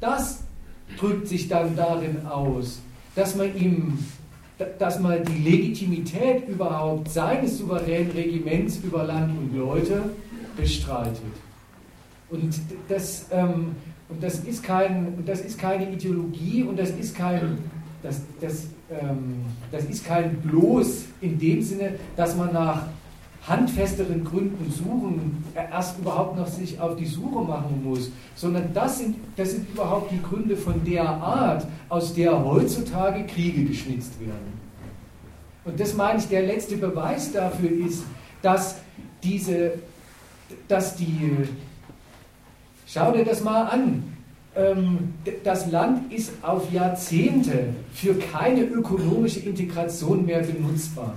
Das 0.00 0.42
drückt 0.98 1.28
sich 1.28 1.48
dann 1.48 1.74
darin 1.76 2.26
aus, 2.26 2.80
dass 3.14 3.34
man 3.36 3.56
ihm 3.56 3.98
dass 4.78 4.98
man 5.00 5.22
die 5.24 5.42
Legitimität 5.42 6.48
überhaupt 6.48 7.10
seines 7.10 7.58
souveränen 7.58 8.12
Regiments 8.12 8.78
über 8.78 9.04
Land 9.04 9.36
und 9.36 9.54
Leute 9.54 10.10
bestreitet. 10.56 11.20
Und 12.30 12.58
das, 12.88 13.26
ähm, 13.30 13.76
und 14.08 14.22
das, 14.22 14.40
ist, 14.40 14.62
kein, 14.62 15.24
das 15.26 15.40
ist 15.40 15.58
keine 15.58 15.90
Ideologie 15.92 16.62
und 16.62 16.78
das 16.78 16.90
ist 16.90 17.14
kein, 17.14 17.58
das, 18.02 18.22
das, 18.40 18.68
das 19.72 19.84
ist 19.84 20.04
kein 20.04 20.36
Bloß 20.42 21.06
in 21.20 21.38
dem 21.38 21.60
Sinne, 21.62 21.94
dass 22.16 22.36
man 22.36 22.52
nach 22.52 22.86
handfesteren 23.46 24.24
Gründen 24.24 24.70
suchen, 24.70 25.44
erst 25.54 25.98
überhaupt 25.98 26.36
noch 26.36 26.48
sich 26.48 26.80
auf 26.80 26.96
die 26.96 27.06
Suche 27.06 27.42
machen 27.42 27.82
muss, 27.84 28.10
sondern 28.34 28.72
das 28.74 28.98
sind, 28.98 29.16
das 29.36 29.52
sind 29.52 29.68
überhaupt 29.70 30.10
die 30.10 30.20
Gründe 30.20 30.56
von 30.56 30.84
der 30.84 31.08
Art, 31.08 31.66
aus 31.88 32.12
der 32.14 32.44
heutzutage 32.44 33.24
Kriege 33.24 33.64
geschnitzt 33.64 34.18
werden. 34.20 34.56
Und 35.64 35.78
das 35.78 35.94
meine 35.94 36.18
ich, 36.18 36.28
der 36.28 36.42
letzte 36.42 36.76
Beweis 36.76 37.32
dafür 37.32 37.70
ist, 37.70 38.04
dass 38.42 38.76
diese, 39.22 39.72
dass 40.68 40.96
die, 40.96 41.46
schau 42.86 43.12
dir 43.12 43.24
das 43.24 43.42
mal 43.42 43.64
an, 43.64 43.82
ähm, 43.82 44.15
das 45.44 45.70
Land 45.70 46.12
ist 46.12 46.32
auf 46.42 46.72
Jahrzehnte 46.72 47.74
für 47.92 48.14
keine 48.14 48.62
ökonomische 48.62 49.40
Integration 49.40 50.24
mehr 50.24 50.40
benutzbar. 50.40 51.12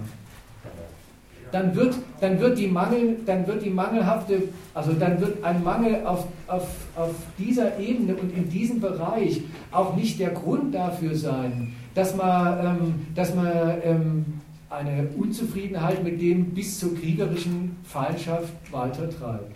Dann 1.51 1.75
wird, 1.75 1.95
dann 2.21 2.39
wird, 2.39 2.59
die, 2.59 2.67
Mangel, 2.67 3.17
dann 3.25 3.47
wird 3.47 3.63
die 3.65 3.69
mangelhafte, 3.69 4.43
also 4.73 4.93
dann 4.93 5.19
wird 5.19 5.43
ein 5.43 5.63
Mangel 5.63 6.05
auf, 6.05 6.27
auf, 6.47 6.67
auf 6.95 7.15
dieser 7.37 7.79
Ebene 7.79 8.15
und 8.15 8.35
in 8.35 8.49
diesem 8.49 8.79
Bereich 8.79 9.41
auch 9.71 9.95
nicht 9.95 10.19
der 10.19 10.29
Grund 10.29 10.75
dafür 10.75 11.15
sein, 11.15 11.73
dass 11.95 12.15
man, 12.15 12.65
ähm, 12.65 13.05
dass 13.15 13.33
man 13.33 13.51
ähm, 13.83 14.25
eine 14.69 15.07
Unzufriedenheit 15.17 16.03
mit 16.03 16.21
dem 16.21 16.51
bis 16.51 16.79
zur 16.79 16.95
kriegerischen 16.95 17.77
Feindschaft 17.83 18.53
weiter 18.71 19.09
treibt. 19.09 19.55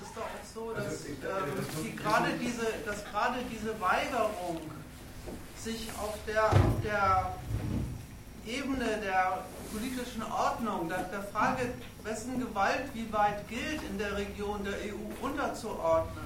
Es 0.00 0.08
ist 0.08 0.16
doch 0.16 0.22
auch 0.22 0.41
so, 0.54 0.72
dass, 0.72 1.06
ähm, 1.06 1.84
die 1.84 1.96
gerade 1.96 2.32
diese, 2.40 2.66
dass 2.84 3.04
gerade 3.04 3.38
diese 3.50 3.78
Weigerung 3.80 4.60
sich 5.56 5.88
auf 5.98 6.14
der, 6.26 6.44
auf 6.44 6.82
der 6.84 7.34
Ebene 8.46 8.98
der 9.02 9.44
politischen 9.72 10.22
Ordnung, 10.24 10.88
der, 10.88 11.04
der 11.04 11.22
Frage, 11.22 11.72
wessen 12.02 12.40
Gewalt 12.40 12.84
wie 12.94 13.10
weit 13.12 13.48
gilt 13.48 13.80
in 13.88 13.98
der 13.98 14.16
Region 14.16 14.64
der 14.64 14.74
EU 14.74 15.24
unterzuordnen, 15.24 16.24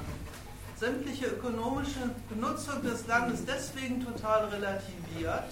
sämtliche 0.78 1.26
ökonomische 1.26 2.10
Benutzung 2.28 2.82
des 2.82 3.06
Landes 3.06 3.44
deswegen 3.44 4.04
total 4.04 4.46
relativiert, 4.46 5.50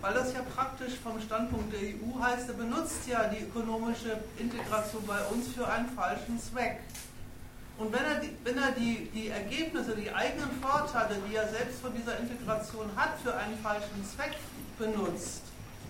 weil 0.00 0.14
das 0.14 0.32
ja 0.34 0.40
praktisch 0.54 0.94
vom 1.02 1.20
Standpunkt 1.20 1.72
der 1.72 1.80
EU 1.80 2.20
heißt, 2.20 2.48
er 2.48 2.54
benutzt 2.54 3.06
ja 3.08 3.28
die 3.28 3.44
ökonomische 3.44 4.18
Integration 4.38 5.06
bei 5.06 5.20
uns 5.26 5.48
für 5.48 5.66
einen 5.66 5.88
falschen 5.90 6.40
Zweck. 6.40 6.80
Und 7.78 7.92
wenn 7.92 8.04
er, 8.04 8.20
die, 8.20 8.30
wenn 8.42 8.56
er 8.56 8.72
die, 8.72 9.10
die 9.14 9.28
Ergebnisse, 9.28 9.94
die 9.94 10.10
eigenen 10.10 10.50
Vorteile, 10.62 11.16
die 11.28 11.36
er 11.36 11.46
selbst 11.46 11.80
von 11.80 11.92
dieser 11.94 12.18
Integration 12.18 12.86
hat, 12.96 13.18
für 13.22 13.34
einen 13.34 13.58
falschen 13.58 14.02
Zweck 14.04 14.36
benutzt, 14.78 15.42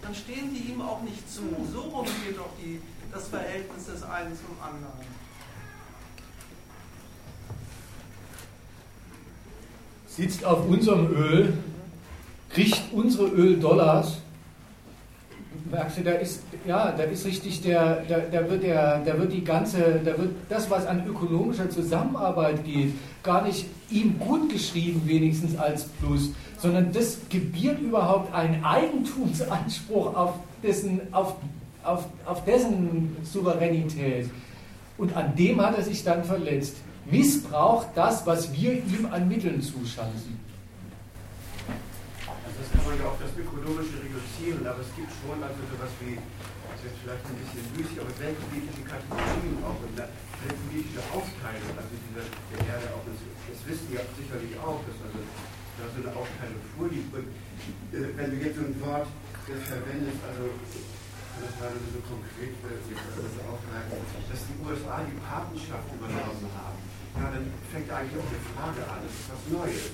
dann 0.03 0.15
stehen 0.15 0.53
die 0.53 0.73
ihm 0.73 0.81
auch 0.81 1.03
nicht 1.03 1.33
zu. 1.33 1.43
So 1.73 1.83
rum 1.83 2.07
geht 2.27 2.37
doch 2.37 2.51
die, 2.61 2.81
das 3.13 3.29
Verhältnis 3.29 3.87
des 3.87 4.03
einen 4.03 4.35
zum 4.37 4.57
anderen. 4.61 5.27
Sitzt 10.09 10.45
auf 10.45 10.67
unserem 10.67 11.15
Öl, 11.15 11.59
kriegt 12.51 12.83
unsere 12.93 13.29
Öl-Dollars. 13.29 14.23
Merkst 15.71 15.99
du, 15.99 16.03
da 16.03 16.13
ist, 16.13 16.43
ja, 16.67 16.93
da 16.93 17.03
ist 17.05 17.27
richtig 17.27 17.61
der, 17.63 18.03
da, 18.09 18.19
da 18.21 18.49
wird 18.49 18.63
der, 18.63 19.03
da 19.05 19.19
wird 19.19 19.33
die 19.33 19.43
ganze, 19.43 20.01
da 20.05 20.17
wird 20.17 20.31
das, 20.49 20.71
was 20.71 20.87
an 20.87 21.07
ökonomischer 21.07 21.69
Zusammenarbeit 21.69 22.65
geht, 22.65 22.95
gar 23.23 23.43
nicht 23.43 23.67
ihm 23.91 24.19
gut 24.19 24.53
geschrieben, 24.53 25.03
wenigstens 25.07 25.59
als 25.59 25.85
Plus, 25.85 26.31
sondern 26.59 26.93
das 26.93 27.19
gebiert 27.29 27.81
überhaupt 27.81 28.33
einen 28.33 28.65
Eigentumsanspruch 28.65 30.15
auf 30.15 30.35
dessen, 30.63 31.01
auf, 31.13 31.35
auf, 31.83 32.05
auf 32.25 32.45
dessen 32.45 33.17
Souveränität. 33.25 34.31
Und 34.99 35.17
an 35.17 35.35
dem 35.37 35.61
hat 35.61 35.77
er 35.77 35.83
sich 35.85 36.05
dann 36.05 36.25
verletzt. 36.25 36.77
Missbraucht 37.11 37.89
das, 37.95 38.27
was 38.27 38.53
wir 38.53 38.73
ihm 38.73 39.09
an 39.11 39.29
Mitteln 39.29 39.61
zuschanzen. 39.61 40.36
Also 42.57 42.73
das 42.73 42.73
kann 42.73 42.89
man 42.89 42.97
ja 42.97 43.05
auf 43.13 43.21
das 43.21 43.37
Ökonomische 43.37 44.01
reduzieren, 44.01 44.65
aber 44.65 44.81
es 44.81 44.89
gibt 44.97 45.13
schon 45.13 45.37
also 45.45 45.61
sowas 45.69 45.93
wie, 46.01 46.17
das 46.17 46.81
ist 46.81 46.89
jetzt 46.89 47.01
vielleicht 47.05 47.25
ein 47.29 47.37
bisschen 47.37 47.65
müßig, 47.77 47.97
aber 48.01 48.13
weltpolitische 48.17 48.81
Kategorien 48.81 49.61
auch 49.61 49.77
und 49.77 49.93
weltpolitische 49.93 51.05
Aufteilung, 51.13 51.73
also 51.77 51.93
diese, 51.93 52.25
der 52.25 52.61
Erde 52.65 52.97
auch, 52.97 53.05
das, 53.05 53.21
das 53.21 53.61
wissen 53.69 53.93
wir 53.93 54.01
sicherlich 54.17 54.57
auch, 54.57 54.81
dass 54.89 54.97
also 55.05 55.21
da 55.21 55.85
so 55.85 56.01
eine 56.01 56.13
Aufteilung 56.17 56.63
vorliegt. 56.81 57.13
Und 57.13 57.29
äh, 57.93 58.09
wenn 58.17 58.33
du 58.33 58.37
jetzt 58.41 58.57
so 58.57 58.65
ein 58.65 58.77
Wort 58.81 59.05
äh, 59.05 59.61
verwendest, 59.61 60.21
also 60.25 60.49
das 60.49 61.53
war 61.61 61.69
so 61.77 62.01
konkret, 62.09 62.57
also 62.65 63.41
aufgreifen, 63.53 64.01
dass 64.01 64.41
die 64.49 64.57
USA 64.65 65.05
die 65.05 65.21
Patenschaft 65.21 65.93
übernommen 65.93 66.49
haben, 66.57 66.81
ja, 67.21 67.37
dann 67.37 67.53
fängt 67.69 67.93
eigentlich 67.93 68.17
auch 68.17 68.29
eine 68.33 68.41
Frage 68.57 68.81
an, 68.89 69.05
das 69.05 69.13
ist 69.13 69.29
was 69.29 69.43
Neues, 69.53 69.93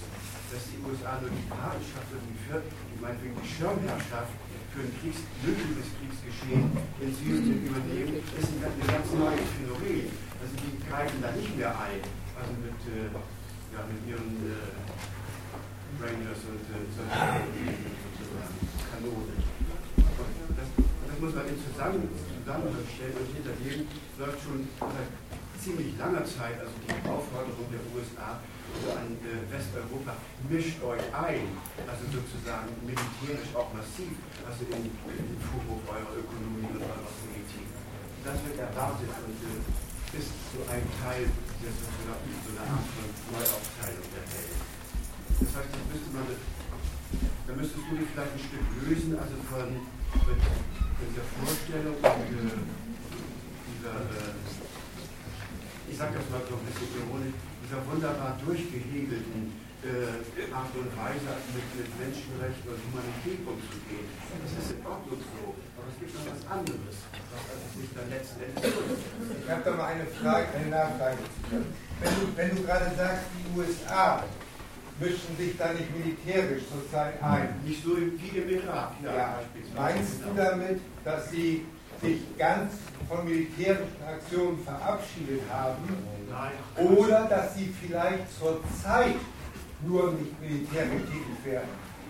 dass 0.53 0.69
die 0.69 0.77
USA 0.85 1.17
nur 1.17 1.33
die 1.33 1.49
Patenschaft 1.49 2.13
und 2.13 2.21
die, 2.29 2.37
die 2.37 3.01
meinetwegen 3.01 3.33
die 3.41 3.49
Schirmherrschaft 3.49 4.37
für 4.77 4.85
ein 4.85 4.93
Kriegs, 5.01 5.25
mögliches 5.41 5.89
Kriegsgeschehen 5.97 6.69
in 7.01 7.09
Syrien 7.09 7.65
übernehmen, 7.65 8.21
ist 8.21 8.53
ein, 8.53 8.61
ein 8.61 8.85
ganz 8.85 9.09
neues 9.17 9.49
Phänomen. 9.57 10.13
Also 10.13 10.53
die 10.61 10.77
greifen 10.85 11.25
da 11.25 11.33
nicht 11.33 11.57
mehr 11.57 11.73
ein, 11.73 12.05
also 12.37 12.53
mit, 12.61 12.81
äh, 12.85 13.09
ja, 13.73 13.81
mit 13.89 14.01
ihren 14.05 14.33
äh, 14.45 14.77
Rangers 16.05 16.45
und 16.45 16.65
äh, 16.69 16.85
sozusagen 16.93 17.49
Kanonen. 18.93 19.41
Das, 20.53 20.69
das, 20.69 21.17
muss 21.17 21.33
man 21.33 21.47
in 21.49 21.57
Zusammenhang 21.65 22.85
stellen 22.93 23.17
und 23.17 23.29
hinter 23.33 23.55
dem 23.57 23.89
läuft 24.19 24.41
schon 24.43 24.69
seit 24.81 25.22
ziemlich 25.63 25.95
langer 25.95 26.27
Zeit, 26.27 26.59
also 26.59 26.75
die 26.83 26.91
Aufforderung 27.07 27.71
der 27.71 27.83
USA 27.95 28.43
an 28.99 29.15
äh, 29.23 29.47
Westeuropa, 29.47 30.19
mischt 30.51 30.83
euch 30.83 31.07
ein, 31.15 31.55
also 31.87 32.03
sozusagen 32.11 32.75
militärisch 32.83 33.55
auch 33.55 33.71
massiv, 33.71 34.11
also 34.43 34.67
in, 34.75 34.91
den 34.91 35.39
Vorwurf 35.39 35.87
eurer 35.87 36.19
Ökonomie 36.19 36.67
und 36.67 36.83
eurer 36.83 37.15
Politik. 37.23 37.69
Das 38.27 38.43
wird 38.43 38.59
erwartet 38.59 39.07
und 39.23 39.39
äh, 39.39 40.19
ist 40.19 40.35
so 40.51 40.67
ein 40.67 40.83
Teil 40.99 41.31
der 41.31 41.71
sozusagen 41.71 42.27
so 42.43 42.51
eine 42.59 42.63
Art 42.67 42.87
von 42.91 43.07
Neuaufteilung 43.31 44.09
der 44.11 44.27
Welt. 44.35 44.59
Das 45.47 45.51
heißt, 45.63 45.71
das 45.71 45.85
müsste 45.95 46.11
man, 46.11 46.27
da 46.27 47.51
müsstest 47.55 47.87
du 47.87 47.93
dich 48.03 48.11
vielleicht 48.11 48.35
ein 48.35 48.43
Stück 48.51 48.67
lösen, 48.83 49.15
also 49.15 49.37
von, 49.47 49.69
von 50.27 50.37
dieser 51.07 51.27
Vorstellung 51.39 51.97
und 52.03 52.29
äh, 52.35 52.59
dieser, 53.71 53.95
äh, 54.11 54.62
ich 55.93 55.99
sage 55.99 56.17
das 56.17 56.25
mal 56.33 56.41
so 56.49 56.57
ein 56.57 56.65
bisschen 56.65 56.89
ironisch, 57.05 57.37
dieser 57.61 57.85
wunderbar 57.85 58.33
durchgehegelten 58.41 59.53
äh, 59.85 60.49
Art 60.49 60.73
und 60.73 60.89
Weise, 60.97 61.37
mit, 61.53 61.69
mit 61.77 61.91
Menschenrechten 62.01 62.65
und 62.65 62.81
Humanität 62.89 63.45
umzugehen. 63.45 64.09
Das 64.41 64.53
ist 64.57 64.73
in 64.73 64.81
Ordnung 64.89 65.21
so, 65.21 65.53
aber 65.53 65.89
es 65.93 65.97
gibt 66.01 66.17
noch 66.17 66.33
was 66.33 66.43
anderes, 66.49 66.97
was 67.29 67.45
also 67.45 67.67
sich 67.77 67.93
dann 67.93 68.09
letzten 68.09 68.41
Endes 68.41 68.73
Ich 68.73 69.49
habe 69.53 69.63
da 69.69 69.71
mal 69.77 69.93
eine 69.93 70.09
Frage, 70.09 70.49
eine 70.57 70.71
Nachfrage. 70.73 71.21
Wenn 72.01 72.15
du, 72.17 72.23
wenn 72.41 72.51
du 72.57 72.59
gerade 72.65 72.89
sagst, 72.97 73.29
die 73.37 73.45
USA 73.53 74.25
mischen 74.97 75.37
sich 75.37 75.59
da 75.59 75.73
nicht 75.77 75.93
militärisch 75.93 76.63
zurzeit 76.73 77.21
ein. 77.21 77.61
Nicht 77.65 77.85
so 77.85 77.97
wie 77.97 78.33
im 78.33 78.49
Irak, 78.49 78.97
ja. 79.03 79.13
ja. 79.13 79.41
Meinst 79.75 80.25
du 80.25 80.33
damit, 80.37 80.81
dass 81.05 81.31
sie 81.31 81.67
sich 82.03 82.21
ganz 82.37 82.73
von 83.09 83.25
militärischen 83.25 84.03
Aktionen 84.07 84.59
verabschiedet 84.65 85.43
haben? 85.51 85.83
Oder 86.77 87.27
dass 87.27 87.55
sie 87.55 87.73
vielleicht 87.81 88.25
zurzeit 88.39 89.17
nur 89.87 90.13
nicht 90.13 90.41
militärisch 90.41 91.03
tätig 91.07 91.39
werden? 91.45 91.69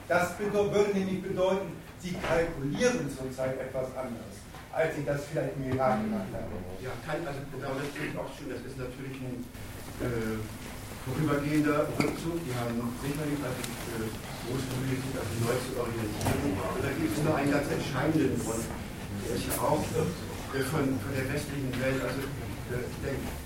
Das 0.09 0.39
würde 0.39 0.91
nämlich 0.95 1.23
bedeuten, 1.23 1.73
sie 2.01 2.15
kalkulieren 2.27 3.09
zurzeit 3.11 3.59
etwas 3.61 3.89
anderes, 3.97 4.37
als 4.73 4.97
sie 4.97 5.05
das 5.05 5.25
vielleicht 5.27 5.57
im 5.57 5.73
Irak 5.73 6.03
gemacht 6.03 6.31
haben. 6.35 6.53
Ja, 6.83 6.91
kann, 7.07 7.27
also 7.27 7.41
genau 7.53 7.75
das 7.79 7.89
ist 7.89 8.17
auch 8.19 8.31
schon, 8.37 8.51
das 8.51 8.61
ist 8.67 8.79
natürlich 8.79 9.17
ein 9.23 9.47
äh, 10.03 10.39
vorübergehender 11.07 11.87
Rückzug. 11.99 12.39
Die 12.43 12.55
haben 12.55 12.77
sicherlich 13.03 13.39
also 13.43 13.63
äh, 13.63 14.11
große 14.47 14.69
sich 14.83 15.15
also 15.15 15.35
neu 15.43 15.57
zu 15.63 15.73
orientieren. 15.79 16.59
Und 16.59 16.83
da 16.83 16.91
gibt 16.91 17.13
es 17.15 17.23
nur 17.23 17.35
einen 17.35 17.51
ganz 17.51 17.67
entscheidenden 17.71 18.35
Grund, 18.43 18.67
der 19.27 19.37
ist 19.37 19.47
ja 19.47 19.57
auch 19.63 19.85
äh, 19.95 20.63
von, 20.65 20.85
von 21.01 21.13
der 21.17 21.27
westlichen 21.33 21.73
Welt, 21.81 22.01
also 22.03 22.21
äh, 22.73 22.85
denke 23.05 23.43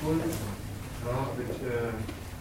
schon 0.00 0.18
ja, 0.18 1.16
mit, 1.36 1.50
äh, 1.62 1.92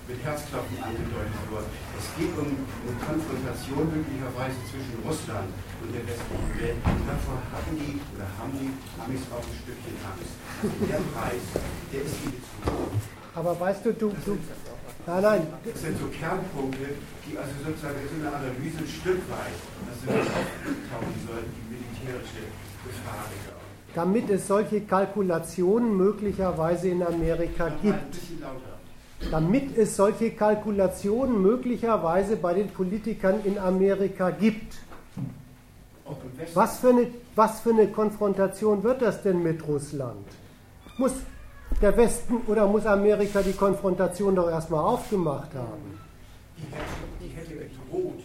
mit 0.07 0.19
Herzklopfen 0.23 0.77
angedeutet 0.83 1.43
wurde. 1.49 1.67
Es 1.95 2.07
geht 2.15 2.33
um 2.35 2.49
eine 2.51 2.95
Konfrontation 2.99 3.83
möglicherweise 3.87 4.57
zwischen 4.67 4.99
Russland 5.03 5.49
und 5.81 5.89
der 5.95 6.03
westlichen 6.03 6.51
Welt. 6.59 6.79
Und 6.83 7.03
davor 7.07 7.39
hatten 7.51 7.73
die 7.79 7.99
oder 8.15 8.27
haben 8.35 8.53
die 8.59 8.71
Amis 8.99 9.23
auch 9.31 9.43
ein 9.43 9.57
Stückchen 9.63 9.95
Angst. 10.03 10.35
Also 10.63 10.83
der 10.85 11.01
Preis, 11.11 11.43
der 11.91 12.01
ist 12.03 12.17
ihnen 12.23 12.39
zu 12.39 12.71
hoch. 12.71 12.93
Aber 13.35 13.59
weißt 13.59 13.81
du, 13.85 13.93
du, 13.93 14.13
du 14.25 14.37
nein, 15.07 15.23
nein. 15.23 15.41
Das 15.65 15.81
sind 15.81 15.97
so 15.97 16.07
Kernpunkte, 16.13 16.99
die 17.25 17.33
also 17.33 17.53
sozusagen 17.65 17.97
in 18.03 18.21
der 18.21 18.33
Analyse 18.35 18.83
ein 18.83 18.91
Stück 18.91 19.21
weit, 19.31 19.57
also 19.89 20.03
auftauchen 20.13 21.17
sollten, 21.25 21.62
die 22.03 22.11
militärische 22.11 22.43
Gefahr. 22.85 23.25
Damit 23.95 24.29
es 24.29 24.47
solche 24.47 24.81
Kalkulationen 24.81 25.95
möglicherweise 25.95 26.89
in 26.89 27.03
Amerika 27.03 27.69
gibt. 27.81 28.15
Damit 29.31 29.77
es 29.77 29.95
solche 29.95 30.31
Kalkulationen 30.31 31.41
möglicherweise 31.41 32.35
bei 32.35 32.55
den 32.55 32.69
Politikern 32.69 33.41
in 33.43 33.57
Amerika 33.57 34.31
gibt. 34.31 34.75
Was 36.53 36.79
für, 36.79 36.89
eine, 36.89 37.07
was 37.35 37.61
für 37.61 37.69
eine 37.69 37.87
Konfrontation 37.87 38.83
wird 38.83 39.01
das 39.01 39.21
denn 39.21 39.41
mit 39.41 39.65
Russland? 39.65 40.25
Muss 40.97 41.13
der 41.81 41.95
Westen 41.95 42.41
oder 42.47 42.67
muss 42.67 42.85
Amerika 42.85 43.41
die 43.41 43.53
Konfrontation 43.53 44.35
doch 44.35 44.49
erstmal 44.49 44.83
aufgemacht 44.83 45.53
haben? 45.53 45.99
Die 47.21 47.27
hätte 47.27 47.53
gedroht. 47.53 48.19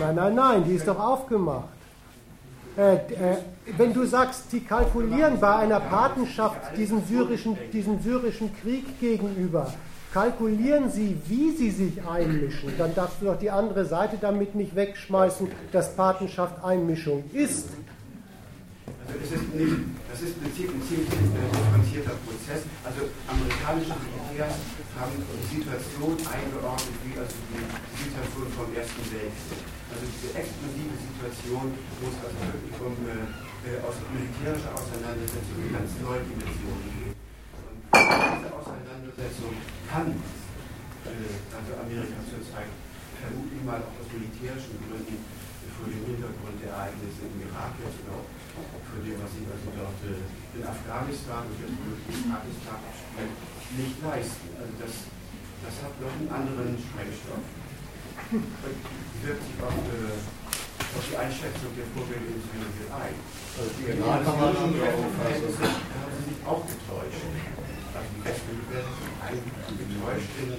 Nein, 0.00 0.14
nein, 0.14 0.34
nein, 0.34 0.64
die 0.64 0.74
ist 0.74 0.88
doch 0.88 0.98
aufgemacht. 0.98 1.77
Äh, 2.78 2.94
äh, 2.94 3.36
wenn 3.76 3.92
du 3.92 4.06
sagst, 4.06 4.52
die 4.52 4.60
kalkulieren 4.60 5.40
bei 5.40 5.56
einer 5.56 5.80
Patenschaft 5.80 6.76
diesen 6.76 7.04
syrischen, 7.04 7.58
diesen 7.72 8.00
syrischen 8.00 8.52
Krieg 8.62 9.00
gegenüber, 9.00 9.74
kalkulieren 10.12 10.88
sie, 10.88 11.16
wie 11.26 11.50
sie 11.56 11.72
sich 11.72 12.06
einmischen, 12.06 12.72
dann 12.78 12.94
darfst 12.94 13.20
du 13.20 13.26
doch 13.26 13.38
die 13.38 13.50
andere 13.50 13.84
Seite 13.84 14.16
damit 14.20 14.54
nicht 14.54 14.76
wegschmeißen, 14.76 15.48
dass 15.72 15.96
Patenschaft 15.96 16.62
Einmischung 16.64 17.24
ist. 17.32 17.70
Also 19.08 19.34
ist 19.34 19.54
nicht, 19.54 19.76
das 20.12 20.20
ist 20.20 20.36
ein 20.36 20.52
ziemlich, 20.54 20.88
ziemlich 20.88 21.08
differenzierter 21.08 22.14
Prozess. 22.22 22.62
Also 22.84 23.10
amerikanische 23.26 23.94
Militärs 24.06 24.54
haben 25.00 25.18
die 25.18 25.56
Situation 25.56 26.16
eingeordnet 26.30 26.94
wie 27.02 27.18
also 27.18 27.34
die 27.50 28.04
Situation 28.04 28.46
vom 28.54 28.76
Ersten 28.76 29.02
Weltkrieg. 29.10 29.77
Also 29.88 30.04
diese 30.04 30.30
explosive 30.36 30.96
Situation, 31.00 31.72
wo 31.72 32.04
es 32.12 32.18
also 32.20 32.40
wirklich 32.52 32.76
um 32.76 32.96
äh, 33.08 33.80
aus 33.82 33.96
militärische 34.12 34.68
Auseinandersetzung 34.68 35.56
in 35.64 35.72
ganz 35.72 35.90
neue 36.04 36.22
Dimensionen 36.28 36.88
geht. 36.92 37.16
Und 37.16 37.88
diese 37.88 38.50
Auseinandersetzung 38.52 39.52
kann 39.88 40.12
äh, 41.08 41.32
also 41.56 41.70
Amerika 41.80 42.20
zurzeit 42.28 42.68
vermutlich 43.16 43.62
mal 43.64 43.80
auch 43.80 43.96
aus 43.96 44.08
militärischen 44.12 44.76
Gründen 44.86 45.18
vor 45.78 45.86
dem 45.86 46.02
Hintergrund 46.10 46.58
der 46.58 46.74
Ereignisse 46.74 47.22
im 47.30 47.38
Irak 47.48 47.72
jetzt 47.78 48.02
und 48.02 48.10
auch 48.10 48.26
für 48.90 49.00
dem, 49.02 49.16
was 49.22 49.30
sich 49.30 49.46
also 49.46 49.68
dort 49.72 49.98
äh, 50.04 50.58
in 50.58 50.62
Afghanistan 50.66 51.46
und 51.46 51.56
jetzt 51.58 51.78
in 51.78 52.28
Pakistan 52.28 52.78
spielt, 52.92 53.34
nicht 53.78 53.96
leisten. 54.02 54.48
Also 54.58 54.74
das, 54.82 54.94
das 55.64 55.74
hat 55.86 55.94
noch 56.02 56.12
einen 56.12 56.30
anderen 56.30 56.74
Sprengstoff. 56.76 57.46
Und 58.28 58.44
wirkt 59.22 59.42
sich 59.42 59.58
auf, 59.62 59.74
äh, 59.74 60.14
auf 60.14 61.04
die 61.10 61.16
Einschätzung 61.18 61.70
der 61.74 61.88
Vorgänge 61.94 62.28
in 62.30 62.40
Syrien 62.42 62.90
ein. 62.92 63.16
Also 63.58 63.70
die 63.78 63.84
Iran 63.90 64.22
kann 64.22 64.38
man 64.38 64.52
schon 64.54 64.72
drauf. 64.78 65.10
Da 65.18 65.24
haben 65.26 66.12
sie 66.14 66.24
sich 66.28 66.40
auch 66.46 66.62
getäuscht. 66.62 67.24
Also 67.94 68.08
die 68.14 68.22
Westen 68.22 68.58
werden 68.70 68.94
eigentlich 69.18 69.58
getäuscht 69.74 70.32
in, 70.38 70.50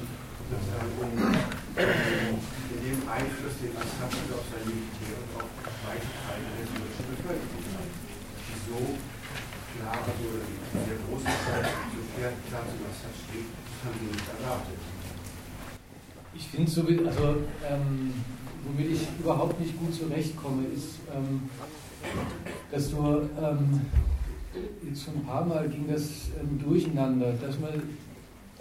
sozusagen, 0.50 0.92
um, 1.00 1.12
in 1.16 2.80
dem 2.84 3.00
Einfluss, 3.08 3.56
den 3.64 3.74
Assad 3.80 4.12
auf 4.12 4.46
sein 4.52 4.64
Militär 4.68 5.16
und 5.24 5.32
auf 5.40 5.50
weite 5.88 6.10
Teile 6.20 6.48
der 6.58 6.66
syrischen 6.68 7.06
Bevölkerung 7.16 7.66
hat 7.80 7.90
so 8.70 8.80
klar, 9.74 9.98
also 10.04 10.28
der 10.74 10.98
große 11.06 11.26
Teil, 11.26 11.66
so 11.94 12.02
klar, 12.14 12.34
klar 12.50 12.64
zu 12.70 12.76
was 12.86 12.98
da 13.02 13.10
steht, 13.18 13.50
haben 13.82 13.98
wir 14.02 14.12
nicht 14.14 14.30
erwartet. 14.30 14.82
Ich 16.34 16.48
finde 16.48 16.70
so, 16.70 16.82
also 16.82 17.42
ähm, 17.66 18.14
womit 18.66 18.92
ich 18.92 19.08
überhaupt 19.20 19.60
nicht 19.60 19.78
gut 19.80 19.94
zurechtkomme, 19.94 20.64
ist, 20.76 21.00
ähm, 21.16 21.50
dass 22.72 22.92
du 22.92 22.98
ähm, 22.98 23.82
jetzt 24.88 25.04
schon 25.04 25.16
ein 25.16 25.26
paar 25.26 25.46
Mal 25.46 25.68
ging 25.70 25.86
das 25.88 26.30
ähm, 26.40 26.60
durcheinander, 26.64 27.34
dass 27.42 27.60
man 27.60 27.74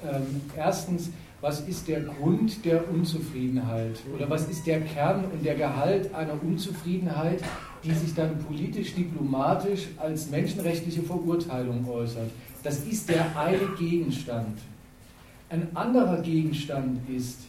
ähm, 0.02 0.40
erstens 0.56 1.10
was 1.40 1.60
ist 1.60 1.86
der 1.86 2.00
Grund 2.00 2.64
der 2.64 2.90
Unzufriedenheit 2.90 4.00
oder 4.14 4.28
was 4.28 4.48
ist 4.48 4.66
der 4.66 4.80
Kern 4.80 5.24
und 5.26 5.44
der 5.44 5.54
Gehalt 5.54 6.12
einer 6.12 6.34
Unzufriedenheit, 6.42 7.42
die 7.84 7.92
sich 7.92 8.12
dann 8.14 8.38
politisch, 8.40 8.94
diplomatisch 8.94 9.86
als 9.98 10.30
menschenrechtliche 10.30 11.02
Verurteilung 11.02 11.88
äußert. 11.88 12.30
Das 12.64 12.80
ist 12.80 13.08
der 13.08 13.38
eine 13.38 13.68
Gegenstand. 13.78 14.58
Ein 15.48 15.68
anderer 15.74 16.20
Gegenstand 16.22 17.08
ist, 17.08 17.42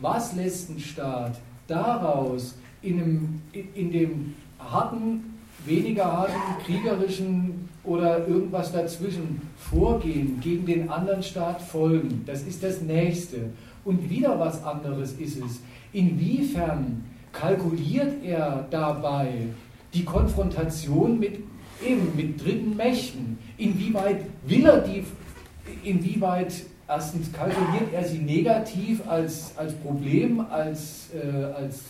was 0.00 0.34
lässt 0.34 0.70
ein 0.70 0.80
Staat 0.80 1.38
daraus 1.66 2.54
in, 2.82 3.00
einem, 3.00 3.42
in 3.74 3.90
dem 3.90 4.34
harten, 4.58 5.34
weniger 5.64 6.04
harten, 6.04 6.64
kriegerischen 6.64 7.68
oder 7.84 8.26
irgendwas 8.26 8.72
dazwischen 8.72 9.42
vorgehen, 9.56 10.40
gegen 10.40 10.66
den 10.66 10.88
anderen 10.90 11.22
Staat 11.22 11.62
folgen. 11.62 12.22
Das 12.26 12.42
ist 12.42 12.62
das 12.62 12.80
Nächste. 12.80 13.50
Und 13.84 14.10
wieder 14.10 14.38
was 14.38 14.62
anderes 14.64 15.12
ist 15.12 15.38
es. 15.38 15.60
Inwiefern 15.92 17.04
kalkuliert 17.32 18.24
er 18.24 18.66
dabei 18.70 19.48
die 19.94 20.04
Konfrontation 20.04 21.18
mit 21.18 21.38
eben 21.84 22.14
mit 22.16 22.42
dritten 22.42 22.76
Mächten? 22.76 23.38
Inwieweit 23.58 24.22
will 24.46 24.66
er 24.66 24.80
die, 24.80 25.04
inwieweit 25.82 26.54
erstens 26.88 27.32
kalkuliert 27.32 27.92
er 27.92 28.04
sie 28.04 28.18
negativ 28.18 29.06
als, 29.08 29.52
als 29.56 29.74
Problem, 29.74 30.40
als, 30.50 31.10
äh, 31.14 31.44
als 31.44 31.80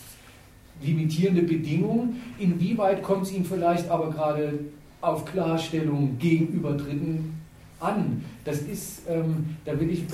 limitierende 0.83 1.43
Bedingung? 1.43 2.17
Inwieweit 2.39 3.03
kommt 3.03 3.25
es 3.25 3.33
ihm 3.33 3.45
vielleicht 3.45 3.91
aber 3.91 4.11
gerade 4.11 4.59
auf 5.01 5.25
Klarstellung 5.25 6.19
gegenüber 6.19 6.73
Dritten 6.73 7.41
an? 7.81 8.25
Das 8.45 8.61
ist, 8.61 9.03
ähm, 9.09 9.57
da 9.65 9.79
will 9.79 9.91
ich, 9.91 10.05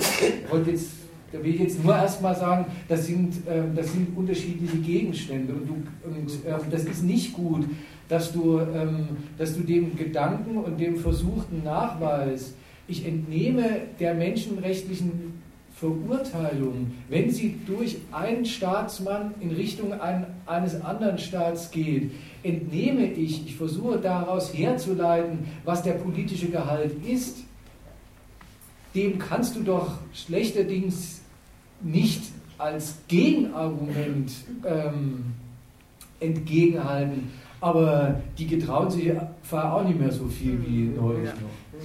wollte 0.49 0.71
jetzt 0.71 0.91
da 1.33 1.43
will 1.43 1.55
ich 1.55 1.61
jetzt 1.61 1.83
nur 1.83 1.95
erstmal 1.95 2.35
sagen, 2.35 2.65
das 2.87 3.07
sind, 3.07 3.33
ähm, 3.49 3.75
das 3.75 3.91
sind 3.91 4.15
unterschiedliche 4.15 4.77
Gegenstände 4.77 5.53
und, 5.53 5.67
du, 5.67 5.73
und 6.07 6.31
ähm, 6.45 6.69
das 6.69 6.85
ist 6.85 7.03
nicht 7.03 7.33
gut, 7.33 7.65
dass 8.07 8.31
du, 8.31 8.59
ähm, 8.59 9.07
dass 9.37 9.55
du 9.55 9.63
dem 9.63 9.95
Gedanken 9.97 10.57
und 10.57 10.79
dem 10.79 10.95
versuchten 10.95 11.63
Nachweis, 11.63 12.53
ich 12.87 13.05
entnehme 13.05 13.81
der 13.99 14.13
menschenrechtlichen 14.13 15.41
Verurteilung, 15.75 16.91
wenn 17.09 17.31
sie 17.31 17.59
durch 17.65 17.97
einen 18.11 18.45
Staatsmann 18.45 19.33
in 19.39 19.51
Richtung 19.51 19.99
ein, 19.99 20.25
eines 20.45 20.79
anderen 20.81 21.17
Staats 21.17 21.71
geht, 21.71 22.11
entnehme 22.43 23.05
ich, 23.05 23.45
ich 23.45 23.55
versuche 23.55 23.97
daraus 23.97 24.53
herzuleiten, 24.53 25.39
was 25.65 25.81
der 25.83 25.93
politische 25.93 26.49
Gehalt 26.49 26.93
ist, 27.05 27.39
dem 28.93 29.17
kannst 29.17 29.55
du 29.55 29.63
doch 29.63 29.97
schlechterdings 30.13 31.21
nicht 31.81 32.21
als 32.57 32.99
Gegenargument 33.07 34.31
ähm, 34.65 35.33
entgegenhalten. 36.19 37.31
Aber 37.59 38.21
die 38.37 38.45
getrauen 38.45 38.91
sich 38.91 39.11
auch 39.51 39.83
nicht 39.83 39.99
mehr 39.99 40.11
so 40.11 40.27
viel 40.27 40.59
wie 40.65 40.83
neulich 40.95 41.29
noch. 41.29 41.79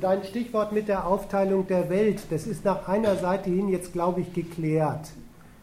Dein 0.00 0.24
Stichwort 0.24 0.72
mit 0.72 0.88
der 0.88 1.06
Aufteilung 1.06 1.66
der 1.66 1.88
Welt, 1.88 2.20
das 2.28 2.46
ist 2.46 2.66
nach 2.66 2.86
einer 2.86 3.16
Seite 3.16 3.48
hin 3.48 3.68
jetzt, 3.68 3.94
glaube 3.94 4.20
ich, 4.20 4.32
geklärt. 4.34 5.08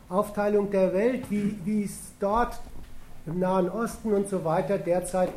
Aufteilung 0.10 0.72
der 0.72 0.92
Welt, 0.94 1.30
wie, 1.30 1.56
wie 1.66 1.84
es 1.84 2.00
dort 2.20 2.60
im 3.28 3.40
Nahen 3.40 3.70
Osten 3.70 4.12
und 4.12 4.28
so 4.28 4.44
weiter 4.44 4.80
derzeit 4.80 5.34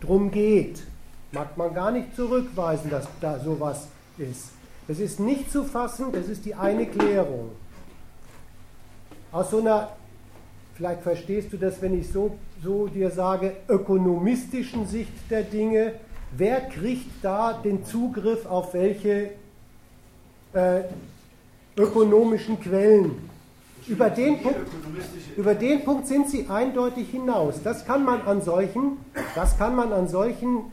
drum 0.00 0.30
geht, 0.30 0.82
mag 1.32 1.56
man 1.56 1.72
gar 1.72 1.90
nicht 1.90 2.14
zurückweisen, 2.14 2.90
dass 2.90 3.08
da 3.22 3.38
sowas 3.38 3.88
ist. 4.18 4.50
Das 4.86 4.98
ist 4.98 5.18
nicht 5.18 5.50
zu 5.50 5.64
fassen, 5.64 6.12
das 6.12 6.28
ist 6.28 6.44
die 6.44 6.54
eine 6.54 6.86
Klärung. 6.86 7.50
Aus 9.32 9.50
so 9.50 9.60
einer, 9.60 9.90
vielleicht 10.74 11.02
verstehst 11.02 11.52
du 11.54 11.56
das, 11.56 11.80
wenn 11.80 11.98
ich 11.98 12.10
so, 12.10 12.36
so 12.62 12.86
dir 12.86 13.10
sage, 13.10 13.56
ökonomistischen 13.66 14.86
Sicht 14.86 15.12
der 15.30 15.42
Dinge, 15.42 15.94
wer 16.36 16.60
kriegt 16.60 17.10
da 17.22 17.52
den 17.52 17.84
Zugriff 17.84 18.46
auf 18.46 18.74
welche 18.74 19.30
äh, 20.52 20.82
ökonomischen 21.76 22.60
Quellen? 22.60 23.28
Über 23.86 24.10
den, 24.10 24.42
Punkt, 24.42 24.60
über 25.36 25.54
den 25.54 25.82
Punkt 25.82 26.06
sind 26.06 26.28
sie 26.28 26.46
eindeutig 26.48 27.08
hinaus. 27.10 27.62
Das 27.62 27.86
kann 27.86 28.04
man 28.04 28.20
an 28.22 28.42
solchen, 28.42 28.98
das 29.34 29.56
kann 29.56 29.74
man 29.74 29.94
an 29.94 30.08
solchen 30.08 30.64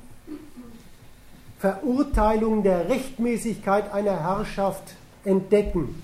Verurteilung 1.60 2.61
der 2.61 2.90
Rechtmäßigkeit 2.90 3.94
einer 3.94 4.22
Herrschaft 4.22 4.95
entdecken. 5.23 6.02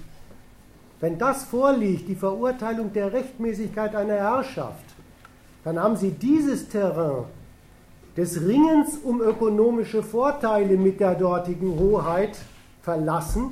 Wenn 1.01 1.17
das 1.17 1.43
vorliegt, 1.43 2.07
die 2.07 2.15
Verurteilung 2.15 2.93
der 2.93 3.11
Rechtmäßigkeit 3.11 3.95
einer 3.95 4.15
Herrschaft, 4.15 4.85
dann 5.63 5.79
haben 5.79 5.97
Sie 5.97 6.11
dieses 6.11 6.69
Terrain 6.69 7.25
des 8.17 8.41
Ringens 8.41 8.97
um 9.03 9.21
ökonomische 9.21 10.03
Vorteile 10.03 10.77
mit 10.77 10.99
der 10.99 11.15
dortigen 11.15 11.79
Hoheit 11.79 12.37
verlassen 12.81 13.51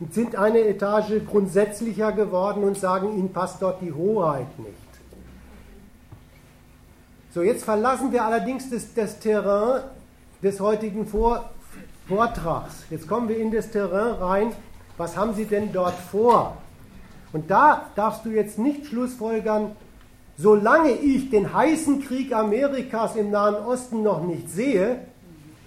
und 0.00 0.14
sind 0.14 0.36
eine 0.36 0.60
Etage 0.60 1.24
grundsätzlicher 1.26 2.12
geworden 2.12 2.64
und 2.64 2.76
sagen, 2.76 3.16
ihnen 3.16 3.32
passt 3.32 3.62
dort 3.62 3.80
die 3.80 3.92
Hoheit 3.92 4.58
nicht. 4.58 4.74
So, 7.32 7.42
jetzt 7.42 7.64
verlassen 7.64 8.10
wir 8.10 8.24
allerdings 8.24 8.70
das, 8.70 8.94
das 8.94 9.20
Terrain 9.20 9.82
des 10.42 10.60
heutigen 10.60 11.06
Vor 11.06 11.50
Vortrags. 12.08 12.84
Jetzt 12.88 13.06
kommen 13.06 13.28
wir 13.28 13.36
in 13.36 13.52
das 13.52 13.70
Terrain 13.70 14.14
rein. 14.14 14.52
Was 14.96 15.14
haben 15.14 15.34
Sie 15.34 15.44
denn 15.44 15.72
dort 15.72 15.94
vor? 15.94 16.56
Und 17.34 17.50
da 17.50 17.86
darfst 17.94 18.24
du 18.24 18.30
jetzt 18.30 18.58
nicht 18.58 18.86
schlussfolgern, 18.86 19.72
solange 20.38 20.92
ich 20.92 21.30
den 21.30 21.52
heißen 21.52 22.00
Krieg 22.04 22.32
Amerikas 22.32 23.16
im 23.16 23.30
Nahen 23.30 23.56
Osten 23.56 24.02
noch 24.02 24.22
nicht 24.22 24.48
sehe, 24.48 25.00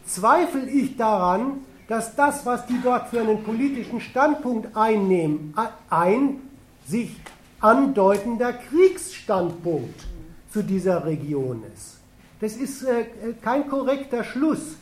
zweifle 0.06 0.68
ich 0.68 0.98
daran, 0.98 1.60
dass 1.88 2.15
das, 2.15 2.45
was 2.45 2.65
die 2.68 2.80
dort 2.81 3.10
für 3.10 3.19
einen 3.19 3.43
politischen 3.43 3.99
Standpunkt 3.99 4.76
einnehmen, 4.76 5.53
ein 5.89 6.38
sich 6.88 7.15
andeutender 7.60 8.53
Kriegsstandpunkt 8.53 10.07
zu 10.52 10.64
dieser 10.64 11.06
Region 11.06 11.64
ist. 11.76 11.98
Das 12.39 12.53
ist 12.53 12.84
äh, 12.84 13.06
kein 13.41 13.69
korrekter 13.69 14.23
Schluss. 14.23 14.77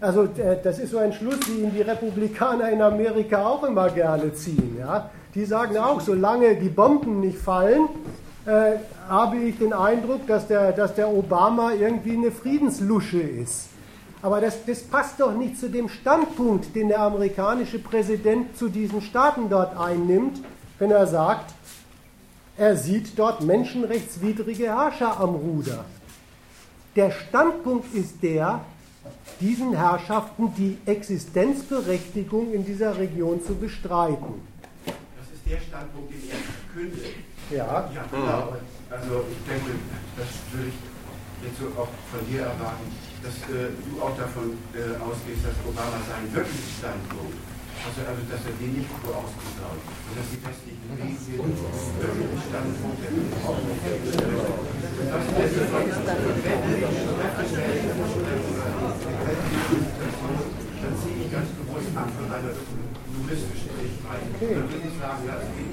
Also 0.00 0.24
äh, 0.24 0.56
das 0.62 0.78
ist 0.78 0.90
so 0.90 0.98
ein 0.98 1.12
Schluss, 1.12 1.38
wie 1.46 1.62
ihn 1.62 1.72
die 1.72 1.82
Republikaner 1.82 2.70
in 2.70 2.82
Amerika 2.82 3.46
auch 3.46 3.62
immer 3.64 3.90
gerne 3.90 4.32
ziehen. 4.32 4.76
Ja? 4.78 5.10
Die 5.34 5.44
sagen 5.44 5.76
auch, 5.76 6.00
solange 6.00 6.56
die 6.56 6.68
Bomben 6.68 7.20
nicht 7.20 7.38
fallen, 7.38 7.88
äh, 8.46 8.78
habe 9.08 9.36
ich 9.38 9.58
den 9.58 9.72
Eindruck, 9.72 10.26
dass 10.26 10.46
der, 10.46 10.72
dass 10.72 10.94
der 10.94 11.08
Obama 11.08 11.72
irgendwie 11.72 12.12
eine 12.12 12.30
Friedenslusche 12.30 13.20
ist. 13.20 13.68
Aber 14.22 14.40
das, 14.40 14.64
das 14.66 14.82
passt 14.82 15.20
doch 15.20 15.34
nicht 15.34 15.58
zu 15.58 15.68
dem 15.68 15.88
Standpunkt, 15.88 16.74
den 16.74 16.88
der 16.88 17.00
amerikanische 17.00 17.78
Präsident 17.78 18.56
zu 18.56 18.68
diesen 18.68 19.00
Staaten 19.02 19.48
dort 19.48 19.76
einnimmt, 19.78 20.40
wenn 20.78 20.90
er 20.90 21.06
sagt, 21.06 21.54
er 22.56 22.76
sieht 22.76 23.18
dort 23.18 23.42
menschenrechtswidrige 23.42 24.66
Herrscher 24.66 25.18
am 25.18 25.34
Ruder. 25.34 25.84
Der 26.96 27.10
Standpunkt 27.10 27.94
ist 27.94 28.22
der, 28.22 28.60
diesen 29.40 29.74
Herrschaften 29.74 30.52
die 30.56 30.76
Existenzberechtigung 30.84 32.52
in 32.52 32.64
dieser 32.66 32.98
Region 32.98 33.42
zu 33.42 33.54
bestreiten. 33.54 34.42
Das 34.84 35.26
ist 35.34 35.46
der 35.46 35.60
Standpunkt, 35.60 36.10
den 36.10 36.30
er 36.30 36.36
verkündet. 36.36 37.14
Ja. 37.50 37.90
ja 37.94 38.04
genau. 38.10 38.56
Also 38.90 39.24
ich 39.30 39.40
denke, 39.48 39.70
das 40.16 40.28
würde 40.52 40.68
ich 40.68 40.78
jetzt 41.44 41.58
so 41.58 41.66
auch 41.80 41.88
von 42.10 42.26
dir 42.26 42.42
erwarten 42.42 42.90
dass 43.20 43.36
äh, 43.52 43.68
du 43.84 44.00
auch 44.00 44.16
davon 44.16 44.56
äh, 44.72 44.96
ausgehst, 44.96 45.44
dass 45.44 45.52
Obama 45.68 46.00
seinen 46.08 46.32
wirklichen 46.32 46.72
Standpunkt, 46.80 47.36
also, 47.84 48.00
also 48.08 48.22
dass 48.32 48.40
er 48.48 48.54
den 48.56 48.80
nicht 48.80 48.88
so 48.88 49.12
ausgesaut 49.12 49.76
und 49.76 50.14
dass 50.16 50.28
die 50.32 50.40
westlichen 50.40 50.88
Medien 50.96 51.44
wirklichen 52.00 52.40
Standpunkt 52.48 53.00
der 53.04 53.12
dann 60.80 60.96
ziehe 60.96 61.24
ich 61.24 61.30
ganz 61.30 61.48
bewusst 61.60 61.92
ab 61.94 62.08
von 62.16 62.24
einer 62.32 62.56
juristischen 62.56 63.68
Sichtweise. 63.76 64.32
Dann 64.40 64.64
will 64.64 64.80
ich 64.80 64.96
sagen, 64.96 65.20
ja, 65.28 65.36
es 65.44 65.48
geht 65.52 65.69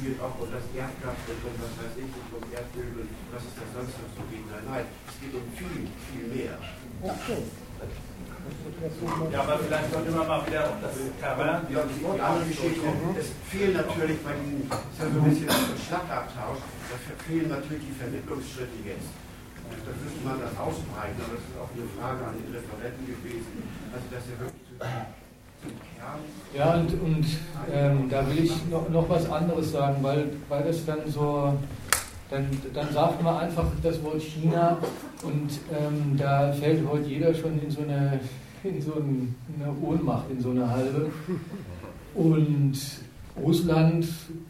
Syrien 0.00 0.20
auch 0.20 0.32
um 0.40 0.48
das 0.48 0.64
Erdkraft 0.72 1.28
und 1.28 1.56
was 1.60 1.74
weiß 1.76 1.94
ich, 2.00 2.08
und 2.08 2.30
um 2.32 2.44
Erdöl 2.48 3.04
und 3.04 3.12
was 3.32 3.44
es 3.44 3.52
da 3.52 3.64
sonst 3.68 3.94
noch 4.00 4.12
so 4.16 4.24
geht. 4.32 4.48
Nein, 4.48 4.64
nein, 4.64 4.84
geht 5.20 5.34
um 5.36 5.44
viel, 5.52 5.84
viel 6.08 6.26
mehr. 6.32 6.56
Ja, 9.30 9.40
aber 9.44 9.58
vielleicht 9.60 9.92
sollte 9.92 10.10
man 10.10 10.26
mal 10.26 10.40
wieder 10.48 10.64
auf 10.72 10.80
das 10.80 10.96
Terrain. 11.20 11.68
Die, 11.68 11.76
andere 11.76 12.48
Geschichte, 12.48 12.88
es 13.20 13.28
fehlen 13.52 13.76
natürlich 13.76 14.18
bei 14.24 14.32
diesem, 14.40 14.64
ist 14.64 14.96
ja 14.96 15.04
so 15.04 15.20
ein 15.20 15.28
bisschen 15.28 15.48
ein 15.52 15.76
Schlagabtausch, 15.76 16.64
da 16.64 16.96
fehlen 17.28 17.48
natürlich 17.52 17.84
die 17.92 17.96
Vermittlungsschritte 18.00 18.80
jetzt. 18.80 19.12
Da 19.70 19.92
müsste 20.00 20.20
man 20.24 20.40
das 20.40 20.56
ausbreiten, 20.56 21.20
aber 21.20 21.36
das 21.36 21.44
ist 21.44 21.56
auch 21.60 21.70
eine 21.70 21.86
Frage 21.94 22.20
an 22.26 22.34
den 22.40 22.50
Referenten 22.50 23.04
gewesen. 23.06 23.54
Also, 23.92 24.06
dass 24.10 24.24
er 24.26 24.36
wirklich 24.40 24.64
zu. 24.66 25.29
Ja, 26.56 26.74
und, 26.74 26.92
und 27.00 27.26
ähm, 27.72 28.08
da 28.10 28.26
will 28.28 28.44
ich 28.44 28.52
noch, 28.70 28.88
noch 28.88 29.08
was 29.08 29.30
anderes 29.30 29.72
sagen, 29.72 29.96
weil, 30.02 30.30
weil 30.48 30.64
das 30.64 30.84
dann 30.84 30.98
so 31.06 31.54
dann, 32.30 32.46
dann 32.72 32.92
sagt 32.92 33.22
man 33.22 33.38
einfach 33.38 33.66
das 33.82 34.02
Wort 34.04 34.22
China 34.22 34.78
und 35.22 35.50
ähm, 35.70 36.16
da 36.16 36.52
fällt 36.52 36.88
heute 36.88 37.08
jeder 37.08 37.34
schon 37.34 37.60
in 37.60 37.70
so 37.70 37.82
eine, 37.82 38.20
in 38.62 38.80
so 38.80 38.94
eine 38.94 39.72
Ohnmacht, 39.82 40.30
in 40.30 40.40
so 40.40 40.50
eine 40.50 40.70
halbe. 40.70 41.10
Und 42.14 42.78
Russland, 43.42 44.06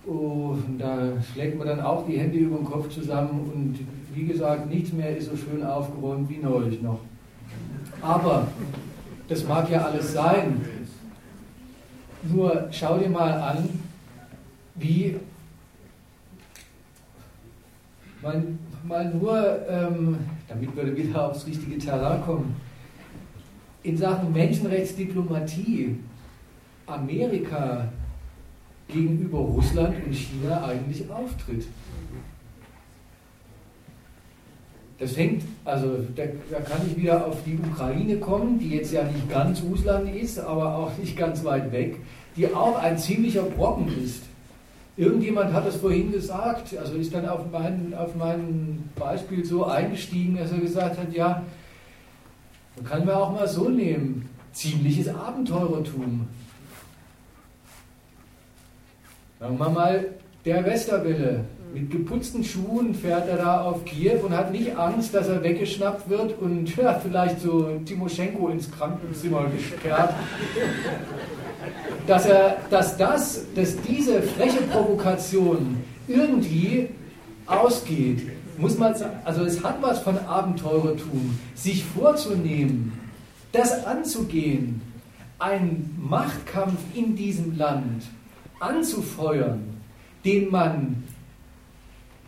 oh, 0.06 0.56
da 0.78 1.12
schlägt 1.32 1.58
man 1.58 1.68
dann 1.68 1.80
auch 1.80 2.06
die 2.06 2.18
Hände 2.18 2.38
über 2.38 2.56
den 2.56 2.66
Kopf 2.66 2.88
zusammen 2.90 3.50
und 3.52 3.78
wie 4.14 4.26
gesagt, 4.26 4.68
nichts 4.68 4.92
mehr 4.92 5.16
ist 5.16 5.30
so 5.30 5.36
schön 5.36 5.64
aufgeräumt 5.64 6.28
wie 6.28 6.38
neulich 6.38 6.82
noch. 6.82 7.00
Aber 8.02 8.48
das 9.28 9.46
mag 9.46 9.70
ja 9.70 9.82
alles 9.86 10.12
sein. 10.12 10.60
Nur 12.22 12.68
schau 12.70 12.98
dir 12.98 13.08
mal 13.08 13.32
an, 13.32 13.68
wie 14.74 15.16
mal, 18.22 18.42
mal 18.84 19.14
nur, 19.14 19.68
ähm, 19.68 20.18
damit 20.48 20.76
wir 20.76 20.96
wieder 20.96 21.30
aufs 21.30 21.46
richtige 21.46 21.78
Terrain 21.78 22.22
kommen, 22.22 22.56
in 23.82 23.96
Sachen 23.96 24.32
Menschenrechtsdiplomatie 24.32 25.96
Amerika 26.86 27.88
gegenüber 28.88 29.38
Russland 29.38 29.94
und 30.04 30.14
China 30.14 30.64
eigentlich 30.64 31.08
auftritt. 31.10 31.66
Das 35.00 35.16
hängt, 35.16 35.44
also 35.64 36.04
da, 36.14 36.24
da, 36.50 36.60
kann 36.60 36.82
ich 36.86 36.94
wieder 36.94 37.26
auf 37.26 37.38
die 37.46 37.58
Ukraine 37.58 38.18
kommen, 38.18 38.58
die 38.58 38.68
jetzt 38.68 38.92
ja 38.92 39.02
nicht 39.02 39.30
ganz 39.30 39.62
Russland 39.62 40.14
ist, 40.14 40.38
aber 40.38 40.76
auch 40.76 40.96
nicht 40.98 41.16
ganz 41.16 41.42
weit 41.42 41.72
weg, 41.72 41.96
die 42.36 42.46
auch 42.52 42.78
ein 42.78 42.98
ziemlicher 42.98 43.42
Brocken 43.44 43.88
ist. 44.04 44.24
Irgendjemand 44.98 45.54
hat 45.54 45.66
es 45.66 45.76
vorhin 45.76 46.12
gesagt, 46.12 46.76
also 46.76 46.96
ist 46.96 47.14
dann 47.14 47.26
auf 47.26 47.50
mein, 47.50 47.94
auf 47.96 48.14
mein 48.14 48.90
Beispiel 48.94 49.42
so 49.42 49.64
eingestiegen, 49.64 50.36
dass 50.36 50.52
er 50.52 50.58
gesagt 50.58 50.98
hat, 50.98 51.10
ja, 51.14 51.42
man 52.76 52.84
kann 52.84 53.06
wir 53.06 53.16
auch 53.16 53.32
mal 53.32 53.48
so 53.48 53.70
nehmen, 53.70 54.28
ziemliches 54.52 55.08
Abenteurertum. 55.08 56.28
Sagen 59.38 59.58
wir 59.58 59.70
mal, 59.70 60.08
der 60.44 60.62
Westerwelle, 60.66 61.46
mit 61.72 61.90
geputzten 61.90 62.42
Schuhen 62.42 62.94
fährt 62.94 63.28
er 63.28 63.36
da 63.36 63.60
auf 63.62 63.84
Kiew 63.84 64.20
und 64.24 64.36
hat 64.36 64.52
nicht 64.52 64.76
Angst, 64.76 65.14
dass 65.14 65.28
er 65.28 65.42
weggeschnappt 65.42 66.08
wird 66.08 66.38
und 66.40 66.74
ja, 66.76 66.94
vielleicht 66.94 67.40
so 67.40 67.80
Timoschenko 67.84 68.48
ins 68.48 68.70
Krankenzimmer 68.70 69.46
gesperrt. 69.56 70.14
Dass 72.06 72.26
er, 72.26 72.56
dass 72.70 72.96
das, 72.96 73.44
dass 73.54 73.80
diese 73.82 74.22
freche 74.22 74.62
Provokation 74.62 75.76
irgendwie 76.08 76.88
ausgeht, 77.46 78.26
muss 78.58 78.76
man 78.78 78.94
sagen, 78.94 79.18
also 79.24 79.44
es 79.44 79.62
hat 79.62 79.80
was 79.80 80.00
von 80.00 80.18
Abenteurertum, 80.18 81.38
sich 81.54 81.84
vorzunehmen, 81.84 82.92
das 83.52 83.84
anzugehen, 83.84 84.82
einen 85.38 85.96
Machtkampf 85.98 86.78
in 86.94 87.16
diesem 87.16 87.56
Land 87.56 88.04
anzufeuern, 88.60 89.62
den 90.24 90.50
man 90.50 91.02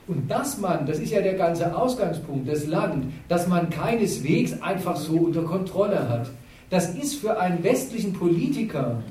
und 0.07 0.31
dass 0.31 0.59
man, 0.59 0.87
das 0.87 0.99
ist 0.99 1.11
ja 1.11 1.21
der 1.21 1.35
ganze 1.35 1.77
Ausgangspunkt, 1.77 2.49
das 2.49 2.67
Land, 2.67 3.13
dass 3.29 3.47
man 3.47 3.71
keineswegs 3.71 4.61
einfach 4.61 4.97
so 4.97 5.15
unter 5.15 5.43
Kontrolle 5.43 6.09
hat. 6.09 6.31
Das 6.71 6.95
ist 6.95 7.17
für 7.17 7.39
einen 7.39 7.63
westlichen 7.63 8.13
Politiker 8.13 9.03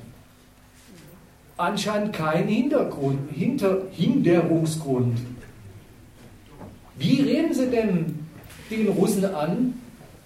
anscheinend 1.57 2.13
kein 2.13 2.47
Hintergrund, 2.47 3.31
Hinter, 3.31 3.83
Hinderungsgrund. 3.91 5.19
Wie 6.97 7.21
reden 7.21 7.53
Sie 7.53 7.67
denn 7.67 8.27
den 8.69 8.87
Russen 8.89 9.25
an, 9.25 9.73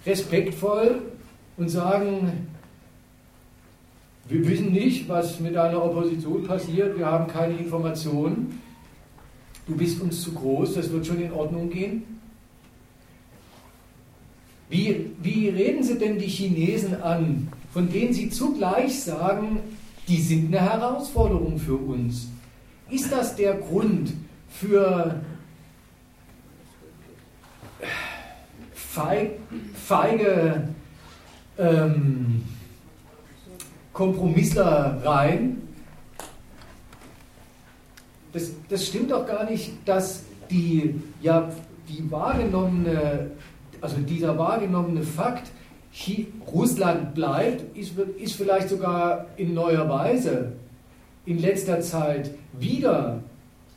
respektvoll, 0.05 1.01
und 1.57 1.69
sagen, 1.69 2.47
wir 4.27 4.47
wissen 4.47 4.71
nicht, 4.71 5.07
was 5.07 5.39
mit 5.39 5.55
einer 5.55 5.83
Opposition 5.83 6.43
passiert, 6.43 6.97
wir 6.97 7.05
haben 7.05 7.27
keine 7.27 7.53
Informationen, 7.53 8.61
du 9.67 9.75
bist 9.75 10.01
uns 10.01 10.21
zu 10.21 10.33
groß, 10.33 10.75
das 10.75 10.91
wird 10.91 11.05
schon 11.05 11.21
in 11.21 11.31
Ordnung 11.31 11.69
gehen? 11.69 12.03
Wie, 14.69 15.11
wie 15.21 15.49
reden 15.49 15.83
Sie 15.83 15.97
denn 15.97 16.17
die 16.17 16.27
Chinesen 16.27 17.01
an, 17.01 17.49
von 17.71 17.91
denen 17.91 18.13
Sie 18.13 18.29
zugleich 18.29 18.99
sagen, 18.99 19.59
die 20.07 20.21
sind 20.21 20.47
eine 20.47 20.61
Herausforderung 20.61 21.59
für 21.59 21.75
uns? 21.75 22.29
Ist 22.89 23.11
das 23.11 23.35
der 23.35 23.55
Grund 23.55 24.13
für 24.49 25.21
feige 29.75 30.69
ähm, 31.57 32.43
Kompromisslereien? 33.93 35.64
Das, 38.35 38.51
das 38.67 38.85
stimmt 38.85 39.11
doch 39.11 39.25
gar 39.25 39.49
nicht, 39.49 39.71
dass 39.85 40.23
die, 40.51 40.93
ja, 41.21 41.49
die 41.87 42.11
wahrgenommene, 42.11 43.31
also 43.79 43.95
dieser 44.01 44.37
wahrgenommene 44.37 45.03
Fakt, 45.03 45.51
Russland 46.53 47.15
bleibt, 47.15 47.77
ist, 47.77 47.93
ist 47.97 48.35
vielleicht 48.35 48.67
sogar 48.67 49.27
in 49.37 49.53
neuer 49.53 49.87
Weise 49.87 50.51
in 51.25 51.39
letzter 51.39 51.79
Zeit 51.79 52.31
wieder, 52.59 53.23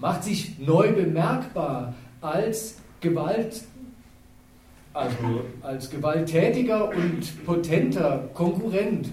macht 0.00 0.24
sich 0.24 0.58
neu 0.58 0.90
bemerkbar 0.92 1.94
als 2.20 2.78
Gewalt, 3.00 3.62
also 4.92 5.44
als 5.62 5.88
gewalttätiger 5.88 6.88
und 6.88 7.46
potenter 7.46 8.28
Konkurrent. 8.34 9.08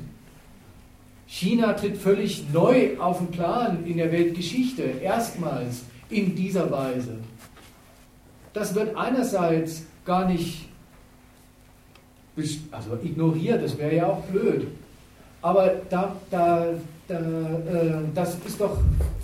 China 1.28 1.74
tritt 1.74 1.98
völlig 1.98 2.46
neu 2.54 2.98
auf 3.00 3.18
den 3.18 3.28
Plan 3.28 3.86
in 3.86 3.98
der 3.98 4.12
Weltgeschichte, 4.12 4.84
erstmals 4.84 5.84
in 6.10 6.36
dieser 6.36 6.70
Weise. 6.72 7.18
Das 8.54 8.76
wird 8.76 8.96
einerseits 8.96 9.84
gar 10.06 10.28
nicht 10.28 10.70
also 12.72 12.98
ignoriert, 13.02 13.64
das 13.64 13.78
wäre 13.78 13.96
ja 13.96 14.08
auch 14.08 14.22
blöd. 14.26 14.68
Aber 15.42 15.72
da, 15.90 16.16
da, 16.32 16.68
da, 17.08 17.20
äh, 17.20 17.94
das 18.14 18.38
ist 18.46 18.60
doch 18.60 18.78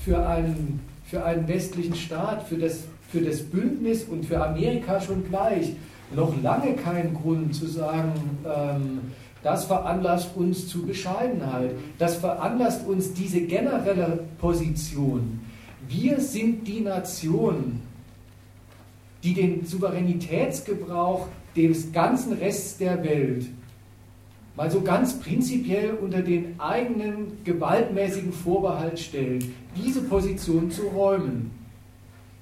für 0.03 0.25
einen, 0.25 0.79
für 1.05 1.23
einen 1.23 1.47
westlichen 1.47 1.95
Staat, 1.95 2.47
für 2.47 2.57
das, 2.57 2.83
für 3.09 3.21
das 3.21 3.41
Bündnis 3.41 4.03
und 4.03 4.25
für 4.25 4.43
Amerika 4.43 5.01
schon 5.01 5.27
gleich 5.27 5.73
noch 6.15 6.33
lange 6.41 6.75
kein 6.75 7.13
Grund 7.13 7.55
zu 7.55 7.67
sagen, 7.67 8.13
ähm, 8.45 8.99
das 9.43 9.65
veranlasst 9.65 10.35
uns 10.35 10.68
zu 10.68 10.85
Bescheidenheit. 10.85 11.72
Das 11.97 12.15
veranlasst 12.15 12.85
uns 12.85 13.13
diese 13.13 13.41
generelle 13.41 14.26
Position. 14.39 15.41
Wir 15.88 16.19
sind 16.19 16.68
die 16.68 16.81
Nation, 16.81 17.81
die 19.23 19.34
den 19.34 19.65
Souveränitätsgebrauch 19.65 21.27
des 21.55 21.91
ganzen 21.91 22.34
Rests 22.34 22.77
der 22.77 23.03
Welt 23.03 23.47
mal 24.55 24.69
so 24.69 24.81
ganz 24.81 25.19
prinzipiell 25.19 25.93
unter 26.01 26.22
den 26.22 26.59
eigenen 26.59 27.43
gewaltmäßigen 27.43 28.34
Vorbehalt 28.34 28.99
stellt, 28.99 29.45
diese 29.76 30.01
Position 30.01 30.69
zu 30.69 30.84
räumen. 30.84 31.51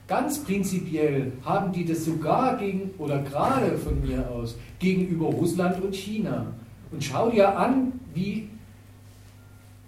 Ganz 0.07 0.43
prinzipiell 0.43 1.31
haben 1.45 1.71
die 1.71 1.85
das 1.85 2.05
sogar 2.05 2.57
gegen, 2.57 2.89
oder 2.97 3.21
gerade 3.21 3.77
von 3.77 4.01
mir 4.01 4.27
aus, 4.29 4.57
gegenüber 4.79 5.27
Russland 5.27 5.83
und 5.83 5.95
China. 5.95 6.47
Und 6.91 7.03
schau 7.03 7.29
dir 7.29 7.57
an, 7.57 7.93
wie, 8.13 8.49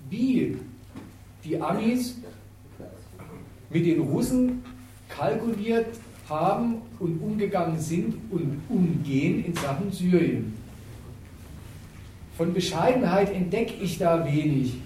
wie 0.10 0.58
die 1.44 1.60
Amis 1.60 2.18
mit 3.70 3.86
den 3.86 4.02
Russen 4.02 4.64
kalkuliert 5.10 5.88
haben 6.30 6.76
und 7.00 7.22
umgegangen 7.22 7.80
sind 7.80 8.16
und 8.30 8.62
umgehen 8.70 9.44
in 9.46 9.54
Sachen 9.56 9.92
Syrien. 9.92 10.54
Von 12.38 12.54
Bescheidenheit 12.54 13.32
entdecke 13.34 13.74
ich 13.82 13.98
da 13.98 14.26
wenig. 14.26 14.78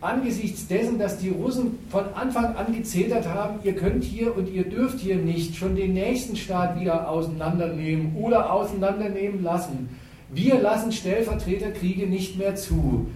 Angesichts 0.00 0.68
dessen, 0.68 0.98
dass 0.98 1.18
die 1.18 1.30
Russen 1.30 1.78
von 1.90 2.04
Anfang 2.14 2.54
an 2.54 2.72
gezetert 2.72 3.26
haben, 3.26 3.58
ihr 3.64 3.74
könnt 3.74 4.04
hier 4.04 4.36
und 4.36 4.48
ihr 4.48 4.62
dürft 4.62 5.00
hier 5.00 5.16
nicht 5.16 5.56
schon 5.56 5.74
den 5.74 5.94
nächsten 5.94 6.36
Staat 6.36 6.80
wieder 6.80 7.08
auseinandernehmen 7.10 8.14
oder 8.14 8.52
auseinandernehmen 8.52 9.42
lassen. 9.42 9.88
Wir 10.30 10.60
lassen 10.60 10.92
Stellvertreterkriege 10.92 12.06
nicht 12.06 12.36
mehr 12.36 12.54
zu. 12.54 13.06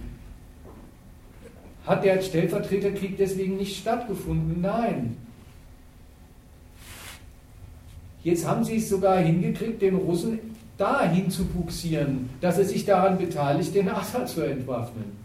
Hat 1.85 2.03
der 2.03 2.21
Stellvertreterkrieg 2.21 3.17
deswegen 3.17 3.57
nicht 3.57 3.77
stattgefunden? 3.77 4.61
Nein. 4.61 5.17
Jetzt 8.23 8.47
haben 8.47 8.63
sie 8.63 8.77
es 8.77 8.89
sogar 8.89 9.19
hingekriegt, 9.19 9.81
den 9.81 9.95
Russen 9.95 10.39
dahin 10.77 11.29
zu 11.29 11.45
buxieren, 11.45 12.29
dass 12.41 12.57
er 12.57 12.65
sich 12.65 12.85
daran 12.85 13.17
beteiligt, 13.17 13.75
den 13.75 13.89
Assad 13.89 14.29
zu 14.29 14.41
entwaffnen. 14.41 15.23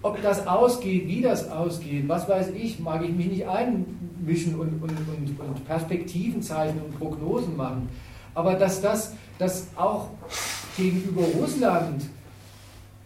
Ob 0.00 0.20
das 0.22 0.46
ausgeht, 0.46 1.06
wie 1.06 1.20
das 1.20 1.48
ausgeht, 1.48 2.08
was 2.08 2.28
weiß 2.28 2.48
ich, 2.50 2.80
mag 2.80 3.04
ich 3.04 3.12
mich 3.12 3.26
nicht 3.26 3.46
einmischen 3.46 4.58
und, 4.58 4.82
und, 4.82 4.90
und, 4.90 5.40
und 5.40 5.66
Perspektiven 5.66 6.42
zeichnen 6.42 6.82
und 6.82 6.98
Prognosen 6.98 7.56
machen. 7.56 7.88
Aber 8.34 8.54
dass 8.54 8.80
das 8.80 9.14
dass 9.38 9.68
auch 9.76 10.08
gegenüber 10.76 11.22
Russland 11.22 12.02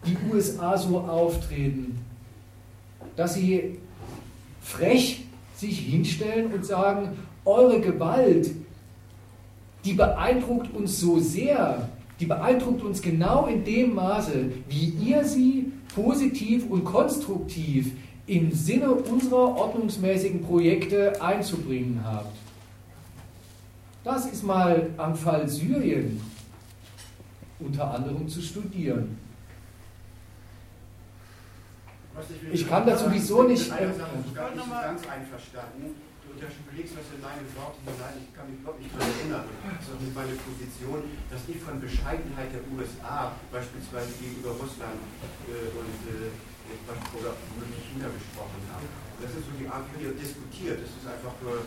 die 0.05 0.17
USA 0.31 0.77
so 0.77 0.99
auftreten, 0.99 1.99
dass 3.15 3.33
sie 3.33 3.79
frech 4.61 5.25
sich 5.55 5.79
hinstellen 5.79 6.53
und 6.53 6.65
sagen, 6.65 7.17
eure 7.45 7.79
Gewalt, 7.79 8.51
die 9.85 9.93
beeindruckt 9.93 10.73
uns 10.75 10.99
so 10.99 11.19
sehr, 11.19 11.89
die 12.19 12.25
beeindruckt 12.25 12.83
uns 12.83 13.01
genau 13.01 13.47
in 13.47 13.63
dem 13.63 13.95
Maße, 13.95 14.51
wie 14.67 14.85
ihr 14.85 15.23
sie 15.23 15.71
positiv 15.95 16.69
und 16.69 16.83
konstruktiv 16.83 17.91
im 18.27 18.51
Sinne 18.51 18.91
unserer 18.91 19.55
ordnungsmäßigen 19.57 20.41
Projekte 20.41 21.21
einzubringen 21.21 22.01
habt. 22.03 22.35
Das 24.07 24.25
ist 24.25 24.43
mal 24.43 24.89
am 24.95 25.13
Fall 25.13 25.49
Syrien 25.49 26.21
unter 27.59 27.93
anderem 27.93 28.29
zu 28.29 28.41
studieren. 28.41 29.17
Ich 32.53 32.69
kann 32.69 32.85
das 32.87 33.01
sowieso 33.01 33.43
nicht. 33.43 33.69
Äh, 33.69 33.91
ich 33.91 33.97
bin 33.97 34.23
nicht 34.23 34.33
ganz 34.33 35.01
einverstanden 35.07 35.95
unterschlägst 36.37 36.93
was 36.93 37.09
in 37.17 37.21
meine 37.25 37.43
Worte 37.57 37.81
hinein. 37.83 38.15
Ich 38.23 38.31
kann 38.31 38.45
mich 38.47 38.61
überhaupt 38.61 38.79
nicht 38.79 38.93
daran 38.95 39.09
erinnern. 39.09 39.45
Das 39.65 39.83
ist 39.83 39.91
auch 39.91 39.99
nicht 39.99 40.15
meine 40.15 40.35
Position, 40.39 40.99
dass 41.33 41.41
ich 41.49 41.59
von 41.59 41.75
Bescheidenheit 41.81 42.49
der 42.53 42.63
USA 42.71 43.35
beispielsweise 43.51 44.13
gegenüber 44.21 44.53
Russland 44.55 45.01
äh, 45.49 45.67
und 45.73 45.99
äh, 46.07 46.31
oder 46.77 47.33
China 47.89 48.07
gesprochen 48.11 48.61
habe. 48.71 48.85
Das 49.19 49.31
ist 49.33 49.49
so 49.49 49.53
die 49.57 49.67
Art, 49.67 49.83
wie 49.97 50.05
ihr 50.05 50.13
diskutiert. 50.13 50.77
Das 50.77 50.91
ist 50.93 51.07
einfach 51.09 51.33
nur 51.41 51.65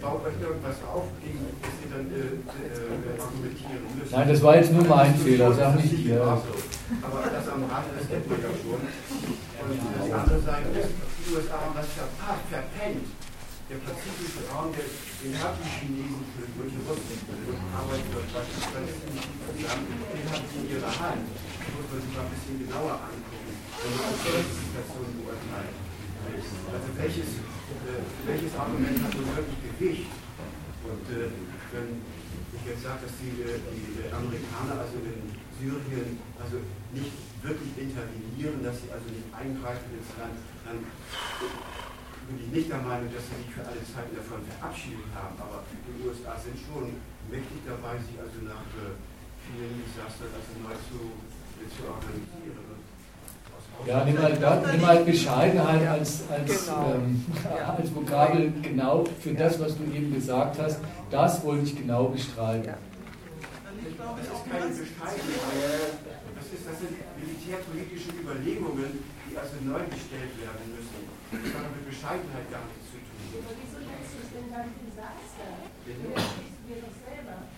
baut 0.00 0.24
euch 0.26 0.38
irgendwas 0.40 0.76
auf, 0.86 1.04
gegen 1.22 1.40
das 1.62 1.74
ihr 1.82 1.90
dann 1.90 2.06
äh, 2.10 2.38
äh, 2.38 3.20
argumentieren 3.20 3.82
müsst. 3.98 4.12
Nein, 4.12 4.28
das 4.28 4.42
war 4.42 4.56
jetzt 4.56 4.72
nur 4.72 4.84
mein 4.84 5.14
Fehler, 5.16 5.52
sag 5.52 5.76
nicht 5.76 5.98
ihr. 5.98 6.22
Aber 6.22 7.22
das 7.30 7.48
am 7.48 7.64
Rande, 7.64 7.90
das 7.98 8.08
kennt 8.08 8.28
man 8.28 8.38
ja 8.42 8.50
schon. 8.52 8.80
Und 8.80 9.78
die 10.06 10.12
andere 10.12 10.40
Seite 10.40 10.68
ist, 10.78 10.90
die 10.92 11.34
USA 11.34 11.54
haben 11.60 11.74
das 11.74 11.86
verpennt 11.94 13.06
der 13.72 13.80
pazifische 13.88 14.44
Raum, 14.52 14.68
der, 14.76 14.84
den 14.84 15.32
haben 15.40 15.56
die 15.56 15.72
Chinesen 15.72 16.20
für 16.36 16.44
die 16.44 16.76
Russen 16.84 17.16
arbeitet 17.72 18.12
dort 18.12 18.28
beispielsweise 18.28 18.92
zusammen, 19.00 19.88
den 19.96 20.24
haben 20.28 20.44
sie 20.44 20.58
in 20.60 20.66
ihrer 20.76 20.92
Hand. 20.92 21.24
Das 21.24 21.72
muss 21.72 21.88
man 21.88 21.98
sich 22.04 22.12
mal 22.12 22.28
ein 22.28 22.32
bisschen 22.36 22.56
genauer 22.68 23.00
angucken, 23.00 23.48
wenn 23.48 23.92
man 23.96 24.12
als 24.12 24.52
Situation 24.60 25.08
beurteilt. 25.24 25.76
Also 26.68 26.88
welches, 27.00 27.28
äh, 27.32 28.04
welches 28.28 28.52
Argument 28.60 28.98
hat 29.00 29.12
nun 29.16 29.28
wirklich 29.40 29.71
Gewicht? 29.82 30.06
Und 30.86 31.04
äh, 31.10 31.26
wenn 31.74 31.98
ich 32.54 32.62
jetzt 32.62 32.86
sage, 32.86 33.02
dass 33.02 33.14
die, 33.18 33.34
die 33.34 34.06
Amerikaner 34.14 34.78
also 34.78 35.02
in 35.02 35.26
Syrien 35.58 36.22
also 36.38 36.62
nicht 36.94 37.18
wirklich 37.42 37.74
intervenieren, 37.74 38.62
dass 38.62 38.78
sie 38.78 38.90
also 38.94 39.10
nicht 39.10 39.26
eingreifen 39.34 39.90
ins 39.90 40.10
Land, 40.14 40.38
dann 40.62 40.78
bin 42.30 42.36
ich 42.38 42.50
nicht 42.54 42.70
der 42.70 42.82
Meinung, 42.82 43.10
dass 43.10 43.26
sie 43.26 43.42
sich 43.42 43.50
für 43.50 43.66
alle 43.66 43.82
Zeiten 43.82 44.14
davon 44.14 44.46
verabschiedet 44.46 45.10
haben, 45.18 45.34
aber 45.38 45.66
die 45.66 45.94
USA 46.06 46.38
sind 46.38 46.54
schon 46.62 46.94
mächtig 47.26 47.66
dabei, 47.66 47.98
sich 47.98 48.14
also 48.22 48.38
nach 48.46 48.66
äh, 48.78 48.94
vielen 49.50 49.82
Desastern 49.82 50.30
also 50.30 50.50
neu 50.62 50.78
zu, 50.86 51.10
zu 51.74 51.82
organisieren. 51.90 52.71
Ja, 53.86 54.04
nimm 54.04 54.14
mal, 54.14 54.32
da, 54.38 54.62
nimm 54.70 54.80
mal 54.80 55.04
Bescheidenheit 55.04 55.88
als, 55.88 56.22
als, 56.30 56.66
genau. 56.66 56.94
ähm, 56.94 57.24
als 57.76 57.94
Vokabel 57.94 58.52
genau 58.62 59.04
für 59.20 59.34
das, 59.34 59.58
was 59.58 59.76
du 59.76 59.84
eben 59.84 60.14
gesagt 60.14 60.58
hast. 60.60 60.78
Das 61.10 61.42
wollte 61.44 61.64
ich 61.64 61.76
genau 61.76 62.04
bestreiten. 62.04 62.64
Ja. 62.64 62.78
Das 62.78 64.26
ist 64.26 64.44
keine 64.46 64.70
Bescheidenheit. 64.70 65.98
Das, 66.38 66.46
ist, 66.46 66.62
das 66.62 66.78
sind 66.78 66.94
militärpolitische 67.18 68.10
Überlegungen, 68.22 69.02
die 69.26 69.34
also 69.34 69.58
neu 69.66 69.82
gestellt 69.90 70.34
werden 70.38 70.66
müssen. 70.70 71.02
Das 71.32 71.50
hat 71.50 71.66
mit 71.74 71.90
Bescheidenheit 71.90 72.46
gar 72.54 72.62
nichts 72.70 72.86
zu 72.86 72.98
tun. 73.02 73.18
Aber 73.34 73.54
wieso 73.58 73.78
nennst 73.82 74.14
du 74.14 74.18
es 74.22 74.30
denn 74.30 74.46
dann 74.46 74.68
Desaster? 74.78 75.48
Wir 75.82 76.78
doch 76.86 76.96
selber. 77.02 77.50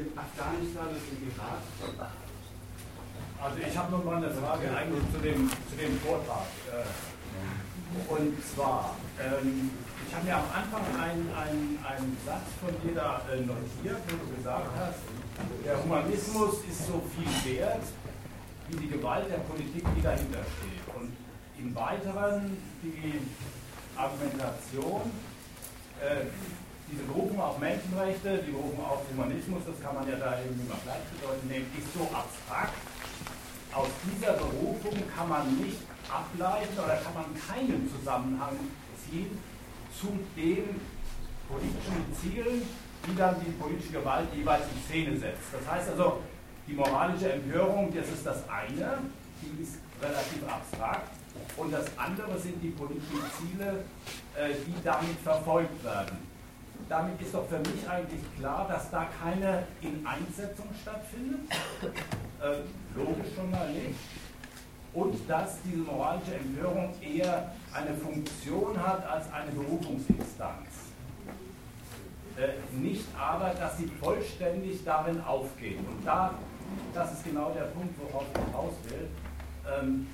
in 0.00 0.08
Afghanistan 0.16 0.88
und 0.88 1.04
im 1.04 1.20
Irak? 1.28 2.21
Also 3.42 3.58
ich 3.58 3.76
habe 3.76 3.90
noch 3.90 4.04
mal 4.04 4.22
eine 4.22 4.30
Frage 4.30 4.70
eigentlich 4.70 5.02
zu 5.10 5.18
dem, 5.18 5.50
zu 5.50 5.74
dem 5.74 5.98
Vortrag. 5.98 6.46
Äh, 6.70 6.86
und 8.08 8.38
zwar, 8.54 8.94
ähm, 9.18 9.70
ich 10.06 10.14
habe 10.14 10.24
mir 10.24 10.36
am 10.36 10.46
Anfang 10.54 10.86
einen, 10.94 11.26
einen, 11.34 11.78
einen 11.82 12.16
Satz 12.24 12.46
von 12.62 12.70
dir 12.86 12.94
da 12.94 13.20
äh, 13.26 13.40
notiert, 13.40 13.98
wo 14.06 14.14
du 14.14 14.36
gesagt 14.36 14.70
hast, 14.78 15.02
der 15.64 15.82
Humanismus 15.82 16.62
ist 16.70 16.86
so 16.86 17.02
viel 17.18 17.58
wert 17.58 17.82
wie 18.68 18.76
die 18.76 18.88
Gewalt 18.88 19.28
der 19.28 19.38
Politik, 19.38 19.84
die 19.96 20.02
dahinter 20.02 20.46
steht. 20.46 20.86
Und 20.94 21.10
im 21.58 21.74
Weiteren 21.74 22.56
die 22.80 23.26
Argumentation, 23.96 25.10
äh, 25.98 26.30
diese 26.88 27.02
Berufung 27.10 27.40
auf 27.40 27.58
Menschenrechte, 27.58 28.38
die 28.46 28.52
Berufung 28.52 28.86
auf 28.86 29.02
Humanismus, 29.10 29.62
das 29.66 29.82
kann 29.82 29.96
man 29.96 30.08
ja 30.08 30.14
da 30.14 30.38
irgendwie 30.38 30.68
mal 30.68 30.78
gleichbedeutend 30.84 31.50
nehmen, 31.50 31.66
ist 31.76 31.92
so 31.92 32.06
abstrakt. 32.14 32.91
Aus 33.72 33.88
dieser 34.04 34.34
Berufung 34.34 35.02
kann 35.16 35.28
man 35.28 35.56
nicht 35.56 35.78
ableiten 36.08 36.78
oder 36.78 36.96
kann 36.96 37.14
man 37.14 37.24
keinen 37.34 37.88
Zusammenhang 37.88 38.56
ziehen 39.00 39.38
zu 39.98 40.08
den 40.36 40.80
politischen 41.48 42.04
Zielen, 42.20 42.62
die 43.06 43.16
dann 43.16 43.36
die 43.40 43.50
politische 43.52 43.92
Gewalt 43.92 44.28
jeweils 44.34 44.64
in 44.74 44.82
Szene 44.82 45.18
setzt. 45.18 45.52
Das 45.52 45.70
heißt 45.70 45.90
also, 45.90 46.22
die 46.66 46.74
moralische 46.74 47.32
Empörung, 47.32 47.92
das 47.94 48.08
ist 48.08 48.26
das 48.26 48.48
eine, 48.48 48.98
die 49.40 49.62
ist 49.62 49.78
relativ 50.00 50.46
abstrakt. 50.48 51.10
Und 51.56 51.72
das 51.72 51.86
andere 51.96 52.38
sind 52.38 52.62
die 52.62 52.70
politischen 52.70 53.22
Ziele, 53.38 53.84
äh, 54.36 54.54
die 54.66 54.84
damit 54.84 55.18
verfolgt 55.24 55.82
werden 55.82 56.32
damit 56.88 57.20
ist 57.22 57.34
doch 57.34 57.46
für 57.48 57.58
mich 57.58 57.88
eigentlich 57.88 58.20
klar, 58.38 58.66
dass 58.68 58.90
da 58.90 59.08
keine 59.22 59.64
Ineinsetzung 59.80 60.66
stattfindet. 60.82 61.40
Äh, 62.42 62.98
logisch 62.98 63.34
schon 63.36 63.50
mal 63.52 63.70
nicht. 63.70 63.94
Und 64.92 65.30
dass 65.30 65.62
diese 65.62 65.78
moralische 65.78 66.34
Empörung 66.34 66.92
eher 67.00 67.52
eine 67.72 67.94
Funktion 67.94 68.76
hat 68.76 69.06
als 69.06 69.32
eine 69.32 69.52
Berufungsinstanz. 69.52 70.68
Äh, 72.36 72.54
nicht 72.76 73.04
aber, 73.16 73.50
dass 73.50 73.78
sie 73.78 73.86
vollständig 73.86 74.84
darin 74.84 75.20
aufgeht. 75.20 75.78
Und 75.78 76.04
da, 76.04 76.34
das 76.92 77.12
ist 77.12 77.24
genau 77.24 77.50
der 77.52 77.66
Punkt, 77.66 77.94
worauf 78.00 78.24
ich 78.34 78.54
raus 78.54 78.74
will. 78.88 79.08
Ähm, 79.70 80.08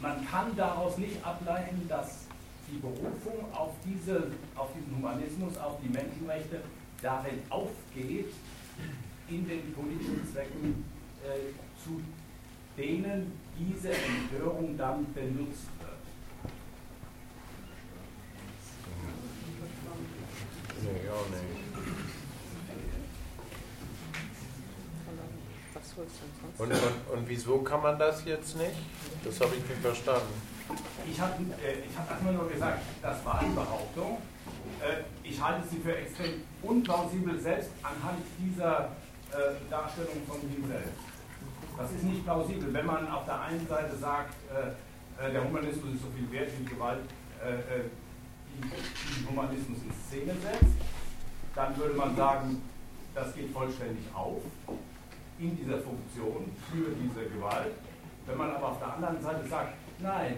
man 0.00 0.24
kann 0.26 0.54
daraus 0.56 0.96
nicht 0.96 1.24
ableiten, 1.26 1.86
dass 1.88 2.26
die 2.70 2.78
Berufung 2.78 3.52
auf, 3.52 3.72
diese, 3.84 4.30
auf 4.54 4.68
diesen 4.74 4.96
Humanismus, 4.96 5.58
auf 5.58 5.78
die 5.82 5.88
Menschenrechte 5.88 6.62
darin 7.02 7.42
aufgeht, 7.50 8.32
in 9.28 9.48
den 9.48 9.74
politischen 9.74 10.26
Zwecken 10.32 10.84
äh, 11.24 11.52
zu 11.82 12.00
denen 12.76 13.32
diese 13.58 13.90
Empörung 13.90 14.76
dann 14.76 15.12
benutzt 15.12 15.68
wird. 15.78 15.90
Nee, 20.82 21.10
auch 21.10 21.28
nicht. 21.28 21.60
Und, 26.58 26.72
und, 26.72 27.18
und 27.18 27.28
wieso 27.28 27.58
kann 27.58 27.82
man 27.82 27.98
das 27.98 28.24
jetzt 28.24 28.56
nicht? 28.56 28.72
Das 29.24 29.40
habe 29.40 29.54
ich 29.56 29.68
nicht 29.68 29.82
verstanden. 29.82 30.32
Ich 31.10 31.20
habe 31.20 31.34
äh, 31.42 31.86
ich 31.88 31.98
hab 31.98 32.10
einfach 32.10 32.32
nur 32.32 32.48
gesagt, 32.48 32.82
das 33.02 33.24
war 33.24 33.40
eine 33.40 33.52
Behauptung. 33.52 34.18
Äh, 34.80 35.28
ich 35.28 35.42
halte 35.42 35.68
sie 35.68 35.78
für 35.78 35.96
extrem 35.96 36.42
unplausibel, 36.62 37.38
selbst 37.38 37.70
anhand 37.82 38.22
dieser 38.38 38.90
äh, 39.32 39.70
Darstellung 39.70 40.22
von 40.26 40.40
ihm 40.42 40.66
selbst. 40.66 41.10
Das 41.76 41.90
ist 41.92 42.04
nicht 42.04 42.24
plausibel. 42.24 42.72
Wenn 42.72 42.86
man 42.86 43.08
auf 43.08 43.24
der 43.24 43.40
einen 43.40 43.66
Seite 43.66 43.96
sagt, 43.96 44.34
äh, 44.52 45.24
äh 45.24 45.32
der 45.32 45.44
Humanismus 45.44 45.94
ist 45.94 46.02
so 46.02 46.08
viel 46.14 46.30
wert 46.30 46.50
wie 46.58 46.64
Gewalt, 46.64 47.00
äh, 47.42 47.54
äh, 47.54 47.84
die, 48.62 49.26
Humanismus 49.26 49.78
in 49.82 49.92
Szene 50.06 50.34
setzt, 50.42 50.74
dann 51.54 51.76
würde 51.76 51.94
man 51.94 52.14
sagen, 52.16 52.62
das 53.14 53.34
geht 53.34 53.50
vollständig 53.52 54.04
auf 54.14 54.42
in 55.38 55.56
dieser 55.56 55.78
Funktion 55.78 56.52
für 56.70 56.90
diese 57.00 57.28
Gewalt. 57.30 57.72
Wenn 58.26 58.36
man 58.36 58.50
aber 58.50 58.68
auf 58.68 58.78
der 58.78 58.94
anderen 58.94 59.22
Seite 59.22 59.48
sagt, 59.48 59.74
nein, 60.00 60.36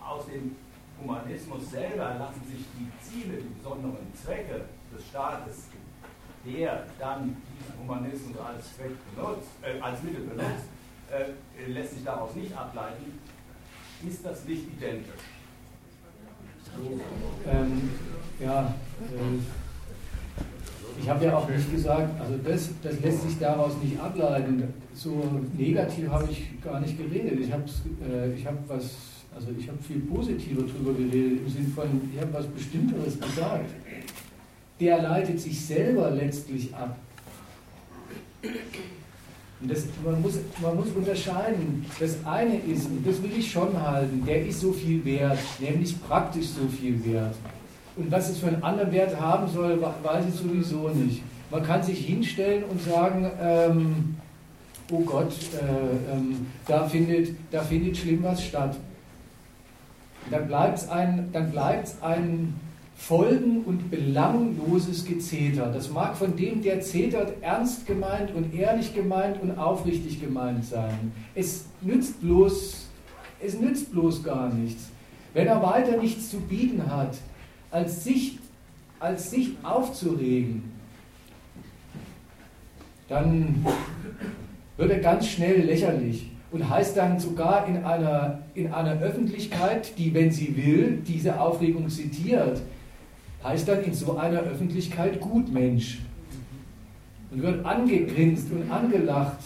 aus 0.00 0.26
dem 0.26 0.56
Humanismus 1.00 1.70
selber 1.70 2.14
lassen 2.18 2.42
sich 2.46 2.64
die 2.78 2.90
Ziele, 3.02 3.36
die 3.36 3.54
besonderen 3.58 4.12
Zwecke 4.14 4.64
des 4.94 5.06
Staates, 5.08 5.68
der 6.44 6.84
dann 6.98 7.36
diesen 7.58 7.80
Humanismus 7.82 8.36
als 8.38 8.66
benutzt, 9.14 9.48
äh, 9.62 9.80
als 9.80 10.02
Mittel 10.02 10.22
benutzt, 10.22 10.66
äh, 11.10 11.70
lässt 11.70 11.94
sich 11.94 12.04
daraus 12.04 12.34
nicht 12.34 12.56
ableiten, 12.56 13.18
ist 14.06 14.24
das 14.24 14.44
nicht 14.44 14.64
identisch. 14.72 15.24
Ähm, 17.46 17.90
ja, 18.38 18.74
äh, 19.00 19.38
ich 21.00 21.08
habe 21.08 21.24
ja 21.24 21.36
auch 21.36 21.48
nicht 21.48 21.70
gesagt, 21.70 22.20
also 22.20 22.36
das, 22.44 22.70
das 22.82 23.00
lässt 23.00 23.22
sich 23.22 23.38
daraus 23.38 23.72
nicht 23.82 23.98
ableiten. 23.98 24.72
So 24.94 25.22
negativ 25.56 26.08
habe 26.08 26.28
ich 26.30 26.60
gar 26.62 26.80
nicht 26.80 26.96
geredet. 26.98 27.40
Ich 27.40 27.52
habe 27.52 27.64
äh, 27.64 28.44
hab 28.44 28.68
was, 28.68 28.96
also 29.34 29.48
ich 29.58 29.68
habe 29.68 29.78
viel 29.78 30.00
positiver 30.00 30.62
darüber 30.62 30.92
geredet, 30.92 31.40
im 31.40 31.48
Sinne 31.48 31.68
von, 31.68 32.10
ich 32.12 32.20
habe 32.20 32.32
was 32.32 32.46
Bestimmteres 32.46 33.18
gesagt. 33.18 33.70
Der 34.80 35.02
leitet 35.02 35.40
sich 35.40 35.64
selber 35.64 36.10
letztlich 36.10 36.74
ab. 36.74 36.96
Und 39.60 39.70
das, 39.70 39.84
man, 40.02 40.22
muss, 40.22 40.38
man 40.62 40.76
muss 40.76 40.88
unterscheiden. 40.88 41.84
Das 41.98 42.16
eine 42.24 42.56
ist, 42.56 42.86
und 42.86 43.06
das 43.06 43.22
will 43.22 43.32
ich 43.36 43.50
schon 43.50 43.78
halten, 43.80 44.24
der 44.26 44.46
ist 44.46 44.60
so 44.60 44.72
viel 44.72 45.04
wert, 45.04 45.38
nämlich 45.58 46.00
praktisch 46.02 46.46
so 46.46 46.66
viel 46.66 47.04
wert. 47.04 47.34
Und 47.96 48.10
was 48.10 48.30
es 48.30 48.38
für 48.38 48.46
einen 48.46 48.62
anderen 48.62 48.90
Wert 48.92 49.20
haben 49.20 49.46
soll, 49.48 49.80
weiß 49.82 50.24
ich 50.28 50.34
sowieso 50.34 50.88
nicht. 50.88 51.22
Man 51.50 51.62
kann 51.62 51.82
sich 51.82 52.06
hinstellen 52.06 52.64
und 52.64 52.80
sagen, 52.82 53.30
ähm, 53.42 54.16
oh 54.90 55.00
Gott, 55.00 55.32
äh, 55.52 56.12
ähm, 56.12 56.46
da, 56.66 56.88
findet, 56.88 57.34
da 57.50 57.60
findet 57.60 57.96
schlimm 57.98 58.22
was 58.22 58.42
statt. 58.42 58.76
Dann 60.30 60.46
bleibt 60.46 60.78
es 60.78 60.88
ein, 60.88 61.30
ein 62.00 62.54
folgen- 63.00 63.64
und 63.64 63.90
belangloses 63.90 65.04
Gezeter. 65.04 65.72
Das 65.72 65.90
mag 65.90 66.16
von 66.16 66.36
dem, 66.36 66.62
der 66.62 66.80
zetert, 66.80 67.32
ernst 67.40 67.86
gemeint 67.86 68.32
und 68.34 68.54
ehrlich 68.54 68.94
gemeint 68.94 69.42
und 69.42 69.58
aufrichtig 69.58 70.20
gemeint 70.20 70.64
sein. 70.64 71.10
Es 71.34 71.64
nützt 71.80 72.20
bloß, 72.20 72.86
es 73.44 73.58
nützt 73.58 73.90
bloß 73.90 74.22
gar 74.22 74.52
nichts. 74.52 74.90
Wenn 75.32 75.46
er 75.46 75.62
weiter 75.62 75.96
nichts 75.96 76.30
zu 76.30 76.40
bieten 76.40 76.82
hat, 76.90 77.16
als 77.70 78.04
sich, 78.04 78.38
als 79.00 79.30
sich 79.30 79.56
aufzuregen, 79.62 80.70
dann 83.08 83.64
wird 84.76 84.90
er 84.90 84.98
ganz 85.00 85.26
schnell 85.26 85.62
lächerlich 85.62 86.30
und 86.52 86.68
heißt 86.68 86.96
dann 86.96 87.18
sogar 87.18 87.66
in 87.66 87.82
einer, 87.82 88.42
in 88.54 88.72
einer 88.72 89.00
Öffentlichkeit, 89.00 89.96
die, 89.98 90.12
wenn 90.14 90.30
sie 90.30 90.56
will, 90.56 91.02
diese 91.06 91.40
Aufregung 91.40 91.88
zitiert, 91.88 92.60
heißt 93.42 93.68
dann 93.68 93.82
in 93.84 93.94
so 93.94 94.16
einer 94.16 94.40
Öffentlichkeit 94.40 95.20
Gutmensch 95.20 96.00
und 97.30 97.42
wird 97.42 97.64
angegrinst 97.64 98.50
und 98.50 98.70
angelacht 98.70 99.38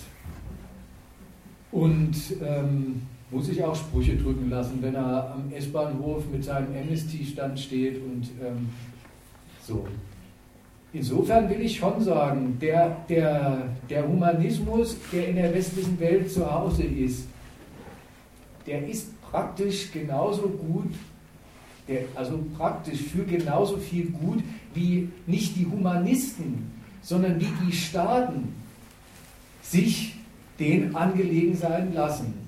und 1.71 2.15
ähm, 2.43 3.03
muss 3.31 3.47
sich 3.47 3.63
auch 3.63 3.75
Sprüche 3.75 4.17
drücken 4.17 4.49
lassen, 4.51 4.79
wenn 4.81 4.95
er 4.95 5.35
am 5.35 5.53
S-Bahnhof 5.53 6.25
mit 6.31 6.45
seinem 6.45 6.69
Amnesty-Stand 6.75 7.59
steht 7.59 8.01
und 8.03 8.31
ähm, 8.43 8.69
so. 9.63 9.87
Insofern 10.93 11.51
will 11.51 11.61
ich 11.61 11.77
schon 11.77 12.01
sagen, 12.01 12.57
der, 12.61 12.97
der, 13.09 13.69
der 13.91 14.07
Humanismus, 14.07 14.97
der 15.13 15.29
in 15.29 15.37
der 15.37 15.53
westlichen 15.53 15.99
Welt 15.99 16.31
zu 16.31 16.49
Hause 16.49 16.85
ist, 16.85 17.27
der 18.67 18.87
ist 18.87 19.21
praktisch 19.21 19.91
genauso 19.91 20.43
gut, 20.43 20.95
der, 21.89 22.05
also 22.15 22.45
praktisch 22.57 23.01
für 23.01 23.25
genauso 23.25 23.77
viel 23.77 24.11
gut 24.11 24.43
wie 24.73 25.11
nicht 25.27 25.57
die 25.57 25.67
Humanisten, 25.67 26.71
sondern 27.03 27.41
wie 27.41 27.53
die 27.67 27.73
Staaten 27.73 28.55
sich 29.63 30.17
den 30.59 30.95
angelegen 30.95 31.57
sein 31.57 31.93
lassen. 31.95 32.45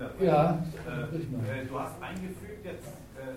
unterbrechen. 0.00 0.26
Ja, 0.26 0.64
äh, 0.86 1.66
du 1.66 1.78
hast 1.78 2.02
eingefügt 2.02 2.64
jetzt 2.64 2.88
äh, 3.16 3.36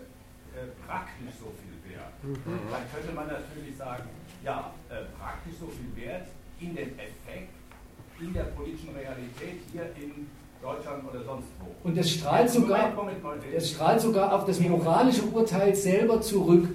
äh, 0.57 0.67
praktisch 0.87 1.35
so 1.39 1.51
viel 1.59 1.75
Wert. 1.91 2.13
Mhm. 2.23 2.71
Dann 2.71 2.83
könnte 2.93 3.13
man 3.13 3.27
natürlich 3.27 3.75
sagen, 3.77 4.03
ja, 4.43 4.73
äh, 4.89 5.03
praktisch 5.19 5.55
so 5.59 5.67
viel 5.67 6.03
Wert 6.03 6.27
in 6.59 6.75
den 6.75 6.97
Effekt, 6.99 7.53
in 8.19 8.33
der 8.33 8.43
politischen 8.55 8.95
Realität 8.95 9.61
hier 9.71 9.89
in 9.95 10.27
Deutschland 10.63 11.03
oder 11.09 11.23
sonst 11.23 11.47
wo. 11.59 11.87
Und 11.87 11.97
das 11.97 12.09
strahlt, 12.09 12.49
sogar, 12.49 12.93
das 13.53 13.69
strahlt 13.69 13.99
sogar 13.99 14.33
auf 14.33 14.45
das 14.45 14.59
moralische 14.61 15.23
Urteil 15.23 15.75
selber 15.75 16.21
zurück. 16.21 16.69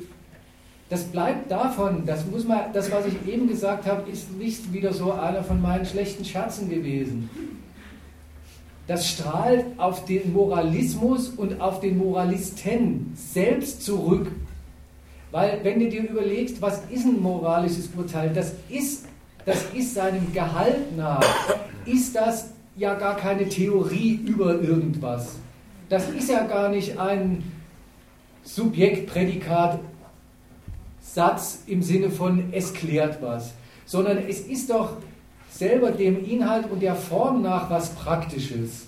das 0.91 1.05
bleibt 1.05 1.51
davon, 1.51 2.05
das 2.07 2.27
muss 2.27 2.45
man, 2.45 2.73
das, 2.73 2.91
was 2.93 3.07
ich 3.07 3.27
eben 3.27 3.49
gesagt 3.49 3.87
habe, 3.87 4.09
ist 4.11 4.31
nicht 4.33 4.73
wieder 4.73 4.93
so 4.93 5.13
einer 5.13 5.43
von 5.43 5.61
meinen 5.61 5.87
schlechten 5.87 6.25
Scherzen 6.25 6.69
gewesen. 6.69 7.31
Das 8.87 9.09
strahlt 9.09 9.67
auf 9.79 10.05
den 10.07 10.33
Moralismus 10.33 11.29
und 11.29 11.61
auf 11.61 11.81
den 11.81 11.99
Moralisten 11.99 13.13
selbst 13.15 13.83
zurück. 13.83 14.31
Weil, 15.31 15.61
wenn 15.63 15.79
du 15.79 15.91
dir 15.91 16.09
überlegst, 16.09 16.63
was 16.63 16.83
ist 16.91 17.05
ein 17.05 17.21
moralisches 17.21 17.91
Urteil, 17.95 18.33
das 18.33 18.55
ist, 18.71 19.05
das 19.45 19.63
ist 19.75 19.95
seinem 19.95 20.33
Gehalt 20.33 20.97
nach, 20.97 21.23
ist 21.85 22.17
das 22.17 22.51
ja 22.79 22.95
gar 22.95 23.17
keine 23.17 23.49
Theorie 23.49 24.21
über 24.25 24.61
irgendwas. 24.61 25.37
Das 25.89 26.09
ist 26.11 26.31
ja 26.31 26.47
gar 26.47 26.69
nicht 26.69 26.99
ein 26.99 27.43
Subjekt-Prädikat 28.45 29.81
Satz 31.01 31.63
im 31.67 31.83
Sinne 31.83 32.11
von 32.11 32.53
es 32.53 32.73
klärt 32.73 33.21
was, 33.23 33.55
sondern 33.87 34.19
es 34.29 34.41
ist 34.41 34.71
doch 34.71 34.93
selber 35.51 35.91
dem 35.91 36.25
Inhalt 36.25 36.71
und 36.71 36.81
der 36.81 36.95
Form 36.95 37.43
nach 37.43 37.69
was 37.71 37.91
Praktisches. 37.95 38.87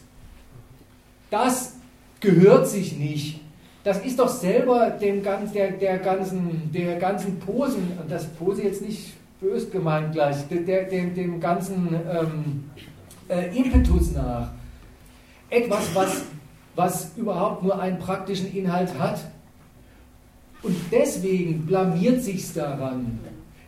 Das 1.31 1.75
gehört 2.21 2.69
sich 2.69 2.97
nicht. 2.97 3.41
Das 3.83 4.05
ist 4.05 4.19
doch 4.19 4.29
selber 4.29 4.91
dem, 4.91 5.23
der, 5.23 5.71
der, 5.73 5.99
ganzen, 5.99 6.71
der 6.73 6.97
ganzen 6.97 7.39
Posen, 7.41 7.93
das 8.09 8.27
Pose 8.27 8.63
jetzt 8.63 8.83
nicht 8.83 9.15
bös 9.41 9.71
gemeint 9.71 10.13
gleich, 10.13 10.37
der, 10.51 10.85
dem, 10.85 11.15
dem 11.15 11.41
ganzen 11.41 11.89
ähm, 11.95 12.71
äh, 13.31 13.57
Impetus 13.57 14.13
nach. 14.13 14.51
Etwas, 15.49 15.95
was, 15.95 16.23
was 16.77 17.11
überhaupt 17.17 17.63
nur 17.63 17.81
einen 17.81 17.99
praktischen 17.99 18.55
Inhalt 18.55 18.97
hat. 18.99 19.21
Und 20.63 20.77
deswegen 20.93 21.65
blamiert 21.67 22.23
sich's 22.23 22.53
daran, 22.53 23.19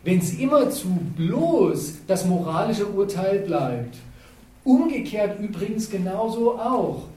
wenn 0.03 0.19
es 0.19 0.33
immerzu 0.35 0.89
bloß 1.17 2.05
das 2.05 2.25
moralische 2.25 2.85
Urteil 2.85 3.39
bleibt. 3.39 3.97
Umgekehrt 4.63 5.39
übrigens 5.39 5.89
genauso 5.89 6.57
auch. 6.59 7.07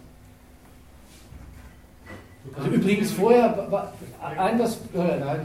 Also 2.56 2.70
übrigens 2.70 3.10
vorher 3.12 3.92
anders. 4.38 4.78
Äh, 4.94 5.18
nein, 5.20 5.40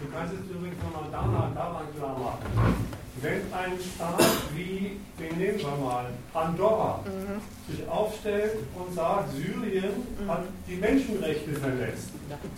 Du 0.00 0.06
kannst 0.08 0.32
es 0.32 0.50
übrigens 0.50 0.82
nochmal 0.82 1.10
daran, 1.12 1.54
daran 1.54 1.84
klar 1.94 2.18
machen. 2.18 2.99
Wenn 3.22 3.52
ein 3.52 3.72
Staat 3.78 4.24
wie, 4.54 4.96
den 5.18 5.38
nehmen 5.38 5.58
wir 5.58 5.84
mal, 5.84 6.06
Andorra, 6.32 7.04
mhm. 7.04 7.70
sich 7.70 7.86
aufstellt 7.86 8.56
und 8.74 8.94
sagt, 8.94 9.32
Syrien 9.34 9.92
mhm. 10.18 10.30
hat 10.30 10.44
die 10.66 10.76
Menschenrechte 10.76 11.52
verletzt, 11.52 12.10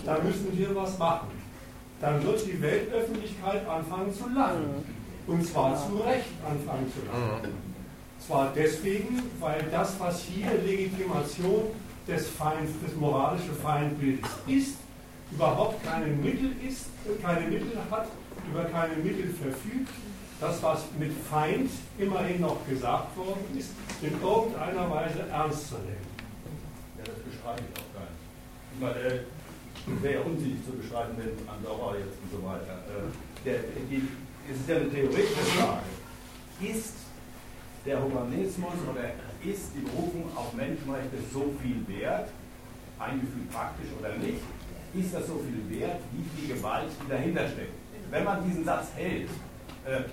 dann 0.05 0.25
müssen 0.25 0.57
wir 0.57 0.75
was 0.77 0.97
machen. 0.99 1.29
Dann 2.01 2.23
wird 2.25 2.47
die 2.47 2.61
Weltöffentlichkeit 2.63 3.67
anfangen 3.67 4.15
zu 4.15 4.29
lachen. 4.29 4.85
Mhm. 5.27 5.35
Und 5.35 5.47
zwar 5.47 5.77
zu 5.77 5.97
Recht 5.97 6.31
anfangen 6.49 6.93
zu 6.93 7.07
lachen. 7.07 7.51
Mhm. 7.51 7.73
Zwar 8.25 8.53
deswegen, 8.55 9.21
weil 9.41 9.65
das, 9.73 9.99
was 9.99 10.21
hier 10.23 10.47
Legitimation 10.65 11.65
des, 12.07 12.29
Feind, 12.29 12.71
des 12.87 12.95
moralischen 12.97 13.55
Feindbildes 13.61 14.31
ist, 14.47 14.77
überhaupt 15.33 15.85
keine 15.85 16.07
Mittel 16.07 16.53
ist, 16.67 16.87
keine 17.21 17.49
Mittel 17.49 17.73
hat, 17.91 18.07
über 18.49 18.65
keine 18.65 18.95
Mittel 18.97 19.33
verfügt, 19.35 19.89
das, 20.43 20.61
was 20.61 20.83
mit 20.99 21.13
Feind 21.31 21.71
immerhin 21.99 22.41
noch 22.41 22.67
gesagt 22.69 23.17
worden 23.17 23.47
ist, 23.57 23.71
in 24.03 24.21
irgendeiner 24.21 24.91
Weise 24.91 25.21
ernst 25.31 25.69
zu 25.69 25.75
nehmen. 25.77 26.11
Ja, 26.99 27.05
das 27.05 27.19
bestreite 27.23 27.63
ich 27.63 27.79
auch 27.79 27.91
gar 27.95 28.11
nicht. 28.11 28.23
Ich 28.75 28.81
meine, 28.83 28.99
äh, 28.99 30.03
wäre 30.03 30.15
ja 30.15 30.21
unsinnig 30.23 30.59
zu 30.67 30.73
bestreiten, 30.73 31.15
wenn 31.17 31.49
Andorra 31.49 31.95
jetzt 31.95 32.19
und 32.19 32.31
so 32.33 32.43
weiter. 32.43 32.83
Äh, 32.91 33.07
der, 33.45 33.59
die, 33.89 34.03
es 34.51 34.59
ist 34.59 34.69
ja 34.69 34.77
eine 34.77 34.91
theoretische 34.91 35.47
Frage. 35.55 35.87
Ist 36.61 36.95
der 37.87 38.03
Humanismus 38.03 38.75
oder 38.91 39.15
ist 39.47 39.71
die 39.75 39.81
Berufung 39.81 40.27
auf 40.35 40.53
Menschenrechte 40.55 41.19
so 41.33 41.55
viel 41.63 41.87
wert, 41.87 42.29
eingefügt 42.99 43.51
praktisch 43.53 43.91
oder 43.99 44.17
nicht? 44.19 44.43
Ist 44.95 45.15
das 45.15 45.27
so 45.27 45.39
viel 45.39 45.81
wert, 45.81 46.01
wie 46.13 46.43
die 46.43 46.53
Gewalt, 46.53 46.91
die 47.03 47.11
dahinter 47.11 47.49
steckt? 47.49 47.75
Wenn 48.11 48.25
man 48.25 48.45
diesen 48.45 48.65
Satz 48.65 48.89
hält, 48.95 49.31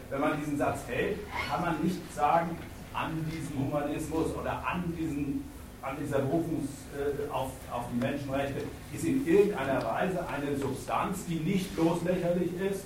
wenn 0.09 0.21
man 0.21 0.39
diesen 0.39 0.57
Satz 0.57 0.79
hält, 0.87 1.19
kann 1.49 1.61
man 1.61 1.83
nicht 1.83 1.99
sagen, 2.15 2.57
an 2.93 3.25
diesem 3.31 3.65
Humanismus 3.65 4.35
oder 4.35 4.63
an, 4.65 4.93
diesen, 4.97 5.45
an 5.81 5.95
dieser 6.01 6.19
Berufung 6.19 6.67
äh, 6.97 7.31
auf, 7.31 7.51
auf 7.71 7.85
die 7.93 7.99
Menschenrechte 7.99 8.61
ist 8.93 9.05
in 9.05 9.25
irgendeiner 9.25 9.83
Weise 9.83 10.19
eine 10.27 10.57
Substanz, 10.57 11.25
die 11.27 11.35
nicht 11.35 11.75
bloß 11.75 12.03
lächerlich 12.03 12.49
ist, 12.59 12.85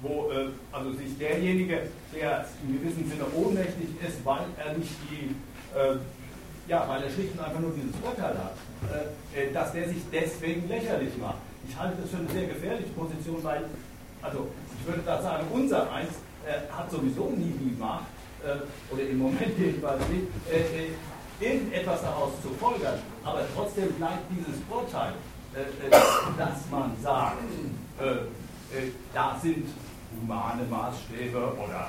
wo 0.00 0.30
äh, 0.32 0.48
also 0.72 0.92
sich 0.92 1.16
derjenige, 1.18 1.88
der 2.14 2.46
in 2.66 2.80
gewissem 2.80 3.08
Sinne 3.08 3.24
ohnmächtig 3.34 3.88
ist, 4.06 4.24
weil 4.24 4.44
er 4.58 4.76
nicht 4.76 4.94
die, 5.10 5.34
äh, 5.76 5.96
ja, 6.68 6.88
weil 6.88 7.02
er 7.02 7.10
schlicht 7.10 7.32
und 7.32 7.44
einfach 7.44 7.60
nur 7.60 7.72
dieses 7.72 7.94
Urteil 8.02 8.34
hat, 8.38 8.56
äh, 8.90 9.40
äh, 9.40 9.52
dass 9.52 9.72
der 9.72 9.88
sich 9.88 10.02
deswegen 10.12 10.68
lächerlich 10.68 11.16
macht. 11.18 11.38
Ich 11.68 11.78
halte 11.78 12.02
das 12.02 12.10
für 12.10 12.16
eine 12.16 12.28
sehr 12.28 12.48
gefährliche 12.48 12.90
Position, 12.90 13.38
weil, 13.44 13.64
also 14.20 14.48
ich 14.82 14.88
würde 14.88 15.02
da 15.06 15.22
sagen, 15.22 15.46
unser 15.52 15.90
Eins 15.92 16.14
äh, 16.44 16.58
hat 16.72 16.90
sowieso 16.90 17.30
nie 17.30 17.52
die 17.52 17.76
Macht, 17.78 18.06
äh, 18.42 18.92
oder 18.92 19.02
im 19.02 19.18
Moment 19.18 19.52
jedenfalls 19.58 20.02
nicht, 20.08 20.26
äh, 20.50 20.86
äh, 20.86 20.90
irgendetwas 21.40 22.02
daraus 22.02 22.32
zu 22.42 22.48
folgern. 22.58 22.98
Aber 23.24 23.42
trotzdem 23.54 23.92
bleibt 23.92 24.26
dieses 24.30 24.60
Urteil, 24.68 25.12
äh, 25.54 25.86
äh, 25.86 25.90
dass 25.90 26.68
man 26.70 26.92
sagt, 27.02 27.38
da 29.14 29.38
sind 29.40 29.66
humane 30.20 30.64
Maßstäbe 30.68 31.38
oder 31.38 31.88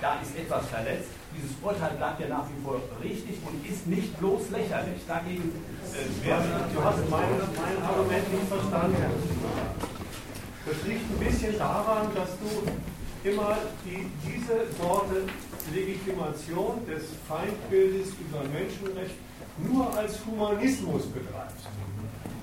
da 0.00 0.14
ist 0.22 0.38
etwas 0.38 0.66
verletzt. 0.68 1.10
Dieses 1.36 1.50
Urteil 1.60 1.90
bleibt 1.96 2.20
ja 2.20 2.28
nach 2.28 2.44
wie 2.48 2.64
vor 2.64 2.80
richtig 3.02 3.36
und 3.44 3.66
ist 3.68 3.86
nicht 3.86 4.18
bloß 4.18 4.50
lächerlich. 4.50 5.02
Dagegen 5.06 5.52
Du 6.72 6.84
hast 6.84 7.10
mein, 7.10 7.28
mein 7.56 7.82
Argument 7.82 8.32
nicht 8.32 8.48
verstanden. 8.48 9.89
Das 10.70 10.86
liegt 10.86 11.02
ein 11.10 11.18
bisschen 11.18 11.58
daran, 11.58 12.14
dass 12.14 12.28
du 12.38 13.28
immer 13.28 13.58
die, 13.84 14.06
diese 14.24 14.72
Sorte 14.80 15.24
Legitimation 15.74 16.86
des 16.86 17.06
Feindbildes 17.26 18.10
über 18.20 18.44
Menschenrecht 18.44 19.16
nur 19.58 19.92
als 19.96 20.24
Humanismus 20.24 21.06
betreibst. 21.06 21.66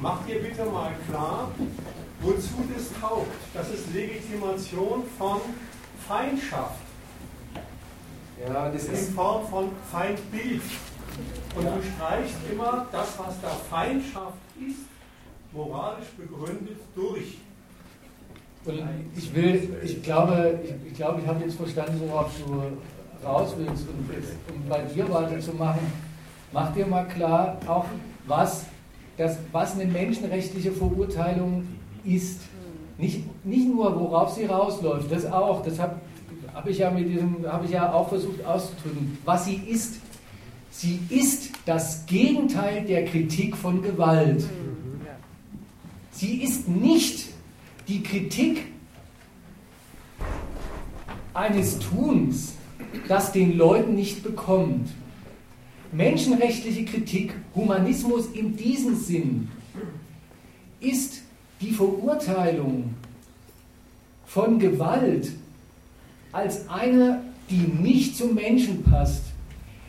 Mach 0.01 0.25
dir 0.25 0.41
bitte 0.41 0.65
mal 0.65 0.91
klar, 1.07 1.51
wozu 2.19 2.65
das 2.75 2.91
taugt. 2.99 3.31
Das 3.53 3.69
ist 3.69 3.93
Legitimation 3.93 5.03
von 5.17 5.39
Feindschaft. 6.05 6.81
Ja, 8.45 8.69
das 8.69 8.83
ist 8.83 9.07
in 9.07 9.15
Form 9.15 9.47
von 9.47 9.69
Feindbild. 9.89 10.63
Und 11.55 11.63
du 11.63 11.81
streichst 11.95 12.35
immer 12.51 12.87
das, 12.91 13.17
was 13.17 13.39
da 13.41 13.49
Feindschaft 13.69 14.37
ist, 14.59 14.81
moralisch 15.53 16.09
begründet 16.17 16.79
durch. 16.93 17.37
Und 18.67 18.79
ich 19.15 19.33
will, 19.33 19.77
ich 19.83 20.03
glaube, 20.03 20.59
ich, 20.63 20.91
ich 20.91 20.93
glaube, 20.97 21.21
ich 21.21 21.27
habe 21.27 21.43
jetzt 21.43 21.55
verstanden, 21.55 22.01
worauf 22.07 22.29
du 22.45 23.25
raus 23.25 23.53
willst. 23.57 23.87
Und 23.87 24.09
jetzt, 24.13 24.33
um 24.53 24.67
bei 24.67 24.81
dir 24.81 25.09
weiterzumachen, 25.09 25.81
mach 26.51 26.73
dir 26.73 26.85
mal 26.85 27.05
klar, 27.07 27.57
auch 27.65 27.85
was, 28.25 28.65
das, 29.17 29.37
was 29.51 29.73
eine 29.75 29.85
menschenrechtliche 29.85 30.71
Verurteilung 30.71 31.65
ist. 32.03 32.41
Nicht, 32.97 33.23
nicht 33.45 33.67
nur, 33.67 33.97
worauf 33.97 34.33
sie 34.33 34.45
rausläuft, 34.45 35.11
das 35.11 35.25
auch, 35.25 35.63
das 35.63 35.79
habe 35.79 35.95
hab 36.53 36.67
ich, 36.67 36.79
ja 36.79 36.89
mit 36.89 37.07
diesem, 37.07 37.45
hab 37.45 37.63
ich 37.63 37.71
ja 37.71 37.93
auch 37.93 38.09
versucht 38.09 38.43
auszudrücken, 38.43 39.17
was 39.23 39.45
sie 39.45 39.55
ist. 39.55 39.99
Sie 40.71 40.99
ist 41.09 41.51
das 41.65 42.05
Gegenteil 42.05 42.83
der 42.85 43.05
Kritik 43.05 43.55
von 43.55 43.81
Gewalt. 43.81 44.43
Sie 46.11 46.41
ist 46.41 46.67
nicht 46.67 47.26
die 47.87 48.03
Kritik 48.03 48.65
eines 51.33 51.79
Tuns, 51.79 52.53
das 53.07 53.31
den 53.31 53.57
Leuten 53.57 53.95
nicht 53.95 54.23
bekommt. 54.23 54.89
Menschenrechtliche 55.91 56.83
Kritik, 56.85 57.33
Humanismus 57.55 58.27
in 58.33 58.57
diesem 58.57 58.95
Sinn, 58.95 59.49
ist 60.79 61.21
die 61.61 61.71
Verurteilung 61.71 62.93
von 64.25 64.59
Gewalt 64.59 65.31
als 66.31 66.67
eine, 66.69 67.23
die 67.49 67.65
nicht 67.81 68.17
zum 68.17 68.35
Menschen 68.35 68.83
passt. 68.83 69.23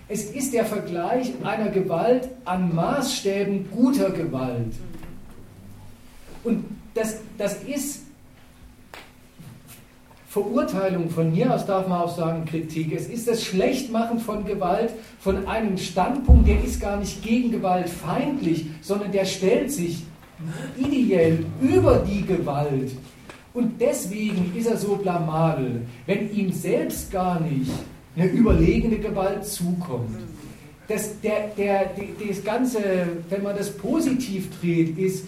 Es 0.06 0.24
ist 0.30 0.54
der 0.54 0.64
Vergleich 0.64 1.32
einer 1.42 1.70
Gewalt 1.70 2.28
an 2.44 2.74
Maßstäben 2.74 3.68
guter 3.70 4.10
Gewalt. 4.10 4.72
Und 6.44 6.64
das, 6.98 7.18
das 7.36 7.62
ist 7.62 8.02
Verurteilung, 10.28 11.08
von 11.08 11.32
mir 11.32 11.54
aus 11.54 11.64
darf 11.64 11.88
man 11.88 12.02
auch 12.02 12.14
sagen 12.14 12.44
Kritik. 12.44 12.92
Es 12.92 13.08
ist 13.08 13.26
das 13.26 13.42
Schlechtmachen 13.42 14.18
von 14.18 14.44
Gewalt 14.44 14.90
von 15.20 15.46
einem 15.48 15.78
Standpunkt, 15.78 16.46
der 16.46 16.62
ist 16.62 16.80
gar 16.80 16.98
nicht 16.98 17.22
gegen 17.22 17.50
Gewalt 17.50 17.88
feindlich, 17.88 18.66
sondern 18.82 19.10
der 19.10 19.24
stellt 19.24 19.72
sich 19.72 20.02
ideell 20.76 21.46
über 21.62 22.04
die 22.06 22.26
Gewalt. 22.26 22.92
Und 23.54 23.80
deswegen 23.80 24.52
ist 24.54 24.66
er 24.66 24.76
so 24.76 24.96
blamabel, 24.96 25.82
wenn 26.06 26.30
ihm 26.32 26.52
selbst 26.52 27.10
gar 27.10 27.40
nicht 27.40 27.70
eine 28.14 28.26
überlegene 28.26 28.98
Gewalt 28.98 29.44
zukommt. 29.46 30.16
Das, 30.88 31.20
der, 31.20 31.48
der, 31.56 31.90
das 32.28 32.44
Ganze, 32.44 32.80
wenn 33.28 33.42
man 33.42 33.56
das 33.56 33.70
positiv 33.70 34.48
dreht, 34.60 34.96
ist, 34.98 35.24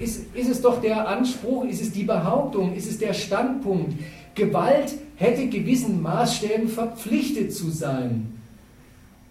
ist, 0.00 0.34
ist 0.34 0.48
es 0.48 0.62
doch 0.62 0.80
der 0.80 1.06
Anspruch, 1.06 1.64
ist 1.66 1.82
es 1.82 1.92
die 1.92 2.04
Behauptung, 2.04 2.74
ist 2.74 2.90
es 2.90 2.98
der 2.98 3.12
Standpunkt, 3.12 3.92
Gewalt 4.34 4.94
hätte 5.16 5.48
gewissen 5.48 6.00
Maßstäben 6.00 6.68
verpflichtet 6.68 7.52
zu 7.52 7.70
sein. 7.70 8.40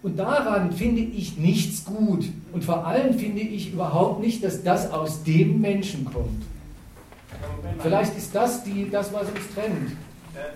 Und 0.02 0.18
daran 0.18 0.72
finde 0.72 1.02
ich 1.02 1.36
nichts 1.36 1.84
gut. 1.84 2.26
Und 2.52 2.64
vor 2.64 2.86
allem 2.86 3.18
finde 3.18 3.40
ich 3.40 3.72
überhaupt 3.72 4.20
nicht, 4.20 4.42
dass 4.44 4.62
das 4.62 4.90
aus 4.92 5.24
dem 5.24 5.60
Menschen 5.60 6.04
kommt. 6.04 6.42
Vielleicht 7.80 8.16
ist 8.16 8.34
das 8.34 8.62
die, 8.62 8.88
das, 8.88 9.12
was 9.12 9.28
uns 9.28 9.54
trennt. 9.54 9.90
Äh, 10.34 10.54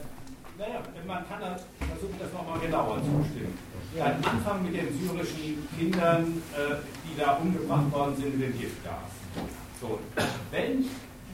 naja, 0.59 0.81
man 1.07 1.29
kann 1.29 1.41
das, 1.41 1.63
versuchen, 1.79 2.15
das 2.19 2.33
nochmal 2.33 2.61
genauer 2.61 3.03
zu 3.03 3.11
bestimmen. 3.19 3.59
Ja. 3.97 4.07
Am 4.07 4.37
Anfang 4.37 4.63
mit 4.63 4.75
den 4.75 4.87
syrischen 4.99 5.69
Kindern, 5.79 6.43
äh, 6.53 6.77
die 7.05 7.21
da 7.21 7.33
umgebracht 7.35 7.93
worden 7.93 8.15
sind 8.17 8.39
mit 8.39 8.49
dem 8.49 8.61
Giftgas. 8.61 9.15
So, 9.85 9.99
wenn 10.51 10.89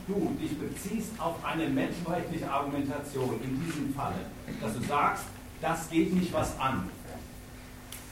du 0.09 0.37
dich 0.41 0.59
beziehst 0.59 1.13
auf 1.21 1.37
eine 1.45 1.69
menschenrechtliche 1.69 2.51
Argumentation 2.51 3.39
in 3.45 3.65
diesem 3.65 3.95
Falle, 3.95 4.27
dass 4.61 4.75
du 4.75 4.83
sagst, 4.83 5.25
das 5.61 5.89
geht 5.89 6.13
mich 6.13 6.33
was 6.33 6.59
an, 6.59 6.91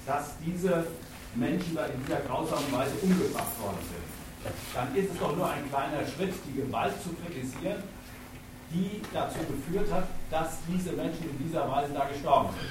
dass 0.06 0.34
diese 0.46 0.86
Menschen 1.34 1.74
da 1.74 1.86
in 1.86 2.04
dieser 2.04 2.20
grausamen 2.20 2.70
Weise 2.70 2.94
umgebracht 3.02 3.60
worden 3.60 3.78
sind, 3.82 4.54
dann 4.74 4.94
ist 4.94 5.10
es 5.10 5.18
doch 5.18 5.34
nur 5.34 5.50
ein 5.50 5.68
kleiner 5.68 6.06
Schritt, 6.06 6.34
die 6.46 6.60
Gewalt 6.60 6.94
zu 7.02 7.08
kritisieren, 7.14 7.82
die 8.70 9.02
dazu 9.12 9.38
geführt 9.40 9.90
hat, 9.90 10.06
dass 10.30 10.58
diese 10.68 10.92
Menschen 10.92 11.30
in 11.30 11.48
dieser 11.48 11.68
Weise 11.68 11.92
da 11.94 12.04
gestorben 12.04 12.50
sind. 12.60 12.70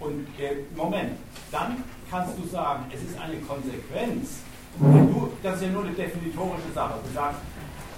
Und 0.00 0.26
äh, 0.40 0.56
Moment, 0.74 1.18
dann 1.52 1.84
kannst 2.10 2.36
du 2.36 2.48
sagen, 2.48 2.86
es 2.92 3.00
ist 3.00 3.16
eine 3.16 3.36
Konsequenz. 3.42 4.40
Du, 4.78 5.32
das 5.42 5.56
ist 5.56 5.62
ja 5.62 5.68
nur 5.68 5.84
eine 5.84 5.92
definitorische 5.92 6.72
Sache. 6.74 6.94
Du 7.06 7.12
sagst, 7.14 7.40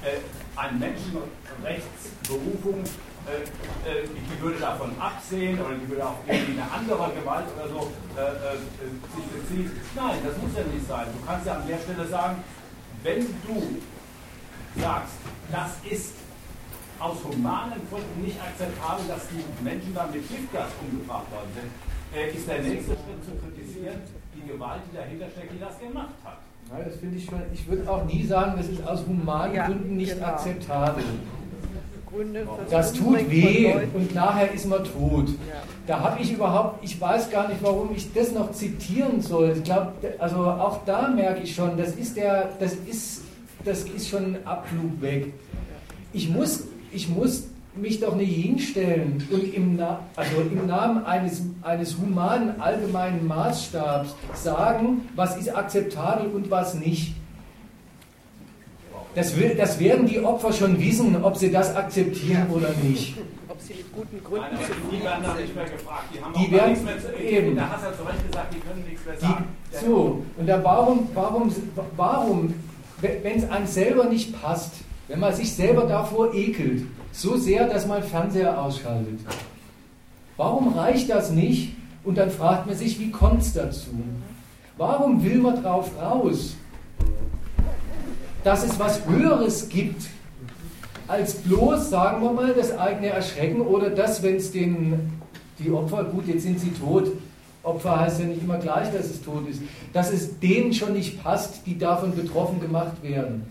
äh, 0.04 0.18
eine 0.56 0.78
Menschenrechtsberufung 0.78 2.84
äh, 3.26 3.42
äh, 3.42 4.06
die 4.06 4.38
würde 4.40 4.60
davon 4.60 4.94
absehen 5.00 5.58
oder 5.58 5.74
die 5.74 5.88
würde 5.88 6.06
auf 6.06 6.14
irgendwie 6.28 6.60
eine 6.60 6.70
andere 6.70 7.10
Gewalt 7.10 7.46
oder 7.58 7.68
so 7.68 7.90
äh, 8.14 8.22
äh, 8.22 8.54
sich 9.10 9.26
beziehen. 9.34 9.72
Nein, 9.96 10.22
das 10.22 10.38
muss 10.38 10.54
ja 10.54 10.62
nicht 10.62 10.86
sein. 10.86 11.08
Du 11.10 11.18
kannst 11.26 11.44
ja 11.44 11.54
an 11.54 11.66
der 11.66 11.78
Stelle 11.78 12.06
sagen, 12.06 12.44
wenn 13.02 13.26
du 13.26 13.80
sagst, 14.80 15.14
das 15.50 15.72
ist 15.90 16.14
aus 17.00 17.16
humanen 17.24 17.82
Gründen 17.90 18.22
nicht 18.22 18.40
akzeptabel, 18.40 19.08
dass 19.08 19.26
die 19.26 19.42
Menschen 19.64 19.92
da 19.92 20.06
mit 20.06 20.22
Giftgas 20.28 20.70
umgebracht 20.80 21.26
worden 21.32 21.50
sind, 21.50 21.72
äh, 22.14 22.30
ist 22.30 22.46
der 22.46 22.62
nächste 22.62 22.94
Schritt 22.94 23.24
zu 23.26 23.34
kritisieren, 23.42 24.02
die 24.38 24.46
Gewalt, 24.46 24.82
die 24.86 24.94
dahinter 24.96 25.26
steckt, 25.34 25.52
die 25.52 25.58
das 25.58 25.76
gemacht 25.80 26.14
hat. 26.22 26.45
Ja, 26.70 26.84
das 26.84 26.96
finde 26.96 27.16
ich 27.16 27.24
schon. 27.24 27.40
Ich 27.54 27.68
würde 27.68 27.88
auch 27.90 28.04
nie 28.04 28.24
sagen, 28.24 28.54
das 28.56 28.68
ist 28.68 28.86
aus 28.86 29.06
humanen 29.06 29.54
ja, 29.54 29.66
Gründen 29.66 29.96
nicht 29.96 30.14
genau. 30.14 30.26
akzeptabel. 30.26 31.04
Das 32.70 32.92
tut 32.92 33.30
weh 33.30 33.74
und 33.92 34.14
nachher 34.14 34.50
ist 34.52 34.66
man 34.66 34.82
tot. 34.84 35.28
Da 35.86 36.00
habe 36.00 36.22
ich 36.22 36.32
überhaupt, 36.32 36.82
ich 36.82 37.00
weiß 37.00 37.30
gar 37.30 37.48
nicht, 37.48 37.62
warum 37.62 37.90
ich 37.94 38.12
das 38.12 38.32
noch 38.32 38.52
zitieren 38.52 39.20
soll. 39.20 39.54
Ich 39.56 39.64
glaube, 39.64 39.92
also 40.18 40.36
auch 40.36 40.80
da 40.86 41.08
merke 41.08 41.42
ich 41.42 41.54
schon, 41.54 41.76
das 41.76 41.94
ist 41.94 42.16
der, 42.16 42.50
das 42.58 42.72
ist, 42.74 43.22
das 43.64 43.82
ist 43.82 44.08
schon 44.08 44.34
ein 44.34 44.46
Abflug 44.46 45.00
weg. 45.00 45.34
Ich 46.12 46.30
muss, 46.30 46.64
ich 46.90 47.08
muss 47.08 47.48
mich 47.78 48.00
doch 48.00 48.14
nicht 48.14 48.34
hinstellen 48.34 49.22
und 49.30 49.54
im, 49.54 49.76
Na 49.76 50.00
also 50.16 50.40
im 50.40 50.66
Namen 50.66 51.04
eines, 51.04 51.42
eines 51.62 51.96
humanen 51.98 52.60
allgemeinen 52.60 53.26
Maßstabs 53.26 54.14
sagen, 54.34 55.08
was 55.14 55.36
ist 55.36 55.54
akzeptabel 55.54 56.28
und 56.28 56.50
was 56.50 56.74
nicht. 56.74 57.14
Das, 59.14 59.36
will, 59.36 59.54
das 59.56 59.78
werden 59.78 60.06
die 60.06 60.20
Opfer 60.20 60.52
schon 60.52 60.78
wissen, 60.78 61.22
ob 61.22 61.36
sie 61.36 61.50
das 61.50 61.74
akzeptieren 61.74 62.48
oder 62.50 62.68
nicht. 62.82 63.16
Ob 63.48 63.58
sie 63.60 63.74
mit 63.74 63.92
guten 63.92 64.22
Gründen 64.22 64.46
Nein, 64.52 64.62
die 64.90 65.02
werden 65.02 65.22
da 65.22 65.34
nicht 65.34 65.54
mehr 65.54 65.64
gefragt. 65.64 66.04
Die 66.12 66.22
haben 66.22 66.34
die 66.34 66.52
werden, 66.52 66.70
nichts 66.70 66.84
mehr 66.84 67.00
zu 67.00 67.22
eben. 67.22 67.54
Der 67.54 67.70
Hass 67.72 67.82
hat 67.82 67.96
zu 67.96 68.02
Recht 68.02 68.26
gesagt, 68.26 68.54
die 68.54 68.60
können 68.60 68.84
nichts 68.86 69.06
mehr 69.06 69.18
sagen. 69.18 69.44
Die, 69.72 69.86
so, 69.86 70.22
und 70.36 70.46
da 70.46 70.62
warum, 70.62 71.08
warum, 71.14 71.50
warum 71.96 72.54
wenn 73.00 73.36
es 73.38 73.50
einem 73.50 73.66
selber 73.66 74.04
nicht 74.04 74.40
passt, 74.40 74.72
wenn 75.08 75.20
man 75.20 75.34
sich 75.34 75.54
selber 75.54 75.84
davor 75.84 76.34
ekelt, 76.34 76.82
so 77.20 77.36
sehr, 77.36 77.66
dass 77.66 77.86
man 77.86 78.02
Fernseher 78.02 78.60
ausschaltet, 78.60 79.20
warum 80.36 80.72
reicht 80.74 81.10
das 81.10 81.30
nicht? 81.30 81.74
Und 82.04 82.18
dann 82.18 82.30
fragt 82.30 82.66
man 82.66 82.76
sich, 82.76 83.00
wie 83.00 83.10
kommt 83.10 83.42
es 83.42 83.52
dazu? 83.52 83.90
Warum 84.76 85.24
will 85.24 85.38
man 85.38 85.62
drauf 85.62 85.90
raus? 86.00 86.56
dass 88.46 88.62
es 88.62 88.78
was 88.78 89.04
Höheres 89.08 89.68
gibt, 89.68 90.02
als 91.08 91.34
bloß, 91.34 91.90
sagen 91.90 92.22
wir 92.22 92.32
mal, 92.32 92.54
das 92.54 92.78
eigene 92.78 93.08
Erschrecken 93.08 93.60
oder 93.60 93.90
das, 93.90 94.22
wenn 94.22 94.36
es 94.36 94.52
den, 94.52 95.20
die 95.58 95.68
Opfer, 95.72 96.04
gut, 96.04 96.28
jetzt 96.28 96.44
sind 96.44 96.60
sie 96.60 96.70
tot, 96.70 97.08
Opfer 97.64 97.98
heißt 97.98 98.20
ja 98.20 98.26
nicht 98.26 98.44
immer 98.44 98.58
gleich, 98.58 98.92
dass 98.92 99.06
es 99.06 99.20
tot 99.20 99.48
ist, 99.48 99.62
dass 99.92 100.12
es 100.12 100.38
denen 100.38 100.72
schon 100.72 100.92
nicht 100.92 101.20
passt, 101.24 101.66
die 101.66 101.76
davon 101.76 102.14
betroffen 102.14 102.60
gemacht 102.60 103.02
werden. 103.02 103.42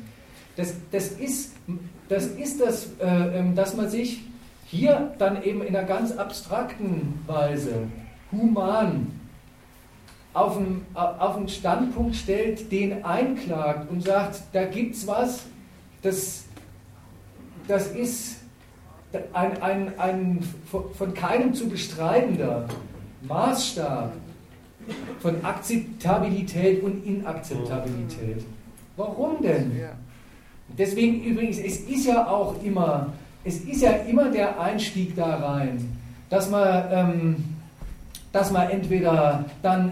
Das, 0.55 0.73
das 0.91 1.09
ist 1.09 1.54
das, 2.09 2.27
ist 2.27 2.61
das 2.61 2.87
äh, 2.99 3.39
ähm, 3.39 3.55
dass 3.55 3.75
man 3.75 3.89
sich 3.89 4.21
hier 4.65 5.13
dann 5.17 5.43
eben 5.43 5.61
in 5.61 5.75
einer 5.75 5.87
ganz 5.87 6.11
abstrakten 6.11 7.19
Weise 7.27 7.87
human 8.31 9.19
auf 10.33 10.57
einen, 10.57 10.85
auf 10.93 11.37
einen 11.37 11.47
Standpunkt 11.47 12.15
stellt, 12.15 12.71
den 12.71 13.05
einklagt 13.05 13.89
und 13.89 14.03
sagt, 14.03 14.41
da 14.51 14.65
gibt 14.65 14.95
es 14.95 15.07
was, 15.07 15.45
das, 16.01 16.43
das 17.67 17.87
ist 17.87 18.41
ein, 19.33 19.61
ein, 19.61 19.97
ein 19.97 20.43
von 20.93 21.13
keinem 21.13 21.53
zu 21.53 21.69
bestreitender 21.69 22.67
Maßstab 23.21 24.11
von 25.19 25.43
Akzeptabilität 25.43 26.83
und 26.83 27.05
Inakzeptabilität. 27.05 28.45
Warum 28.97 29.41
denn? 29.41 29.71
Deswegen 30.77 31.23
übrigens, 31.23 31.57
es 31.57 31.79
ist 31.81 32.05
ja 32.05 32.27
auch 32.27 32.61
immer, 32.63 33.13
es 33.43 33.61
ist 33.61 33.81
ja 33.81 33.91
immer 33.91 34.29
der 34.29 34.59
Einstieg 34.59 35.15
da 35.15 35.35
rein, 35.35 35.97
dass 36.29 36.49
man, 36.49 36.85
ähm, 36.91 37.35
dass 38.31 38.51
man 38.51 38.69
entweder 38.69 39.45
dann 39.61 39.91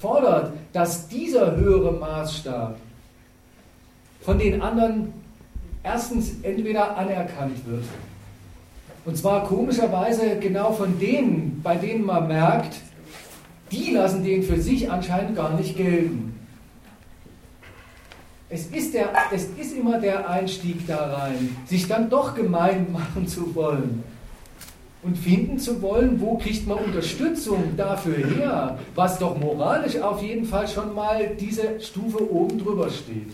fordert, 0.00 0.52
dass 0.72 1.08
dieser 1.08 1.56
höhere 1.56 1.92
Maßstab 1.92 2.76
von 4.22 4.38
den 4.38 4.62
anderen 4.62 5.12
erstens 5.82 6.36
entweder 6.42 6.96
anerkannt 6.96 7.66
wird. 7.66 7.84
Und 9.04 9.16
zwar 9.16 9.44
komischerweise 9.44 10.38
genau 10.38 10.72
von 10.72 10.98
denen, 10.98 11.60
bei 11.62 11.76
denen 11.76 12.04
man 12.04 12.28
merkt, 12.28 12.76
die 13.70 13.92
lassen 13.92 14.24
den 14.24 14.42
für 14.42 14.60
sich 14.60 14.90
anscheinend 14.90 15.36
gar 15.36 15.54
nicht 15.54 15.76
gelten. 15.76 16.37
Es 18.50 18.66
ist, 18.68 18.94
der, 18.94 19.10
es 19.30 19.44
ist 19.58 19.76
immer 19.76 20.00
der 20.00 20.28
Einstieg 20.28 20.86
da 20.86 21.18
rein, 21.18 21.54
sich 21.66 21.86
dann 21.86 22.08
doch 22.08 22.34
gemein 22.34 22.90
machen 22.90 23.28
zu 23.28 23.54
wollen 23.54 24.02
und 25.02 25.16
finden 25.16 25.58
zu 25.58 25.82
wollen, 25.82 26.18
wo 26.20 26.38
kriegt 26.38 26.66
man 26.66 26.78
Unterstützung 26.78 27.76
dafür 27.76 28.16
her, 28.16 28.78
was 28.94 29.18
doch 29.18 29.38
moralisch 29.38 29.98
auf 29.98 30.22
jeden 30.22 30.46
Fall 30.46 30.66
schon 30.66 30.94
mal 30.94 31.36
diese 31.38 31.78
Stufe 31.80 32.32
oben 32.32 32.58
drüber 32.58 32.88
steht. 32.88 33.32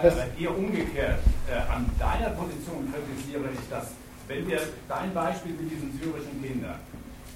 Das 0.00 0.12
aber 0.12 0.26
eher 0.38 0.56
umgekehrt, 0.56 1.18
äh, 1.50 1.72
an 1.72 1.88
deiner 1.98 2.30
Position 2.30 2.92
kritisiere 2.92 3.48
ich 3.52 3.60
das, 3.68 3.92
wenn 4.28 4.46
wir 4.46 4.60
dein 4.88 5.12
Beispiel 5.12 5.52
mit 5.52 5.70
diesen 5.70 5.92
syrischen 6.00 6.42
Kindern, 6.42 6.78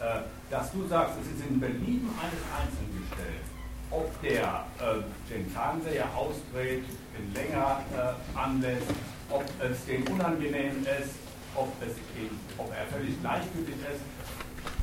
äh, 0.00 0.20
dass 0.50 0.72
du 0.72 0.86
sagst, 0.88 1.14
es 1.20 1.38
ist 1.38 1.48
in 1.48 1.58
Belieben 1.58 2.08
eines 2.20 2.40
Einzelnen 2.52 3.00
gestellt, 3.00 3.55
ob 3.90 4.20
der 4.22 4.64
äh, 4.80 5.02
den 5.32 5.46
Fernseher 5.50 6.06
ausdreht, 6.16 6.84
den 7.16 7.34
länger 7.34 7.80
äh, 7.94 8.38
anlässt, 8.38 8.86
ob 9.30 9.44
es 9.62 9.84
den 9.86 10.06
unangenehm 10.08 10.82
ist, 10.82 11.14
ob, 11.54 11.68
es 11.80 11.94
eben, 12.20 12.38
ob 12.58 12.70
er 12.70 12.86
völlig 12.86 13.20
gleichgültig 13.20 13.74
ist. 13.74 14.02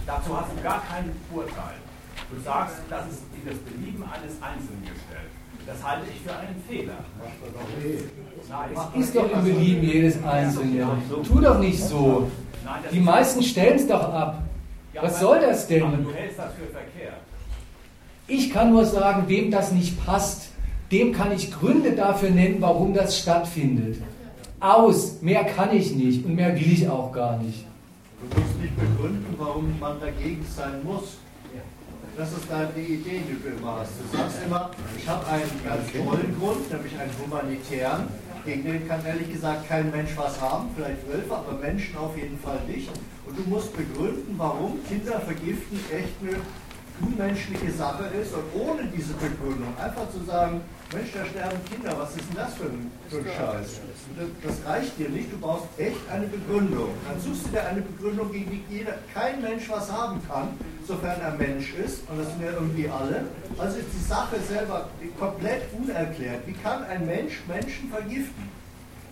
Dazu 0.05 0.39
hast 0.39 0.51
du 0.51 0.61
gar 0.63 0.83
kein 0.85 1.11
Urteil. 1.31 1.79
Du 2.31 2.41
sagst, 2.41 2.77
das 2.89 3.07
ist 3.07 3.23
in 3.33 3.49
das 3.49 3.57
Belieben 3.59 4.03
eines 4.03 4.41
Einzelnen 4.41 4.81
gestellt. 4.81 5.31
Das 5.65 5.81
halte 5.83 6.07
ich 6.09 6.19
für 6.21 6.35
einen 6.35 6.61
Fehler. 6.67 6.97
es 8.95 9.01
ist 9.01 9.15
doch 9.15 9.31
im 9.31 9.43
Belieben 9.43 9.83
jedes 9.83 10.23
Einzelne. 10.23 10.87
Tu 11.25 11.39
doch 11.39 11.59
nicht 11.59 11.81
so. 11.81 12.29
Die 12.91 12.99
meisten 12.99 13.41
stellen 13.43 13.75
es 13.75 13.87
doch 13.87 14.13
ab. 14.13 14.43
Was 14.99 15.19
soll 15.19 15.39
das 15.39 15.67
denn? 15.67 16.03
du 16.03 16.13
hältst 16.13 16.39
das 16.39 16.53
für 16.53 16.67
verkehrt. 16.67 17.21
Ich 18.27 18.51
kann 18.51 18.71
nur 18.71 18.85
sagen, 18.85 19.25
wem 19.27 19.51
das 19.51 19.73
nicht 19.73 20.03
passt, 20.05 20.49
dem 20.91 21.11
kann 21.11 21.33
ich 21.33 21.51
Gründe 21.51 21.91
dafür 21.91 22.29
nennen, 22.29 22.57
warum 22.59 22.93
das 22.93 23.19
stattfindet. 23.19 23.97
Aus, 24.61 25.21
mehr 25.21 25.43
kann 25.43 25.75
ich 25.75 25.93
nicht 25.93 26.23
und 26.25 26.35
mehr 26.35 26.55
will 26.55 26.71
ich 26.71 26.87
auch 26.87 27.11
gar 27.11 27.37
nicht. 27.37 27.65
Du 28.21 28.39
musst 28.39 28.61
nicht 28.61 28.75
begründen, 28.77 29.35
warum 29.37 29.77
man 29.77 29.99
dagegen 29.99 30.45
sein 30.55 30.81
muss. 30.85 31.17
Das 32.15 32.31
ist 32.31 32.45
deine 32.49 32.69
Idee, 32.71 33.21
die 33.27 33.41
du 33.43 33.57
immer 33.57 33.79
hast. 33.79 33.91
Du 33.99 34.17
sagst 34.17 34.37
immer, 34.45 34.69
ich 34.97 35.07
habe 35.07 35.25
einen 35.27 35.51
ganz 35.65 35.91
tollen 35.91 36.39
Grund, 36.39 36.71
nämlich 36.71 36.93
einen 36.97 37.11
humanitären. 37.21 38.03
Gegen 38.45 38.63
den 38.63 38.87
kann 38.87 39.03
ehrlich 39.05 39.31
gesagt 39.33 39.67
kein 39.67 39.89
Mensch 39.89 40.11
was 40.15 40.39
haben, 40.39 40.67
vielleicht 40.75 41.07
Wölfe, 41.09 41.35
aber 41.35 41.57
Menschen 41.59 41.97
auf 41.97 42.15
jeden 42.15 42.37
Fall 42.39 42.59
nicht. 42.67 42.89
Und 43.25 43.37
du 43.37 43.49
musst 43.49 43.75
begründen, 43.75 44.35
warum 44.37 44.77
Kinder 44.87 45.19
vergiften 45.21 45.79
echt 45.91 46.13
eine 46.21 46.37
unmenschliche 47.01 47.71
Sache 47.71 48.05
ist 48.21 48.33
und 48.33 48.43
ohne 48.53 48.85
diese 48.85 49.13
Begründung 49.13 49.73
einfach 49.77 50.09
zu 50.11 50.23
sagen, 50.25 50.61
Mensch, 50.93 51.09
da 51.13 51.25
sterben 51.25 51.57
Kinder, 51.65 51.97
was 51.97 52.15
ist 52.15 52.29
denn 52.29 52.35
das 52.35 52.53
für 52.53 52.65
ein, 52.65 52.91
für 53.09 53.17
ein 53.17 53.25
Scheiß? 53.25 53.81
Das, 54.43 54.65
reicht 54.65 54.99
dir 54.99 55.09
nicht, 55.09 55.31
du 55.31 55.39
brauchst 55.39 55.67
echt 55.77 55.97
eine 56.11 56.27
Begründung. 56.27 56.89
Dann 57.07 57.19
suchst 57.19 57.47
du 57.47 57.49
dir 57.49 57.65
eine 57.65 57.81
Begründung, 57.81 58.31
gegen 58.31 58.51
die 58.51 58.63
jeder, 58.69 58.93
kein 59.11 59.41
Mensch 59.41 59.69
was 59.69 59.91
haben 59.91 60.21
kann, 60.27 60.49
sofern 60.87 61.19
er 61.19 61.31
Mensch 61.31 61.73
ist, 61.73 62.07
und 62.09 62.19
das 62.19 62.27
sind 62.27 62.43
ja 62.43 62.51
irgendwie 62.51 62.87
alle. 62.87 63.25
Also 63.57 63.79
ist 63.79 63.87
die 63.91 64.05
Sache 64.05 64.35
selber 64.47 64.89
komplett 65.17 65.63
unerklärt. 65.73 66.45
Wie 66.45 66.53
kann 66.53 66.83
ein 66.83 67.07
Mensch 67.07 67.41
Menschen 67.47 67.89
vergiften? 67.89 68.52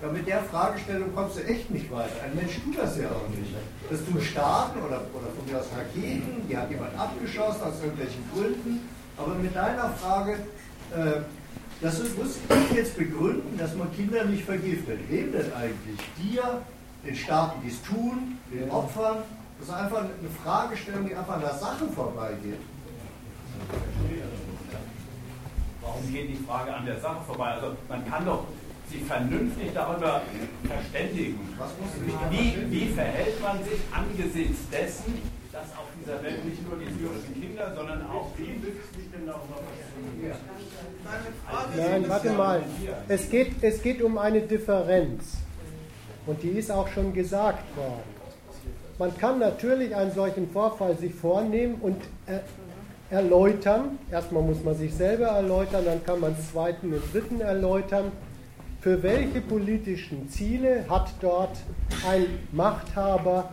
Ja, 0.02 0.08
mit 0.12 0.26
der 0.26 0.42
Fragestellung 0.44 1.14
kommst 1.14 1.38
du 1.38 1.44
echt 1.44 1.70
nicht 1.70 1.92
weiter. 1.92 2.24
Ein 2.24 2.36
Mensch 2.36 2.60
tut 2.64 2.78
das 2.78 2.98
ja 2.98 3.10
auch 3.10 3.30
nicht. 3.30 3.54
Das 3.90 4.04
tun 4.04 4.20
Staaten 4.20 4.80
oder, 4.80 5.02
oder 5.14 5.28
von 5.36 5.46
mir 5.48 5.60
aus 5.60 5.68
Raketen, 5.78 6.48
die 6.50 6.58
hat 6.58 6.72
jemand 6.72 6.98
abgeschossen 6.98 7.62
aus 7.62 7.76
irgendwelchen 7.82 8.24
Gründen. 8.34 8.90
Aber 9.16 9.36
mit 9.36 9.56
deiner 9.56 9.92
Frage, 9.92 10.34
äh, 10.96 11.22
das 11.82 12.00
muss 12.00 12.38
ich 12.50 12.76
jetzt 12.76 12.98
begründen, 12.98 13.58
dass 13.58 13.76
man 13.76 13.94
Kinder 13.96 14.26
nicht 14.26 14.44
vergiftet. 14.44 15.00
Wem 15.08 15.32
denn 15.34 15.54
eigentlich? 15.54 16.00
Dir, 16.18 16.62
den 17.06 17.16
Staaten, 17.16 17.62
die 17.64 17.70
es 17.70 17.82
tun, 17.84 18.40
den 18.52 18.72
Opfern? 18.72 19.18
Das 19.60 19.70
ist 19.70 19.74
einfach 19.76 20.00
eine 20.00 20.30
Fragestellung, 20.44 21.08
die 21.08 21.16
einfach 21.16 21.36
an 21.36 21.42
der 21.42 21.54
Sache 21.54 21.86
vorbeigeht. 21.94 22.60
Warum 25.82 26.12
geht 26.12 26.30
die 26.30 26.44
Frage 26.44 26.74
an 26.74 26.86
der 26.86 27.00
Sache 27.00 27.22
vorbei? 27.28 27.52
Also 27.52 27.76
man 27.88 28.10
kann 28.10 28.26
doch 28.26 28.46
sich 28.92 29.04
vernünftig 29.04 29.70
darüber 29.74 30.22
verständigen. 30.64 31.40
Wie, 32.30 32.56
wie 32.70 32.88
verhält 32.88 33.42
man 33.42 33.64
sich 33.64 33.80
angesichts 33.92 34.70
dessen, 34.70 35.14
dass 35.52 35.66
auf 35.78 35.88
dieser 36.00 36.22
Welt 36.24 36.46
nicht 36.46 36.68
nur 36.68 36.78
die 36.80 36.92
syrischen 36.98 37.42
Kinder, 37.42 37.74
sondern 37.76 38.06
auch 38.08 38.30
wie 38.38 38.52
nützt 38.52 38.94
sich 38.96 39.12
denn 39.12 39.26
darüber 39.26 39.60
Nein, 41.76 42.06
warte 42.08 42.32
mal. 42.32 42.64
Es 43.08 43.30
geht, 43.30 43.62
es 43.62 43.82
geht 43.82 44.02
um 44.02 44.18
eine 44.18 44.42
Differenz. 44.42 45.38
Und 46.26 46.42
die 46.44 46.50
ist 46.50 46.72
auch 46.72 46.88
schon 46.88 47.14
gesagt 47.14 47.76
worden. 47.76 48.04
Man 49.00 49.18
kann 49.18 49.40
natürlich 49.40 49.96
einen 49.96 50.12
solchen 50.12 50.50
Vorfall 50.52 50.96
sich 50.98 51.14
vornehmen 51.14 51.76
und 51.82 51.98
er, 52.28 52.44
erläutern. 53.10 53.98
Erstmal 54.10 54.44
muss 54.44 54.64
man 54.64 54.76
sich 54.76 54.94
selber 54.94 55.28
erläutern, 55.28 55.84
dann 55.86 56.04
kann 56.06 56.20
man 56.20 56.34
es 56.34 56.52
zweiten 56.52 56.94
und 56.94 57.14
dritten 57.14 57.42
erläutern. 57.42 58.12
Für 58.82 59.04
welche 59.04 59.42
politischen 59.42 60.28
Ziele 60.28 60.86
hat 60.90 61.14
dort 61.22 61.56
ein 62.10 62.26
Machthaber 62.52 63.52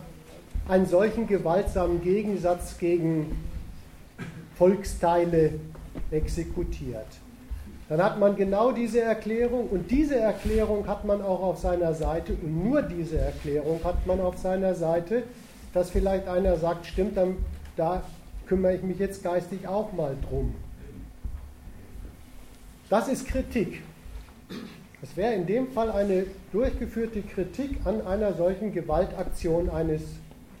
einen 0.67 0.87
solchen 0.87 1.27
gewaltsamen 1.27 2.01
Gegensatz 2.01 2.79
gegen 2.79 3.37
Volksteile 4.57 5.53
exekutiert? 6.09 7.05
dann 7.89 8.03
hat 8.03 8.19
man 8.19 8.35
genau 8.35 8.71
diese 8.71 9.01
Erklärung 9.01 9.67
und 9.69 9.89
diese 9.89 10.15
Erklärung 10.15 10.87
hat 10.87 11.05
man 11.05 11.23
auch 11.23 11.41
auf 11.41 11.57
seiner 11.57 11.95
Seite 11.95 12.33
und 12.33 12.63
nur 12.63 12.83
diese 12.83 13.17
Erklärung 13.17 13.83
hat 13.83 14.05
man 14.05 14.21
auf 14.21 14.37
seiner 14.37 14.75
Seite, 14.75 15.23
dass 15.73 15.89
vielleicht 15.89 16.27
einer 16.27 16.55
sagt, 16.57 16.85
stimmt, 16.85 17.17
dann, 17.17 17.37
da 17.75 18.03
kümmere 18.47 18.75
ich 18.75 18.83
mich 18.83 18.99
jetzt 18.99 19.23
geistig 19.23 19.67
auch 19.67 19.91
mal 19.93 20.15
drum. 20.27 20.53
Das 22.91 23.07
ist 23.07 23.27
Kritik. 23.27 23.81
Es 25.01 25.15
wäre 25.15 25.33
in 25.33 25.45
dem 25.45 25.71
Fall 25.71 25.91
eine 25.91 26.25
durchgeführte 26.51 27.21
Kritik 27.21 27.77
an 27.85 28.05
einer 28.05 28.33
solchen 28.33 28.73
Gewaltaktion 28.73 29.69
eines 29.69 30.01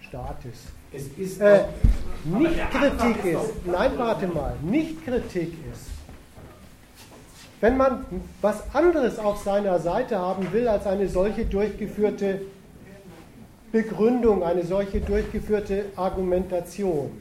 Staates. 0.01 0.53
Es 0.93 1.07
ist 1.17 1.41
äh, 1.41 1.65
nicht 2.23 2.71
Kritik 2.71 3.25
ist, 3.25 3.65
nein, 3.65 3.91
warte 3.97 4.27
mal, 4.27 4.55
nicht 4.61 5.05
Kritik 5.05 5.53
ist, 5.71 5.89
wenn 7.61 7.75
man 7.75 8.05
was 8.41 8.63
anderes 8.73 9.19
auf 9.19 9.43
seiner 9.43 9.79
Seite 9.79 10.17
haben 10.17 10.51
will 10.53 10.67
als 10.67 10.87
eine 10.87 11.09
solche 11.09 11.45
durchgeführte 11.45 12.41
Begründung, 13.71 14.43
eine 14.43 14.63
solche 14.63 15.01
durchgeführte 15.01 15.85
Argumentation, 15.95 17.11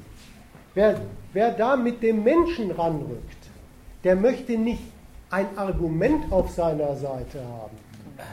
wer, 0.75 1.01
wer 1.33 1.51
da 1.51 1.77
mit 1.77 2.03
dem 2.03 2.23
Menschen 2.23 2.71
ranrückt, 2.71 3.49
der 4.05 4.15
möchte 4.15 4.57
nicht 4.57 4.83
ein 5.31 5.47
Argument 5.57 6.33
auf 6.33 6.51
seiner 6.51 6.97
Seite 6.97 7.41
haben, 7.41 7.77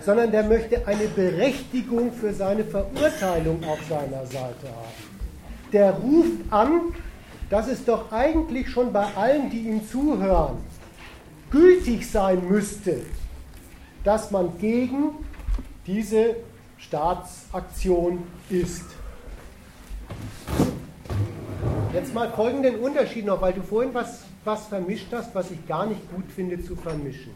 sondern 0.03 0.31
der 0.31 0.43
möchte 0.43 0.87
eine 0.87 1.07
Berechtigung 1.07 2.11
für 2.13 2.33
seine 2.33 2.63
Verurteilung 2.63 3.63
auf 3.65 3.79
seiner 3.89 4.25
Seite 4.25 4.67
haben. 4.67 5.15
Der 5.73 5.91
ruft 5.91 6.51
an, 6.51 6.93
dass 7.49 7.67
es 7.67 7.83
doch 7.85 8.11
eigentlich 8.11 8.69
schon 8.69 8.93
bei 8.93 9.05
allen, 9.15 9.49
die 9.49 9.67
ihm 9.67 9.87
zuhören, 9.87 10.57
gültig 11.51 12.09
sein 12.09 12.47
müsste, 12.47 13.01
dass 14.03 14.31
man 14.31 14.57
gegen 14.59 15.11
diese 15.85 16.37
Staatsaktion 16.77 18.23
ist. 18.49 18.85
Jetzt 21.93 22.13
mal 22.13 22.29
folgenden 22.31 22.77
Unterschied 22.77 23.25
noch, 23.25 23.41
weil 23.41 23.53
du 23.53 23.61
vorhin 23.61 23.93
was, 23.93 24.23
was 24.45 24.67
vermischt 24.67 25.07
hast, 25.11 25.33
was 25.35 25.51
ich 25.51 25.67
gar 25.67 25.85
nicht 25.85 26.09
gut 26.13 26.31
finde 26.31 26.63
zu 26.63 26.75
vermischen. 26.75 27.33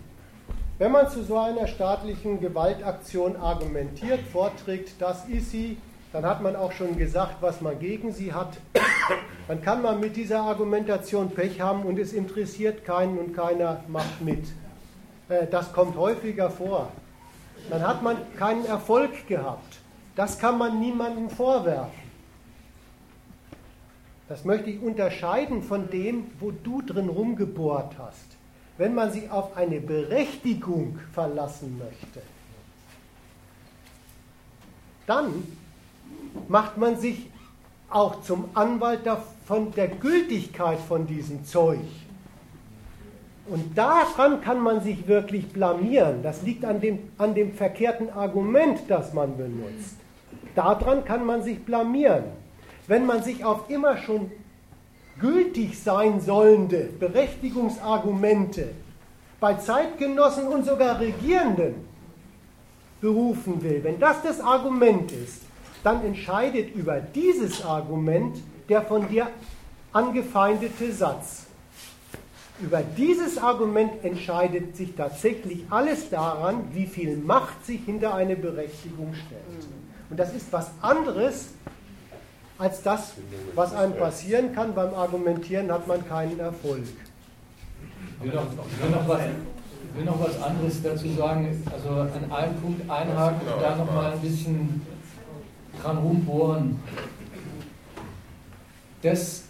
Wenn 0.77 0.91
man 0.93 1.09
zu 1.09 1.23
so 1.23 1.37
einer 1.37 1.67
staatlichen 1.67 2.39
Gewaltaktion 2.39 3.35
argumentiert, 3.35 4.21
vorträgt, 4.31 4.93
das 4.99 5.27
ist 5.27 5.51
sie, 5.51 5.77
dann 6.13 6.25
hat 6.25 6.41
man 6.41 6.55
auch 6.55 6.71
schon 6.71 6.97
gesagt, 6.97 7.41
was 7.41 7.61
man 7.61 7.77
gegen 7.79 8.13
sie 8.13 8.33
hat. 8.33 8.57
Dann 9.47 9.61
kann 9.61 9.81
man 9.81 9.99
mit 9.99 10.15
dieser 10.15 10.41
Argumentation 10.41 11.31
Pech 11.31 11.59
haben 11.59 11.83
und 11.83 11.99
es 11.99 12.13
interessiert 12.13 12.85
keinen 12.85 13.17
und 13.17 13.35
keiner 13.35 13.83
macht 13.87 14.21
mit. 14.21 14.45
Äh, 15.27 15.47
das 15.47 15.73
kommt 15.73 15.97
häufiger 15.97 16.49
vor. 16.49 16.89
Dann 17.69 17.85
hat 17.85 18.01
man 18.01 18.17
keinen 18.37 18.65
Erfolg 18.65 19.27
gehabt. 19.27 19.79
Das 20.15 20.39
kann 20.39 20.57
man 20.57 20.79
niemandem 20.79 21.29
vorwerfen. 21.29 22.08
Das 24.29 24.45
möchte 24.45 24.69
ich 24.69 24.79
unterscheiden 24.79 25.63
von 25.63 25.89
dem, 25.89 26.27
wo 26.39 26.51
du 26.51 26.83
drin 26.83 27.09
rumgebohrt 27.09 27.95
hast. 27.97 28.37
Wenn 28.77 28.93
man 28.93 29.11
sich 29.11 29.29
auf 29.31 29.57
eine 29.57 29.81
Berechtigung 29.81 30.99
verlassen 31.11 31.79
möchte, 31.79 32.21
dann 35.07 35.43
macht 36.47 36.77
man 36.77 36.97
sich 36.97 37.29
auch 37.89 38.21
zum 38.21 38.45
Anwalt 38.53 39.01
von 39.45 39.71
der 39.73 39.87
Gültigkeit 39.87 40.79
von 40.79 41.07
diesem 41.07 41.43
Zeug. 41.43 41.79
Und 43.47 43.75
daran 43.75 44.41
kann 44.41 44.59
man 44.61 44.81
sich 44.81 45.07
wirklich 45.07 45.51
blamieren. 45.51 46.21
Das 46.21 46.43
liegt 46.43 46.63
an 46.63 46.79
dem, 46.79 46.99
an 47.17 47.33
dem 47.33 47.53
verkehrten 47.53 48.11
Argument, 48.11 48.79
das 48.87 49.11
man 49.11 49.35
benutzt. 49.35 49.97
Daran 50.53 51.03
kann 51.03 51.25
man 51.25 51.41
sich 51.41 51.65
blamieren. 51.65 52.25
Wenn 52.89 53.05
man 53.05 53.21
sich 53.21 53.45
auf 53.45 53.69
immer 53.69 53.97
schon 53.97 54.31
gültig 55.19 55.77
sein 55.77 56.19
sollende 56.19 56.89
Berechtigungsargumente 56.99 58.71
bei 59.39 59.53
Zeitgenossen 59.53 60.47
und 60.47 60.65
sogar 60.65 60.99
Regierenden 60.99 61.75
berufen 62.99 63.61
will, 63.61 63.83
wenn 63.83 63.99
das 63.99 64.23
das 64.23 64.41
Argument 64.41 65.11
ist, 65.11 65.43
dann 65.83 66.03
entscheidet 66.03 66.73
über 66.73 66.99
dieses 66.99 67.63
Argument 67.63 68.37
der 68.69 68.81
von 68.81 69.07
dir 69.07 69.27
angefeindete 69.93 70.91
Satz. 70.91 71.45
Über 72.59 72.81
dieses 72.97 73.37
Argument 73.37 74.03
entscheidet 74.03 74.75
sich 74.75 74.95
tatsächlich 74.95 75.63
alles 75.69 76.09
daran, 76.09 76.63
wie 76.73 76.87
viel 76.87 77.17
Macht 77.17 77.67
sich 77.67 77.81
hinter 77.85 78.15
eine 78.15 78.35
Berechtigung 78.35 79.13
stellt. 79.13 79.67
Und 80.09 80.19
das 80.19 80.33
ist 80.33 80.51
was 80.51 80.71
anderes 80.81 81.49
als 82.59 82.83
das, 82.83 83.13
was 83.55 83.73
einem 83.73 83.93
passieren 83.93 84.53
kann. 84.53 84.75
Beim 84.75 84.93
Argumentieren 84.93 85.71
hat 85.71 85.87
man 85.87 86.05
keinen 86.07 86.39
Erfolg. 86.39 86.83
Ich 88.21 88.25
will 88.25 88.33
noch, 88.33 89.07
was, 89.07 89.21
will 89.95 90.05
noch 90.05 90.19
was 90.19 90.43
anderes 90.43 90.83
dazu 90.83 91.09
sagen. 91.13 91.63
Also 91.71 91.89
an 91.89 92.31
einem 92.31 92.55
Punkt 92.57 92.89
einhaken 92.89 93.47
und 93.47 93.61
da 93.61 93.75
nochmal 93.77 94.11
ein 94.11 94.19
bisschen 94.19 94.81
dran 95.81 95.97
rumbohren. 95.99 96.79
Das 99.01 99.45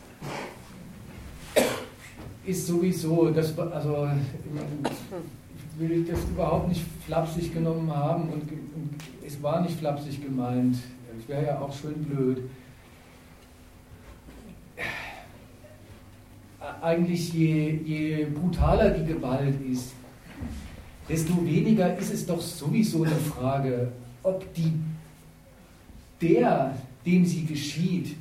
ist 2.45 2.67
sowieso, 2.67 3.31
das, 3.31 3.57
also 3.57 4.07
ich 4.85 5.79
will 5.79 6.05
das 6.05 6.19
überhaupt 6.25 6.67
nicht 6.67 6.85
flapsig 7.07 7.53
genommen 7.53 7.91
haben 7.93 8.29
und, 8.29 8.43
und 8.43 8.95
es 9.25 9.41
war 9.41 9.61
nicht 9.61 9.79
flapsig 9.79 10.21
gemeint. 10.23 10.77
Es 11.19 11.27
wäre 11.27 11.45
ja 11.45 11.59
auch 11.59 11.73
schön 11.73 12.03
blöd. 12.03 12.43
Eigentlich 16.81 17.33
je, 17.33 17.79
je 17.85 18.25
brutaler 18.25 18.91
die 18.91 19.05
Gewalt 19.05 19.55
ist, 19.71 19.93
desto 21.07 21.33
weniger 21.45 21.97
ist 21.97 22.13
es 22.13 22.25
doch 22.25 22.41
sowieso 22.41 23.03
eine 23.03 23.15
Frage, 23.15 23.91
ob 24.23 24.53
die, 24.53 24.73
der, 26.21 26.75
dem 27.05 27.25
sie 27.25 27.45
geschieht, 27.45 28.15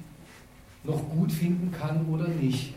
noch 0.84 1.08
gut 1.10 1.32
finden 1.32 1.72
kann 1.72 2.06
oder 2.06 2.28
nicht. 2.28 2.74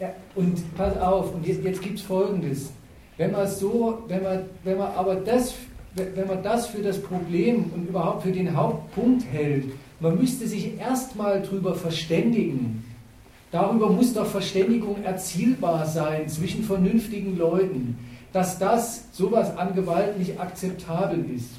Ja, 0.00 0.14
und 0.34 0.74
pass 0.76 0.96
auf, 0.98 1.34
und 1.34 1.46
jetzt, 1.46 1.62
jetzt 1.62 1.82
gibt 1.82 1.98
es 1.98 2.04
Folgendes. 2.04 2.70
Wenn 3.18 3.32
man 3.32 3.46
so, 3.46 4.02
wenn 4.08 4.22
man, 4.22 4.40
wenn 4.64 4.78
man 4.78 4.92
aber 4.92 5.16
das, 5.16 5.54
wenn 5.94 6.26
man 6.26 6.42
das 6.42 6.68
für 6.68 6.82
das 6.82 7.00
Problem 7.02 7.64
und 7.74 7.88
überhaupt 7.88 8.22
für 8.22 8.32
den 8.32 8.56
Hauptpunkt 8.56 9.24
hält, 9.30 9.66
man 10.00 10.18
müsste 10.18 10.48
sich 10.48 10.78
erstmal 10.78 11.42
darüber 11.42 11.74
verständigen. 11.74 12.82
Darüber 13.50 13.90
muss 13.90 14.14
doch 14.14 14.26
Verständigung 14.26 15.02
erzielbar 15.02 15.86
sein 15.86 16.28
zwischen 16.28 16.62
vernünftigen 16.62 17.36
Leuten, 17.36 17.98
dass 18.32 18.58
das 18.58 19.04
sowas 19.12 19.56
an 19.56 19.74
Gewalt 19.74 20.18
nicht 20.18 20.38
akzeptabel 20.38 21.24
ist. 21.34 21.50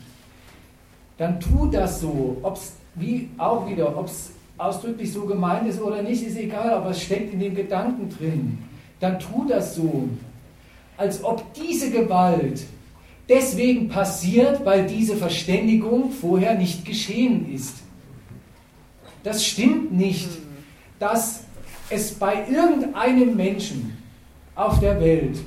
Dann 1.17 1.39
tu 1.39 1.67
das 1.67 1.99
so, 1.99 2.37
ob 2.41 2.55
es 2.55 2.73
wie 2.95 3.29
auch 3.37 3.69
wieder, 3.69 3.97
ob 3.97 4.07
es 4.07 4.31
ausdrücklich 4.57 5.11
so 5.11 5.25
gemeint 5.25 5.67
ist 5.67 5.81
oder 5.81 6.01
nicht, 6.01 6.23
ist 6.23 6.37
egal, 6.37 6.71
aber 6.71 6.91
es 6.91 7.01
steckt 7.01 7.33
in 7.33 7.39
dem 7.39 7.55
Gedanken 7.55 8.09
drin. 8.09 8.57
Dann 8.99 9.19
tu 9.19 9.45
das 9.47 9.75
so, 9.75 10.07
als 10.97 11.23
ob 11.23 11.53
diese 11.53 11.89
Gewalt 11.89 12.63
deswegen 13.27 13.89
passiert, 13.89 14.65
weil 14.65 14.85
diese 14.87 15.15
Verständigung 15.15 16.11
vorher 16.11 16.55
nicht 16.55 16.85
geschehen 16.85 17.51
ist. 17.53 17.77
Das 19.23 19.45
stimmt 19.45 19.91
nicht, 19.93 20.29
dass 20.99 21.43
es 21.91 22.13
bei 22.13 22.47
irgendeinem 22.49 23.35
Menschen 23.35 23.97
auf 24.55 24.79
der 24.79 24.99
Welt 24.99 25.37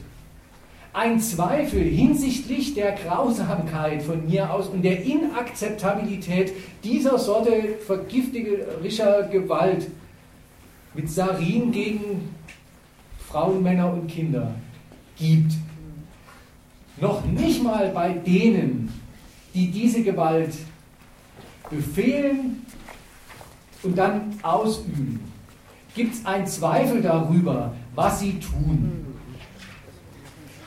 ein 0.92 1.18
Zweifel 1.18 1.82
hinsichtlich 1.82 2.74
der 2.74 2.92
Grausamkeit 2.92 4.02
von 4.02 4.26
mir 4.26 4.52
aus 4.52 4.68
und 4.68 4.82
der 4.82 5.02
Inakzeptabilität 5.02 6.52
dieser 6.84 7.18
Sorte 7.18 7.78
vergiftigerischer 7.84 9.24
Gewalt 9.24 9.90
mit 10.94 11.10
Sarin 11.10 11.72
gegen 11.72 12.28
Frauen, 13.28 13.62
Männer 13.62 13.92
und 13.92 14.06
Kinder 14.06 14.54
gibt. 15.16 15.54
Noch 17.00 17.24
nicht 17.24 17.60
mal 17.64 17.88
bei 17.88 18.10
denen, 18.12 18.92
die 19.52 19.72
diese 19.72 20.04
Gewalt 20.04 20.54
befehlen 21.68 22.64
und 23.82 23.98
dann 23.98 24.38
ausüben, 24.42 25.33
gibt 25.94 26.14
es 26.14 26.26
einen 26.26 26.46
Zweifel 26.46 27.00
darüber, 27.02 27.74
was 27.94 28.20
sie 28.20 28.38
tun. 28.38 29.04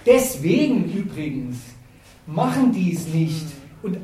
Deswegen 0.05 0.85
übrigens 0.85 1.57
machen 2.25 2.71
die 2.71 2.93
es 2.93 3.07
nicht. 3.07 3.45
Und 3.83 3.97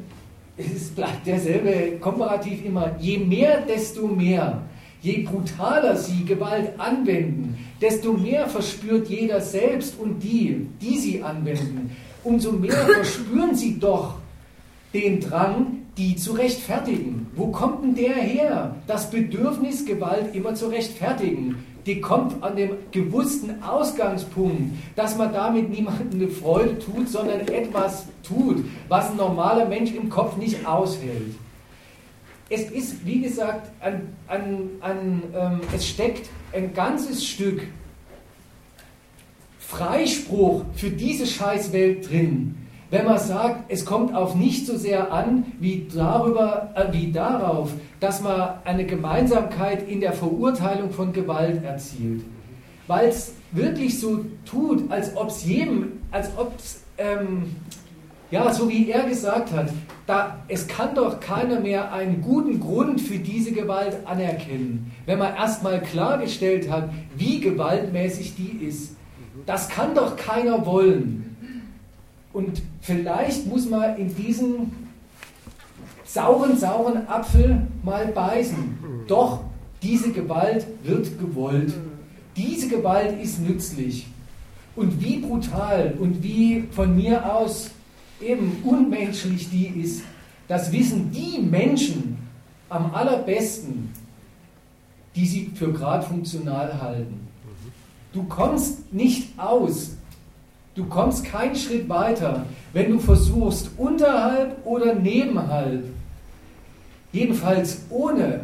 es 0.58 0.90
bleibt 0.90 1.26
derselbe 1.26 1.98
komparativ 2.00 2.64
immer. 2.66 2.96
Je 3.00 3.18
mehr, 3.18 3.62
desto 3.62 4.08
mehr. 4.08 4.62
Je 5.02 5.24
brutaler 5.24 5.98
sie 5.98 6.24
Gewalt 6.24 6.80
anwenden, 6.80 7.58
desto 7.82 8.14
mehr 8.14 8.48
verspürt 8.48 9.10
jeder 9.10 9.42
selbst 9.42 10.00
und 10.00 10.20
die, 10.20 10.68
die 10.82 10.98
sie 10.98 11.22
anwenden, 11.22 11.92
umso 12.24 12.54
mehr 12.54 12.72
verspüren 12.72 13.54
sie 13.54 13.78
doch 13.78 14.16
den 14.94 15.20
Drang, 15.20 15.83
die 15.98 16.16
zu 16.16 16.34
rechtfertigen. 16.34 17.28
Wo 17.36 17.48
kommt 17.48 17.84
denn 17.84 17.96
der 17.96 18.16
her? 18.16 18.76
Das 18.88 19.10
Bedürfnis, 19.12 19.86
Gewalt 19.86 20.34
immer 20.36 20.56
zu 20.56 20.68
rechtfertigen 20.68 21.64
die 21.86 22.00
kommt 22.00 22.42
an 22.44 22.56
dem 22.56 22.72
gewussten 22.92 23.62
Ausgangspunkt, 23.62 24.74
dass 24.96 25.18
man 25.18 25.34
damit 25.34 25.70
niemandem 25.70 26.22
eine 26.22 26.30
Freude 26.30 26.80
tut, 26.80 27.10
sondern 27.10 27.42
etwas 27.42 28.06
tut, 28.24 28.66
was 28.88 29.12
ein 29.12 29.18
normaler 29.18 29.66
Mensch 29.66 29.92
im 29.92 30.10
Kopf 30.10 30.38
nicht 30.38 30.66
aushält. 30.66 31.36
Es 32.50 32.70
ist, 32.72 33.06
wie 33.06 33.22
gesagt, 33.22 33.72
ein, 33.80 34.16
ein, 34.28 34.70
ein, 34.82 35.24
ähm, 35.36 35.62
es 35.74 35.88
steckt 35.88 36.30
ein 36.54 36.74
ganzes 36.74 37.26
Stück 37.26 37.68
Freispruch 39.60 40.64
für 40.76 40.90
diese 40.90 41.26
Scheißwelt 41.26 42.10
drin 42.10 42.56
wenn 42.94 43.06
man 43.06 43.18
sagt, 43.18 43.72
es 43.72 43.86
kommt 43.86 44.14
auf 44.14 44.36
nicht 44.36 44.68
so 44.68 44.78
sehr 44.78 45.12
an 45.12 45.46
wie, 45.60 45.88
darüber, 45.92 46.70
äh, 46.76 46.94
wie 46.94 47.12
darauf, 47.12 47.72
dass 48.00 48.22
man 48.22 48.60
eine 48.66 48.86
Gemeinsamkeit 48.86 49.90
in 49.90 50.00
der 50.00 50.14
Verurteilung 50.14 50.92
von 50.92 51.12
Gewalt 51.12 51.64
erzielt. 51.64 52.22
Weil 52.86 53.08
es 53.08 53.34
wirklich 53.52 54.00
so 54.00 54.24
tut, 54.46 54.92
als 54.92 55.18
ob 55.18 55.30
es 55.30 55.44
jedem, 55.44 55.94
als 56.12 56.30
ob 56.38 56.54
es, 56.56 56.84
ähm, 57.00 57.56
ja, 58.30 58.54
so 58.54 58.70
wie 58.70 58.92
er 58.92 59.06
gesagt 59.10 59.52
hat, 59.54 59.70
da, 60.06 60.44
es 60.48 60.68
kann 60.68 60.94
doch 60.94 61.20
keiner 61.20 61.62
mehr 61.62 61.92
einen 61.94 62.22
guten 62.22 62.60
Grund 62.60 63.02
für 63.02 63.18
diese 63.18 63.54
Gewalt 63.54 64.06
anerkennen, 64.06 64.92
wenn 65.08 65.18
man 65.18 65.34
erstmal 65.34 65.82
klargestellt 65.82 66.70
hat, 66.70 66.92
wie 67.18 67.40
gewaltmäßig 67.40 68.36
die 68.36 68.64
ist. 68.64 68.96
Das 69.48 69.68
kann 69.68 69.96
doch 69.96 70.16
keiner 70.16 70.68
wollen. 70.68 71.33
Und 72.34 72.64
vielleicht 72.82 73.46
muss 73.46 73.70
man 73.70 73.96
in 73.98 74.14
diesen 74.16 74.72
sauren, 76.04 76.58
sauren 76.58 77.08
Apfel 77.08 77.68
mal 77.84 78.08
beißen. 78.08 79.06
Doch 79.08 79.42
diese 79.82 80.12
Gewalt 80.12 80.66
wird 80.84 81.20
gewollt. 81.20 81.74
Diese 82.36 82.68
Gewalt 82.68 83.22
ist 83.22 83.40
nützlich. 83.40 84.08
Und 84.76 85.00
wie 85.02 85.18
brutal 85.18 85.94
und 86.00 86.24
wie 86.24 86.64
von 86.72 86.96
mir 86.96 87.32
aus 87.32 87.70
eben 88.20 88.58
unmenschlich 88.64 89.50
die 89.52 89.68
ist, 89.68 90.02
das 90.48 90.72
wissen 90.72 91.12
die 91.12 91.40
Menschen 91.40 92.18
am 92.70 92.94
allerbesten, 92.94 93.90
die 95.16 95.28
sie 95.28 95.52
für 95.54 95.72
gerade 95.72 96.06
funktional 96.06 96.82
halten. 96.82 97.28
Du 98.14 98.24
kommst 98.24 98.92
nicht 98.92 99.38
aus 99.38 99.92
Du 100.76 100.86
kommst 100.86 101.24
keinen 101.26 101.56
Schritt 101.56 101.88
weiter, 101.88 102.46
wenn 102.74 102.92
du 102.92 103.00
versuchst, 103.00 103.70
unterhalb 103.78 104.66
oder 104.66 104.96
nebenhalb, 104.96 105.84
jedenfalls 107.12 107.84
ohne 107.90 108.42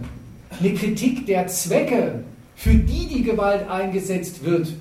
eine 0.59 0.73
Kritik 0.75 1.25
der 1.25 1.47
Zwecke, 1.47 2.23
für 2.55 2.75
die 2.75 3.07
die 3.07 3.23
Gewalt 3.23 3.67
eingesetzt 3.67 4.43
wird, 4.43 4.73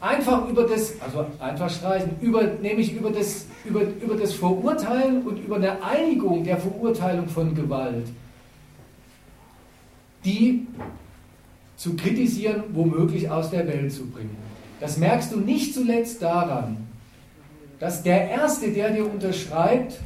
einfach 0.00 0.48
über 0.48 0.64
das, 0.64 0.92
also 1.00 1.26
einfach 1.40 1.70
streichen, 1.70 2.10
über, 2.20 2.44
nämlich 2.62 2.94
über 2.94 3.10
das, 3.10 3.46
über, 3.64 3.82
über 3.82 4.14
das 4.14 4.34
Verurteilen 4.34 5.22
und 5.22 5.38
über 5.38 5.56
eine 5.56 5.82
Einigung 5.82 6.44
der 6.44 6.58
Verurteilung 6.58 7.26
von 7.28 7.54
Gewalt, 7.54 8.06
die 10.24 10.66
zu 11.76 11.96
kritisieren, 11.96 12.62
womöglich 12.72 13.28
aus 13.28 13.50
der 13.50 13.66
Welt 13.66 13.92
zu 13.92 14.06
bringen. 14.06 14.45
Das 14.80 14.96
merkst 14.98 15.32
du 15.32 15.40
nicht 15.40 15.74
zuletzt 15.74 16.22
daran, 16.22 16.86
dass 17.78 18.02
der 18.02 18.28
Erste, 18.28 18.70
der 18.72 18.90
dir 18.90 19.10
unterschreibt, 19.10 19.98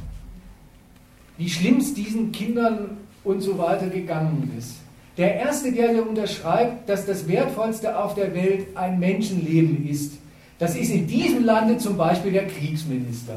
wie 1.37 1.49
schlimm 1.49 1.77
es 1.77 1.93
diesen 1.93 2.31
Kindern 2.31 2.97
und 3.23 3.41
so 3.41 3.57
weiter 3.57 3.87
gegangen 3.87 4.53
ist, 4.57 4.75
der 5.17 5.35
Erste, 5.35 5.71
der 5.71 5.93
dir 5.93 6.07
unterschreibt, 6.07 6.87
dass 6.87 7.05
das 7.05 7.27
Wertvollste 7.27 7.97
auf 7.97 8.15
der 8.15 8.33
Welt 8.33 8.75
ein 8.75 8.99
Menschenleben 8.99 9.87
ist, 9.87 10.13
das 10.57 10.75
ist 10.75 10.91
in 10.91 11.07
diesem 11.07 11.43
Lande 11.43 11.77
zum 11.77 11.97
Beispiel 11.97 12.31
der 12.31 12.47
Kriegsminister. 12.47 13.35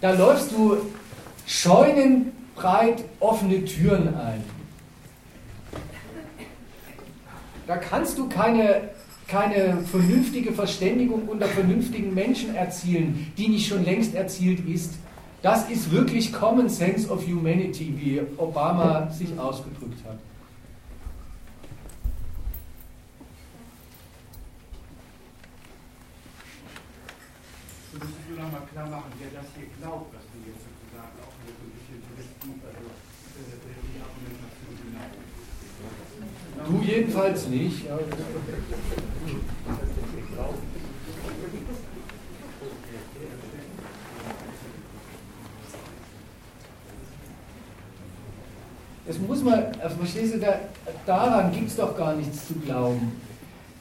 Da 0.00 0.12
läufst 0.12 0.50
du 0.52 0.78
scheunenbreit 1.46 3.04
offene 3.20 3.64
Türen 3.64 4.14
ein. 4.14 4.42
Da 7.66 7.76
kannst 7.76 8.18
du 8.18 8.28
keine 8.28 8.90
keine 9.30 9.82
vernünftige 9.84 10.52
Verständigung 10.52 11.28
unter 11.28 11.46
vernünftigen 11.46 12.12
Menschen 12.12 12.54
erzielen, 12.56 13.32
die 13.38 13.48
nicht 13.48 13.68
schon 13.68 13.84
längst 13.84 14.14
erzielt 14.14 14.66
ist. 14.68 14.94
Das 15.40 15.70
ist 15.70 15.92
wirklich 15.92 16.32
Common 16.32 16.68
Sense 16.68 17.08
of 17.08 17.24
Humanity, 17.26 17.94
wie 17.96 18.20
Obama 18.36 19.08
sich 19.10 19.38
ausgedrückt 19.38 20.04
hat. 20.04 20.18
Du 27.92 27.98
müsstest 27.98 28.28
nur 28.28 28.38
noch 28.38 28.52
mal 28.52 28.62
klar 28.72 28.90
machen, 28.90 29.12
wer 29.18 29.40
das 29.40 29.48
hier 29.56 29.66
glaubt, 29.80 30.12
was 30.12 30.24
du 30.28 30.38
jetzt 30.44 30.60
sozusagen 30.66 31.16
auch 31.22 31.32
so 31.40 31.48
ein 31.48 31.70
bisschen 31.78 32.02
also 32.66 32.84
äh, 33.38 33.54
die 33.80 34.00
Argumentation 34.02 34.74
genau. 36.58 36.68
Du 36.68 36.84
jedenfalls 36.84 37.48
nicht. 37.48 37.86
Es 49.08 49.18
muss 49.18 49.42
man, 49.42 49.64
also 49.82 49.96
verstehst 49.96 50.34
du, 50.34 50.38
da, 50.38 50.60
daran 51.06 51.52
gibt 51.52 51.68
es 51.68 51.76
doch 51.76 51.96
gar 51.96 52.14
nichts 52.14 52.46
zu 52.46 52.54
glauben. 52.54 53.12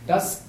Das, 0.07 0.43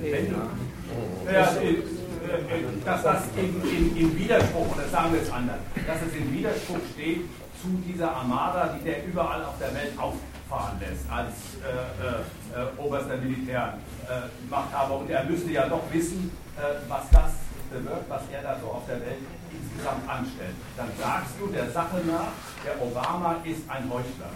Wenn 0.01 0.29
du, 0.29 1.31
ja, 1.31 1.53
äh, 1.61 1.69
äh, 1.69 2.63
dass 2.83 3.03
das 3.03 3.23
in, 3.37 3.61
in, 3.69 3.95
in 3.95 4.17
Widerspruch, 4.17 4.75
oder 4.75 4.87
sagen 4.89 5.13
wir 5.13 5.21
es 5.21 5.31
anders, 5.31 5.59
dass 5.85 6.01
es 6.01 6.15
in 6.15 6.33
Widerspruch 6.33 6.81
steht 6.93 7.21
zu 7.61 7.67
dieser 7.87 8.11
Armada, 8.11 8.75
die 8.75 8.83
der 8.83 9.05
überall 9.05 9.43
auf 9.45 9.57
der 9.59 9.73
Welt 9.75 9.93
auf 9.97 10.15
fahren 10.49 10.79
lässt 10.79 11.09
als 11.09 11.33
äh, 11.63 12.59
äh, 12.59 12.63
äh 12.63 12.77
oberster 12.77 13.17
Militärmachthaber. 13.17 14.99
und 14.99 15.09
er 15.09 15.23
müsste 15.23 15.51
ja 15.51 15.67
doch 15.67 15.83
wissen, 15.91 16.31
äh, 16.57 16.61
was 16.87 17.09
das 17.11 17.31
bewirkt, 17.71 18.09
was 18.09 18.21
er 18.31 18.41
da 18.41 18.57
so 18.61 18.67
auf 18.67 18.85
der 18.87 18.99
Welt 19.01 19.25
insgesamt 19.51 20.07
anstellt. 20.07 20.55
Dann 20.77 20.89
sagst 20.99 21.33
du 21.39 21.47
der 21.47 21.69
Sache 21.71 21.97
nach, 22.07 22.31
der 22.63 22.81
Obama 22.81 23.37
ist 23.43 23.69
ein 23.69 23.89
Heuchler. 23.89 24.31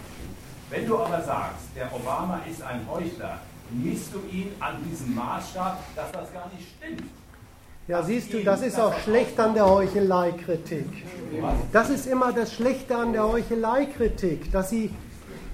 Wenn 0.70 0.86
du 0.86 0.98
aber 0.98 1.22
sagst, 1.22 1.66
der 1.74 1.92
Obama 1.92 2.40
ist 2.48 2.62
ein 2.62 2.86
Heuchler, 2.88 3.38
misst 3.70 4.12
du 4.14 4.20
ihn 4.30 4.52
an 4.60 4.76
diesem 4.88 5.14
Maßstab, 5.14 5.78
dass 5.96 6.12
das 6.12 6.32
gar 6.32 6.48
nicht 6.54 6.68
stimmt. 6.76 7.10
Ja, 7.88 8.02
siehst 8.02 8.32
du, 8.32 8.44
das 8.44 8.62
ist 8.62 8.78
auch 8.78 8.96
schlecht 9.00 9.38
an 9.40 9.54
der 9.54 9.66
Heucheleikritik. 9.66 10.86
Das 11.72 11.90
ist 11.90 12.06
immer 12.06 12.32
das 12.32 12.54
Schlechte 12.54 12.96
an 12.96 13.12
der 13.12 13.26
Heucheleikritik, 13.26 14.52
dass 14.52 14.70
sie 14.70 14.94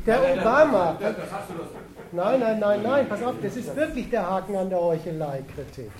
der 0.06 0.38
Obama. 0.38 0.96
Nein, 2.12 2.40
nein, 2.40 2.58
nein, 2.60 2.82
nein, 2.82 3.08
pass 3.08 3.22
auf, 3.22 3.34
das 3.42 3.56
ist 3.56 3.74
wirklich 3.74 4.08
der 4.10 4.28
Haken 4.28 4.56
an 4.56 4.70
der 4.70 4.80
Heuchelei-Kritik. 4.80 5.90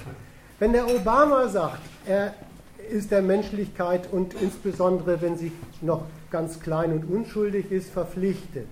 Wenn 0.58 0.72
der 0.72 0.86
Obama 0.88 1.48
sagt, 1.48 1.82
er 2.06 2.32
ist 2.88 3.10
der 3.10 3.22
Menschlichkeit 3.22 4.08
und 4.10 4.34
insbesondere, 4.40 5.20
wenn 5.20 5.36
sie 5.36 5.52
noch 5.82 6.02
ganz 6.30 6.60
klein 6.60 6.92
und 6.92 7.10
unschuldig 7.10 7.70
ist, 7.72 7.90
verpflichtet. 7.90 8.68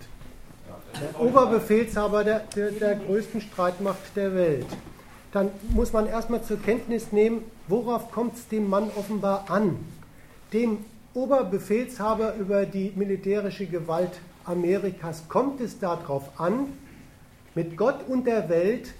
Der 1.00 1.20
Oberbefehlshaber 1.20 2.22
der, 2.22 2.40
der, 2.54 2.70
der 2.70 2.94
größten 2.94 3.40
Streitmacht 3.40 3.98
der 4.14 4.34
Welt. 4.34 4.66
Dann 5.32 5.50
muss 5.70 5.92
man 5.92 6.06
erstmal 6.06 6.42
zur 6.42 6.62
Kenntnis 6.62 7.10
nehmen, 7.10 7.42
worauf 7.66 8.12
kommt 8.12 8.36
es 8.36 8.46
dem 8.46 8.70
Mann 8.70 8.90
offenbar 8.96 9.46
an? 9.48 9.76
Dem 10.52 10.84
Oberbefehlshaber 11.14 12.34
über 12.36 12.64
die 12.64 12.92
militärische 12.94 13.66
Gewalt 13.66 14.12
Amerikas 14.44 15.28
kommt 15.28 15.60
es 15.60 15.78
darauf 15.78 16.38
an, 16.38 16.72
mit 17.54 17.76
Gott 17.76 18.06
und 18.08 18.26
der 18.26 18.48
Welt 18.48 18.94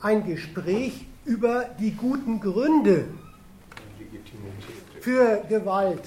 ein 0.00 0.26
Gespräch 0.26 1.06
über 1.24 1.66
die 1.78 1.92
guten 1.92 2.40
Gründe 2.40 3.04
für 5.00 5.42
Gewalt, 5.48 6.02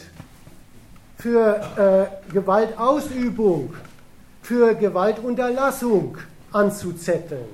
für 1.17 2.09
äh, 2.29 2.31
Gewaltausübung, 2.33 3.73
für 4.41 4.75
Gewaltunterlassung 4.75 6.17
anzuzetteln. 6.51 7.45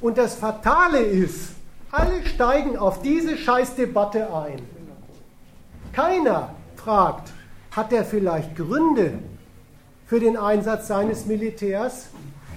Und 0.00 0.18
das 0.18 0.34
Fatale 0.34 0.98
ist, 0.98 1.50
alle 1.90 2.24
steigen 2.26 2.76
auf 2.76 3.02
diese 3.02 3.36
Scheißdebatte 3.36 4.32
ein. 4.34 4.60
Keiner 5.92 6.54
fragt, 6.76 7.32
hat 7.70 7.92
er 7.92 8.04
vielleicht 8.04 8.56
Gründe, 8.56 9.18
für 10.06 10.20
den 10.20 10.36
Einsatz 10.36 10.88
seines 10.88 11.26
Militärs, 11.26 12.08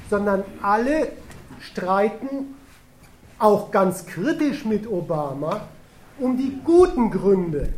sondern 0.09 0.43
alle 0.61 1.11
streiten 1.59 2.55
auch 3.39 3.71
ganz 3.71 4.05
kritisch 4.05 4.65
mit 4.65 4.87
Obama 4.87 5.67
um 6.19 6.37
die 6.37 6.59
guten 6.63 7.11
Gründe 7.11 7.73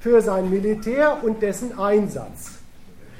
für 0.00 0.20
sein 0.22 0.50
Militär 0.50 1.18
und 1.24 1.42
dessen 1.42 1.76
Einsatz. 1.78 2.52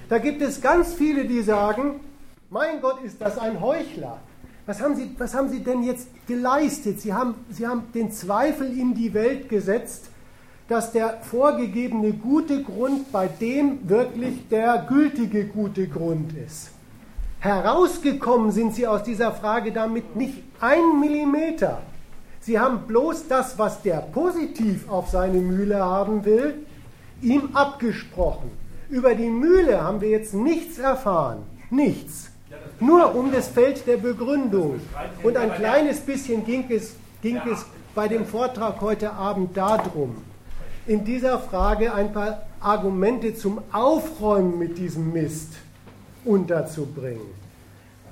Da 0.09 0.19
gibt 0.19 0.41
es 0.41 0.61
ganz 0.61 0.95
viele, 0.95 1.25
die 1.25 1.43
sagen, 1.43 2.01
mein 2.49 2.81
Gott, 2.81 3.03
ist 3.03 3.21
das 3.21 3.39
ein 3.39 3.61
Heuchler. 3.61 4.21
Was 4.67 4.81
haben 4.81 4.95
Sie, 4.95 5.15
was 5.19 5.35
haben 5.35 5.49
Sie 5.49 5.65
denn 5.65 5.83
jetzt 5.83 6.09
geleistet? 6.27 7.01
Sie 7.01 7.13
haben, 7.13 7.35
Sie 7.51 7.67
haben 7.67 7.93
den 7.93 8.13
Zweifel 8.13 8.67
in 8.67 8.95
die 8.95 9.15
Welt 9.15 9.49
gesetzt, 9.49 10.11
dass 10.69 10.93
der 10.93 11.19
vorgegebene 11.23 12.13
gute 12.13 12.63
Grund 12.63 13.13
bei 13.13 13.29
dem 13.29 13.89
wirklich 13.89 14.49
der 14.49 14.85
gültige 14.89 15.47
gute 15.47 15.87
Grund 15.87 16.33
ist. 16.37 16.71
Herausgekommen 17.39 18.51
sind 18.51 18.75
sie 18.75 18.87
aus 18.87 19.05
dieser 19.05 19.33
Frage 19.33 19.71
damit 19.71 20.17
nicht 20.17 20.43
ein 20.61 21.01
Millimeter. 21.01 21.83
Sie 22.41 22.59
haben 22.59 22.87
bloß 22.87 23.29
das, 23.29 23.59
was 23.59 23.83
der 23.83 23.99
positiv 23.99 24.89
auf 24.89 25.09
seine 25.09 25.39
Mühle 25.39 25.79
haben 25.79 26.25
will, 26.25 26.67
ihm 27.23 27.51
abgesprochen. 27.55 28.51
Über 28.89 29.15
die 29.15 29.31
Mühle 29.31 29.83
haben 29.83 30.01
wir 30.01 30.11
jetzt 30.11 30.35
nichts 30.35 30.79
erfahren. 30.79 31.39
Nichts. 31.71 32.31
Nur 32.81 33.15
um 33.15 33.33
das 33.33 33.49
Feld 33.49 33.87
der 33.87 33.97
Begründung. 33.97 34.81
Und 35.23 35.37
ein 35.37 35.53
kleines 35.55 36.01
bisschen 36.01 36.45
ging 36.45 36.65
es, 36.69 36.95
ging 37.23 37.41
es 37.51 37.65
bei 37.95 38.09
dem 38.09 38.25
Vortrag 38.25 38.81
heute 38.81 39.13
Abend 39.13 39.57
darum 39.57 40.17
in 40.87 41.05
dieser 41.05 41.39
Frage 41.39 41.93
ein 41.93 42.13
paar 42.13 42.47
Argumente 42.61 43.35
zum 43.35 43.61
Aufräumen 43.73 44.59
mit 44.59 44.79
diesem 44.79 45.13
Mist 45.13 45.55
unterzubringen. 46.25 47.35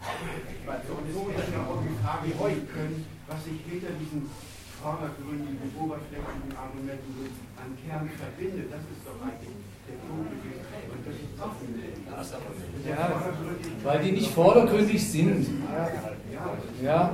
So 0.01 1.29
ist 1.31 1.53
ja 1.53 1.61
auch 1.67 1.81
die 1.83 1.95
Frage 2.03 2.29
heute, 2.39 2.61
was 3.27 3.45
sich 3.45 3.61
hinter 3.71 3.93
diesen 3.99 4.29
vordergründigen, 4.83 5.73
oberflächlichen 5.81 6.53
Argumenten 6.53 7.33
an 7.57 7.73
Kern 7.81 8.11
verbindet. 8.11 8.69
Das 8.71 8.81
ist 8.85 9.01
doch 9.07 9.17
eigentlich 9.25 9.57
der 9.89 9.97
Punkt. 10.05 10.33
Und 10.93 11.01
das 11.07 11.17
ist 11.17 11.41
offen. 11.41 11.69
Ja, 12.87 13.03
weil 13.83 13.99
die 14.05 14.13
nicht 14.13 14.31
vordergründig 14.31 15.11
sind. 15.11 15.47
Ja. 16.83 17.13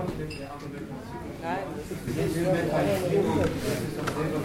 Nein, 1.43 1.59
das 1.79 1.91
ist 1.91 2.37
doch 3.97 4.09
selber 4.17 4.41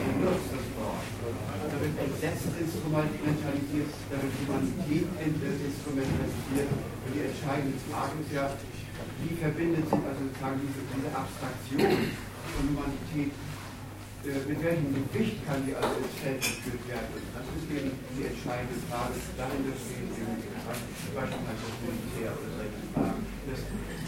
da 1.76 1.84
wird 1.84 2.00
Entsetzen 2.00 2.56
instrumentalisiert, 2.56 3.92
da 4.08 4.16
wird 4.16 4.32
Humanität 4.48 5.12
instrumentalisiert. 5.20 6.72
Und 6.72 7.12
die 7.12 7.24
entscheidende 7.28 7.76
Frage 7.92 8.16
ist 8.24 8.32
ja, 8.32 8.48
wie 9.20 9.36
verbindet 9.36 9.84
sich 9.84 10.04
also 10.08 10.24
sozusagen 10.24 10.56
diese, 10.64 10.80
diese 10.88 11.12
Abstraktion 11.12 12.16
von 12.56 12.64
Humanität, 12.72 13.36
äh, 14.24 14.40
mit 14.48 14.60
welchem 14.64 14.88
Gewicht 14.96 15.44
kann 15.44 15.68
die 15.68 15.76
also 15.76 16.00
ins 16.00 16.16
Feld 16.16 16.40
geführt 16.40 16.84
werden? 16.88 17.12
Das 17.36 17.44
ist 17.44 17.68
eben 17.68 17.92
die 17.92 18.24
entscheidende 18.24 18.80
Frage. 18.88 19.20
Darin 19.36 19.68
steht 19.68 20.16
beispielsweise 21.12 21.60
das 21.60 21.76
Militär 21.84 22.32
oder 22.40 22.52
solche 22.56 22.84
Fragen. 22.96 23.22
das 23.52 23.62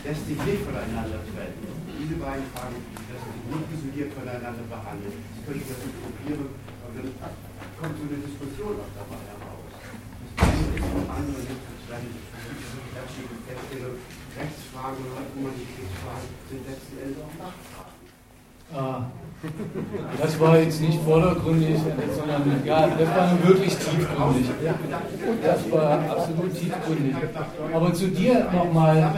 lässt 0.08 0.24
sich 0.24 0.40
nicht 0.40 0.64
voneinander 0.64 1.20
trennen. 1.36 1.68
Diese 2.00 2.16
beiden 2.16 2.48
Fragen 2.56 2.80
lassen 3.12 3.32
sich 3.36 3.46
nicht 3.52 3.68
isoliert 3.76 4.12
voneinander 4.16 4.64
behandeln. 4.72 5.20
Sie 5.20 5.44
können 5.44 5.68
das 5.68 5.80
nicht 5.84 6.00
probieren, 6.00 6.48
aber 6.80 6.96
dann 6.96 7.47
kommt 7.80 7.96
so 7.98 8.04
eine 8.10 8.18
Diskussion 8.26 8.74
auch 8.82 8.94
dabei 8.98 9.22
heraus. 9.30 9.70
Das 9.70 10.50
eine 10.50 10.66
ist 10.78 10.90
vom 10.90 11.06
anderen 11.10 11.46
nicht 11.46 11.62
zu 11.62 11.74
trennen. 11.86 12.14
Feststellung, 12.94 13.98
sind 16.50 16.62
letzten 16.68 16.98
Endes 17.02 17.18
auch 17.22 17.34
Machtfragen. 17.38 17.98
Ah, 18.74 19.06
das 20.20 20.40
war 20.40 20.58
jetzt 20.60 20.82
nicht 20.82 21.02
vordergründig, 21.02 21.78
sondern 22.16 22.62
ja, 22.66 22.88
das 22.88 23.08
war 23.16 23.48
wirklich 23.48 23.78
tiefgründig. 23.78 24.50
Das 25.42 25.72
war 25.72 26.10
absolut 26.10 26.54
tiefgründig. 26.54 27.16
Aber 27.74 27.94
zu 27.94 28.10
dir 28.10 28.52
nochmal, 28.52 29.14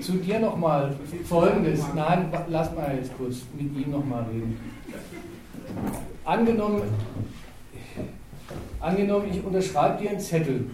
zu 0.00 0.12
dir 0.12 0.40
nochmal 0.40 0.96
Folgendes. 1.24 1.84
Nein, 1.94 2.32
lass 2.48 2.74
mal 2.74 2.96
jetzt 2.96 3.16
kurz 3.16 3.36
mit 3.56 3.76
ihm 3.76 3.92
nochmal 3.92 4.24
reden. 4.32 4.58
Angenommen, 6.24 6.82
angenommen, 8.80 9.28
ich 9.30 9.44
unterschreibe 9.44 10.02
dir 10.02 10.10
einen 10.10 10.20
Zettel. 10.20 10.70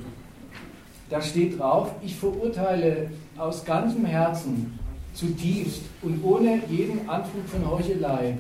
Da 1.11 1.21
steht 1.21 1.59
drauf, 1.59 1.93
ich 2.03 2.17
verurteile 2.17 3.11
aus 3.37 3.65
ganzem 3.65 4.05
Herzen 4.05 4.79
zutiefst 5.13 5.83
und 6.03 6.23
ohne 6.25 6.61
jeden 6.69 7.09
Anflug 7.09 7.47
von 7.49 7.71
Heuchelei 7.71 8.37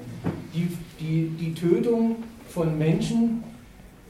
die, 0.52 0.68
die, 0.98 1.28
die 1.38 1.54
Tötung 1.54 2.16
von 2.48 2.76
Menschen 2.78 3.44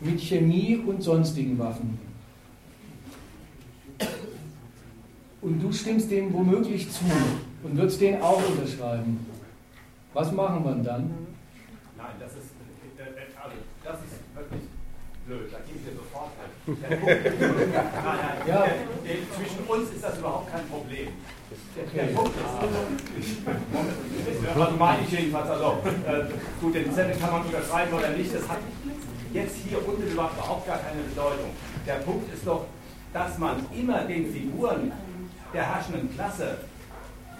mit 0.00 0.20
Chemie 0.20 0.82
und 0.86 1.02
sonstigen 1.02 1.58
Waffen. 1.58 1.98
Und 5.40 5.62
du 5.62 5.72
stimmst 5.72 6.10
dem 6.10 6.32
womöglich 6.32 6.90
zu 6.90 7.04
und 7.62 7.76
würdest 7.76 8.00
den 8.00 8.20
auch 8.22 8.42
unterschreiben. 8.48 9.26
Was 10.14 10.32
machen 10.32 10.64
wir 10.64 10.74
dann? 10.76 11.10
Nein, 11.96 12.14
das 12.18 12.32
ist, 12.32 12.52
äh, 12.98 13.02
äh, 13.02 13.26
also, 13.42 13.56
das 13.84 13.98
ist 13.98 14.13
blöd. 15.26 15.52
Da 15.52 15.58
gebe 15.66 15.78
ich 15.78 15.84
dir 15.84 15.96
sofort 15.96 16.30
recht. 16.38 16.52
ja. 18.48 18.64
Äh, 18.64 19.18
zwischen 19.34 19.64
uns 19.66 19.90
ist 19.90 20.04
das 20.04 20.18
überhaupt 20.18 20.52
kein 20.52 20.66
Problem. 20.68 21.08
Der 21.94 22.04
Punkt 22.04 22.36
ist, 22.36 23.48
also 24.56 24.76
meine 24.76 25.02
ich 25.02 25.10
jedenfalls, 25.10 25.50
also 25.50 25.78
äh, 26.06 26.24
gut, 26.60 26.74
den 26.74 26.92
Zettel 26.92 27.16
kann 27.18 27.32
man 27.32 27.42
unterschreiben 27.42 27.92
oder 27.94 28.10
nicht, 28.10 28.34
das 28.34 28.48
hat 28.48 28.58
jetzt 29.32 29.56
hier 29.56 29.86
unten 29.86 30.10
überhaupt 30.10 30.66
gar 30.66 30.78
keine 30.78 31.02
Bedeutung. 31.02 31.50
Der 31.86 31.94
Punkt 31.94 32.32
ist 32.32 32.46
doch, 32.46 32.66
dass 33.12 33.38
man 33.38 33.66
immer 33.72 34.04
den 34.04 34.32
Figuren 34.32 34.92
der 35.52 35.74
herrschenden 35.74 36.14
Klasse 36.14 36.58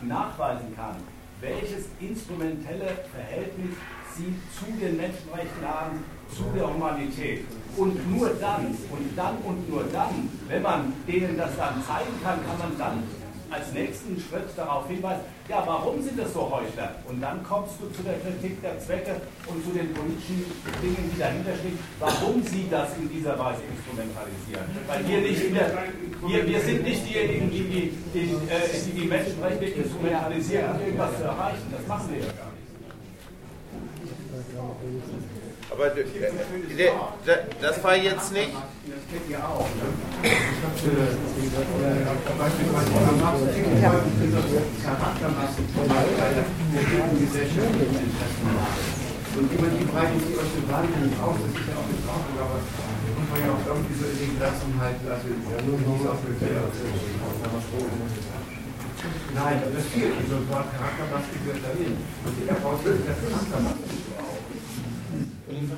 nachweisen 0.03 0.75
kann, 0.77 0.97
welches 1.41 1.87
instrumentelle 2.01 2.99
Verhältnis 3.13 3.77
sie 4.17 4.35
zu 4.57 4.67
den 4.81 4.97
Menschenrechten 4.97 5.67
haben, 5.67 6.05
zu 6.37 6.45
der 6.55 6.73
Humanität. 6.73 7.45
Und 7.77 8.11
nur 8.11 8.31
dann, 8.41 8.67
und 8.67 9.17
dann 9.17 9.37
und 9.45 9.69
nur 9.69 9.83
dann, 9.93 10.31
wenn 10.49 10.63
man 10.63 10.93
denen 11.09 11.37
das 11.37 11.57
dann 11.57 11.83
zeigen 11.87 12.15
kann, 12.23 12.39
kann 12.47 12.59
man 12.59 12.79
dann 12.79 13.03
als 13.51 13.73
nächsten 13.73 14.17
Schritt 14.19 14.49
darauf 14.57 14.89
hinweisen, 14.89 15.21
ja, 15.49 15.63
warum 15.65 16.03
sind 16.03 16.19
das 16.19 16.33
so 16.33 16.51
Heuchler? 16.51 16.97
Und 17.09 17.21
dann 17.21 17.41
kommst 17.45 17.75
du 17.81 17.89
zu 17.91 18.03
der 18.03 18.19
Kritik 18.19 18.61
der 18.63 18.81
Zwecke 18.81 19.21
und 19.47 19.65
zu 19.65 19.71
den 19.71 19.95
politischen 19.95 20.45
Dingen, 20.83 21.09
die 21.15 21.19
dahinter 21.19 21.55
stehen, 21.59 21.79
warum 22.01 22.43
sie 22.43 22.67
das 22.71 22.97
in 22.99 23.09
dieser 23.11 23.39
Weise 23.39 23.63
instrumentalisieren. 23.71 24.67
Weil 24.89 25.07
wir 25.07 25.21
nicht 25.21 25.55
der, 25.55 25.85
wir, 26.27 26.45
wir 26.47 26.61
sind 26.61 26.83
nicht 26.83 27.09
diejenigen, 27.09 27.49
die 27.51 27.65
die, 27.65 27.93
die, 28.13 28.35
äh, 28.51 28.69
die, 28.87 28.93
die 29.01 29.07
Menschenrechte 29.07 29.67
instrumentalisieren, 29.67 30.75
um 30.75 30.81
irgendwas 30.81 31.17
zu 31.17 31.23
erreichen. 31.25 31.67
Das 31.71 31.87
machen 31.87 32.11
wir 32.11 32.19
ja 32.19 32.27
gar 32.33 32.51
nicht. 32.51 32.55
Aber 35.75 35.91
äh, 35.91 36.05
das 37.61 37.83
war 37.83 37.97
jetzt 37.97 38.33
nicht. 38.33 38.51
Und 49.35 49.51
über 49.51 49.67
die 49.67 49.85
breiten 49.91 50.21
sich 50.21 50.39
aus 50.39 50.47
dem 50.55 50.71
Wandel 50.71 50.95
nicht 51.03 51.19
aus, 51.19 51.35
das 51.43 51.51
ist 51.51 51.67
ja 51.67 51.75
auch 51.75 51.91
nicht 51.91 52.07
Ordnung, 52.07 52.39
aber 52.39 52.63
muss 53.19 53.29
man 53.35 53.41
ja 53.43 53.51
auch 53.51 53.67
irgendwie 53.67 53.99
so 53.99 54.07
in 54.07 54.19
den 54.23 54.39
Klassen 54.39 54.79
halten, 54.79 55.11
also 55.11 55.27
ja, 55.27 55.59
nur 55.67 55.75
noch 55.83 56.15
auf 56.15 56.23
Nein, 59.35 59.59
das 59.75 59.85
fehlt, 59.91 60.15
so 60.31 60.37
ein 60.39 60.49
Wort 60.49 60.71
Charaktermaske 60.71 61.35
gehört 61.43 61.67
dahin. 61.67 61.99
Und 61.99 62.39
jeder 62.39 62.55
braucht 62.63 62.87
eine 62.87 63.03
Charaktermaske. 63.03 64.14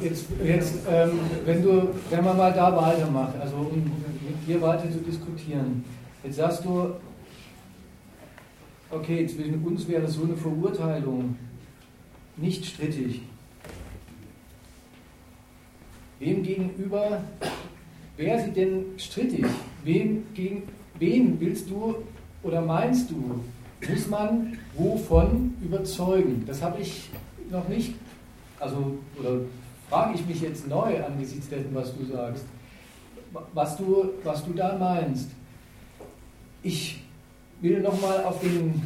Jetzt, 0.00 0.26
jetzt 0.44 0.74
ähm, 0.90 1.20
wenn, 1.44 1.62
du, 1.62 1.88
wenn 2.10 2.24
man 2.24 2.36
mal 2.36 2.52
da 2.52 2.74
weitermacht, 2.76 3.38
also 3.40 3.56
um 3.56 3.82
mit 3.82 4.46
dir 4.46 4.60
weiter 4.62 4.90
zu 4.90 4.98
diskutieren, 4.98 5.84
jetzt 6.24 6.36
sagst 6.36 6.64
du, 6.64 6.92
okay, 8.90 9.26
zwischen 9.26 9.62
uns 9.64 9.86
wäre 9.88 10.08
so 10.08 10.24
eine 10.24 10.36
Verurteilung 10.36 11.36
nicht 12.36 12.64
strittig. 12.64 13.22
Wem 16.18 16.42
gegenüber 16.42 17.20
wäre 18.16 18.42
sie 18.42 18.50
denn 18.52 18.84
strittig? 18.96 19.44
Wem 19.84 20.24
gegen 20.34 20.62
wen 20.98 21.38
willst 21.40 21.68
du 21.68 21.96
oder 22.42 22.62
meinst 22.62 23.10
du, 23.10 23.40
muss 23.88 24.08
man 24.08 24.56
wovon 24.74 25.54
überzeugen? 25.62 26.44
Das 26.46 26.62
habe 26.62 26.80
ich 26.80 27.10
noch 27.50 27.68
nicht, 27.68 27.94
also, 28.58 28.98
oder 29.18 29.40
frage 29.88 30.14
ich 30.14 30.26
mich 30.26 30.40
jetzt 30.40 30.66
neu 30.68 31.04
angesichts 31.04 31.48
dessen, 31.48 31.74
was 31.74 31.96
du 31.96 32.04
sagst, 32.04 32.44
was 33.52 33.76
du, 33.76 34.10
was 34.24 34.44
du 34.44 34.52
da 34.52 34.76
meinst. 34.76 35.30
Ich 36.62 37.02
will 37.60 37.80
nochmal 37.80 38.24
auf, 38.24 38.40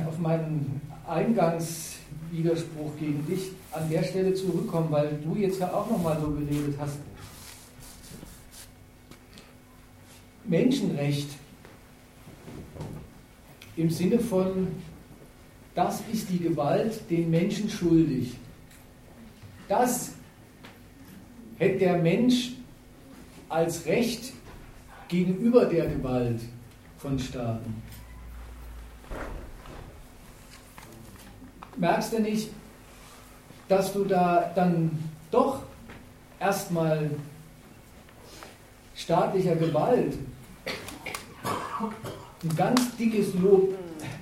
auf 0.06 0.18
meinen 0.18 0.80
Eingangswiderspruch 1.06 2.96
gegen 2.98 3.26
dich 3.26 3.52
an 3.72 3.88
der 3.88 4.02
Stelle 4.02 4.34
zurückkommen, 4.34 4.90
weil 4.90 5.18
du 5.22 5.36
jetzt 5.36 5.60
ja 5.60 5.72
auch 5.72 5.88
nochmal 5.90 6.18
so 6.20 6.30
geredet 6.30 6.74
hast. 6.78 6.98
Menschenrecht 10.44 11.30
im 13.76 13.90
Sinne 13.90 14.18
von, 14.18 14.68
das 15.74 16.02
ist 16.12 16.28
die 16.28 16.38
Gewalt 16.38 17.08
den 17.08 17.30
Menschen 17.30 17.70
schuldig. 17.70 18.36
Das 19.68 20.12
hätte 21.60 21.78
der 21.78 21.98
Mensch 21.98 22.52
als 23.50 23.84
Recht 23.84 24.32
gegenüber 25.08 25.66
der 25.66 25.86
Gewalt 25.88 26.40
von 26.96 27.18
Staaten. 27.18 27.82
Merkst 31.76 32.14
du 32.14 32.20
nicht, 32.20 32.48
dass 33.68 33.92
du 33.92 34.04
da 34.04 34.50
dann 34.54 34.98
doch 35.30 35.62
erstmal 36.40 37.10
staatlicher 38.96 39.56
Gewalt 39.56 40.14
ein 42.42 42.56
ganz 42.56 42.96
dickes 42.96 43.34
Lob, 43.34 43.74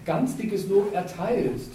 ganz 0.05 0.37
dickes 0.37 0.67
Lob 0.69 0.93
erteilst? 0.93 1.71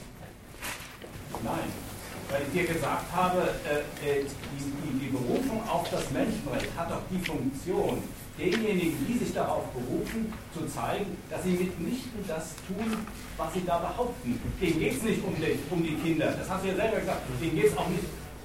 Nein 1.42 1.92
weil 2.30 2.42
ich 2.48 2.53
dir 2.53 2.74
gesagt 2.74 3.11
habe, 3.14 3.42
äh, 3.66 4.19
äh, 4.19 4.24
die, 4.24 5.00
die, 5.00 5.11
Berufung 5.14 5.61
auf 5.69 5.88
das 5.92 6.10
Menschenrecht 6.10 6.69
hat 6.76 6.90
doch 6.90 7.02
die 7.11 7.24
Funktion, 7.24 8.02
denjenigen, 8.38 9.06
die 9.08 9.18
sich 9.19 9.34
darauf 9.34 9.64
berufen, 9.69 10.34
zu 10.53 10.66
zeigen, 10.66 11.18
dass 11.30 11.43
sie 11.43 11.52
mitnichten 11.52 12.26
das 12.27 12.56
tun, 12.68 12.98
was 13.38 13.53
sie 13.53 13.64
da 13.64 13.77
behaupten. 13.77 14.40
Denen 14.60 14.80
geht 14.80 14.93
es 14.93 15.03
nicht 15.03 15.24
um 15.24 15.35
die, 15.35 15.60
um 15.69 15.84
die 15.84 15.95
Kinder, 15.95 16.32
das 16.32 16.50
hast 16.50 16.64
du 16.64 16.69
ja 16.69 16.76
selber 16.76 17.00
gesagt, 17.00 17.22
denen 17.40 17.56
geht 17.56 17.68
es 17.68 17.77
auch 17.77 17.88
nicht 17.90 18.03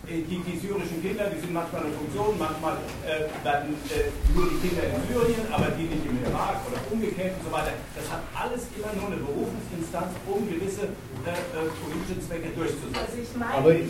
die, 0.09 0.41
die, 0.41 0.57
syrischen 0.57 1.05
Kinder, 1.05 1.29
die 1.29 1.41
sind 1.41 1.53
manchmal 1.53 1.85
eine 1.85 1.93
Funktion, 1.93 2.33
manchmal 2.41 2.81
äh, 3.05 3.29
werden 3.45 3.77
äh, 3.93 4.09
nur 4.33 4.49
die 4.49 4.57
Kinder 4.65 4.89
in 4.89 4.97
Syrien, 5.05 5.45
aber 5.53 5.69
die 5.77 5.85
nicht 5.85 6.05
im 6.09 6.17
Irak 6.25 6.65
oder 6.65 6.81
umgekehrt 6.89 7.37
und 7.37 7.45
so 7.45 7.53
weiter. 7.53 7.77
Das 7.93 8.09
hat 8.09 8.25
alles 8.33 8.73
immer 8.73 8.89
nur 8.97 9.13
eine 9.13 9.21
Berufungsinstanz, 9.21 10.17
um 10.25 10.49
gewisse 10.49 10.89
äh, 11.29 11.37
äh, 11.37 11.69
politische 11.77 12.25
Zwecke 12.25 12.49
durchzusetzen. 12.57 12.97
Also 12.97 13.21
ich 13.21 13.33
meine, 13.37 13.85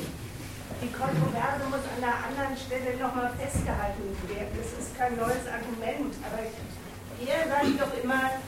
die 0.82 0.92
Kontroverse 0.94 1.64
muss 1.70 1.86
an 1.86 2.02
der 2.02 2.16
anderen 2.18 2.54
Stelle 2.58 2.98
nochmal 2.98 3.30
festgehalten 3.38 4.10
werden. 4.26 4.54
Das 4.58 4.70
ist 4.74 4.98
kein 4.98 5.14
neues 5.14 5.46
Argument, 5.46 6.14
aber 6.26 6.42
ihr 7.22 7.38
sagt 7.46 7.74
doch 7.78 7.94
immer, 8.02 8.42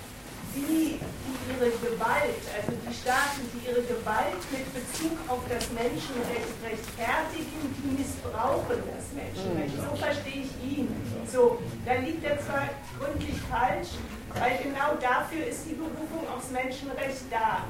die, 0.55 0.99
die 0.99 1.37
ihre 1.51 1.71
Gewalt, 1.71 2.43
also 2.57 2.73
die 2.73 2.95
Staaten, 2.95 3.43
die 3.53 3.69
ihre 3.69 3.83
Gewalt 3.83 4.43
mit 4.51 4.67
Bezug 4.73 5.17
auf 5.29 5.43
das 5.49 5.71
Menschenrecht 5.71 6.55
rechtfertigen, 6.63 7.61
die 7.79 7.91
missbrauchen 7.99 8.83
das 8.89 9.07
Menschenrecht. 9.15 9.75
So 9.77 9.97
verstehe 9.97 10.45
ich 10.47 10.53
ihn. 10.63 10.89
So, 11.27 11.59
da 11.87 11.95
liegt 11.95 12.25
er 12.25 12.39
zwar 12.41 12.69
gründlich 12.99 13.39
falsch, 13.51 13.99
weil 14.35 14.59
genau 14.63 14.95
dafür 15.01 15.47
ist 15.47 15.67
die 15.69 15.75
Berufung 15.75 16.27
aufs 16.29 16.51
Menschenrecht 16.51 17.31
da. 17.31 17.65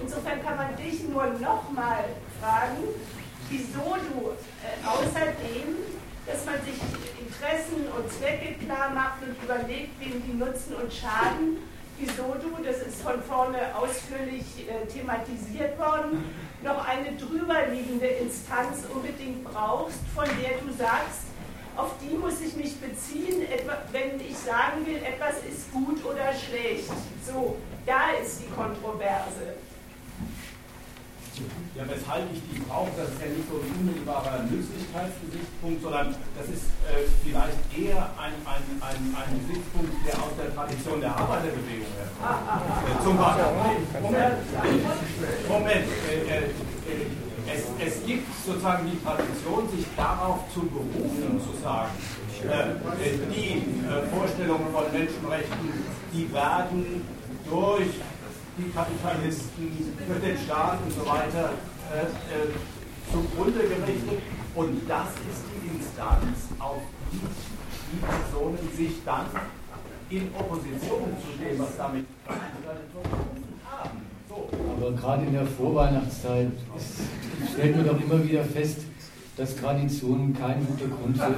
Insofern 0.00 0.42
kann 0.42 0.56
man 0.56 0.76
dich 0.76 1.04
nur 1.08 1.26
nochmal 1.38 2.04
fragen, 2.40 2.88
wieso 3.50 3.96
du 4.08 4.32
äh, 4.64 4.80
außerdem, 4.86 5.76
dass 6.26 6.44
man 6.46 6.54
sich 6.64 6.80
Interessen 7.20 7.86
und 7.92 8.10
Zwecke 8.10 8.54
klar 8.64 8.90
macht 8.90 9.22
und 9.22 9.36
überlegt, 9.42 9.98
wem 10.00 10.22
die 10.24 10.32
nutzen 10.32 10.74
und 10.74 10.92
schaden, 10.92 11.58
wieso 12.02 12.34
du, 12.34 12.62
das 12.62 12.78
ist 12.82 13.00
von 13.02 13.22
vorne 13.22 13.58
ausführlich 13.76 14.44
äh, 14.68 14.86
thematisiert 14.86 15.78
worden, 15.78 16.24
noch 16.62 16.86
eine 16.86 17.16
drüberliegende 17.16 18.06
Instanz 18.06 18.84
unbedingt 18.92 19.44
brauchst, 19.44 20.00
von 20.14 20.24
der 20.24 20.58
du 20.58 20.72
sagst, 20.76 21.30
auf 21.76 21.92
die 22.02 22.16
muss 22.16 22.40
ich 22.40 22.54
mich 22.56 22.76
beziehen, 22.78 23.42
etwa, 23.50 23.78
wenn 23.92 24.20
ich 24.20 24.36
sagen 24.36 24.84
will, 24.84 24.96
etwas 24.96 25.36
ist 25.48 25.72
gut 25.72 26.04
oder 26.04 26.32
schlecht. 26.34 26.92
So, 27.26 27.56
da 27.86 28.10
ist 28.22 28.42
die 28.42 28.50
Kontroverse. 28.50 29.54
Ja, 31.74 31.84
weshalb 31.88 32.28
ich 32.28 32.42
die 32.52 32.60
brauche, 32.60 32.92
das 32.92 33.08
ist 33.08 33.20
ja 33.24 33.32
nicht 33.32 33.48
so 33.48 33.56
ein 33.56 33.64
unmittelbarer 33.72 34.44
Nützlichkeitsgesichtspunkt, 34.52 35.80
sondern 35.80 36.12
das 36.36 36.46
ist 36.52 36.68
äh, 36.84 37.08
vielleicht 37.24 37.56
eher 37.72 38.04
ein, 38.20 38.36
ein, 38.44 38.60
ein, 38.84 39.00
ein 39.16 39.32
Gesichtspunkt, 39.40 39.96
der 40.04 40.20
aus 40.20 40.36
der 40.36 40.52
Tradition 40.52 41.00
der 41.00 41.16
Arbeiterbewegung 41.16 41.88
herkommt. 41.96 42.84
Äh, 42.84 43.00
zum 43.00 43.16
Beispiel. 43.16 43.48
Moment, 44.04 44.44
Moment. 45.48 45.88
Äh, 46.04 46.44
äh, 46.44 47.08
es, 47.48 47.64
es 47.80 48.04
gibt 48.04 48.28
sozusagen 48.44 48.90
die 48.92 49.00
Tradition, 49.02 49.68
sich 49.72 49.86
darauf 49.96 50.44
zu 50.52 50.60
berufen, 50.68 51.40
zu 51.40 51.52
sagen, 51.64 51.90
äh, 52.44 52.76
äh, 52.76 53.18
die 53.32 53.64
Vorstellungen 54.14 54.68
von 54.72 54.84
Menschenrechten, 54.92 55.72
die 56.12 56.32
werden 56.32 57.02
durch 57.48 57.88
die 58.58 58.70
Kapitalisten, 58.70 59.96
für 60.06 60.20
den 60.20 60.38
Staat 60.38 60.78
und 60.84 60.92
so 60.92 61.06
weiter 61.06 61.50
äh, 61.92 62.04
äh, 62.04 62.52
zugrunde 63.10 63.60
gerichtet. 63.60 64.22
Und 64.54 64.88
das 64.88 65.08
ist 65.08 65.44
die 65.48 65.76
Instanz, 65.76 66.48
auf 66.58 66.82
die 67.10 67.20
die 67.92 67.98
Personen 67.98 68.58
sich 68.74 69.04
dann 69.04 69.26
in 70.08 70.28
Opposition 70.38 71.16
zu 71.20 71.38
dem, 71.42 71.58
was 71.58 71.76
damit 71.76 72.06
haben. 72.26 73.90
So. 74.28 74.48
Aber 74.76 74.92
gerade 74.92 75.26
in 75.26 75.32
der 75.32 75.46
Vorweihnachtszeit 75.46 76.52
stellt 77.52 77.76
man 77.76 77.86
doch 77.86 78.00
immer 78.00 78.24
wieder 78.24 78.44
fest, 78.44 78.78
dass 79.36 79.56
Traditionen 79.56 80.34
kein 80.38 80.66
guter 80.66 80.88
Grund 80.88 81.16
sind. 81.16 81.36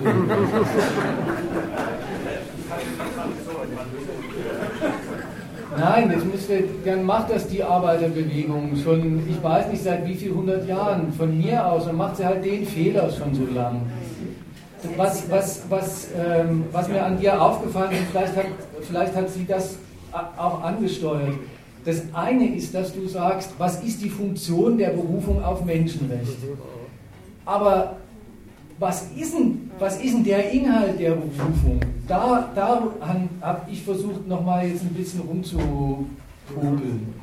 Nein, 5.79 6.13
das 6.13 6.25
müsste, 6.25 6.65
dann 6.85 7.05
macht 7.05 7.31
das 7.31 7.49
die 7.49 7.63
Arbeiterbewegung 7.63 8.77
schon, 8.83 9.29
ich 9.29 9.43
weiß 9.43 9.71
nicht 9.71 9.83
seit 9.83 10.07
wie 10.07 10.15
vielen 10.15 10.37
hundert 10.37 10.69
Jahren, 10.69 11.13
von 11.13 11.37
mir 11.37 11.67
aus, 11.67 11.87
und 11.87 11.97
macht 11.97 12.17
sie 12.17 12.25
halt 12.25 12.45
den 12.45 12.65
Fehler 12.65 13.11
schon 13.11 13.35
so 13.35 13.47
lang. 13.53 13.83
Was, 14.97 15.31
was, 15.31 15.63
was, 15.69 16.09
ähm, 16.17 16.65
was 16.71 16.89
mir 16.89 17.03
an 17.03 17.19
dir 17.19 17.41
aufgefallen 17.41 17.93
ist, 17.93 18.03
vielleicht 18.11 18.37
hat, 18.37 18.47
vielleicht 18.83 19.17
hat 19.17 19.31
sie 19.31 19.47
das 19.47 19.79
auch 20.37 20.63
angesteuert. 20.63 21.35
Das 21.85 22.03
eine 22.13 22.55
ist, 22.55 22.75
dass 22.75 22.95
du 22.95 23.07
sagst, 23.09 23.55
was 23.59 23.83
ist 23.83 24.03
die 24.03 24.11
Funktion 24.11 24.79
der 24.79 24.91
Berufung 24.91 25.43
auf 25.43 25.65
Menschenrecht? 25.65 26.37
Aber 27.45 27.97
was 28.79 29.09
ist 29.17 29.35
denn, 29.37 29.71
was 29.79 30.03
ist 30.03 30.15
denn 30.15 30.25
der 30.25 30.51
Inhalt 30.51 30.99
der 30.99 31.13
Berufung? 31.13 31.81
Da, 32.07 32.51
da 32.55 32.83
habe 33.41 33.61
ich 33.71 33.83
versucht, 33.83 34.27
nochmal 34.29 34.69
jetzt 34.69 34.83
ein 34.83 34.95
bisschen 34.95 35.21
rumzupopeln. 35.21 37.15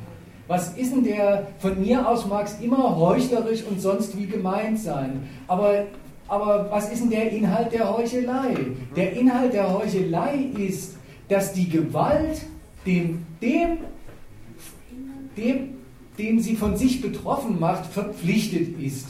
Was 0.48 0.76
ist 0.76 0.92
denn 0.92 1.04
der, 1.04 1.46
von 1.58 1.80
mir 1.80 2.06
aus 2.06 2.26
mag 2.26 2.46
es 2.46 2.58
immer 2.60 2.96
heuchlerisch 2.96 3.62
und 3.64 3.80
sonst 3.80 4.18
wie 4.18 4.26
gemeint 4.26 4.78
sein, 4.80 5.28
aber, 5.46 5.84
aber 6.26 6.68
was 6.70 6.90
ist 6.92 7.02
denn 7.02 7.10
der 7.10 7.30
Inhalt 7.30 7.72
der 7.72 7.96
Heuchelei? 7.96 8.56
Der 8.96 9.12
Inhalt 9.12 9.52
der 9.52 9.72
Heuchelei 9.72 10.48
ist, 10.58 10.96
dass 11.28 11.52
die 11.52 11.68
Gewalt 11.68 12.42
dem, 12.84 13.24
dem, 13.40 13.78
dem, 15.36 15.68
den 16.18 16.40
sie 16.40 16.56
von 16.56 16.76
sich 16.76 17.00
betroffen 17.00 17.60
macht, 17.60 17.86
verpflichtet 17.86 18.78
ist. 18.80 19.06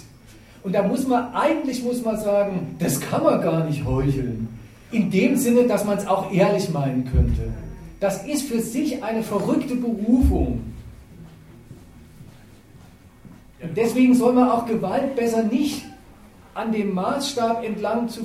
Und 0.62 0.75
da 0.75 0.83
muss 0.86 1.09
man, 1.09 1.34
eigentlich 1.34 1.83
muss 1.83 2.05
man 2.05 2.20
sagen, 2.20 2.76
das 2.78 3.01
kann 3.01 3.25
man 3.25 3.41
gar 3.41 3.65
nicht 3.65 3.84
heucheln. 3.84 4.49
In 4.93 5.11
dem 5.11 5.37
Sinne, 5.37 5.65
dass 5.65 5.85
man 5.85 5.99
es 5.99 6.07
auch 6.07 6.31
ehrlich 6.31 6.71
meinen 6.71 7.11
könnte. 7.11 7.53
Das 7.99 8.27
ist 8.27 8.43
für 8.43 8.61
sich 8.61 9.03
eine 9.03 9.23
verrückte 9.23 9.75
Berufung. 9.75 10.61
Und 13.62 13.77
deswegen 13.77 14.15
soll 14.15 14.33
man 14.33 14.51
auch 14.51 14.67
Gewalt 14.67 15.15
besser 15.17 15.45
nicht 15.45 15.85
an 16.55 16.73
dem 16.73 16.93
Maßstab 16.95 17.65
entlang, 17.65 18.09
zu, 18.09 18.23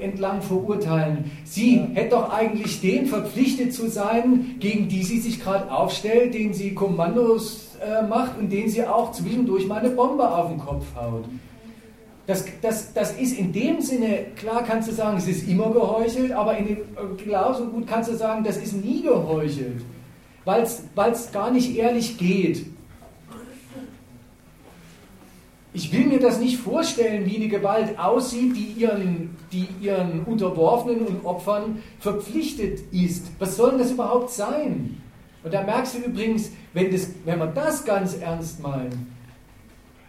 entlang 0.00 0.40
verurteilen. 0.40 1.30
Sie 1.44 1.80
hätte 1.92 2.10
doch 2.10 2.32
eigentlich 2.32 2.80
den 2.80 3.06
verpflichtet 3.06 3.74
zu 3.74 3.88
sein, 3.88 4.56
gegen 4.60 4.88
die 4.88 5.02
sie 5.02 5.18
sich 5.18 5.40
gerade 5.40 5.70
aufstellt, 5.70 6.32
den 6.32 6.54
sie 6.54 6.74
Kommandos 6.74 7.76
äh, 7.80 8.06
macht 8.06 8.38
und 8.38 8.50
den 8.50 8.70
sie 8.70 8.84
auch 8.84 9.12
zwischendurch 9.12 9.66
mal 9.66 9.80
eine 9.80 9.90
Bombe 9.90 10.28
auf 10.30 10.48
den 10.48 10.58
Kopf 10.58 10.86
haut. 10.96 11.24
Das, 12.26 12.44
das, 12.62 12.92
das 12.92 13.12
ist 13.18 13.36
in 13.38 13.52
dem 13.52 13.80
Sinne, 13.80 14.26
klar 14.36 14.62
kannst 14.64 14.88
du 14.88 14.92
sagen, 14.92 15.16
es 15.16 15.26
ist 15.26 15.48
immer 15.48 15.70
geheuchelt, 15.70 16.32
aber 16.32 16.56
in 16.56 16.66
dem, 16.66 16.78
genauso 17.16 17.66
gut 17.66 17.86
kannst 17.86 18.10
du 18.10 18.16
sagen, 18.16 18.44
das 18.44 18.56
ist 18.56 18.72
nie 18.72 19.02
geheuchelt, 19.02 19.82
weil 20.44 20.62
es 20.62 21.32
gar 21.32 21.50
nicht 21.50 21.76
ehrlich 21.76 22.18
geht. 22.18 22.66
Ich 25.72 25.92
will 25.92 26.06
mir 26.06 26.18
das 26.18 26.40
nicht 26.40 26.58
vorstellen, 26.58 27.26
wie 27.26 27.36
eine 27.36 27.48
Gewalt 27.48 27.96
aussieht, 27.96 28.56
die 28.56 28.80
ihren, 28.80 29.36
die 29.52 29.68
ihren 29.80 30.24
Unterworfenen 30.24 31.06
und 31.06 31.24
Opfern 31.24 31.80
verpflichtet 32.00 32.80
ist. 32.92 33.26
Was 33.38 33.56
soll 33.56 33.70
denn 33.70 33.78
das 33.78 33.92
überhaupt 33.92 34.30
sein? 34.30 35.00
Und 35.44 35.54
da 35.54 35.62
merkst 35.62 35.94
du 35.94 35.98
übrigens, 35.98 36.50
wenn, 36.74 36.90
das, 36.90 37.08
wenn 37.24 37.38
man 37.38 37.54
das 37.54 37.84
ganz 37.84 38.16
ernst 38.16 38.60
meint, 38.60 38.96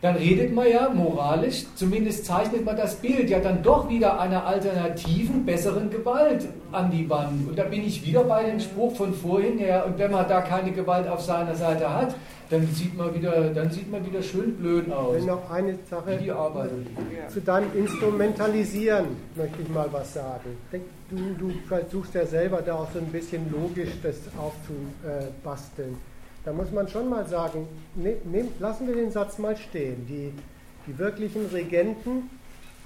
dann 0.02 0.16
redet 0.16 0.54
man 0.54 0.68
ja 0.68 0.90
moralisch, 0.90 1.66
zumindest 1.76 2.26
zeichnet 2.26 2.66
man 2.66 2.76
das 2.76 2.96
Bild 2.96 3.30
ja 3.30 3.40
dann 3.40 3.62
doch 3.62 3.88
wieder 3.88 4.20
einer 4.20 4.46
alternativen, 4.48 5.46
besseren 5.46 5.92
Gewalt 5.92 6.48
an 6.72 6.90
die 6.90 7.08
Wand. 7.08 7.48
Und 7.48 7.60
da 7.60 7.64
bin 7.66 7.86
ich 7.86 8.04
wieder 8.06 8.24
bei 8.24 8.44
dem 8.44 8.60
Spruch 8.60 8.96
von 8.96 9.14
vorhin 9.14 9.60
her, 9.60 9.86
und 9.86 10.00
wenn 10.00 10.12
man 10.12 10.28
da 10.28 10.42
keine 10.42 10.72
Gewalt 10.72 11.08
auf 11.08 11.22
seiner 11.22 11.56
Seite 11.56 11.94
hat, 11.94 12.16
dann 12.50 12.68
sieht 12.68 12.98
man 12.98 13.14
wieder, 13.14 13.50
dann 13.54 13.72
sieht 13.72 13.90
man 13.92 14.06
wieder 14.06 14.22
schön 14.22 14.56
blöd 14.56 14.92
aus. 14.92 15.16
Wenn 15.16 15.26
noch 15.26 15.50
eine 15.50 15.78
Sache 15.90 16.18
die 16.22 16.32
Arbeit. 16.32 16.72
zu 17.30 17.40
deinem 17.40 17.70
Instrumentalisieren 17.76 19.06
möchte 19.36 19.62
ich 19.62 19.70
mal 19.70 19.88
was 19.92 20.16
sagen. 20.16 20.58
Du, 21.10 21.18
du 21.38 21.54
versuchst 21.68 22.14
ja 22.14 22.26
selber 22.26 22.62
da 22.62 22.76
auch 22.76 22.88
so 22.92 23.00
ein 23.00 23.06
bisschen 23.06 23.50
logisch 23.52 23.92
das 24.04 24.18
aufzubasteln. 24.38 25.96
Da 26.44 26.52
muss 26.52 26.72
man 26.72 26.88
schon 26.88 27.10
mal 27.10 27.28
sagen, 27.28 27.68
ne, 27.96 28.18
ne, 28.26 28.48
lassen 28.60 28.88
wir 28.88 28.96
den 28.96 29.12
Satz 29.12 29.38
mal 29.38 29.56
stehen. 29.56 30.08
Die, 30.08 30.34
die 30.88 30.98
wirklichen 30.98 31.46
Regenten 31.48 32.30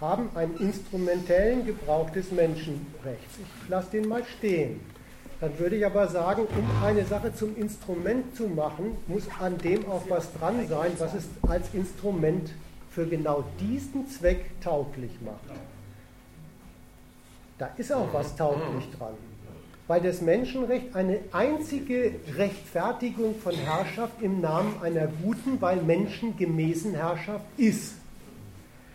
haben 0.02 0.30
einen 0.36 0.58
instrumentellen 0.58 1.66
Gebrauch 1.66 2.10
des 2.10 2.32
Menschenrechts. 2.32 3.40
Ich 3.40 3.70
lasse 3.70 3.92
den 3.92 4.10
mal 4.10 4.24
stehen. 4.26 4.82
Dann 5.40 5.58
würde 5.58 5.78
ich 5.78 5.86
aber 5.86 6.08
sagen, 6.08 6.48
um 6.48 6.84
eine 6.84 7.06
Sache 7.06 7.34
zum 7.34 7.56
Instrument 7.56 8.36
zu 8.36 8.48
machen, 8.48 8.98
muss 9.08 9.24
an 9.40 9.58
dem 9.58 9.90
auch 9.90 10.04
was 10.10 10.34
dran 10.34 10.68
sein, 10.68 10.92
was 10.98 11.14
es 11.14 11.26
als 11.48 11.74
Instrument 11.74 12.52
für 12.90 13.06
genau 13.06 13.44
diesen 13.60 14.08
Zweck 14.08 14.46
tauglich 14.62 15.12
macht. 15.24 15.58
Da 17.58 17.70
ist 17.78 17.92
auch 17.94 18.14
was 18.14 18.36
tauglich 18.36 18.90
dran 18.98 19.16
weil 19.88 20.02
das 20.02 20.22
Menschenrecht 20.22 20.96
eine 20.96 21.20
einzige 21.32 22.14
Rechtfertigung 22.36 23.36
von 23.36 23.54
Herrschaft 23.54 24.22
im 24.22 24.42
Namen 24.42 24.76
einer 24.82 25.08
guten, 25.08 25.62
weil 25.62 25.78
menschengemäßen 25.78 26.96
Herrschaft 26.96 27.46
ist. 27.58 27.94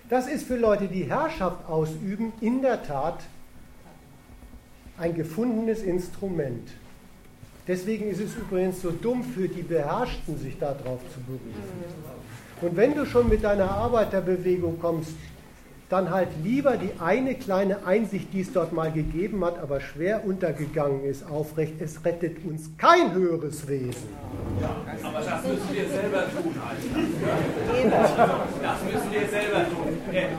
Das 0.08 0.26
ist 0.26 0.46
für 0.46 0.56
Leute, 0.56 0.88
die 0.88 1.04
Herrschaft 1.04 1.68
ausüben, 1.68 2.32
in 2.40 2.62
der 2.62 2.82
Tat 2.82 3.20
ein 4.98 5.14
gefundenes 5.14 5.82
Instrument. 5.82 6.68
Deswegen 7.68 8.10
ist 8.10 8.20
es 8.20 8.34
übrigens 8.34 8.82
so 8.82 8.90
dumm 8.90 9.22
für 9.22 9.46
die 9.46 9.62
Beherrschten, 9.62 10.36
sich 10.38 10.58
darauf 10.58 11.00
zu 11.14 11.20
berufen. 11.20 11.54
Und 12.60 12.76
wenn 12.76 12.94
du 12.94 13.06
schon 13.06 13.28
mit 13.28 13.44
deiner 13.44 13.70
Arbeiterbewegung 13.70 14.80
kommst, 14.80 15.12
dann 15.90 16.10
halt 16.10 16.28
lieber 16.44 16.76
die 16.76 16.92
eine 17.00 17.34
kleine 17.34 17.84
Einsicht, 17.84 18.32
die 18.32 18.42
es 18.42 18.52
dort 18.52 18.72
mal 18.72 18.92
gegeben 18.92 19.44
hat, 19.44 19.58
aber 19.58 19.80
schwer 19.80 20.24
untergegangen 20.24 21.04
ist, 21.04 21.28
aufrecht. 21.28 21.80
Es 21.80 22.04
rettet 22.04 22.44
uns 22.44 22.70
kein 22.78 23.12
höheres 23.12 23.66
Wesen. 23.66 24.08
Ja, 24.60 24.70
aber 25.02 25.18
das 25.18 25.44
müssen 25.44 25.74
wir 25.74 25.88
selber 25.88 26.22
tun, 26.30 26.54
Alter. 26.64 26.80
Das 28.62 28.84
müssen 28.84 29.12
wir 29.12 29.28
selber 29.28 29.64
tun. 29.68 29.98
Äh, 30.12 30.16
äh, 30.16 30.22
äh. 30.22 30.30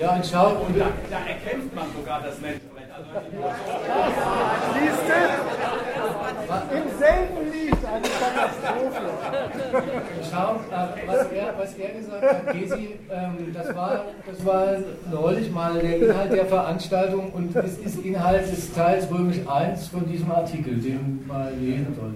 Ja, 0.00 0.14
und 0.16 0.26
schau. 0.26 0.64
Und 0.66 0.76
da, 0.78 0.88
da 1.08 1.18
erkämpft 1.18 1.74
man 1.74 1.86
sogar 1.96 2.20
das 2.22 2.40
Menschenrecht. 2.40 2.88
Siehst 4.74 5.02
du? 5.06 5.99
Im 6.50 6.98
selben 6.98 7.52
Lied 7.52 7.76
eine 7.84 8.08
Katastrophe. 8.08 9.10
Schau, 10.30 10.54
äh, 10.54 11.06
was, 11.06 11.32
er, 11.32 11.54
was 11.56 11.74
er 11.74 11.90
gesagt 11.90 12.22
hat, 12.22 12.52
Gesi, 12.52 12.98
ähm, 13.10 13.54
das, 13.54 13.74
war, 13.74 14.04
das 14.26 14.44
war 14.44 14.66
neulich 15.10 15.50
mal 15.52 15.78
der 15.78 15.98
Inhalt 15.98 16.32
der 16.32 16.46
Veranstaltung 16.46 17.30
und 17.32 17.54
es 17.54 17.78
ist 17.78 18.04
Inhalt 18.04 18.50
des 18.50 18.72
Teils 18.72 19.08
Römisch 19.10 19.38
1 19.46 19.88
von 19.88 20.08
diesem 20.08 20.30
Artikel, 20.32 20.78
den 20.78 21.24
mal 21.26 21.52
lesen 21.54 21.94
soll. 21.94 22.14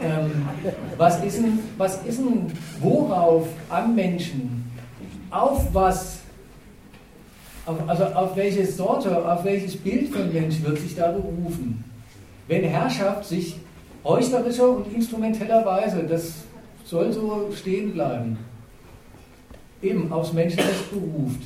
Ähm, 0.00 0.48
was, 0.96 1.22
ist 1.22 1.38
denn, 1.38 1.58
was 1.76 2.02
ist 2.04 2.18
denn, 2.18 2.52
worauf 2.80 3.48
am 3.68 3.94
Menschen, 3.94 4.70
auf 5.30 5.74
was 5.74 6.20
also 7.66 8.04
auf 8.04 8.36
welche 8.36 8.64
Sorte, 8.64 9.28
auf 9.28 9.44
welches 9.44 9.76
Bild 9.76 10.14
von 10.14 10.32
Mensch 10.32 10.62
wird 10.62 10.78
sich 10.78 10.94
da 10.94 11.10
berufen? 11.10 11.84
Wenn 12.48 12.64
Herrschaft 12.64 13.24
sich 13.24 13.56
heuchlerischer 14.04 14.70
und 14.70 14.94
instrumenteller 14.94 15.64
Weise, 15.64 16.04
das 16.04 16.44
soll 16.84 17.12
so 17.12 17.50
stehen 17.52 17.92
bleiben, 17.92 18.38
eben 19.82 20.12
aufs 20.12 20.32
Menschenrecht 20.32 20.90
beruft, 20.90 21.40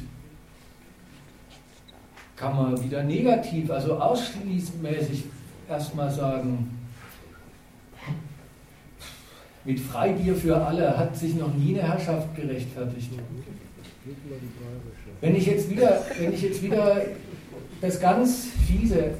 kann 2.36 2.56
man 2.56 2.84
wieder 2.84 3.02
negativ, 3.02 3.70
also 3.70 3.96
ausschließmäßig 3.96 5.24
erstmal 5.68 6.10
sagen, 6.10 6.78
mit 9.64 9.78
Freibier 9.78 10.34
für 10.34 10.56
alle 10.56 10.96
hat 10.96 11.16
sich 11.16 11.34
noch 11.34 11.52
nie 11.54 11.78
eine 11.78 11.88
Herrschaft 11.88 12.34
gerechtfertigt. 12.34 13.10
Wenn 15.20 15.36
ich 15.36 15.46
jetzt 15.46 15.70
wieder, 15.70 16.02
wenn 16.18 16.32
ich 16.32 16.42
jetzt 16.42 16.62
wieder 16.62 17.02
das 17.80 18.00
ganz 18.00 18.46
fiese 18.66 19.14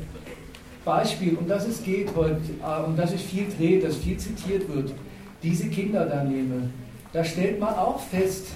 Beispiel, 0.85 1.37
um 1.37 1.47
das 1.47 1.67
es 1.67 1.83
geht 1.83 2.15
heute, 2.15 2.41
äh, 2.63 2.85
um 2.87 2.97
das 2.97 3.11
sich 3.11 3.23
viel 3.23 3.47
dreht, 3.57 3.85
das 3.85 3.97
viel 3.97 4.17
zitiert 4.17 4.69
wird, 4.73 4.95
diese 5.43 5.69
Kinder 5.69 6.07
da 6.07 6.25
nehme, 6.25 6.71
da 7.13 7.25
stellt 7.25 7.61
man 7.61 7.75
auch 7.75 8.01
fest, 8.01 8.49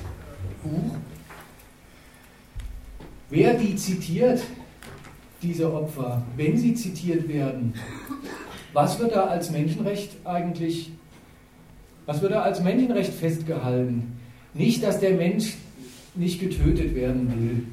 Buch, 0.62 0.96
wer 3.30 3.54
die 3.54 3.76
zitiert, 3.76 4.42
diese 5.42 5.72
Opfer, 5.72 6.22
wenn 6.36 6.56
sie 6.56 6.74
zitiert 6.74 7.28
werden, 7.28 7.74
was 8.72 8.98
wird 8.98 9.14
da 9.14 9.26
als 9.26 9.50
Menschenrecht 9.50 10.10
eigentlich, 10.24 10.90
was 12.06 12.20
wird 12.22 12.32
da 12.32 12.42
als 12.42 12.62
Menschenrecht 12.62 13.12
festgehalten? 13.12 14.18
Nicht, 14.54 14.82
dass 14.82 15.00
der 15.00 15.12
Mensch 15.12 15.54
nicht 16.14 16.40
getötet 16.40 16.94
werden 16.94 17.28
will. 17.38 17.66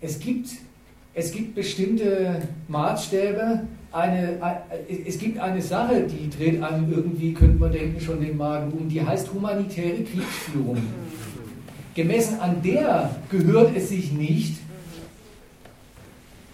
Es 0.00 0.18
gibt, 0.20 0.50
es 1.18 1.32
gibt 1.32 1.56
bestimmte 1.56 2.42
Maßstäbe, 2.68 3.66
eine, 3.90 4.38
es 5.04 5.18
gibt 5.18 5.38
eine 5.40 5.60
Sache, 5.60 6.06
die 6.06 6.30
dreht 6.30 6.62
einem 6.62 6.92
irgendwie, 6.92 7.32
könnte 7.32 7.58
man 7.58 7.72
denken, 7.72 8.00
schon 8.00 8.20
den 8.20 8.36
Magen 8.36 8.70
um, 8.70 8.88
die 8.88 9.04
heißt 9.04 9.32
humanitäre 9.32 10.04
Kriegsführung. 10.04 10.78
Gemessen 11.94 12.38
an 12.38 12.62
der 12.62 13.16
gehört 13.30 13.76
es 13.76 13.88
sich 13.88 14.12
nicht, 14.12 14.58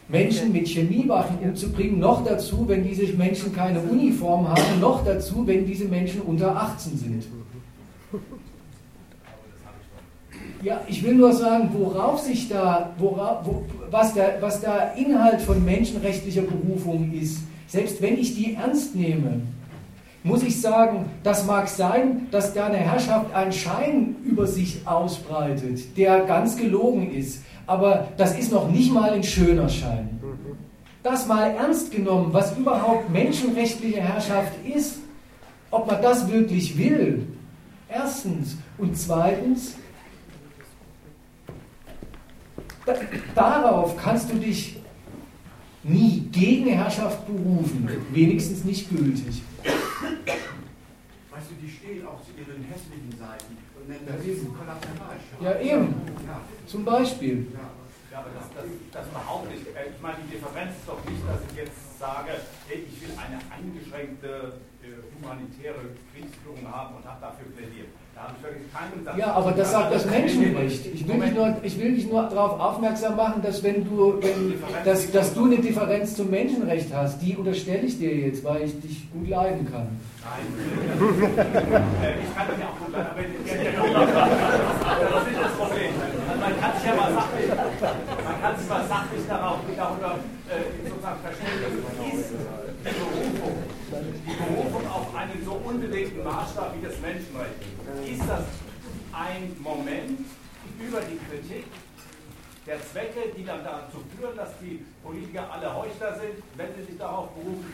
Menschen 0.08 0.52
mit 0.52 0.66
Chemiewaffen 0.66 1.38
umzubringen, 1.40 1.98
noch 1.98 2.24
dazu, 2.24 2.64
wenn 2.66 2.84
diese 2.84 3.12
Menschen 3.12 3.54
keine 3.54 3.80
Uniform 3.80 4.48
haben, 4.48 4.80
noch 4.80 5.04
dazu, 5.04 5.46
wenn 5.46 5.66
diese 5.66 5.84
Menschen 5.84 6.22
unter 6.22 6.56
18 6.56 6.96
sind. 6.96 7.24
Ja, 10.62 10.80
ich 10.88 11.04
will 11.04 11.14
nur 11.14 11.34
sagen, 11.34 11.68
worauf 11.74 12.20
sich 12.20 12.48
da, 12.48 12.94
worauf, 12.96 13.44
wo, 13.44 13.64
was, 13.94 14.12
der, 14.12 14.42
was 14.42 14.60
der 14.60 14.94
Inhalt 14.96 15.40
von 15.40 15.64
menschenrechtlicher 15.64 16.42
Berufung 16.42 17.12
ist, 17.12 17.38
selbst 17.68 18.02
wenn 18.02 18.18
ich 18.18 18.34
die 18.34 18.54
ernst 18.54 18.96
nehme, 18.96 19.40
muss 20.24 20.42
ich 20.42 20.60
sagen, 20.60 21.04
das 21.22 21.46
mag 21.46 21.68
sein, 21.68 22.26
dass 22.32 22.52
da 22.54 22.66
eine 22.66 22.78
Herrschaft 22.78 23.32
einen 23.32 23.52
Schein 23.52 24.16
über 24.24 24.48
sich 24.48 24.80
ausbreitet, 24.84 25.96
der 25.96 26.24
ganz 26.24 26.56
gelogen 26.56 27.14
ist. 27.14 27.44
Aber 27.68 28.08
das 28.16 28.36
ist 28.36 28.50
noch 28.50 28.68
nicht 28.68 28.92
mal 28.92 29.10
ein 29.10 29.22
schöner 29.22 29.68
Schein. 29.68 30.18
Das 31.04 31.28
mal 31.28 31.50
ernst 31.50 31.92
genommen, 31.92 32.30
was 32.32 32.56
überhaupt 32.58 33.10
menschenrechtliche 33.10 34.00
Herrschaft 34.00 34.54
ist, 34.64 34.98
ob 35.70 35.86
man 35.86 36.02
das 36.02 36.28
wirklich 36.28 36.76
will. 36.76 37.28
Erstens. 37.88 38.56
Und 38.76 38.98
zweitens, 38.98 39.76
Darauf 43.34 43.96
kannst 43.96 44.30
du 44.30 44.36
dich 44.36 44.76
nie 45.82 46.28
gegen 46.32 46.68
Herrschaft 46.70 47.26
berufen, 47.26 47.88
wenigstens 48.10 48.64
nicht 48.64 48.88
gültig. 48.88 49.42
Weißt 49.62 51.50
du, 51.50 51.54
die 51.60 51.70
stehen 51.70 52.06
auch 52.06 52.20
zu 52.24 52.30
ihren 52.38 52.64
hässlichen 52.64 53.12
Seiten 53.18 53.56
und 53.76 53.88
nennen 53.88 54.06
das 54.06 54.22
diesen 54.22 54.48
Kollateralschaden. 54.54 55.40
Ja, 55.40 55.60
eben. 55.60 55.94
Ja. 56.26 56.40
Zum 56.66 56.84
Beispiel. 56.84 57.46
Ja. 57.52 57.70
Ja, 58.14 58.20
aber 58.20 58.30
das, 58.30 58.46
das, 58.54 58.70
das 58.94 59.10
überhaupt 59.10 59.50
nicht. 59.50 59.66
Äh, 59.74 59.90
ich 59.90 60.00
meine, 60.00 60.14
die 60.22 60.38
Differenz 60.38 60.70
ist 60.78 60.86
doch 60.86 61.02
nicht, 61.02 61.18
dass 61.26 61.42
ich 61.50 61.66
jetzt 61.66 61.98
sage, 61.98 62.30
hey, 62.70 62.86
ich 62.86 63.02
will 63.02 63.10
eine 63.18 63.42
eingeschränkte 63.50 64.62
äh, 64.86 65.02
humanitäre 65.18 65.98
Kriegsführung 66.14 66.62
haben 66.62 66.94
und 66.94 67.02
habe 67.02 67.18
dafür 67.18 67.50
plädiert. 67.50 67.90
Ja, 69.16 69.32
aber 69.32 69.52
das 69.52 69.70
sagt 69.70 69.92
das 69.94 70.06
Menschenrecht. 70.06 70.86
Ich 70.86 71.06
will, 71.06 71.20
dich 71.20 71.34
nur, 71.34 71.56
ich 71.62 71.78
will 71.78 71.94
dich 71.94 72.10
nur 72.10 72.22
darauf 72.24 72.58
aufmerksam 72.60 73.16
machen, 73.16 73.42
dass 73.42 73.62
wenn 73.62 73.84
du, 73.84 74.18
wenn, 74.20 74.54
dass, 74.84 75.10
dass 75.10 75.34
du 75.34 75.44
eine 75.46 75.58
Differenz 75.58 76.16
zum 76.16 76.30
Menschenrecht 76.30 76.92
hast, 76.94 77.20
die 77.20 77.36
unterstelle 77.36 77.82
ich 77.82 77.98
dir 77.98 78.14
jetzt, 78.14 78.44
weil 78.44 78.62
ich 78.62 78.80
dich 78.80 79.10
gut 79.12 79.28
leiden 79.28 79.70
kann. 79.70 79.88
Nein, 80.24 80.46
ich 82.22 82.34
kann 82.34 82.46
dich 82.48 82.64
auch 82.64 82.78
gut 82.78 82.92
leiden, 82.92 83.08
aber 83.10 83.22
das 85.10 85.22
ist 85.22 85.28
nicht 85.28 85.42
das 85.42 85.52
Problem. 85.52 85.92
Man 86.40 86.60
kann 86.60 86.72
sich 86.76 86.86
ja 86.86 86.94
mal 86.94 87.12
sachlich, 87.12 87.48
man 88.24 88.40
kann 88.40 88.58
sich 88.58 88.68
mal 88.68 88.84
sachlich 88.88 89.22
darauf, 89.28 89.58
darüber 89.76 90.18
äh, 90.48 90.88
sozusagen 90.88 91.20
verständigen, 91.20 92.18
ist 92.18 92.30
die 92.84 92.92
Berufung, 93.00 93.56
die 94.26 94.36
Berufung 94.36 94.84
auf 94.90 95.14
einen 95.14 95.44
so 95.44 95.52
unbedingten 95.64 96.24
Maßstab 96.24 96.74
wie 96.78 96.86
das 96.86 97.00
Menschenrecht 97.00 97.74
ist 98.02 98.23
das 98.34 98.44
ein 99.12 99.54
Moment 99.60 100.18
über 100.80 101.00
die 101.00 101.18
Kritik 101.28 101.66
der 102.66 102.80
Zwecke, 102.80 103.30
die 103.36 103.44
dann 103.44 103.62
dazu 103.62 104.02
führen, 104.16 104.36
dass 104.36 104.58
die 104.60 104.84
Politiker 105.02 105.52
alle 105.52 105.74
Heuchler 105.74 106.18
sind, 106.18 106.42
wenn 106.56 106.68
sie 106.76 106.90
sich 106.90 106.98
darauf 106.98 107.28
berufen, 107.30 107.72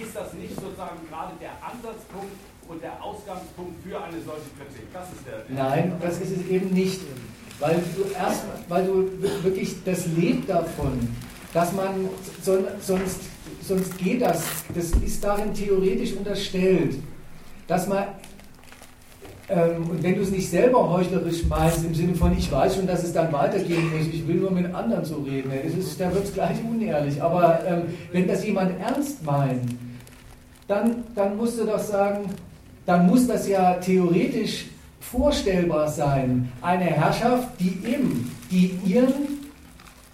ist 0.00 0.16
das 0.16 0.32
nicht 0.34 0.54
sozusagen 0.54 0.98
gerade 1.08 1.32
der 1.40 1.52
Ansatzpunkt 1.62 2.32
und 2.68 2.82
der 2.82 3.02
Ausgangspunkt 3.02 3.82
für 3.84 4.02
eine 4.02 4.20
solche 4.22 4.50
Kritik? 4.58 4.92
Das 4.92 5.08
ist 5.12 5.26
der. 5.26 5.44
Nein, 5.48 5.92
das 6.00 6.20
ist 6.20 6.36
es 6.36 6.46
eben 6.48 6.70
nicht. 6.70 7.00
Weil 7.58 7.82
du 7.94 8.10
erst, 8.14 8.44
weil 8.68 8.86
du 8.86 9.22
wirklich, 9.42 9.84
das 9.84 10.06
lebt 10.06 10.48
davon, 10.48 11.14
dass 11.52 11.72
man, 11.72 12.08
sonst, 12.42 13.20
sonst 13.62 13.98
geht 13.98 14.22
das, 14.22 14.42
das 14.74 14.92
ist 14.92 15.22
darin 15.22 15.52
theoretisch 15.52 16.14
unterstellt, 16.14 16.96
dass 17.66 17.86
man 17.86 18.04
und 19.50 20.02
wenn 20.02 20.14
du 20.14 20.22
es 20.22 20.30
nicht 20.30 20.48
selber 20.48 20.90
heuchlerisch 20.90 21.44
meinst, 21.48 21.84
im 21.84 21.94
Sinne 21.94 22.14
von, 22.14 22.36
ich 22.36 22.50
weiß 22.50 22.76
schon, 22.76 22.86
dass 22.86 23.02
es 23.02 23.12
dann 23.12 23.32
weitergehen 23.32 23.90
muss, 23.90 24.06
ich 24.06 24.26
will 24.26 24.36
nur 24.36 24.52
mit 24.52 24.72
anderen 24.72 25.04
so 25.04 25.16
reden, 25.16 25.50
ist, 25.50 26.00
da 26.00 26.12
wird 26.14 26.24
es 26.24 26.34
gleich 26.34 26.56
unehrlich. 26.62 27.20
Aber 27.20 27.60
ähm, 27.66 27.82
wenn 28.12 28.28
das 28.28 28.44
jemand 28.44 28.78
ernst 28.80 29.24
meint, 29.24 29.74
dann, 30.68 31.02
dann 31.16 31.36
musst 31.36 31.58
du 31.58 31.64
doch 31.64 31.80
sagen, 31.80 32.26
dann 32.86 33.06
muss 33.06 33.26
das 33.26 33.48
ja 33.48 33.74
theoretisch 33.74 34.66
vorstellbar 35.00 35.88
sein. 35.88 36.52
Eine 36.62 36.84
Herrschaft, 36.84 37.48
die 37.58 37.76
im, 37.92 38.30
die 38.50 38.78
ihren, 38.86 39.12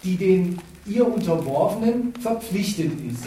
die 0.03 0.15
den 0.15 0.59
ihr 0.87 1.05
Unterworfenen 1.05 2.13
verpflichtet 2.19 2.91
ist. 3.07 3.25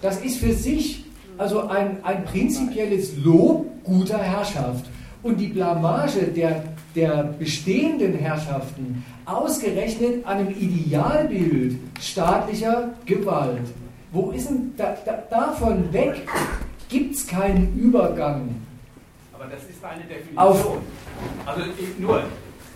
Das 0.00 0.20
ist 0.20 0.38
für 0.38 0.52
sich 0.52 1.04
also 1.38 1.66
ein, 1.66 2.04
ein 2.04 2.24
prinzipielles 2.24 3.16
Lob 3.16 3.66
guter 3.82 4.18
Herrschaft 4.18 4.84
und 5.26 5.36
die 5.36 5.48
Blamage 5.48 6.22
der, 6.28 6.62
der 6.94 7.34
bestehenden 7.38 8.14
Herrschaften 8.14 9.04
ausgerechnet 9.24 10.24
an 10.24 10.38
einem 10.38 10.50
Idealbild 10.50 11.78
staatlicher 12.00 12.90
Gewalt. 13.04 13.68
Wo 14.12 14.30
ist 14.30 14.48
denn 14.48 14.72
da, 14.76 14.96
da, 15.04 15.22
davon 15.28 15.92
weg? 15.92 16.26
Gibt 16.88 17.16
es 17.16 17.26
keinen 17.26 17.76
Übergang? 17.76 18.48
aber 19.46 19.54
das 19.54 19.64
ist 19.64 19.82
deine 19.82 20.02
Definition. 20.04 20.38
Auf. 20.38 20.78
Also 21.46 21.62
nur, 21.98 22.22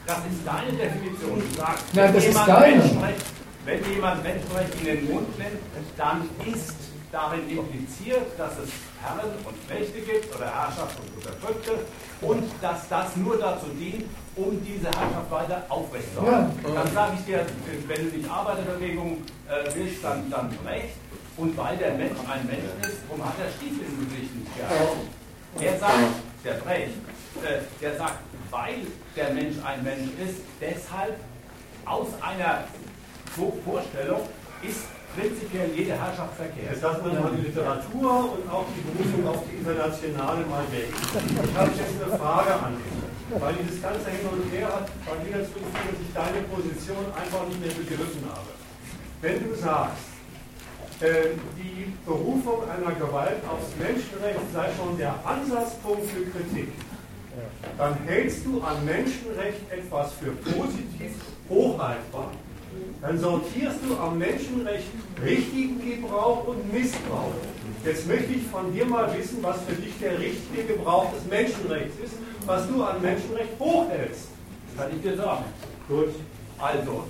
das 0.07 0.19
ist 0.19 0.47
deine 0.47 0.73
Definition. 0.77 1.41
Du 1.41 1.57
sagst, 1.57 1.85
Nein, 1.95 2.15
das 2.15 2.25
ist 2.25 2.37
deine. 2.47 2.83
Wenn 3.65 3.93
jemand 3.93 4.23
Menschenrecht 4.23 4.75
in 4.81 4.85
den 4.85 5.13
Mund 5.13 5.39
nimmt, 5.39 5.61
dann 5.97 6.23
ist 6.53 6.75
darin 7.13 7.49
impliziert, 7.49 8.39
dass 8.39 8.53
es 8.59 8.71
Herren 9.03 9.31
und 9.45 9.69
Mächte 9.69 10.01
gibt 10.01 10.35
oder 10.35 10.47
Herrschaft 10.47 10.97
und 11.01 11.17
Unterdrückte 11.17 11.73
und 12.21 12.45
dass 12.61 12.89
das 12.89 13.17
nur 13.17 13.39
dazu 13.39 13.67
dient, 13.79 14.05
um 14.37 14.63
diese 14.65 14.87
Herrschaft 14.87 15.31
weiter 15.31 15.65
aufrechtzuerhalten. 15.69 16.61
Ja. 16.63 16.75
Dann 16.75 16.95
sage 16.95 17.17
ich 17.19 17.25
dir, 17.25 17.47
wenn 17.87 18.11
du 18.11 18.17
nicht 18.17 18.31
Arbeiterbewegung 18.31 19.23
äh, 19.49 19.75
willst, 19.75 20.05
dann, 20.05 20.31
dann 20.31 20.57
recht. 20.67 20.95
Und 21.37 21.57
weil 21.57 21.77
der 21.79 21.95
Mensch 21.95 22.19
ein 22.29 22.47
Mensch 22.47 22.65
ist, 22.83 22.99
warum 23.09 23.25
hat 23.25 23.35
er 23.43 23.51
Stiefel 23.51 23.87
im 23.87 24.09
Gesicht 24.09 24.35
nicht 24.35 24.57
gehabt? 24.57 24.97
Er 25.59 25.79
sagt, 25.79 25.95
der 26.45 26.55
Brecht, 26.55 26.95
äh, 27.43 27.61
der 27.81 27.97
sagt, 27.97 28.19
weil 28.51 28.87
der 29.17 29.31
Mensch 29.31 29.57
ein 29.65 29.83
Mensch 29.83 30.11
ist, 30.23 30.41
deshalb 30.61 31.19
aus 31.85 32.09
einer 32.21 32.65
Vorstellung 33.65 34.23
ist 34.63 34.85
prinzipiell 35.15 35.71
jede 35.75 35.93
Herrschaft 35.93 36.35
verkehrt. 36.37 36.73
Jetzt 36.73 36.83
lassen 36.83 37.05
wir 37.05 37.21
mal 37.21 37.33
die 37.37 37.47
Literatur 37.49 38.35
und 38.35 38.45
auch 38.51 38.67
die 38.75 38.83
Berufung 38.87 39.27
auf 39.27 39.43
die 39.49 39.57
internationale 39.59 40.47
mal 40.47 40.65
weg. 40.71 40.91
Ich 40.91 41.57
habe 41.57 41.71
jetzt 41.71 42.03
eine 42.03 42.19
Frage 42.19 42.55
an 42.55 42.77
dich. 42.77 43.01
Weil 43.39 43.55
dieses 43.63 43.81
ganze 43.81 44.11
Hin 44.11 44.27
und 44.27 44.51
Her 44.51 44.67
hat 44.67 44.91
bei 45.07 45.15
mir 45.23 45.39
dazu 45.39 45.55
geführt, 45.55 45.95
dass 45.95 46.03
ich 46.03 46.13
deine 46.13 46.43
Position 46.51 47.07
einfach 47.15 47.47
nicht 47.47 47.61
mehr 47.61 47.71
begriffen 47.71 48.27
habe. 48.27 48.51
Wenn 49.23 49.39
du 49.47 49.55
sagst, 49.55 50.11
äh, 51.01 51.39
die 51.55 51.95
Berufung 52.05 52.69
einer 52.69 52.93
Gewalt 52.99 53.39
aufs 53.47 53.71
Menschenrecht 53.79 54.41
sei 54.53 54.69
schon 54.77 54.99
der 54.99 55.15
Ansatzpunkt 55.25 56.11
für 56.11 56.27
Kritik, 56.27 56.73
dann 57.79 57.97
hältst 58.05 58.45
du 58.45 58.61
an 58.61 58.85
Menschenrecht 58.85 59.71
etwas 59.71 60.13
für 60.15 60.33
positiv 60.33 61.13
hochhaltbar 61.49 62.33
dann 63.01 63.19
sortierst 63.19 63.79
du 63.87 63.97
am 63.97 64.19
Menschenrecht 64.19 64.89
richtigen 65.25 65.81
Gebrauch 65.81 66.47
und 66.49 66.73
Missbrauch. 66.73 67.33
Jetzt 67.85 68.07
möchte 68.07 68.33
ich 68.35 68.47
von 68.47 68.73
dir 68.73 68.85
mal 68.85 69.17
wissen, 69.17 69.39
was 69.43 69.57
für 69.67 69.75
dich 69.75 69.95
der 70.01 70.19
richtige 70.19 70.65
Gebrauch 70.75 71.07
des 71.15 71.25
Menschenrechts 71.27 71.99
ist, 72.05 72.15
was 72.45 72.69
du 72.69 72.83
an 72.83 73.01
Menschenrecht 73.01 73.59
hochhältst. 73.59 74.29
Das 74.69 74.85
kann 74.85 74.97
ich 74.97 75.03
dir 75.03 75.17
sagen. 75.17 75.45
Gut. 75.89 76.15
Also, 76.59 77.05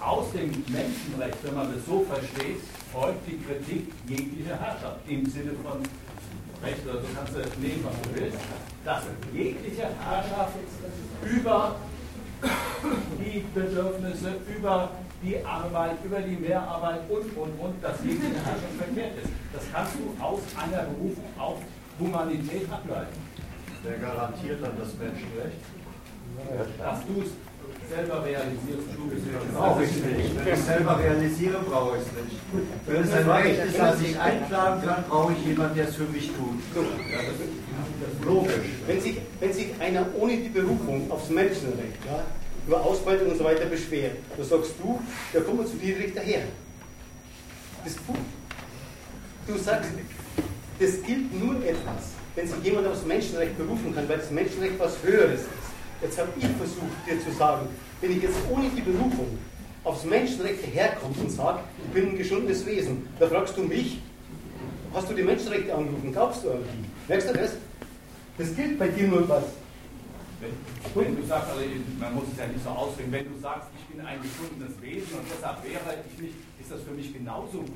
aus 0.00 0.32
dem 0.32 0.48
Menschenrecht, 0.72 1.36
wenn 1.42 1.54
man 1.54 1.74
das 1.74 1.84
so 1.84 2.06
versteht, 2.08 2.60
folgt 2.92 3.26
die 3.26 3.38
Kritik 3.44 3.92
jeglicher 4.08 4.58
Herrschaft. 4.58 5.00
Im 5.06 5.26
Sinne 5.26 5.52
von 5.62 5.82
Recht, 6.64 6.84
oder 6.88 7.00
so 7.00 7.06
kannst 7.14 7.34
du 7.34 7.60
nehmen, 7.60 7.84
was 7.84 7.94
du 8.02 8.20
willst, 8.20 8.38
dass 8.84 9.02
jegliche 9.32 9.82
Herrschaft 9.82 10.54
über 11.22 11.76
die 13.18 13.44
Bedürfnisse, 13.54 14.34
über 14.56 14.90
die 15.22 15.44
Arbeit, 15.44 15.96
über 16.04 16.20
die 16.20 16.36
Mehrarbeit 16.36 17.00
und, 17.08 17.36
und, 17.36 17.60
und, 17.60 17.82
dass 17.82 17.96
jede 18.04 18.26
Herrschaft 18.26 18.76
verkehrt 18.78 19.18
ist. 19.22 19.32
Das 19.52 19.62
kannst 19.72 19.94
du 19.94 20.22
aus 20.22 20.40
einer 20.56 20.82
Berufung 20.84 21.24
auf 21.38 21.58
Humanität 21.98 22.70
ableiten. 22.70 23.18
Wer 23.82 23.98
garantiert 23.98 24.62
dann 24.62 24.78
das 24.78 24.94
Menschenrecht? 24.94 25.62
Dass 26.78 27.00
du 27.06 27.22
es 27.22 27.30
selber 27.88 28.24
realisierst. 28.24 28.88
Du 28.94 29.08
bist 29.08 29.24
brauche 29.54 29.84
ich 29.84 29.92
nicht. 30.04 30.44
Wenn 30.44 30.54
ich 30.54 30.60
selber 30.60 30.98
realisiere, 30.98 31.58
brauche 31.68 31.96
ich 31.96 32.02
es 32.02 32.12
nicht. 32.24 32.40
Wenn 32.86 33.02
es 33.02 33.12
ein 33.12 33.30
Recht 33.30 33.64
ist, 33.64 33.78
das 33.78 34.00
ich 34.02 34.20
einklagen 34.20 34.82
kann, 34.86 35.04
brauche 35.08 35.32
ich 35.32 35.46
jemanden, 35.46 35.76
der 35.76 35.88
es 35.88 35.96
für 35.96 36.04
mich 36.04 36.28
tut. 36.28 36.60
Ja, 36.76 37.18
das 37.18 37.38
logisch. 38.24 38.54
Wenn 38.86 39.00
sich, 39.00 39.16
wenn 39.40 39.52
sich 39.52 39.68
einer 39.78 40.06
ohne 40.18 40.36
die 40.36 40.48
Berufung 40.48 41.10
aufs 41.10 41.30
Menschenrecht 41.30 41.98
ja, 42.06 42.24
über 42.66 42.80
Ausbeutung 42.80 43.30
und 43.30 43.38
so 43.38 43.44
weiter 43.44 43.66
beschwert, 43.66 44.16
dann 44.36 44.46
sagst 44.46 44.72
du, 44.82 45.00
da 45.32 45.40
kommen 45.40 45.58
wir 45.60 45.66
zu 45.66 45.76
dir 45.76 45.94
direkt 45.94 46.16
daher. 46.16 46.42
Das, 47.84 47.94
du 49.46 49.58
sagst, 49.58 49.90
das 50.78 51.02
gilt 51.02 51.42
nur 51.42 51.56
etwas, 51.64 52.12
wenn 52.34 52.46
sich 52.46 52.62
jemand 52.62 52.86
aufs 52.86 53.04
Menschenrecht 53.04 53.56
berufen 53.56 53.94
kann, 53.94 54.08
weil 54.08 54.18
das 54.18 54.30
Menschenrecht 54.30 54.78
was 54.78 54.96
Höheres 55.02 55.40
ist. 55.40 55.48
Jetzt 56.02 56.18
habe 56.18 56.28
ich 56.38 56.46
versucht, 56.46 57.06
dir 57.06 57.20
zu 57.24 57.36
sagen, 57.36 57.68
wenn 58.00 58.12
ich 58.12 58.22
jetzt 58.22 58.36
ohne 58.50 58.68
die 58.68 58.82
Berufung 58.82 59.38
aufs 59.82 60.04
Menschenrecht 60.04 60.64
herkomme 60.72 61.14
und 61.20 61.30
sage, 61.30 61.60
ich 61.84 61.92
bin 61.92 62.10
ein 62.10 62.18
geschundenes 62.18 62.64
Wesen, 62.66 63.08
da 63.18 63.26
fragst 63.26 63.56
du 63.56 63.62
mich, 63.62 64.00
hast 64.94 65.10
du 65.10 65.14
die 65.14 65.22
Menschenrechte 65.22 65.74
angerufen, 65.74 66.12
glaubst 66.12 66.44
du 66.44 66.50
an 66.50 66.58
die? 66.62 67.08
Merkst 67.08 67.30
du 67.30 67.34
das? 67.34 67.52
Das 68.38 68.54
gilt 68.54 68.78
bei 68.78 68.88
dir 68.88 69.08
nur 69.08 69.28
was. 69.28 69.44
Wenn, 70.40 71.04
wenn, 71.04 71.16
du 71.16 71.26
sagst, 71.26 71.50
also 71.50 71.60
man 71.98 72.14
muss 72.14 72.24
es 72.32 72.38
ja 72.38 72.46
nicht 72.46 72.62
so 72.62 72.70
ausdrücken, 72.70 73.10
wenn 73.10 73.32
du 73.32 73.40
sagst, 73.40 73.68
ich 73.76 73.84
bin 73.92 74.06
ein 74.06 74.22
gefundenes 74.22 74.80
Wesen 74.80 75.18
und 75.18 75.26
deshalb 75.28 75.64
wäre 75.64 75.98
ich 76.06 76.22
nicht, 76.22 76.34
ist 76.60 76.70
das 76.70 76.82
für 76.82 76.92
mich 76.92 77.12
genauso 77.12 77.58
gut. 77.58 77.70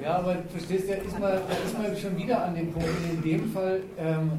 Ja, 0.00 0.18
aber 0.18 0.36
verstehst 0.52 0.88
du, 0.88 0.92
ist 0.92 1.18
man, 1.18 1.32
da 1.32 1.54
ist 1.64 1.76
man 1.76 1.96
schon 1.96 2.16
wieder 2.16 2.44
an 2.44 2.54
dem 2.54 2.72
Punkt, 2.72 2.88
in 3.12 3.22
dem 3.22 3.52
Fall, 3.52 3.80
ähm, 3.98 4.30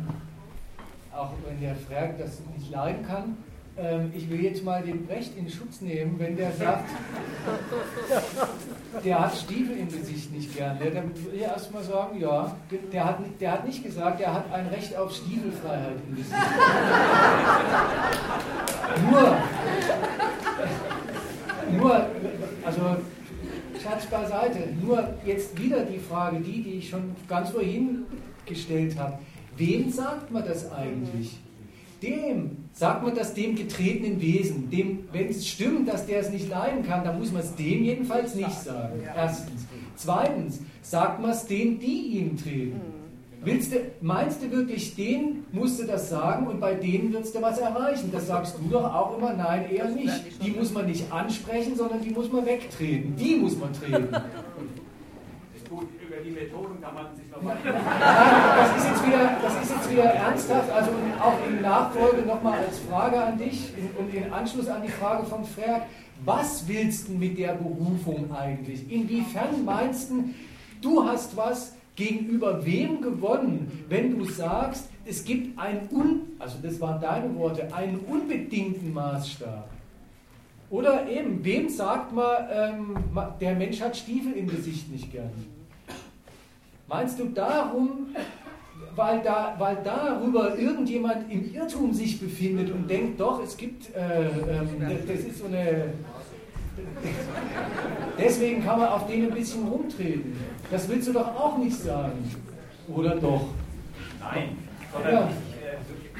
auch 1.13 1.33
wenn 1.45 1.59
der 1.59 1.75
Frag 1.75 2.17
das 2.17 2.39
nicht 2.55 2.71
leiden 2.71 3.05
kann, 3.05 3.35
ich 4.13 4.29
will 4.29 4.43
jetzt 4.43 4.63
mal 4.63 4.83
den 4.83 5.05
Brecht 5.05 5.37
in 5.37 5.49
Schutz 5.49 5.81
nehmen, 5.81 6.19
wenn 6.19 6.35
der 6.35 6.51
sagt, 6.51 6.89
der 9.03 9.19
hat 9.19 9.35
Stiefel 9.35 9.77
im 9.77 9.87
Gesicht 9.87 10.31
nicht 10.31 10.55
gern. 10.55 10.77
Der, 10.79 10.91
dann 10.91 11.15
will 11.15 11.33
ich 11.33 11.41
erstmal 11.41 11.83
sagen, 11.83 12.19
ja, 12.19 12.55
der 12.91 13.05
hat, 13.05 13.19
der 13.39 13.51
hat 13.51 13.65
nicht 13.65 13.83
gesagt, 13.83 14.21
er 14.21 14.33
hat 14.33 14.53
ein 14.53 14.67
Recht 14.67 14.95
auf 14.95 15.11
Stiefelfreiheit 15.13 15.95
im 16.07 16.15
Gesicht. 16.15 16.35
nur, 19.09 19.37
nur, 21.79 22.05
also 22.63 22.97
Schatz 23.81 24.05
beiseite, 24.05 24.59
nur 24.81 25.15
jetzt 25.25 25.59
wieder 25.59 25.83
die 25.85 25.99
Frage, 25.99 26.39
die, 26.39 26.61
die 26.61 26.73
ich 26.75 26.89
schon 26.89 27.15
ganz 27.27 27.49
vorhin 27.49 28.05
gestellt 28.45 28.97
habe. 28.99 29.17
Wem 29.57 29.91
sagt 29.91 30.31
man 30.31 30.45
das 30.45 30.71
eigentlich? 30.71 31.39
Dem 32.01 32.57
sagt 32.73 33.03
man 33.03 33.13
das 33.13 33.33
dem 33.33 33.55
getretenen 33.55 34.19
Wesen. 34.21 34.69
Dem, 34.69 35.07
wenn 35.11 35.29
es 35.29 35.47
stimmt, 35.47 35.87
dass 35.87 36.05
der 36.07 36.19
es 36.19 36.31
nicht 36.31 36.49
leiden 36.49 36.83
kann, 36.83 37.03
dann 37.03 37.19
muss 37.19 37.31
man 37.31 37.41
es 37.41 37.55
dem 37.55 37.83
jedenfalls 37.83 38.33
nicht 38.33 38.51
sagen. 38.51 39.01
Erstens. 39.15 39.67
Zweitens, 39.95 40.61
sagt 40.81 41.21
man 41.21 41.31
es 41.31 41.45
denen, 41.45 41.79
die 41.79 42.17
ihm 42.17 42.37
treten. 42.37 42.81
Willst 43.43 43.73
du, 43.73 43.77
meinst 44.01 44.41
du 44.43 44.51
wirklich, 44.51 44.95
denen 44.95 45.45
musst 45.51 45.79
du 45.79 45.85
das 45.85 46.09
sagen 46.09 46.45
und 46.47 46.59
bei 46.59 46.75
denen 46.75 47.11
wirst 47.11 47.33
du 47.35 47.41
was 47.41 47.57
erreichen? 47.57 48.09
Das 48.11 48.27
sagst 48.27 48.55
du 48.59 48.69
doch 48.69 48.83
auch 48.83 49.17
immer, 49.17 49.33
nein, 49.33 49.69
eher 49.71 49.89
nicht. 49.89 50.43
Die 50.43 50.51
muss 50.51 50.71
man 50.71 50.85
nicht 50.85 51.11
ansprechen, 51.11 51.75
sondern 51.75 52.01
die 52.01 52.11
muss 52.11 52.31
man 52.31 52.45
wegtreten. 52.45 53.15
Die 53.15 53.35
muss 53.35 53.57
man 53.57 53.73
treten 53.73 54.09
über 55.79 56.17
die 56.17 56.31
Methoden 56.31 56.81
kann 56.81 56.93
man 56.93 57.15
sich 57.15 57.29
nochmal. 57.31 57.57
das 57.63 58.77
ist 58.77 58.89
jetzt 58.89 59.07
wieder, 59.07 59.37
das 59.41 59.63
ist 59.63 59.71
jetzt 59.71 59.91
wieder 59.91 60.03
ernsthaft, 60.03 60.71
also 60.71 60.91
auch 61.19 61.47
in 61.47 61.61
Nachfolge 61.61 62.21
nochmal 62.23 62.59
als 62.59 62.79
Frage 62.79 63.21
an 63.21 63.37
dich 63.37 63.71
und 63.97 64.13
in 64.13 64.31
Anschluss 64.31 64.67
an 64.67 64.81
die 64.81 64.91
Frage 64.91 65.25
von 65.25 65.45
Frerk. 65.45 65.83
Was 66.25 66.67
willst 66.67 67.07
du 67.07 67.13
mit 67.13 67.37
der 67.37 67.53
Berufung 67.53 68.31
eigentlich? 68.35 68.91
Inwiefern 68.91 69.65
meinst 69.65 70.11
du, 70.11 70.29
du 70.81 71.05
hast 71.05 71.35
was 71.35 71.75
gegenüber 71.95 72.65
wem 72.65 73.01
gewonnen, 73.01 73.85
wenn 73.89 74.17
du 74.17 74.25
sagst, 74.25 74.89
es 75.05 75.23
gibt 75.23 75.57
einen, 75.59 75.89
un, 75.91 76.21
also 76.37 76.57
das 76.61 76.79
waren 76.79 77.01
deine 77.01 77.35
Worte, 77.35 77.73
einen 77.73 77.99
unbedingten 77.99 78.93
Maßstab? 78.93 79.69
Oder 80.69 81.09
eben, 81.09 81.43
wem 81.43 81.67
sagt 81.67 82.13
man, 82.13 82.47
ähm, 82.49 82.97
der 83.41 83.55
Mensch 83.55 83.81
hat 83.81 83.97
Stiefel 83.97 84.33
im 84.33 84.47
Gesicht 84.47 84.89
nicht 84.89 85.11
gern? 85.11 85.31
Meinst 86.91 87.17
du 87.19 87.25
darum, 87.27 88.07
weil, 88.97 89.21
da, 89.21 89.55
weil 89.57 89.77
darüber 89.81 90.57
irgendjemand 90.57 91.31
im 91.31 91.53
Irrtum 91.53 91.93
sich 91.93 92.19
befindet 92.19 92.69
und 92.69 92.89
denkt, 92.89 93.17
doch, 93.17 93.41
es 93.41 93.55
gibt, 93.55 93.95
äh, 93.95 94.25
ähm, 94.25 94.67
das 95.07 95.21
ist 95.21 95.39
so 95.39 95.45
eine. 95.45 95.93
Deswegen 98.19 98.65
kann 98.65 98.79
man 98.79 98.89
auf 98.89 99.07
den 99.07 99.27
ein 99.27 99.33
bisschen 99.33 99.69
rumtreten. 99.69 100.35
Das 100.69 100.89
willst 100.89 101.07
du 101.07 101.13
doch 101.13 101.27
auch 101.27 101.57
nicht 101.59 101.77
sagen. 101.77 102.29
Oder 102.93 103.15
doch? 103.15 103.47
Nein, 104.19 104.57
sondern 104.91 105.13
ja. 105.13 105.29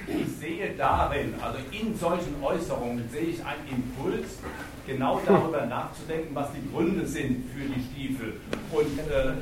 ich, 0.08 0.16
äh, 0.16 0.22
ich 0.22 0.38
sehe 0.38 0.70
darin, 0.78 1.34
also 1.42 1.58
in 1.72 1.98
solchen 1.98 2.42
Äußerungen, 2.42 3.10
sehe 3.12 3.24
ich 3.24 3.46
einen 3.46 3.68
Impuls, 3.70 4.38
genau 4.86 5.22
darüber 5.26 5.66
nachzudenken, 5.66 6.34
was 6.34 6.48
die 6.54 6.72
Gründe 6.72 7.06
sind 7.06 7.46
für 7.52 7.68
die 7.68 7.84
Stiefel 7.92 8.40
und 8.72 9.00
äh, 9.00 9.34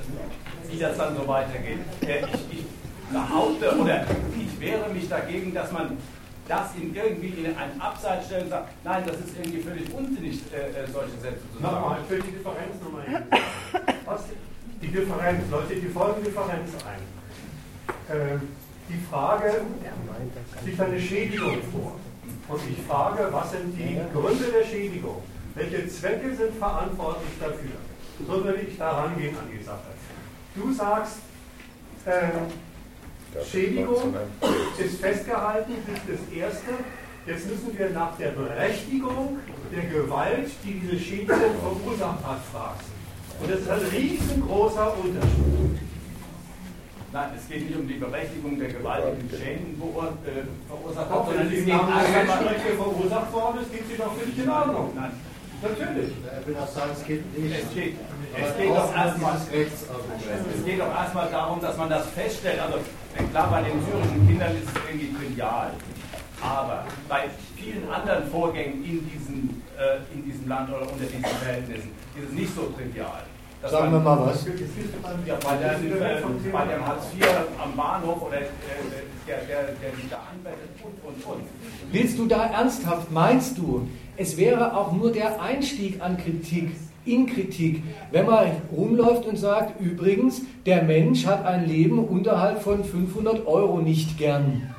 wie 0.72 0.80
das 0.80 0.98
dann 0.98 1.16
so 1.16 1.27
weitergeht. 1.27 1.80
Äh, 2.01 2.26
ich, 2.26 2.59
ich 2.59 2.66
behaupte 3.11 3.77
oder 3.77 4.06
ich 4.38 4.59
wehre 4.59 4.90
mich 4.90 5.09
dagegen, 5.09 5.53
dass 5.53 5.72
man 5.72 5.98
das 6.48 6.76
in 6.76 6.95
irgendwie 6.95 7.27
in 7.27 7.45
ein 7.45 7.80
Abseits 7.80 8.26
stellt 8.26 8.45
und 8.45 8.50
sagt, 8.50 8.69
nein, 8.84 9.03
das 9.06 9.18
ist 9.18 9.38
irgendwie 9.38 9.61
völlig 9.61 9.93
unsinnig, 9.93 10.42
äh, 10.51 10.82
äh 10.82 10.88
solche 10.92 11.18
Sätze 11.22 11.42
zu 11.53 11.61
sagen. 11.61 11.76
Nochmal, 11.76 12.00
will 12.09 12.22
die 12.22 12.32
Differenz 12.32 12.82
nochmal 12.84 13.06
hin. 13.06 13.24
Was? 14.06 14.24
Die 14.82 14.88
Differenz, 14.88 15.43
Leute, 15.51 15.76
die 15.76 15.88
folgende 15.88 16.30
Differenz 16.30 16.72
ein. 16.85 18.16
Ähm, 18.16 18.42
die 18.90 19.00
Frage, 19.11 19.61
liegt 20.66 20.82
eine 20.82 21.00
Schädigung 21.00 21.58
vor? 21.72 21.95
Und 22.50 22.60
ich 22.68 22.84
frage, 22.88 23.28
was 23.32 23.52
sind 23.52 23.78
die 23.78 24.00
Gründe 24.11 24.45
der 24.45 24.66
Schädigung? 24.66 25.22
Welche 25.53 25.88
Zwecke 25.88 26.36
sind 26.36 26.56
verantwortlich 26.56 27.30
dafür? 27.40 27.78
So 28.26 28.44
würde 28.44 28.61
ich 28.61 28.78
da 28.78 28.90
rangehen 29.03 29.38
an 29.38 29.45
die 29.56 29.64
Sache. 29.64 29.94
Du 30.56 30.74
sagst, 30.74 31.19
äh, 32.06 33.44
Schädigung 33.45 34.16
ist 34.80 35.00
festgehalten, 35.00 35.74
das 35.86 36.16
ist 36.16 36.24
das 36.28 36.36
Erste. 36.36 36.72
Jetzt 37.28 37.48
müssen 37.48 37.78
wir 37.78 37.90
nach 37.92 38.18
der 38.18 38.30
Berechtigung 38.30 39.38
der 39.72 39.84
Gewalt, 39.84 40.50
die 40.64 40.80
diese 40.80 41.00
Schädigung 41.00 41.38
verursacht 41.61 42.26
hat, 42.26 42.40
fragen. 42.52 42.80
Und 43.42 43.52
das 43.52 43.60
ist 43.60 43.69
ein 43.69 43.80
riesengroßer 43.95 44.98
Unterschied. 44.98 45.89
Nein, 47.12 47.30
es 47.36 47.50
geht 47.50 47.66
nicht 47.68 47.80
um 47.80 47.88
die 47.88 47.96
Berechtigung 47.96 48.60
der 48.60 48.70
gewaltigen 48.70 49.30
Schäden 49.30 49.82
äh, 49.82 50.46
verursacht 50.68 51.10
hat, 51.10 51.26
sondern 51.26 51.48
es 51.48 51.66
geht 51.66 51.74
um 51.74 51.88
die 51.88 52.12
Menschenrechte 52.14 52.74
verursacht 52.78 53.34
worden 53.34 53.62
ist, 53.62 53.72
geht 53.72 53.88
sie 53.90 53.98
doch 53.98 54.14
völlig 54.14 54.38
in 54.38 54.50
Ordnung. 54.50 54.92
Nein. 54.96 55.12
Natürlich. 55.62 56.14
Ich 56.42 56.48
will 56.48 56.56
auch 56.56 56.68
sagen, 56.68 56.92
es 56.94 57.06
geht 57.06 57.38
nicht. 57.38 57.52
Es 57.52 57.74
geht, 57.74 57.96
es 58.38 58.58
geht 58.58 58.70
doch 58.70 58.96
erstmal 58.96 59.36
es 59.36 60.66
geht 60.66 60.80
doch 60.80 60.96
erstmal 60.96 61.30
darum, 61.30 61.60
dass 61.60 61.76
man 61.78 61.90
das 61.90 62.08
feststellt. 62.12 62.60
Also 62.62 62.78
klar, 63.32 63.50
bei 63.50 63.64
den 63.64 63.84
syrischen 63.86 64.28
Kindern 64.28 64.56
ist 64.56 64.70
es 64.70 64.82
irgendwie 64.88 65.14
trivial. 65.14 65.72
Aber 66.42 66.86
bei 67.10 67.24
vielen 67.58 67.90
anderen 67.90 68.30
Vorgängen 68.30 68.86
in 68.86 69.10
diesem, 69.10 69.62
äh, 69.78 69.98
in 70.14 70.24
diesem 70.24 70.48
Land 70.48 70.70
oder 70.70 70.84
unter 70.84 71.04
diesen 71.04 71.26
Verhältnissen 71.26 71.92
ist 72.16 72.30
es 72.30 72.32
nicht 72.32 72.56
so 72.56 72.72
trivial. 72.78 73.24
Das 73.62 73.72
Sagen 73.72 73.92
wir 73.92 74.00
mal 74.00 74.26
was. 74.26 74.46
Ja, 75.26 75.36
bei, 75.44 75.58
der, 75.58 75.74
äh, 75.74 76.22
bei 76.52 76.66
dem 76.66 76.88
Hartz 76.88 77.08
IV 77.14 77.28
am 77.62 77.76
Bahnhof 77.76 78.22
oder 78.22 78.38
äh, 78.38 78.46
der, 79.28 79.38
der, 79.40 79.64
der 79.82 79.96
sich 79.96 80.10
da 80.10 80.20
anbettet 80.32 80.70
und, 80.82 81.04
und, 81.06 81.26
und. 81.26 81.44
Willst 81.92 82.18
du 82.18 82.26
da 82.26 82.46
ernsthaft, 82.46 83.12
meinst 83.12 83.58
du, 83.58 83.88
es 84.16 84.38
wäre 84.38 84.78
auch 84.78 84.94
nur 84.94 85.12
der 85.12 85.42
Einstieg 85.42 86.02
an 86.02 86.18
Kritik, 86.18 86.72
in 87.06 87.26
Kritik, 87.28 87.84
wenn 88.12 88.28
man 88.28 88.48
rumläuft 88.72 89.26
und 89.26 89.38
sagt, 89.38 89.82
übrigens, 89.82 90.42
der 90.66 90.84
Mensch 90.84 91.26
hat 91.26 91.46
ein 91.46 91.68
Leben 91.68 92.00
unterhalb 92.00 92.62
von 92.62 92.86
500 92.86 93.46
Euro 93.46 93.80
nicht 93.80 94.18
gern. 94.18 94.74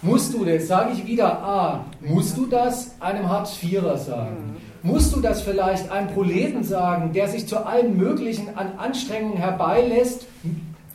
Musst 0.00 0.34
du 0.34 0.44
das, 0.44 0.68
sage 0.68 0.92
ich 0.92 1.06
wieder, 1.06 1.42
A, 1.42 1.84
musst 2.00 2.36
du 2.36 2.46
das 2.46 3.00
einem 3.00 3.28
Hartz-IVer 3.28 3.96
sagen? 3.96 4.56
Musst 4.84 5.14
du 5.14 5.20
das 5.20 5.42
vielleicht 5.42 5.92
einem 5.92 6.08
Proleten 6.08 6.64
sagen, 6.64 7.12
der 7.12 7.28
sich 7.28 7.46
zu 7.46 7.64
allen 7.64 7.96
möglichen 7.96 8.56
an 8.56 8.72
Anstrengungen 8.78 9.36
herbeilässt, 9.36 10.26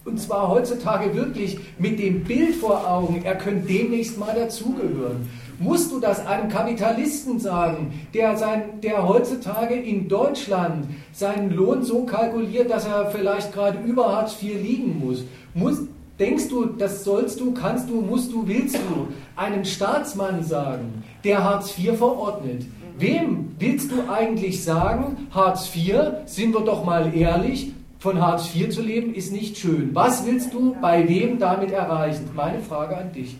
und 0.03 0.19
zwar 0.19 0.49
heutzutage 0.49 1.15
wirklich 1.15 1.57
mit 1.77 1.99
dem 1.99 2.23
Bild 2.23 2.55
vor 2.55 2.89
Augen, 2.89 3.21
er 3.23 3.35
könnte 3.35 3.67
demnächst 3.67 4.17
mal 4.17 4.35
dazugehören. 4.35 5.29
Musst 5.59 5.91
du 5.91 5.99
das 5.99 6.25
einem 6.25 6.49
Kapitalisten 6.49 7.39
sagen, 7.39 7.93
der, 8.13 8.37
sein, 8.37 8.81
der 8.83 9.07
heutzutage 9.07 9.75
in 9.75 10.07
Deutschland 10.07 10.85
seinen 11.13 11.51
Lohn 11.51 11.83
so 11.83 12.03
kalkuliert, 12.03 12.69
dass 12.69 12.85
er 12.85 13.09
vielleicht 13.09 13.53
gerade 13.53 13.79
über 13.79 14.15
Hartz 14.15 14.41
IV 14.41 14.61
liegen 14.61 14.99
muss? 14.99 15.23
muss 15.53 15.79
denkst 16.19 16.49
du, 16.49 16.65
das 16.65 17.03
sollst 17.03 17.39
du, 17.39 17.53
kannst 17.53 17.89
du, 17.89 18.01
musst 18.01 18.31
du, 18.31 18.47
willst 18.47 18.75
du 18.75 19.07
einem 19.35 19.65
Staatsmann 19.65 20.43
sagen, 20.43 21.03
der 21.23 21.43
Hartz 21.43 21.77
IV 21.77 21.97
verordnet? 21.97 22.65
Wem 22.99 23.55
willst 23.59 23.91
du 23.91 24.09
eigentlich 24.09 24.63
sagen, 24.63 25.27
Hartz 25.31 25.69
IV, 25.75 26.25
sind 26.25 26.53
wir 26.53 26.61
doch 26.61 26.83
mal 26.83 27.15
ehrlich, 27.15 27.71
von 27.99 28.19
Hartz 28.19 28.55
IV 28.55 28.69
zu 28.69 28.81
leben 28.81 29.13
ist 29.13 29.31
nicht 29.31 29.57
schön. 29.57 29.93
Was 29.93 30.25
willst 30.25 30.51
du 30.51 30.75
bei 30.81 31.07
wem 31.07 31.37
damit 31.37 31.71
erreichen? 31.71 32.29
Meine 32.35 32.59
Frage 32.59 32.97
an 32.97 33.11
dich. 33.11 33.37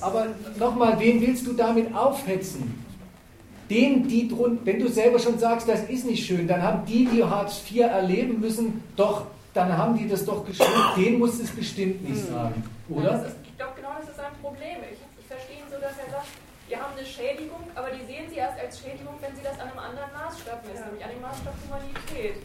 Aber 0.00 0.26
nochmal, 0.58 1.00
wen 1.00 1.20
willst 1.22 1.46
du 1.46 1.52
damit 1.54 1.94
aufhetzen? 1.94 2.84
Den, 3.70 4.06
die 4.06 4.28
drunter, 4.28 4.60
wenn 4.64 4.80
du 4.80 4.88
selber 4.88 5.18
schon 5.18 5.38
sagst, 5.38 5.68
das 5.68 5.84
ist 5.88 6.06
nicht 6.06 6.26
schön, 6.26 6.46
dann 6.46 6.62
haben 6.62 6.86
die, 6.86 7.06
die 7.06 7.24
Hartz 7.24 7.62
IV 7.70 7.82
erleben 7.82 8.40
müssen, 8.40 8.82
doch, 8.96 9.26
dann 9.54 9.76
haben 9.76 9.96
die 9.96 10.08
das 10.08 10.24
doch 10.24 10.44
geschrieben. 10.44 10.72
Den 10.96 11.18
muss 11.18 11.40
es 11.40 11.50
bestimmt 11.50 12.06
nicht 12.08 12.22
hm. 12.22 12.32
sagen, 12.32 12.64
oder? 12.88 13.24
Probleme. 14.40 14.84
Ich, 14.92 15.00
ich 15.18 15.26
verstehe 15.26 15.58
ihn 15.58 15.70
so, 15.70 15.78
dass 15.80 15.98
er 15.98 16.10
sagt, 16.10 16.30
wir 16.68 16.78
haben 16.78 16.92
eine 16.96 17.06
Schädigung, 17.06 17.64
aber 17.74 17.88
die 17.90 18.04
sehen 18.04 18.28
Sie 18.28 18.36
erst 18.36 18.60
als 18.60 18.78
Schädigung, 18.80 19.14
wenn 19.20 19.34
Sie 19.34 19.42
das 19.42 19.58
an 19.58 19.68
einem 19.70 19.78
anderen 19.78 20.12
Maßstab 20.12 20.64
messen, 20.66 20.84
nämlich 20.86 21.04
an 21.04 21.10
dem 21.10 21.22
Maßstab 21.22 21.54
Humanität. 21.64 22.36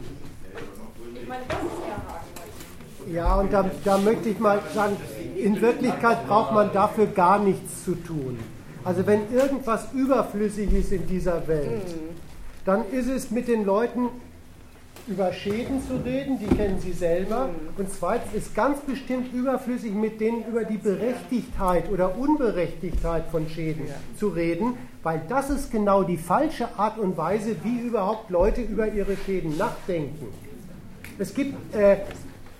Ich 1.15 1.27
meine, 1.27 1.43
das 1.47 1.59
ist 1.59 1.81
der 1.83 1.97
Haken. 1.97 3.13
Ja, 3.13 3.35
und 3.35 3.51
da, 3.51 3.69
da 3.83 3.97
möchte 3.97 4.29
ich 4.29 4.39
mal 4.39 4.61
sagen, 4.73 4.95
in 5.35 5.59
Wirklichkeit 5.59 6.25
braucht 6.27 6.53
man 6.53 6.71
dafür 6.71 7.07
gar 7.07 7.39
nichts 7.39 7.83
zu 7.83 7.95
tun. 7.95 8.39
Also 8.85 9.05
wenn 9.05 9.33
irgendwas 9.33 9.91
überflüssig 9.93 10.71
ist 10.73 10.91
in 10.91 11.07
dieser 11.07 11.47
Welt, 11.47 11.87
mhm. 11.87 12.15
dann 12.65 12.89
ist 12.91 13.09
es 13.09 13.31
mit 13.31 13.47
den 13.47 13.65
Leuten 13.65 14.09
über 15.07 15.33
Schäden 15.33 15.85
zu 15.85 15.95
reden, 15.97 16.39
die 16.39 16.55
kennen 16.55 16.79
Sie 16.79 16.93
selber. 16.93 17.49
Und 17.77 17.89
zweitens 17.91 18.33
ist 18.33 18.55
ganz 18.55 18.79
bestimmt 18.81 19.33
überflüssig, 19.33 19.93
mit 19.93 20.21
denen 20.21 20.45
über 20.45 20.63
die 20.63 20.77
Berechtigtheit 20.77 21.89
oder 21.89 22.17
Unberechtigtheit 22.17 23.25
von 23.29 23.49
Schäden 23.49 23.87
ja. 23.87 23.93
zu 24.17 24.29
reden, 24.29 24.77
weil 25.03 25.21
das 25.27 25.49
ist 25.49 25.71
genau 25.71 26.03
die 26.03 26.17
falsche 26.17 26.67
Art 26.77 26.97
und 26.97 27.17
Weise, 27.17 27.55
wie 27.63 27.79
überhaupt 27.79 28.29
Leute 28.29 28.61
über 28.61 28.87
ihre 28.87 29.17
Schäden 29.17 29.57
nachdenken. 29.57 30.27
Es 31.19 31.33
gibt, 31.33 31.75
äh, 31.75 31.97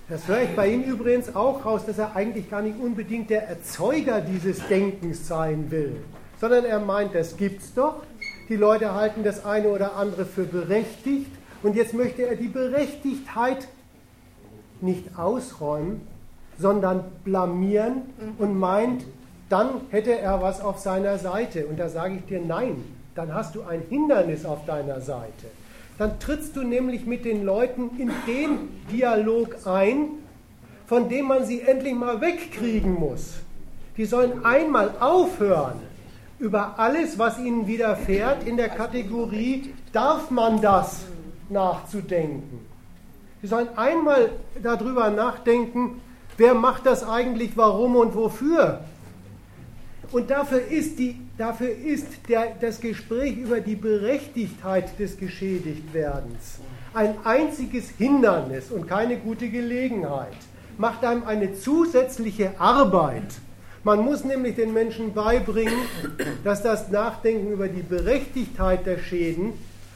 das 0.08 0.28
höre 0.28 0.42
ich 0.42 0.50
bei 0.54 0.68
ihm 0.68 0.82
übrigens 0.82 1.34
auch 1.34 1.64
raus, 1.64 1.86
dass 1.86 1.98
er 1.98 2.14
eigentlich 2.14 2.50
gar 2.50 2.60
nicht 2.60 2.78
unbedingt 2.78 3.30
der 3.30 3.48
Erzeuger 3.48 4.20
dieses 4.20 4.66
Denkens 4.68 5.26
sein 5.26 5.70
will, 5.70 5.96
sondern 6.38 6.66
er 6.66 6.78
meint, 6.78 7.14
das 7.14 7.38
gibt's 7.38 7.72
doch. 7.72 8.02
Die 8.50 8.56
Leute 8.56 8.92
halten 8.92 9.24
das 9.24 9.46
eine 9.46 9.68
oder 9.68 9.96
andere 9.96 10.26
für 10.26 10.44
berechtigt 10.44 11.30
und 11.64 11.76
jetzt 11.76 11.94
möchte 11.94 12.26
er 12.26 12.36
die 12.36 12.48
Berechtigtheit 12.48 13.68
nicht 14.82 15.18
ausräumen, 15.18 16.02
sondern 16.58 17.04
blamieren 17.24 18.02
und 18.38 18.58
meint, 18.58 19.04
dann 19.48 19.80
hätte 19.88 20.16
er 20.16 20.42
was 20.42 20.60
auf 20.60 20.78
seiner 20.78 21.18
Seite. 21.18 21.66
Und 21.66 21.78
da 21.80 21.88
sage 21.88 22.16
ich 22.16 22.24
dir, 22.26 22.40
nein, 22.40 22.84
dann 23.14 23.32
hast 23.32 23.54
du 23.54 23.62
ein 23.62 23.82
Hindernis 23.88 24.44
auf 24.44 24.66
deiner 24.66 25.00
Seite. 25.00 25.46
Dann 25.96 26.20
trittst 26.20 26.54
du 26.54 26.62
nämlich 26.62 27.06
mit 27.06 27.24
den 27.24 27.44
Leuten 27.44 27.98
in 27.98 28.10
den 28.26 28.68
Dialog 28.92 29.66
ein, 29.66 30.08
von 30.86 31.08
dem 31.08 31.26
man 31.26 31.46
sie 31.46 31.62
endlich 31.62 31.94
mal 31.94 32.20
wegkriegen 32.20 32.92
muss. 32.92 33.36
Die 33.96 34.04
sollen 34.04 34.44
einmal 34.44 34.90
aufhören, 35.00 35.80
über 36.38 36.78
alles, 36.78 37.18
was 37.18 37.38
ihnen 37.38 37.66
widerfährt, 37.66 38.46
in 38.46 38.58
der 38.58 38.68
Kategorie, 38.68 39.72
darf 39.92 40.30
man 40.30 40.60
das? 40.60 41.06
Nachzudenken. 41.54 42.60
Sie 43.40 43.48
sollen 43.48 43.68
einmal 43.76 44.30
darüber 44.62 45.08
nachdenken, 45.08 46.02
wer 46.36 46.52
macht 46.52 46.84
das 46.84 47.02
eigentlich, 47.02 47.56
warum 47.56 47.96
und 47.96 48.14
wofür. 48.14 48.80
Und 50.12 50.30
dafür 50.30 50.60
ist, 50.60 50.98
die, 50.98 51.18
dafür 51.38 51.70
ist 51.70 52.06
der, 52.28 52.54
das 52.60 52.80
Gespräch 52.80 53.38
über 53.38 53.60
die 53.60 53.76
Berechtigtheit 53.76 54.98
des 54.98 55.16
Geschädigtwerdens 55.16 56.60
ein 56.94 57.16
einziges 57.24 57.90
Hindernis 57.90 58.70
und 58.70 58.86
keine 58.86 59.16
gute 59.16 59.48
Gelegenheit. 59.48 60.36
Macht 60.78 61.04
einem 61.04 61.24
eine 61.24 61.54
zusätzliche 61.54 62.52
Arbeit. 62.58 63.34
Man 63.82 64.00
muss 64.00 64.24
nämlich 64.24 64.56
den 64.56 64.72
Menschen 64.72 65.12
beibringen, 65.12 65.74
dass 66.44 66.62
das 66.62 66.90
Nachdenken 66.90 67.52
über 67.52 67.68
die 67.68 67.82
Berechtigkeit 67.82 68.86
der 68.86 68.98
Schäden 68.98 69.52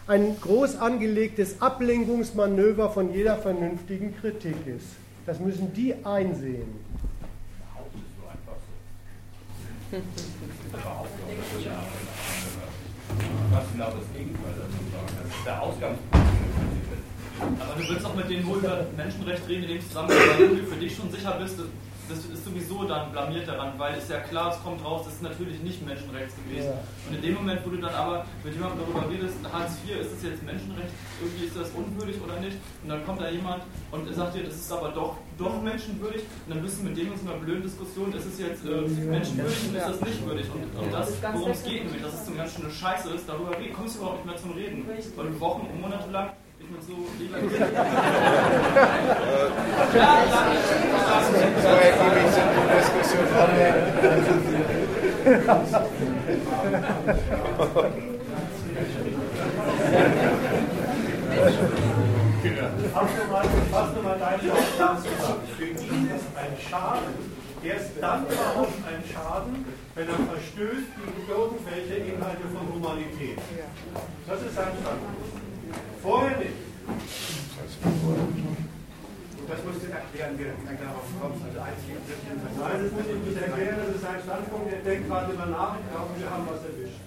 ein 0.08 0.40
groß 0.40 0.76
angelegtes 0.76 1.60
Ablenkungsmanöver 1.60 2.88
von 2.90 3.12
jeder 3.12 3.36
vernünftigen 3.36 4.16
Kritik 4.18 4.56
ist. 4.66 4.86
Das 5.26 5.38
müssen 5.38 5.74
die 5.74 5.94
einsehen. 6.02 6.72
Genau 9.90 10.00
das 13.90 15.30
ist 15.30 15.46
der 15.46 15.62
Ausgangspunkt. 15.62 16.14
Aber 17.40 17.80
du 17.80 17.88
willst 17.88 18.04
auch 18.04 18.14
mit 18.14 18.28
denen 18.30 18.46
wohl 18.46 18.58
über 18.58 18.86
Menschenrecht 18.96 19.48
reden, 19.48 19.64
in 19.64 19.68
dem 19.68 19.80
Zusammenhang, 19.86 20.18
wenn 20.38 20.56
du 20.56 20.62
für 20.64 20.76
dich 20.76 20.96
schon 20.96 21.10
sicher 21.10 21.38
bist, 21.40 21.58
das 22.08 22.18
ist 22.24 22.44
sowieso 22.44 22.84
dann 22.84 23.12
blamiert 23.12 23.46
daran, 23.46 23.72
weil 23.78 23.94
es 23.98 24.08
ja 24.08 24.20
klar, 24.20 24.52
es 24.52 24.62
kommt 24.62 24.84
raus, 24.84 25.02
das 25.04 25.14
ist 25.14 25.22
natürlich 25.22 25.60
nicht 25.60 25.84
menschenrechtsgemäß. 25.84 26.64
Ja. 26.64 26.72
Und 27.08 27.16
in 27.16 27.22
dem 27.22 27.34
Moment, 27.34 27.60
wo 27.64 27.70
du 27.70 27.76
dann 27.78 27.94
aber 27.94 28.24
mit 28.44 28.54
jemandem 28.54 28.80
darüber 28.80 29.10
redest, 29.10 29.36
Hartz 29.52 29.76
IV, 29.84 30.00
ist 30.00 30.12
es 30.12 30.22
jetzt 30.22 30.42
Menschenrecht, 30.42 30.92
irgendwie 31.20 31.46
ist 31.46 31.56
das 31.56 31.70
unwürdig 31.70 32.16
oder 32.22 32.40
nicht? 32.40 32.56
Und 32.82 32.88
dann 32.88 33.04
kommt 33.04 33.20
da 33.20 33.28
jemand 33.28 33.62
und 33.92 34.14
sagt 34.14 34.34
dir, 34.34 34.44
das 34.44 34.54
ist 34.54 34.72
aber 34.72 34.88
doch, 34.90 35.16
doch 35.36 35.62
menschenwürdig, 35.62 36.22
und 36.46 36.54
dann 36.54 36.62
bist 36.62 36.80
du 36.80 36.84
mit 36.84 36.96
dem 36.96 37.12
in 37.12 37.18
so 37.18 37.30
einer 37.30 37.38
blöden 37.38 37.62
Diskussion, 37.62 38.12
ist 38.12 38.26
es 38.26 38.38
jetzt 38.38 38.64
äh, 38.64 38.88
menschenwürdig 39.04 39.68
und 39.68 39.76
ist 39.76 39.88
das 39.88 40.00
nicht 40.00 40.26
würdig? 40.26 40.46
Und, 40.52 40.82
und 40.82 40.92
das, 40.92 41.12
worum 41.32 41.50
es 41.50 41.62
geht, 41.62 41.84
nämlich, 41.84 42.02
dass 42.02 42.14
es 42.14 42.24
so 42.24 42.32
eine 42.32 42.40
ganz 42.40 42.54
schöne 42.54 42.70
Scheiße 42.70 43.10
ist, 43.10 43.28
darüber 43.28 43.52
kommst 43.76 43.96
du 43.96 44.00
überhaupt 44.00 44.24
nicht 44.24 44.34
mehr 44.34 44.36
zum 44.36 44.52
Reden. 44.52 44.84
Weil 45.16 45.26
du 45.26 45.40
Wochen 45.40 45.66
und 45.66 45.80
Monate 45.80 46.10
lang 46.10 46.30
mit 46.58 46.68
und 46.68 46.82
so 46.82 46.92
lieber 47.18 47.38
So 51.26 51.74
ergiebig 51.74 52.32
sind 52.32 52.48
die 52.52 52.68
Fass 62.92 63.12
nochmal 63.16 63.46
noch 63.94 64.02
mal 64.02 64.18
deinen 64.18 64.40
Vorschlag 64.40 64.96
zusammen. 64.98 65.42
Für 65.56 65.64
ihn 65.64 66.10
ist 66.14 66.26
ein 66.36 66.56
Schaden 66.70 67.38
erst 67.64 67.90
dann 68.00 68.24
überhaupt 68.26 68.78
ein 68.86 69.02
Schaden, 69.12 69.64
wenn 69.94 70.08
er 70.08 70.14
verstößt 70.14 70.88
gegen 70.96 71.28
irgendwelche 71.28 71.94
Inhalte 72.12 72.46
von 72.54 72.72
Humanität. 72.72 73.38
Das 74.26 74.42
ist 74.42 74.54
sein 74.54 74.72
Standpunkt. 74.80 75.18
Vorher 76.02 76.38
nicht. 76.38 76.54
Das 79.48 79.64
musst 79.64 79.80
du 79.80 79.88
erklären, 79.88 80.36
wie 80.36 80.44
du 80.44 80.52
darauf 80.76 81.08
kommst. 81.16 81.40
Also 81.40 81.60
einzig 81.64 81.96
Nein, 81.96 82.84
das 82.84 82.92
muss 82.92 83.08
ich 83.08 83.16
nicht 83.24 83.40
erklären, 83.40 83.80
das 83.80 83.96
ist 83.96 84.04
sein 84.04 84.20
Standpunkt. 84.20 84.68
Er 84.68 84.84
denkt 84.84 85.08
gerade 85.08 85.32
über 85.32 85.46
nach, 85.46 85.80
ich 85.80 85.88
glaube, 85.88 86.12
wir 86.20 86.28
haben 86.28 86.44
was 86.52 86.60
erwischt. 86.68 87.00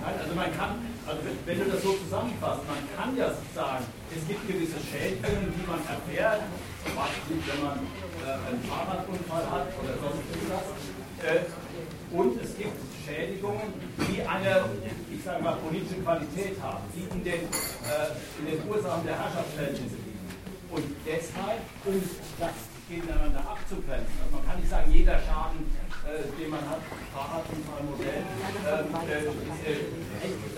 Nein, 0.00 0.16
also 0.16 0.32
man 0.34 0.50
kann, 0.56 0.72
also 1.04 1.20
wenn 1.44 1.58
du 1.60 1.64
das 1.68 1.82
so 1.82 1.92
zusammenfasst, 1.92 2.64
man 2.64 2.80
kann 2.96 3.16
ja 3.20 3.28
sagen, 3.52 3.84
es 4.08 4.26
gibt 4.26 4.48
gewisse 4.48 4.80
Schädigungen, 4.80 5.52
die 5.52 5.66
man 5.68 5.80
erfährt, 5.84 6.40
zum 6.88 6.96
Beispiel 6.96 7.36
wenn 7.52 7.60
man 7.68 7.84
äh, 8.24 8.48
einen 8.48 8.64
Fahrradunfall 8.64 9.44
hat 9.44 9.68
oder 9.76 9.92
sonst 10.00 10.24
irgendwas. 10.24 10.72
Äh, 11.20 11.52
und 12.16 12.40
es 12.40 12.56
gibt 12.56 12.80
Schädigungen, 13.04 13.76
die 14.08 14.22
eine, 14.22 14.64
ich 15.22 15.30
sage 15.30 15.44
mal, 15.44 15.54
politische 15.62 16.02
Qualität 16.02 16.58
haben, 16.58 16.82
die 16.90 17.06
in 17.06 17.22
den, 17.22 17.46
äh, 17.46 18.10
in 18.42 18.44
den 18.50 18.58
Ursachen 18.66 19.06
der 19.06 19.14
Herrschaftsverhältnisse 19.14 19.94
liegen. 20.02 20.26
Und 20.66 20.82
deshalb, 21.06 21.62
um 21.86 21.94
das 22.42 22.58
gegeneinander 22.90 23.38
abzugrenzen, 23.38 24.18
also 24.18 24.34
man 24.34 24.42
kann 24.50 24.58
nicht 24.58 24.66
sagen, 24.66 24.90
jeder 24.90 25.22
Schaden 25.22 25.62
äh, 26.02 26.26
den 26.34 26.50
man 26.50 26.66
hat, 26.66 26.82
Fahrradunfallmodell, 27.14 28.26
ähm, 28.66 28.90
äh, 29.06 29.30
äh, 29.70 29.86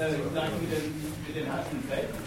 äh, 0.00 0.32
gleich 0.32 0.52
mit 0.56 0.72
den, 0.72 0.96
mit 1.28 1.34
den 1.36 1.44
Feldern. 1.84 2.24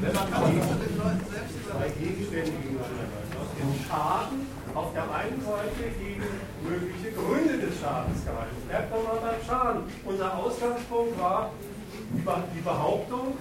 Wenn 0.00 0.14
man 0.16 0.32
kann 0.32 0.48
zwei 0.48 1.88
Gegenstände 2.00 2.56
gegeneinander. 2.56 3.20
Den 3.60 3.84
Schaden 3.84 4.48
auf 4.74 4.92
der 4.92 5.02
einen 5.02 5.40
Seite 5.42 5.90
gegen 5.98 6.24
mögliche 6.62 7.12
Gründe 7.12 7.58
des 7.58 7.80
Schadens 7.80 8.24
gehalten. 8.24 8.56
Bleibt 8.68 8.92
doch 8.92 9.02
mal 9.02 9.18
beim 9.20 9.40
Schaden. 9.46 9.82
Unser 10.04 10.36
Ausgangspunkt 10.36 11.18
war 11.18 11.50
die 12.54 12.60
Behauptung, 12.60 13.36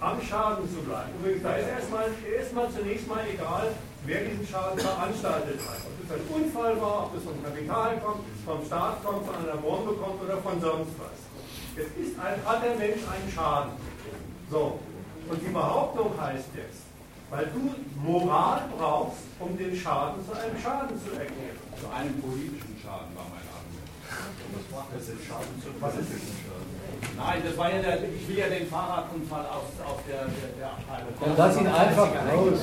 am 0.00 0.20
Schaden 0.22 0.68
zu 0.68 0.80
bleiben. 0.82 1.12
Übrigens, 1.20 1.42
da 1.42 1.54
ist 1.54 1.68
erstmal, 1.68 2.06
erstmal 2.24 2.70
zunächst 2.70 3.06
mal 3.06 3.20
egal, 3.32 3.68
wer 4.06 4.20
diesen 4.24 4.46
Schaden 4.46 4.78
veranstaltet 4.78 5.60
hat. 5.60 5.76
Ob 5.84 5.98
es 6.04 6.10
ein 6.10 6.42
Unfall 6.42 6.80
war, 6.80 7.04
ob 7.04 7.16
es 7.16 7.24
vom 7.24 7.42
Kapital 7.44 7.98
kommt, 7.98 8.24
vom 8.46 8.64
Staat 8.64 9.04
kommt, 9.04 9.26
von 9.26 9.36
einer 9.36 9.60
Bombe 9.60 9.92
kommt 9.94 10.22
oder 10.22 10.38
von 10.38 10.60
sonst 10.60 10.96
was. 10.98 11.18
Jetzt 11.76 11.96
ist 11.98 12.18
ein, 12.18 12.34
hat 12.44 12.64
der 12.64 12.76
Mensch 12.76 13.02
einen 13.06 13.30
Schaden. 13.32 13.72
So, 14.50 14.80
und 15.28 15.40
die 15.40 15.52
Behauptung 15.52 16.10
heißt 16.20 16.48
jetzt, 16.56 16.89
weil 17.30 17.46
du 17.46 17.74
Moral 18.02 18.62
brauchst, 18.76 19.22
um 19.38 19.56
den 19.56 19.74
Schaden 19.76 20.20
zu 20.26 20.32
einem 20.32 20.58
Schaden 20.58 20.98
zu 20.98 21.10
erklären. 21.12 21.56
Zu 21.78 21.86
einem 21.88 22.20
politischen 22.20 22.76
Schaden 22.82 23.14
war 23.14 23.26
mein 23.30 23.46
Argument. 23.54 23.86
Was 24.52 24.66
macht 24.76 24.90
das 24.94 25.06
denn 25.06 25.18
Schaden 25.22 25.54
zu 25.62 25.68
Was 25.78 25.94
ist 25.94 26.10
das? 26.10 26.20
Schaden? 26.42 26.70
Nein, 27.16 27.42
das 27.46 27.56
war 27.56 27.72
ja 27.72 27.80
der, 27.80 28.02
ich 28.02 28.28
will 28.28 28.38
ja 28.38 28.48
den 28.48 28.66
Fahrradunfall 28.66 29.46
aus, 29.46 29.70
aus 29.86 30.00
der, 30.08 30.26
der, 30.26 30.50
der 30.58 30.68
Abteilung. 30.74 31.14
Dann 31.20 31.36
lass 31.36 31.56
ihn 31.56 31.66
einfach 31.66 32.08
raus. 32.10 32.60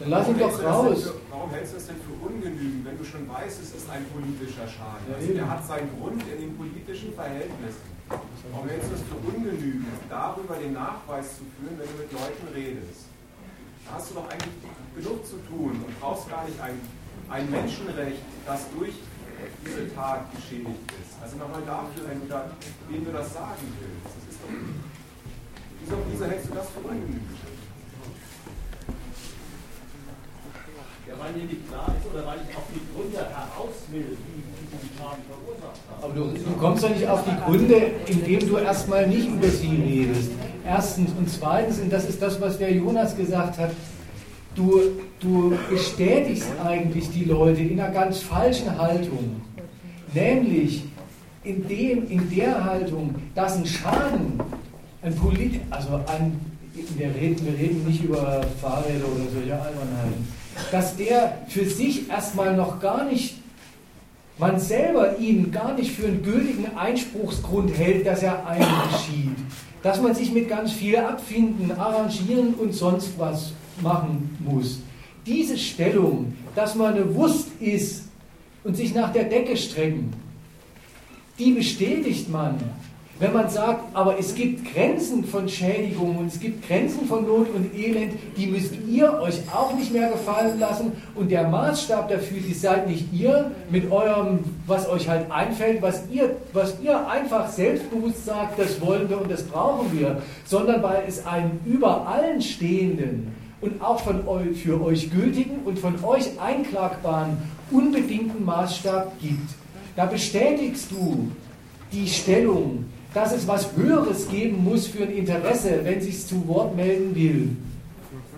Dann 0.00 0.10
lass 0.10 0.28
ihn 0.28 0.38
doch 0.38 0.62
raus. 0.64 1.02
Für, 1.04 1.14
warum 1.30 1.50
hältst 1.50 1.72
du 1.72 1.76
das 1.76 1.86
denn 1.86 1.96
für 1.96 2.26
ungenügend, 2.26 2.84
wenn 2.84 2.98
du 2.98 3.04
schon 3.04 3.28
weißt, 3.28 3.62
es 3.62 3.74
ist 3.74 3.90
ein 3.90 4.04
politischer 4.10 4.66
Schaden? 4.66 5.04
Ja, 5.10 5.16
also 5.16 5.32
der 5.32 5.48
hat 5.48 5.66
seinen 5.66 5.90
Grund 6.00 6.22
in 6.22 6.40
den 6.40 6.56
politischen 6.56 7.12
Verhältnissen. 7.14 7.93
Warum 8.08 8.68
hältst 8.68 8.90
du 8.90 8.94
es 8.94 9.02
für 9.02 9.16
ungenügend, 9.16 9.86
darüber 10.08 10.56
den 10.56 10.72
Nachweis 10.72 11.38
zu 11.38 11.44
führen, 11.56 11.78
wenn 11.78 11.88
du 11.88 12.02
mit 12.02 12.12
Leuten 12.12 12.48
redest? 12.54 13.06
Da 13.86 13.94
hast 13.94 14.10
du 14.10 14.14
doch 14.14 14.28
eigentlich 14.28 14.54
genug 14.94 15.26
zu 15.26 15.36
tun 15.48 15.82
und 15.84 16.00
brauchst 16.00 16.28
gar 16.28 16.44
nicht 16.44 16.60
ein, 16.60 16.80
ein 17.28 17.50
Menschenrecht, 17.50 18.22
das 18.46 18.66
durch 18.76 18.94
diese 19.64 19.94
Tat 19.94 20.30
geschädigt 20.34 20.80
ist. 21.00 21.20
Also 21.22 21.36
nochmal 21.36 21.62
dafür, 21.66 22.08
wenn 22.08 22.20
du 22.20 22.26
da, 22.26 22.50
wem 22.88 23.04
du 23.04 23.12
das 23.12 23.32
sagen 23.32 23.64
willst. 23.80 24.16
Das 24.16 24.24
ist 24.32 24.40
doch, 24.40 24.52
wieso, 25.80 25.96
wieso 26.10 26.24
hältst 26.26 26.50
du 26.50 26.54
das 26.54 26.68
für 26.70 26.80
ungenügend? 26.80 27.38
Ja, 31.06 31.14
weil 31.18 31.32
mir 31.32 31.44
nicht 31.44 31.68
klar 31.68 31.94
ist 31.98 32.06
oder 32.08 32.26
weil 32.26 32.40
ich 32.48 32.56
auf 32.56 32.64
die 32.72 32.80
Gründe 32.92 33.18
heraus 33.18 33.76
will, 33.90 34.16
die, 34.16 34.42
Aber 36.02 36.12
du, 36.12 36.24
du 36.24 36.52
kommst 36.58 36.84
doch 36.84 36.90
nicht 36.90 37.06
auf 37.08 37.22
die 37.24 37.44
Gründe, 37.44 37.92
indem 38.06 38.40
du 38.48 38.58
erstmal 38.58 39.06
nicht 39.06 39.28
über 39.28 39.48
sie 39.48 39.76
redest. 39.76 40.30
Erstens 40.66 41.10
und 41.18 41.28
zweitens, 41.28 41.78
und 41.78 41.92
das 41.92 42.08
ist 42.08 42.20
das, 42.20 42.40
was 42.40 42.58
der 42.58 42.72
Jonas 42.72 43.16
gesagt 43.16 43.58
hat, 43.58 43.70
du, 44.54 44.80
du 45.20 45.56
bestätigst 45.70 46.48
eigentlich 46.64 47.10
die 47.10 47.24
Leute 47.24 47.60
in 47.62 47.80
einer 47.80 47.92
ganz 47.92 48.18
falschen 48.18 48.76
Haltung. 48.78 49.42
Nämlich 50.12 50.84
in, 51.42 51.68
dem, 51.68 52.10
in 52.10 52.30
der 52.34 52.64
Haltung, 52.64 53.14
dass 53.34 53.56
ein 53.56 53.66
Schaden, 53.66 54.40
ein 55.02 55.14
Polit, 55.14 55.60
also 55.70 56.00
ein, 56.06 56.40
wir 56.96 57.14
reden, 57.14 57.46
wir 57.46 57.58
reden 57.58 57.84
nicht 57.86 58.02
über 58.02 58.40
Fahrräder 58.60 59.04
oder 59.04 59.30
solche 59.32 59.54
Albernheiten, 59.54 60.28
dass 60.72 60.96
der 60.96 61.38
für 61.48 61.66
sich 61.66 62.08
erstmal 62.08 62.56
noch 62.56 62.80
gar 62.80 63.04
nicht, 63.04 63.36
man 64.38 64.58
selber 64.58 65.18
ihn 65.18 65.50
gar 65.52 65.74
nicht 65.74 65.92
für 65.92 66.06
einen 66.06 66.22
gültigen 66.22 66.76
Einspruchsgrund 66.76 67.76
hält, 67.76 68.06
dass 68.06 68.22
er 68.22 68.46
einem 68.46 68.66
geschieht. 68.92 69.36
Dass 69.82 70.00
man 70.00 70.14
sich 70.14 70.32
mit 70.32 70.48
ganz 70.48 70.72
viel 70.72 70.96
abfinden, 70.96 71.70
arrangieren 71.72 72.54
und 72.54 72.74
sonst 72.74 73.18
was 73.18 73.52
machen 73.82 74.36
muss. 74.40 74.80
Diese 75.26 75.56
Stellung, 75.56 76.34
dass 76.54 76.74
man 76.74 76.94
eine 76.94 77.14
Wurst 77.14 77.48
ist 77.60 78.04
und 78.64 78.76
sich 78.76 78.94
nach 78.94 79.12
der 79.12 79.24
Decke 79.24 79.56
strecken, 79.56 80.12
die 81.38 81.52
bestätigt 81.52 82.28
man 82.30 82.58
wenn 83.20 83.32
man 83.32 83.48
sagt, 83.48 83.94
aber 83.94 84.18
es 84.18 84.34
gibt 84.34 84.74
Grenzen 84.74 85.24
von 85.24 85.48
Schädigungen 85.48 86.18
und 86.18 86.26
es 86.26 86.40
gibt 86.40 86.66
Grenzen 86.66 87.06
von 87.06 87.24
Not 87.24 87.48
und 87.54 87.72
Elend, 87.72 88.14
die 88.36 88.48
müsst 88.48 88.74
ihr 88.88 89.20
euch 89.20 89.40
auch 89.54 89.72
nicht 89.74 89.92
mehr 89.92 90.10
gefallen 90.10 90.58
lassen. 90.58 90.92
Und 91.14 91.30
der 91.30 91.46
Maßstab 91.48 92.08
dafür, 92.08 92.40
die 92.40 92.54
seid 92.54 92.88
nicht 92.88 93.12
ihr 93.12 93.52
mit 93.70 93.90
eurem, 93.92 94.40
was 94.66 94.88
euch 94.88 95.08
halt 95.08 95.30
einfällt, 95.30 95.80
was 95.80 96.02
ihr, 96.10 96.36
was 96.52 96.74
ihr 96.82 97.08
einfach 97.08 97.48
selbstbewusst 97.48 98.24
sagt, 98.24 98.58
das 98.58 98.80
wollen 98.80 99.08
wir 99.08 99.20
und 99.20 99.30
das 99.30 99.44
brauchen 99.44 99.96
wir, 99.96 100.20
sondern 100.44 100.82
weil 100.82 101.04
es 101.06 101.24
einen 101.24 101.60
über 101.64 102.08
allen 102.08 102.42
stehenden 102.42 103.32
und 103.60 103.80
auch 103.80 104.00
von 104.00 104.26
euch, 104.26 104.60
für 104.60 104.82
euch 104.82 105.10
gültigen 105.12 105.60
und 105.64 105.78
von 105.78 106.02
euch 106.04 106.40
einklagbaren, 106.40 107.36
unbedingten 107.70 108.44
Maßstab 108.44 109.20
gibt. 109.20 109.50
Da 109.94 110.06
bestätigst 110.06 110.90
du 110.90 111.30
die 111.92 112.08
Stellung 112.08 112.86
dass 113.14 113.32
es 113.32 113.46
was 113.46 113.68
Höheres 113.76 114.28
geben 114.28 114.64
muss 114.64 114.88
für 114.88 115.04
ein 115.04 115.12
Interesse, 115.12 115.80
wenn 115.84 116.00
sich 116.00 116.26
zu 116.26 116.46
Wort 116.48 116.76
melden 116.76 117.14
will. 117.14 117.56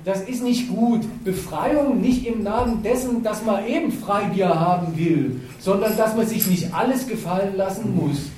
Das 0.05 0.21
ist 0.29 0.43
nicht 0.43 0.69
gut. 0.69 1.01
Befreiung 1.25 2.01
nicht 2.01 2.25
im 2.27 2.45
Namen 2.45 2.83
dessen, 2.83 3.25
dass 3.25 3.43
man 3.43 3.67
eben 3.67 3.91
Freibier 3.91 4.49
haben 4.49 4.97
will, 4.97 5.41
sondern 5.59 5.97
dass 5.97 6.15
man 6.15 6.27
sich 6.27 6.47
nicht 6.47 6.73
alles 6.73 7.09
gefallen 7.09 7.57
lassen 7.57 7.97
muss. 7.97 8.31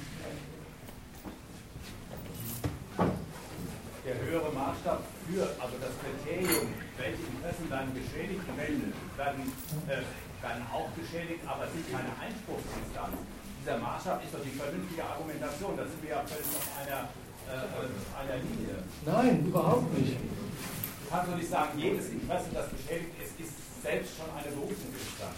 Der 2.97 4.15
höhere 4.25 4.51
Maßstab 4.55 5.03
für, 5.29 5.43
also 5.43 5.77
das 5.79 5.93
Kriterium, 6.01 6.69
welche 6.97 7.21
Interessen 7.21 7.67
dann 7.69 7.93
geschädigt 7.93 8.49
werden, 8.57 8.93
werden, 9.19 9.53
äh, 9.89 10.01
werden 10.41 10.63
auch 10.73 10.89
geschädigt, 10.97 11.41
aber 11.45 11.65
ist 11.65 11.93
keine 11.93 12.09
Einspruchsinstanz 12.17 13.28
dieser 13.69 13.81
Maßstab 13.81 14.25
ist 14.25 14.33
doch 14.33 14.41
die 14.41 14.57
vernünftige 14.57 15.05
Argumentation. 15.05 15.77
Da 15.77 15.85
sind 15.85 16.01
wir 16.01 16.11
ja 16.17 16.25
völlig 16.25 16.49
auf 16.57 16.69
einer, 16.81 17.13
äh, 17.53 17.77
einer 18.17 18.41
Linie. 18.41 18.81
Nein, 19.05 19.45
überhaupt 19.45 19.93
nicht. 19.93 20.17
Du 20.17 21.11
kannst 21.11 21.33
doch 21.33 21.37
nicht 21.37 21.51
sagen, 21.51 21.79
jedes 21.79 22.09
Interesse, 22.09 22.49
das 22.55 22.69
beschädigt 22.73 23.13
ist, 23.21 23.37
ist 23.37 23.53
selbst 23.83 24.17
schon 24.17 24.33
eine 24.33 24.49
Berufungsinstanz. 24.57 25.37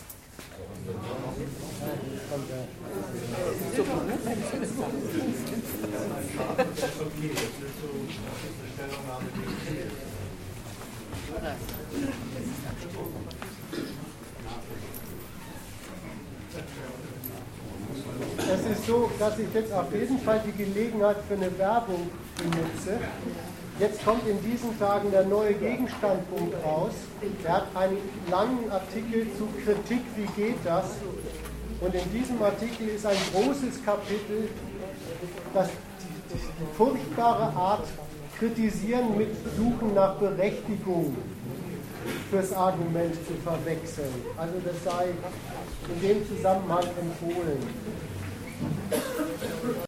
Es 18.52 18.66
ist 18.66 18.86
so, 18.86 19.08
dass 19.20 19.38
ich 19.38 19.46
jetzt 19.54 19.72
auf 19.72 19.94
jeden 19.94 20.18
Fall 20.18 20.42
die 20.44 20.64
Gelegenheit 20.64 21.18
für 21.28 21.34
eine 21.34 21.56
Werbung 21.56 22.10
benutze. 22.36 22.98
Jetzt 23.78 24.04
kommt 24.04 24.26
in 24.26 24.42
diesen 24.42 24.76
Tagen 24.76 25.12
der 25.12 25.24
neue 25.24 25.54
Gegenstandpunkt 25.54 26.54
raus. 26.64 26.90
Er 27.44 27.52
hat 27.52 27.66
einen 27.76 27.98
langen 28.28 28.68
Artikel 28.70 29.28
zu 29.38 29.46
Kritik, 29.64 30.02
wie 30.16 30.42
geht 30.42 30.56
das? 30.64 30.86
Und 31.80 31.94
in 31.94 32.12
diesem 32.12 32.42
Artikel 32.42 32.88
ist 32.88 33.06
ein 33.06 33.16
großes 33.32 33.84
Kapitel, 33.84 34.48
das 35.54 35.68
die, 35.68 36.34
die 36.34 36.76
furchtbare 36.76 37.54
Art 37.56 37.86
kritisieren 38.36 39.16
mit 39.16 39.30
Suchen 39.56 39.94
nach 39.94 40.16
Berechtigung 40.16 41.16
fürs 42.30 42.52
Argument 42.52 43.14
zu 43.14 43.34
verwechseln. 43.44 44.12
Also 44.36 44.54
das 44.64 44.84
sei 44.84 45.06
in 45.94 46.00
dem 46.00 46.26
Zusammenhang 46.26 46.84
empfohlen. 47.00 47.58
Thank 48.60 49.18
you. 49.20 49.30